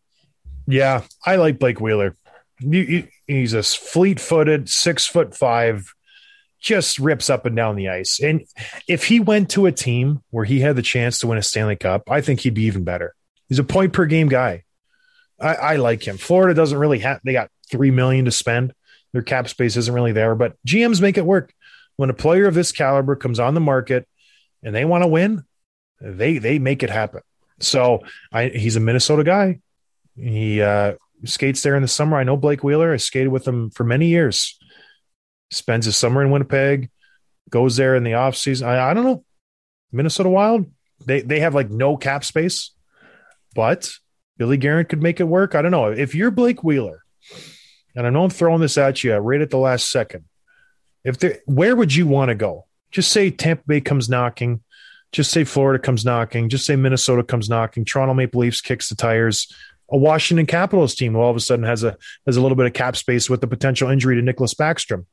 Yeah, 0.68 1.04
I 1.26 1.36
like 1.38 1.60
Blake 1.60 1.80
Wheeler. 1.80 2.16
He's 2.60 3.54
a 3.54 3.64
fleet 3.64 4.20
footed, 4.20 4.70
six 4.70 5.08
foot 5.08 5.36
five, 5.36 5.94
just 6.60 7.00
rips 7.00 7.30
up 7.30 7.46
and 7.46 7.56
down 7.56 7.76
the 7.76 7.90
ice. 7.90 8.20
And 8.22 8.46
if 8.88 9.06
he 9.06 9.20
went 9.20 9.50
to 9.52 9.66
a 9.66 9.72
team 9.72 10.22
where 10.30 10.46
he 10.46 10.60
had 10.60 10.76
the 10.76 10.84
chance 10.84 11.20
to 11.20 11.28
win 11.28 11.40
a 11.40 11.42
Stanley 11.42 11.76
Cup, 11.76 12.04
I 12.10 12.22
think 12.22 12.42
he'd 12.42 12.54
be 12.54 12.64
even 12.64 12.84
better. 12.84 13.16
He's 13.50 13.60
a 13.60 13.64
point 13.64 13.94
per 13.94 14.06
game 14.06 14.30
guy. 14.30 14.64
I, 15.40 15.56
I 15.56 15.76
like 15.78 16.08
him. 16.08 16.18
Florida 16.18 16.54
doesn't 16.54 16.78
really 16.78 17.00
have, 17.00 17.20
they 17.26 17.34
got 17.34 17.50
three 17.70 17.92
million 17.92 18.26
to 18.26 18.32
spend. 18.32 18.74
Their 19.12 19.24
cap 19.24 19.50
space 19.50 19.76
isn't 19.76 19.94
really 19.94 20.14
there, 20.14 20.36
but 20.36 20.54
GMs 20.66 21.02
make 21.02 21.18
it 21.18 21.26
work. 21.26 21.52
When 22.02 22.10
a 22.10 22.16
player 22.16 22.48
of 22.48 22.56
this 22.56 22.72
caliber 22.72 23.16
comes 23.16 23.40
on 23.40 23.54
the 23.54 23.60
market 23.60 24.08
and 24.64 24.74
they 24.74 24.86
want 24.86 25.04
to 25.04 25.08
win, 25.08 25.44
they 26.02 26.40
they 26.40 26.58
make 26.58 26.82
it 26.82 26.90
happen. 26.90 27.22
So 27.60 28.00
I, 28.32 28.48
he's 28.48 28.76
a 28.76 28.80
Minnesota 28.80 29.24
guy. 29.24 29.60
He 30.16 30.64
uh, 30.64 30.94
skates 31.26 31.62
there 31.62 31.76
in 31.76 31.84
the 31.84 31.88
summer. 31.88 32.18
I 32.18 32.24
know 32.24 32.38
Blake 32.38 32.64
Wheeler. 32.64 32.92
I 32.92 32.98
skated 32.98 33.28
with 33.28 33.48
him 33.48 33.70
for 33.70 33.84
many 33.84 34.08
years. 34.08 34.58
Spends 35.52 35.86
his 35.86 35.96
summer 35.96 36.24
in 36.24 36.32
Winnipeg. 36.32 36.90
Goes 37.52 37.76
there 37.76 37.96
in 37.96 38.04
the 38.04 38.16
off 38.16 38.36
season. 38.36 38.68
I, 38.68 38.90
I 38.90 38.96
don't 38.96 39.04
know. 39.04 39.24
Minnesota 39.92 40.30
Wild. 40.30 40.66
They 41.06 41.22
they 41.22 41.42
have 41.42 41.54
like 41.54 41.70
no 41.70 41.98
cap 41.98 42.26
space, 42.26 42.72
but 43.54 43.92
Billy 44.40 44.58
Guerin 44.58 44.88
could 44.88 45.04
make 45.04 45.20
it 45.20 45.26
work. 45.26 45.54
I 45.54 45.62
don't 45.62 45.70
know. 45.70 45.92
If 45.92 46.16
you're 46.16 46.32
Blake 46.32 46.64
Wheeler, 46.64 47.04
and 47.96 48.08
I 48.08 48.10
know 48.10 48.24
I'm 48.24 48.32
throwing 48.32 48.60
this 48.60 48.80
at 48.80 49.04
you 49.04 49.16
right 49.18 49.42
at 49.42 49.52
the 49.52 49.60
last 49.60 49.92
second, 49.92 50.26
if 51.04 51.20
there, 51.20 51.40
where 51.46 51.76
would 51.76 51.94
you 51.94 52.08
want 52.08 52.30
to 52.30 52.36
go? 52.36 52.66
Just 52.92 53.12
say 53.12 53.32
Tampa 53.32 53.64
Bay 53.68 53.82
comes 53.82 54.10
knocking. 54.10 54.62
Just 55.12 55.32
say 55.32 55.44
Florida 55.44 55.82
comes 55.82 56.06
knocking. 56.06 56.50
Just 56.50 56.66
say 56.66 56.76
Minnesota 56.76 57.24
comes 57.24 57.50
knocking. 57.50 57.86
Toronto 57.86 58.14
Maple 58.14 58.42
Leafs 58.42 58.62
kicks 58.62 58.90
the 58.90 58.96
tires. 58.96 59.54
A 59.92 59.98
Washington 59.98 60.46
Capitals 60.46 60.96
team 60.96 61.16
all 61.16 61.30
of 61.30 61.36
a 61.36 61.42
sudden 61.42 61.66
has 61.66 61.84
a 61.84 61.98
has 62.26 62.38
a 62.38 62.42
little 62.42 62.56
bit 62.56 62.66
of 62.66 62.74
cap 62.74 62.96
space 62.96 63.30
with 63.30 63.42
the 63.42 63.48
potential 63.48 63.90
injury 63.90 64.16
to 64.16 64.22
Nicklas 64.22 64.56
Backstrom. 64.56 65.06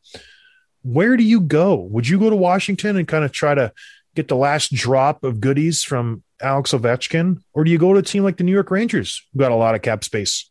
Where 0.82 1.16
do 1.16 1.24
you 1.24 1.40
go? 1.40 1.74
Would 1.74 2.08
you 2.08 2.18
go 2.18 2.30
to 2.30 2.36
Washington 2.36 2.96
and 2.96 3.08
kind 3.08 3.24
of 3.24 3.32
try 3.32 3.54
to 3.54 3.72
get 4.14 4.28
the 4.28 4.36
last 4.36 4.72
drop 4.72 5.24
of 5.24 5.40
goodies 5.40 5.82
from 5.82 6.22
Alex 6.40 6.72
Ovechkin, 6.72 7.42
or 7.52 7.64
do 7.64 7.70
you 7.70 7.78
go 7.78 7.92
to 7.92 7.98
a 7.98 8.02
team 8.02 8.22
like 8.22 8.36
the 8.36 8.44
New 8.44 8.52
York 8.52 8.70
Rangers, 8.70 9.26
who 9.32 9.40
got 9.40 9.52
a 9.52 9.56
lot 9.56 9.74
of 9.74 9.82
cap 9.82 10.04
space? 10.04 10.48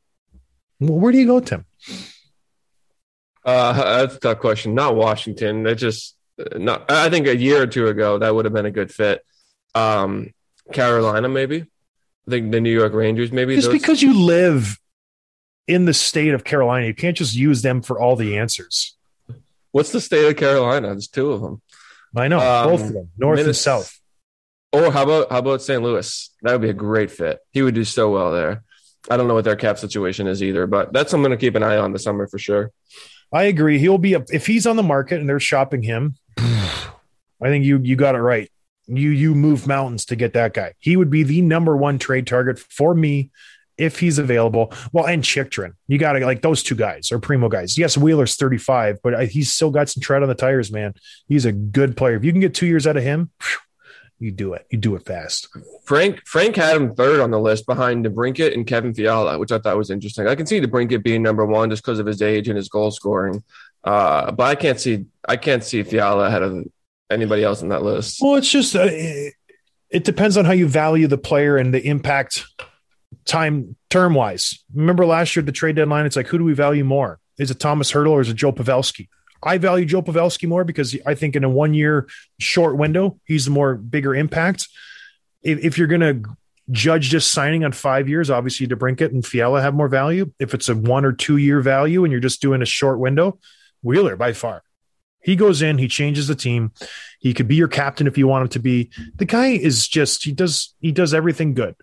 Well, 0.80 1.00
where 1.00 1.12
do 1.12 1.18
you 1.18 1.26
go, 1.26 1.40
Tim? 1.40 1.66
Uh, 3.48 4.00
that's 4.00 4.16
a 4.16 4.20
tough 4.20 4.40
question. 4.40 4.76
Not 4.76 4.96
Washington. 4.96 5.64
That 5.64 5.76
just 5.76 6.16
not. 6.58 6.92
I 6.92 7.10
think 7.10 7.28
a 7.28 7.36
year 7.38 7.62
or 7.62 7.68
two 7.68 7.88
ago 7.88 8.20
that 8.20 8.36
would 8.36 8.44
have 8.44 8.54
been 8.54 8.66
a 8.66 8.72
good 8.72 8.92
fit. 8.94 9.24
Um, 9.74 10.34
Carolina, 10.74 11.30
maybe. 11.30 11.62
I 12.28 12.30
think 12.30 12.52
the 12.52 12.60
New 12.60 12.78
York 12.78 12.94
Rangers, 12.94 13.32
maybe. 13.32 13.56
Just 13.56 13.70
Those- 13.70 13.80
because 13.80 14.02
you 14.02 14.14
live 14.20 14.78
in 15.66 15.86
the 15.86 15.94
state 15.94 16.34
of 16.34 16.44
Carolina, 16.44 16.88
you 16.88 16.94
can't 16.94 17.16
just 17.16 17.36
use 17.36 17.62
them 17.62 17.82
for 17.82 17.98
all 18.00 18.18
the 18.18 18.38
answers. 18.38 18.96
What's 19.72 19.92
the 19.94 20.02
state 20.02 20.28
of 20.28 20.36
Carolina? 20.36 20.90
There's 20.90 21.08
two 21.08 21.32
of 21.32 21.42
them. 21.42 21.62
I 22.16 22.28
know 22.28 22.40
Um, 22.40 22.70
both 22.72 22.82
of 22.82 22.94
them, 22.94 23.10
north 23.18 23.40
and 23.40 23.56
south. 23.56 23.98
Or 24.74 24.92
how 24.92 25.04
about 25.04 25.32
how 25.32 25.40
about 25.40 25.62
St. 25.62 25.82
Louis? 25.82 26.30
That 26.42 26.52
would 26.52 26.62
be 26.62 26.70
a 26.70 26.74
great 26.74 27.12
fit. 27.12 27.40
He 27.52 27.62
would 27.62 27.76
do 27.76 27.86
so 27.86 28.10
well 28.12 28.34
there. 28.34 28.64
I 29.10 29.16
don't 29.16 29.30
know 29.30 29.36
what 29.36 29.46
their 29.46 29.56
cap 29.56 29.78
situation 29.78 30.28
is 30.28 30.44
either, 30.44 30.68
but 30.68 30.92
that's 30.92 31.10
something 31.12 31.32
to 31.32 31.38
keep 31.38 31.56
an 31.56 31.64
eye 31.64 31.78
on 31.78 31.94
this 31.94 32.04
summer 32.04 32.28
for 32.28 32.38
sure. 32.38 32.72
I 33.32 33.44
agree. 33.44 33.78
He'll 33.80 33.98
be 33.98 34.14
a, 34.14 34.24
if 34.30 34.46
he's 34.48 34.66
on 34.66 34.76
the 34.76 34.84
market 34.84 35.20
and 35.20 35.28
they're 35.30 35.40
shopping 35.40 35.82
him. 35.84 36.16
I 36.38 37.50
think 37.50 37.66
you 37.66 37.80
you 37.84 37.96
got 37.96 38.16
it 38.16 38.20
right. 38.20 38.50
You 38.88 39.10
you 39.10 39.36
move 39.36 39.68
mountains 39.68 40.06
to 40.06 40.16
get 40.16 40.34
that 40.34 40.54
guy. 40.54 40.74
He 40.80 40.96
would 40.96 41.10
be 41.10 41.24
the 41.24 41.42
number 41.42 41.76
one 41.78 42.00
trade 42.00 42.26
target 42.26 42.58
for 42.58 42.96
me 42.96 43.32
if 43.78 44.00
he's 44.00 44.18
available. 44.18 44.74
Well, 44.92 45.06
and 45.06 45.22
Chikrin, 45.22 45.74
you 45.88 45.98
got 46.00 46.14
to 46.14 46.26
like 46.26 46.42
those 46.42 46.64
two 46.64 46.74
guys 46.74 47.12
are 47.12 47.20
primo 47.20 47.48
guys. 47.50 47.78
Yes, 47.78 47.98
Wheeler's 47.98 48.36
thirty 48.36 48.58
five, 48.58 48.98
but 49.04 49.14
I- 49.14 49.26
he's 49.26 49.54
still 49.54 49.70
got 49.72 49.90
some 49.90 50.02
tread 50.02 50.24
on 50.24 50.30
the 50.30 50.36
tires, 50.36 50.72
man. 50.72 50.94
He's 51.28 51.46
a 51.46 51.52
good 51.52 51.96
player. 51.96 52.16
If 52.16 52.24
you 52.24 52.32
can 52.32 52.42
get 52.42 52.56
two 52.56 52.66
years 52.66 52.88
out 52.88 52.98
of 52.98 53.04
him, 53.04 53.30
phew, 53.40 53.58
you 54.20 54.32
do 54.32 54.54
it. 54.54 54.66
You 54.70 54.78
do 54.78 54.96
it 54.96 55.06
fast. 55.06 55.48
Frank 55.86 56.26
Frank 56.26 56.56
had 56.56 56.76
him 56.76 56.96
third 56.96 57.20
on 57.20 57.32
the 57.32 57.40
list 57.40 57.66
behind 57.66 58.06
DeBrincat 58.06 58.54
and 58.54 58.66
Kevin 58.66 58.94
Fiala, 58.94 59.38
which 59.38 59.52
I 59.52 59.60
thought 59.60 59.78
was 59.78 59.92
interesting. 59.92 60.28
I 60.28 60.36
can 60.36 60.46
see 60.46 60.60
DeBrincat 60.60 61.04
being 61.04 61.22
number 61.22 61.46
one 61.46 61.70
just 61.70 61.84
because 61.84 62.00
of 62.00 62.06
his 62.06 62.22
age 62.22 62.48
and 62.48 62.58
his 62.58 62.70
goal 62.70 62.92
scoring, 62.92 63.44
uh, 63.84 64.32
but 64.32 64.44
I 64.44 64.56
can't 64.56 64.80
see 64.80 65.06
I 65.28 65.38
can't 65.38 65.64
see 65.64 65.84
Fiala 65.84 66.28
ahead 66.28 66.42
of 66.42 66.66
anybody 67.10 67.44
else 67.44 67.62
on 67.62 67.70
that 67.70 67.84
list. 67.84 68.20
Well, 68.22 68.36
it's 68.36 68.50
just 68.50 68.76
uh, 68.76 68.88
it, 68.90 69.34
it 69.90 70.04
depends 70.04 70.36
on 70.36 70.46
how 70.46 70.54
you 70.54 70.68
value 70.68 71.08
the 71.08 71.18
player 71.18 71.58
and 71.58 71.74
the 71.74 71.86
impact 71.86 72.46
time 73.26 73.76
term 73.90 74.16
wise. 74.16 74.64
Remember 74.74 75.06
last 75.06 75.36
year 75.36 75.42
at 75.42 75.46
the 75.46 75.52
trade 75.52 75.76
deadline, 75.76 76.06
it's 76.06 76.16
like 76.16 76.28
who 76.28 76.40
do 76.40 76.44
we 76.44 76.54
value 76.54 76.84
more? 76.84 77.20
Is 77.38 77.52
it 77.52 77.60
Tomas 77.60 77.92
Hertl 77.92 78.10
or 78.10 78.22
is 78.22 78.30
it 78.30 78.36
Joe 78.36 78.52
Pavelski? 78.52 79.10
I 79.48 79.58
value 79.58 79.86
Joe 79.86 80.02
Pavelski 80.02 80.48
more 80.48 80.66
because 80.66 80.98
I 81.06 81.16
think 81.16 81.36
in 81.36 81.44
a 81.46 81.50
one 81.50 81.74
year 81.74 82.08
short 82.38 82.78
window, 82.78 83.20
he's 83.26 83.46
the 83.46 83.52
more 83.52 83.76
bigger 83.76 84.14
impact. 84.14 84.68
If, 85.42 85.60
if 85.64 85.78
you're 85.78 85.88
going 85.88 86.02
to 86.02 86.30
judge 86.70 87.10
just 87.10 87.32
signing 87.32 87.64
on 87.64 87.72
five 87.72 88.10
years, 88.10 88.30
obviously 88.30 88.68
DeBrincat 88.68 89.12
and 89.12 89.26
Fiala 89.26 89.62
have 89.62 89.74
more 89.74 89.88
value. 89.88 90.34
If 90.38 90.54
it's 90.54 90.68
a 90.68 90.76
one 90.76 91.06
or 91.06 91.14
two 91.14 91.38
year 91.38 91.62
value 91.62 92.04
and 92.04 92.12
you're 92.12 92.20
just 92.20 92.42
doing 92.42 92.62
a 92.62 92.66
short 92.66 93.00
window, 93.00 93.40
Wheeler 93.82 94.18
by 94.18 94.34
far. 94.34 94.64
He 95.22 95.36
goes 95.36 95.62
in, 95.62 95.78
he 95.78 95.88
changes 95.88 96.28
the 96.28 96.36
team. 96.36 96.72
He 97.20 97.34
could 97.34 97.48
be 97.48 97.56
your 97.56 97.68
captain 97.68 98.08
if 98.08 98.18
you 98.18 98.28
want 98.28 98.44
him 98.44 98.50
to 98.50 98.60
be. 98.60 98.92
The 99.16 99.26
guy 99.26 99.48
is 99.48 99.88
just 99.88 100.24
he 100.24 100.32
does 100.32 100.74
he 100.80 100.92
does 100.92 101.14
everything 101.14 101.54
good. 101.54 101.76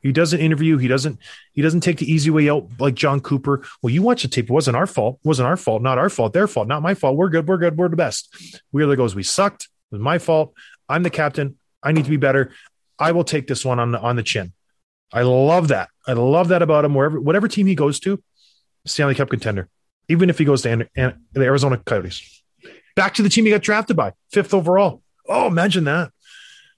He 0.00 0.12
doesn't 0.12 0.40
interview. 0.40 0.78
He 0.78 0.88
doesn't. 0.88 1.18
He 1.52 1.62
doesn't 1.62 1.80
take 1.80 1.98
the 1.98 2.10
easy 2.10 2.30
way 2.30 2.48
out 2.48 2.68
like 2.78 2.94
Jon 2.94 3.20
Cooper. 3.20 3.64
Well, 3.82 3.92
you 3.92 4.02
watch 4.02 4.22
the 4.22 4.28
tape. 4.28 4.46
It 4.46 4.52
wasn't 4.52 4.76
our 4.76 4.86
fault. 4.86 5.18
It 5.22 5.28
wasn't 5.28 5.48
our 5.48 5.56
fault. 5.56 5.82
Not 5.82 5.98
our 5.98 6.08
fault. 6.08 6.32
Their 6.32 6.48
fault. 6.48 6.68
Not 6.68 6.82
my 6.82 6.94
fault. 6.94 7.16
We're 7.16 7.28
good. 7.28 7.46
We're 7.46 7.58
good. 7.58 7.76
We're 7.76 7.88
the 7.88 7.96
best. 7.96 8.34
We 8.72 8.82
Wheeler 8.82 8.96
goes. 8.96 9.14
We 9.14 9.22
sucked. 9.22 9.64
It 9.64 9.96
was 9.96 10.00
my 10.00 10.18
fault. 10.18 10.54
I'm 10.88 11.02
the 11.02 11.10
captain. 11.10 11.58
I 11.82 11.92
need 11.92 12.04
to 12.04 12.10
be 12.10 12.16
better. 12.16 12.52
I 12.98 13.12
will 13.12 13.24
take 13.24 13.46
this 13.46 13.64
one 13.64 13.78
on 13.78 13.92
the 13.92 14.00
on 14.00 14.16
the 14.16 14.22
chin. 14.22 14.52
I 15.12 15.22
love 15.22 15.68
that. 15.68 15.88
I 16.06 16.12
love 16.12 16.48
that 16.48 16.62
about 16.62 16.84
him. 16.84 16.94
Wherever 16.94 17.20
whatever 17.20 17.48
team 17.48 17.66
he 17.66 17.74
goes 17.74 18.00
to, 18.00 18.22
Stanley 18.86 19.14
Cup 19.14 19.30
contender. 19.30 19.68
Even 20.08 20.30
if 20.30 20.38
he 20.38 20.44
goes 20.44 20.62
to 20.62 20.88
the 20.94 21.16
Arizona 21.36 21.76
Coyotes, 21.78 22.42
back 22.96 23.14
to 23.14 23.22
the 23.22 23.28
team 23.28 23.44
he 23.44 23.50
got 23.50 23.62
drafted 23.62 23.96
by, 23.96 24.12
fifth 24.32 24.54
overall. 24.54 25.02
Oh, 25.28 25.46
imagine 25.46 25.84
that. 25.84 26.10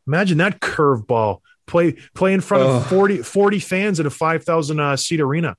Imagine 0.07 0.39
that 0.39 0.61
curveball 0.61 1.41
play 1.67 1.97
play 2.15 2.33
in 2.33 2.41
front 2.41 2.65
of 2.65 2.83
Ugh. 2.83 2.89
40, 2.89 3.19
40 3.19 3.59
fans 3.59 4.01
at 4.01 4.07
a 4.07 4.11
5,000 4.11 4.81
uh, 4.81 4.97
seat 4.97 5.21
arena. 5.21 5.57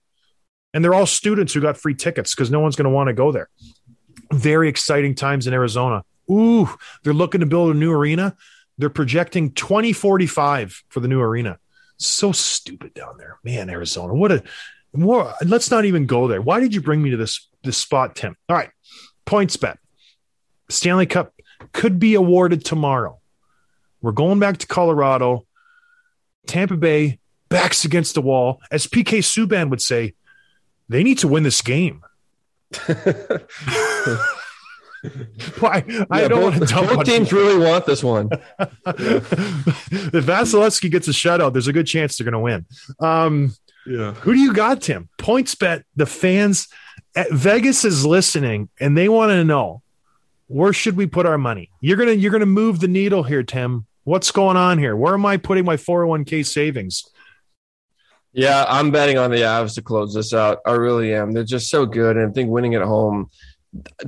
And 0.73 0.83
they're 0.83 0.93
all 0.93 1.05
students 1.05 1.53
who 1.53 1.61
got 1.61 1.77
free 1.77 1.93
tickets 1.93 2.33
because 2.33 2.49
no 2.49 2.59
one's 2.59 2.75
going 2.75 2.85
to 2.85 2.89
want 2.89 3.07
to 3.07 3.13
go 3.13 3.31
there. 3.31 3.49
Very 4.31 4.69
exciting 4.69 5.13
times 5.13 5.45
in 5.45 5.53
Arizona. 5.53 6.03
Ooh, 6.31 6.69
they're 7.03 7.13
looking 7.13 7.41
to 7.41 7.45
build 7.45 7.75
a 7.75 7.77
new 7.77 7.91
arena. 7.91 8.35
They're 8.77 8.89
projecting 8.89 9.51
2045 9.51 10.83
for 10.89 10.99
the 10.99 11.07
new 11.07 11.21
arena. 11.21 11.59
So 11.97 12.31
stupid 12.31 12.93
down 12.93 13.17
there. 13.17 13.37
Man, 13.43 13.69
Arizona. 13.69 14.13
What 14.13 14.31
a 14.31 14.43
more 14.93 15.33
let's 15.45 15.71
not 15.71 15.85
even 15.85 16.05
go 16.05 16.27
there. 16.27 16.41
Why 16.41 16.59
did 16.59 16.73
you 16.73 16.81
bring 16.81 17.01
me 17.01 17.11
to 17.11 17.17
this 17.17 17.49
this 17.63 17.77
spot, 17.77 18.15
Tim? 18.15 18.35
All 18.49 18.55
right. 18.55 18.69
PointsBet. 19.25 19.77
Stanley 20.69 21.05
Cup 21.05 21.33
could 21.71 21.99
be 21.99 22.15
awarded 22.15 22.65
tomorrow. 22.65 23.19
We're 24.01 24.11
going 24.11 24.39
back 24.39 24.57
to 24.57 24.67
Colorado. 24.67 25.45
Tampa 26.47 26.77
Bay 26.77 27.19
backs 27.49 27.85
against 27.85 28.15
the 28.15 28.21
wall. 28.21 28.61
As 28.71 28.87
PK 28.87 29.19
Subban 29.19 29.69
would 29.69 29.81
say, 29.81 30.13
they 30.89 31.03
need 31.03 31.17
to 31.19 31.27
win 31.27 31.43
this 31.43 31.61
game. 31.61 32.01
Why? 35.59 35.83
I 36.09 36.21
Yeah, 36.21 36.27
don't 36.29 36.41
both, 36.41 36.59
want 36.59 36.69
to 36.69 36.95
both 36.95 37.05
teams 37.05 37.33
really 37.33 37.57
want 37.63 37.85
this 37.85 38.03
one. 38.03 38.29
if 38.59 39.29
Vasilevskiy 40.25 40.89
gets 40.89 41.07
a 41.09 41.11
shutout, 41.11 41.51
there's 41.53 41.67
a 41.67 41.73
good 41.73 41.87
chance 41.87 42.17
they're 42.17 42.23
going 42.29 42.33
to 42.33 42.39
win. 42.39 42.65
Um, 42.99 43.53
Yeah. 43.85 44.13
who 44.13 44.33
do 44.33 44.39
you 44.39 44.53
got, 44.53 44.81
Tim? 44.81 45.09
PointsBet. 45.19 45.83
The 45.97 46.05
fans 46.05 46.69
at 47.15 47.29
Vegas 47.31 47.83
is 47.83 48.05
listening, 48.05 48.69
and 48.79 48.97
they 48.97 49.09
want 49.09 49.31
to 49.31 49.43
know 49.43 49.81
where 50.47 50.71
should 50.71 50.95
we 50.95 51.05
put 51.05 51.25
our 51.25 51.37
money. 51.37 51.69
You're 51.81 51.97
gonna 51.97 52.11
you're 52.13 52.31
gonna 52.31 52.45
move 52.45 52.79
the 52.79 52.87
needle 52.87 53.23
here, 53.23 53.43
Tim. 53.43 53.85
What's 54.03 54.31
going 54.31 54.57
on 54.57 54.79
here? 54.79 54.95
Where 54.95 55.13
am 55.13 55.25
I 55.25 55.37
putting 55.37 55.65
my 55.65 55.77
401k 55.77 56.45
savings? 56.45 57.05
Yeah, 58.33 58.65
I'm 58.67 58.91
betting 58.91 59.17
on 59.17 59.31
the 59.31 59.37
Avs 59.37 59.75
to 59.75 59.81
close 59.81 60.13
this 60.13 60.33
out. 60.33 60.59
I 60.65 60.71
really 60.71 61.13
am. 61.13 61.31
They're 61.31 61.43
just 61.43 61.69
so 61.69 61.85
good, 61.85 62.17
and 62.17 62.29
I 62.29 62.33
think 62.33 62.49
winning 62.49 62.73
at 62.73 62.81
home, 62.81 63.29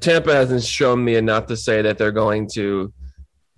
Tampa 0.02 0.34
hasn't 0.34 0.64
shown 0.64 1.04
me 1.04 1.16
enough 1.16 1.46
to 1.48 1.58
say 1.58 1.84
that 1.84 1.98
they're 1.98 2.12
going 2.12 2.50
to 2.54 2.92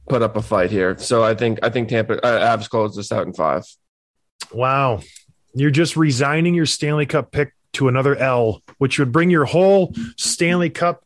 put 0.10 0.22
up 0.22 0.36
a 0.36 0.42
fight 0.42 0.70
here. 0.70 0.98
So 0.98 1.24
I 1.24 1.36
think 1.36 1.60
I 1.64 1.70
think 1.70 1.90
Tampa 1.90 2.24
uh, 2.24 2.58
Avs 2.58 2.70
close 2.70 2.96
this 2.96 3.12
out 3.12 3.26
in 3.26 3.34
five. 3.34 3.64
Wow, 4.52 5.02
you're 5.54 5.72
just 5.72 5.96
resigning 5.96 6.54
your 6.54 6.66
Stanley 6.66 7.06
Cup 7.06 7.32
pick 7.32 7.54
to 7.74 7.88
another 7.88 8.16
L, 8.16 8.62
which 8.78 9.00
would 9.00 9.12
bring 9.12 9.30
your 9.30 9.46
whole 9.46 9.94
Stanley 10.18 10.70
Cup 10.70 11.06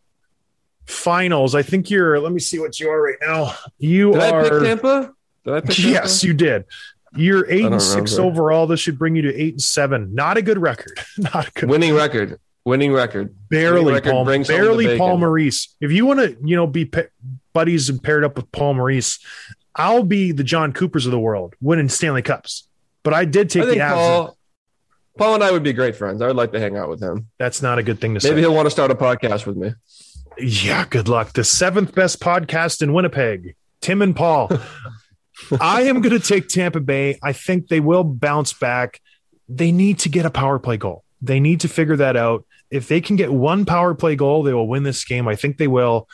finals. 0.88 1.53
I 1.53 1.61
think 1.61 1.89
you're. 1.89 2.19
Let 2.19 2.32
me 2.32 2.39
see 2.39 2.57
what 2.59 2.79
you 2.79 2.89
are 2.89 3.01
right 3.01 3.17
now. 3.21 3.55
You 3.77 4.13
Did 4.13 4.21
are. 4.23 4.45
I 4.45 4.49
pick 4.49 4.63
Tampa? 4.63 5.13
Did 5.45 5.53
I 5.53 5.61
pick 5.61 5.79
Yes, 5.79 6.23
you 6.23 6.33
did. 6.33 6.65
You're 7.13 7.49
eight 7.51 7.65
and 7.65 7.81
six 7.81 8.13
remember. 8.17 8.31
overall. 8.31 8.67
This 8.67 8.79
should 8.79 8.97
bring 8.97 9.15
you 9.15 9.21
to 9.23 9.35
eight 9.35 9.53
and 9.55 9.61
seven. 9.61 10.15
Not 10.15 10.37
a 10.37 10.41
good 10.41 10.57
record. 10.57 10.97
Not 11.17 11.47
a 11.49 11.51
good. 11.51 11.69
Winning 11.69 11.93
record. 11.93 12.39
Winning 12.63 12.93
record. 12.93 13.35
barely 13.49 13.79
winning 13.79 13.93
record 13.95 14.11
Paul. 14.11 14.23
brings 14.25 14.47
home 14.47 14.57
the 14.57 14.63
Barely. 14.63 14.97
Paul 14.97 15.17
Maurice. 15.17 15.75
If 15.81 15.91
you 15.91 16.05
want 16.05 16.19
to, 16.19 16.37
you 16.43 16.55
know, 16.55 16.67
be 16.67 16.85
pa- 16.85 17.09
buddies 17.53 17.89
and 17.89 18.01
paired 18.01 18.23
up 18.23 18.35
with 18.37 18.51
Paul 18.51 18.75
Maurice, 18.75 19.19
I'll 19.75 20.03
be 20.03 20.31
the 20.31 20.43
Jon 20.43 20.71
Coopers 20.71 21.05
of 21.05 21.11
the 21.11 21.19
world, 21.19 21.55
winning 21.59 21.89
Stanley 21.89 22.21
Cups. 22.21 22.67
But 23.03 23.13
I 23.15 23.25
did 23.25 23.49
take 23.49 23.63
I 23.63 23.65
the 23.65 23.75
Avs. 23.77 23.93
Paul, 23.93 24.37
Paul 25.17 25.35
and 25.35 25.43
I 25.43 25.51
would 25.51 25.63
be 25.63 25.73
great 25.73 25.95
friends. 25.95 26.21
I 26.21 26.27
would 26.27 26.35
like 26.35 26.51
to 26.51 26.59
hang 26.59 26.77
out 26.77 26.87
with 26.87 27.01
him. 27.01 27.27
That's 27.39 27.61
not 27.63 27.79
a 27.79 27.83
good 27.83 27.99
thing 27.99 28.11
to 28.11 28.19
Maybe 28.19 28.21
say. 28.21 28.29
Maybe 28.29 28.41
he'll 28.41 28.53
want 28.53 28.67
to 28.67 28.71
start 28.71 28.91
a 28.91 28.95
podcast 28.95 29.45
with 29.47 29.57
me. 29.57 29.73
Yeah, 30.37 30.85
good 30.89 31.07
luck. 31.09 31.33
The 31.33 31.43
seventh 31.43 31.95
best 31.95 32.19
podcast 32.19 32.81
in 32.83 32.93
Winnipeg, 32.93 33.55
Tim 33.81 34.01
and 34.01 34.15
Paul. 34.15 34.51
I 35.61 35.83
am 35.83 36.01
going 36.01 36.19
to 36.19 36.25
take 36.25 36.47
Tampa 36.47 36.79
Bay. 36.79 37.19
I 37.23 37.33
think 37.33 37.67
they 37.67 37.79
will 37.79 38.03
bounce 38.03 38.53
back. 38.53 39.01
They 39.47 39.71
need 39.71 39.99
to 39.99 40.09
get 40.09 40.25
a 40.25 40.29
power 40.29 40.59
play 40.59 40.77
goal. 40.77 41.03
They 41.21 41.39
need 41.39 41.61
to 41.61 41.67
figure 41.67 41.97
that 41.97 42.15
out. 42.15 42.45
If 42.69 42.87
they 42.87 43.01
can 43.01 43.15
get 43.15 43.31
one 43.33 43.65
power 43.65 43.93
play 43.93 44.15
goal, 44.15 44.43
they 44.43 44.53
will 44.53 44.67
win 44.67 44.83
this 44.83 45.03
game. 45.03 45.27
I 45.27 45.35
think 45.35 45.57
they 45.57 45.67
will. 45.67 46.07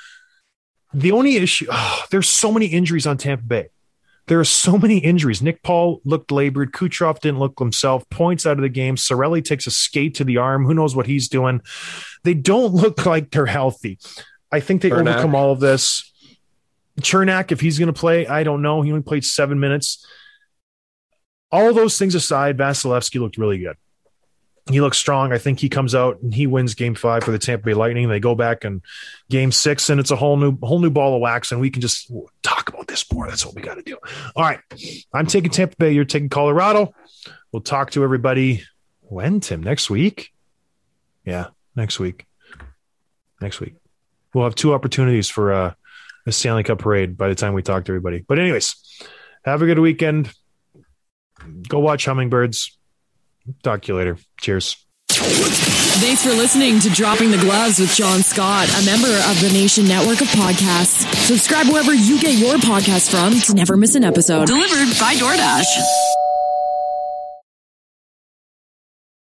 The 0.94 1.12
only 1.12 1.38
issue, 1.38 1.68
oh, 1.70 2.04
there's 2.12 2.30
so 2.30 2.52
many 2.52 2.68
injuries 2.68 3.08
on 3.08 3.18
Tampa 3.18 3.44
Bay. 3.44 3.70
There 4.28 4.40
are 4.40 4.46
so 4.46 4.78
many 4.78 4.98
injuries. 4.98 5.42
Nick 5.42 5.64
Paul 5.64 6.02
looked 6.04 6.32
labored. 6.32 6.74
Kucherov 6.74 7.22
didn't 7.22 7.40
look 7.40 7.58
himself. 7.58 8.08
Points 8.10 8.46
out 8.46 8.58
of 8.58 8.62
the 8.62 8.70
game. 8.70 8.98
Cirelli 8.98 9.44
takes 9.44 9.68
a 9.68 9.72
skate 9.72 10.16
to 10.16 10.26
the 10.26 10.36
arm. 10.38 10.66
Who 10.66 10.74
knows 10.74 10.96
what 10.96 11.08
he's 11.08 11.30
doing? 11.30 11.62
They 12.24 12.34
don't 12.34 12.74
look 12.74 13.06
like 13.06 13.32
they're 13.32 13.46
healthy. 13.46 14.00
I 14.52 14.60
think 14.60 14.82
they 14.82 14.90
Cernak. 14.90 15.14
overcome 15.14 15.36
all 15.36 15.52
of 15.52 15.62
this. 15.62 16.12
Cernak, 17.00 17.52
if 17.52 17.60
he's 17.60 17.78
going 17.80 17.94
to 17.94 18.00
play, 18.00 18.28
I 18.28 18.44
don't 18.44 18.62
know. 18.62 18.82
He 18.82 18.92
only 18.92 19.04
played 19.04 19.26
seven 19.26 19.60
minutes. 19.60 20.06
All 21.52 21.74
those 21.74 21.98
things 21.98 22.16
aside, 22.16 22.58
Vasilevskiy 22.58 23.20
looked 23.20 23.38
really 23.38 23.60
good. 23.60 23.78
He 24.70 24.82
looks 24.82 24.98
strong. 24.98 25.32
I 25.32 25.38
think 25.38 25.60
he 25.60 25.70
comes 25.70 25.96
out 25.96 26.20
and 26.22 26.34
he 26.34 26.46
wins 26.46 26.76
game 26.76 26.94
five 26.94 27.24
for 27.24 27.32
the 27.32 27.40
Tampa 27.40 27.68
Bay 27.68 27.74
Lightning. 27.74 28.10
They 28.10 28.20
go 28.20 28.36
back 28.36 28.66
and 28.66 28.82
game 29.30 29.54
six, 29.54 29.90
and 29.90 29.98
it's 29.98 30.12
a 30.12 30.18
whole 30.18 30.36
new 30.36 30.58
whole 30.62 30.80
new 30.80 30.90
ball 30.90 31.16
of 31.16 31.22
wax, 31.22 31.54
and 31.54 31.62
we 31.62 31.70
can 31.70 31.82
just 31.82 32.12
talk 32.44 32.68
about 32.68 32.88
this 32.88 33.10
more. 33.14 33.28
That's 33.28 33.46
what 33.46 33.56
we 33.56 33.62
got 33.62 33.76
to 33.76 33.82
do. 33.82 33.98
All 34.36 34.44
right. 34.44 34.60
I'm 35.14 35.26
taking 35.26 35.52
Tampa 35.52 35.78
Bay. 35.78 35.94
You're 35.94 36.04
taking 36.04 36.28
Colorado. 36.28 36.94
We'll 37.54 37.62
talk 37.62 37.92
to 37.92 38.04
everybody 38.04 38.64
when, 39.02 39.40
Tim? 39.40 39.64
Next 39.64 39.90
week? 39.90 40.34
Yeah, 41.24 41.48
next 41.76 41.98
week. 41.98 42.26
Next 43.40 43.62
week. 43.62 43.76
We'll 44.34 44.44
have 44.44 44.56
two 44.56 44.74
opportunities 44.74 45.30
for 45.30 45.54
uh, 45.54 45.74
a 46.28 46.32
Stanley 46.32 46.64
Cup 46.64 46.80
parade 46.80 47.18
by 47.18 47.30
the 47.30 47.36
time 47.36 47.54
we 47.54 47.64
talk 47.64 47.86
to 47.86 47.92
everybody. 47.92 48.24
But, 48.28 48.40
anyways, 48.40 48.76
have 49.46 49.62
a 49.62 49.66
good 49.66 49.80
weekend. 49.80 50.32
Go 51.68 51.80
watch 51.80 52.06
Hummingbirds. 52.06 52.78
Talk 53.64 53.84
to 53.84 53.94
you 53.94 53.98
later. 53.98 54.18
Cheers. 54.40 54.76
Thanks 55.10 56.24
for 56.24 56.30
listening 56.30 56.80
to 56.82 56.90
Dropping 56.90 57.32
the 57.32 57.38
Gloves 57.38 57.80
with 57.80 57.94
John 57.96 58.22
Scott, 58.22 58.70
a 58.70 58.86
member 58.86 59.08
of 59.08 59.42
the 59.42 59.50
Nation 59.52 59.88
Network 59.88 60.22
of 60.22 60.28
Podcasts. 60.28 61.12
Subscribe 61.26 61.68
wherever 61.68 61.94
you 61.94 62.20
get 62.20 62.38
your 62.38 62.56
podcast 62.58 63.10
from 63.10 63.40
to 63.42 63.54
never 63.56 63.78
miss 63.78 63.96
an 63.96 64.04
episode. 64.04 64.46
Delivered 64.46 65.00
by 65.00 65.16
DoorDash. 65.16 66.27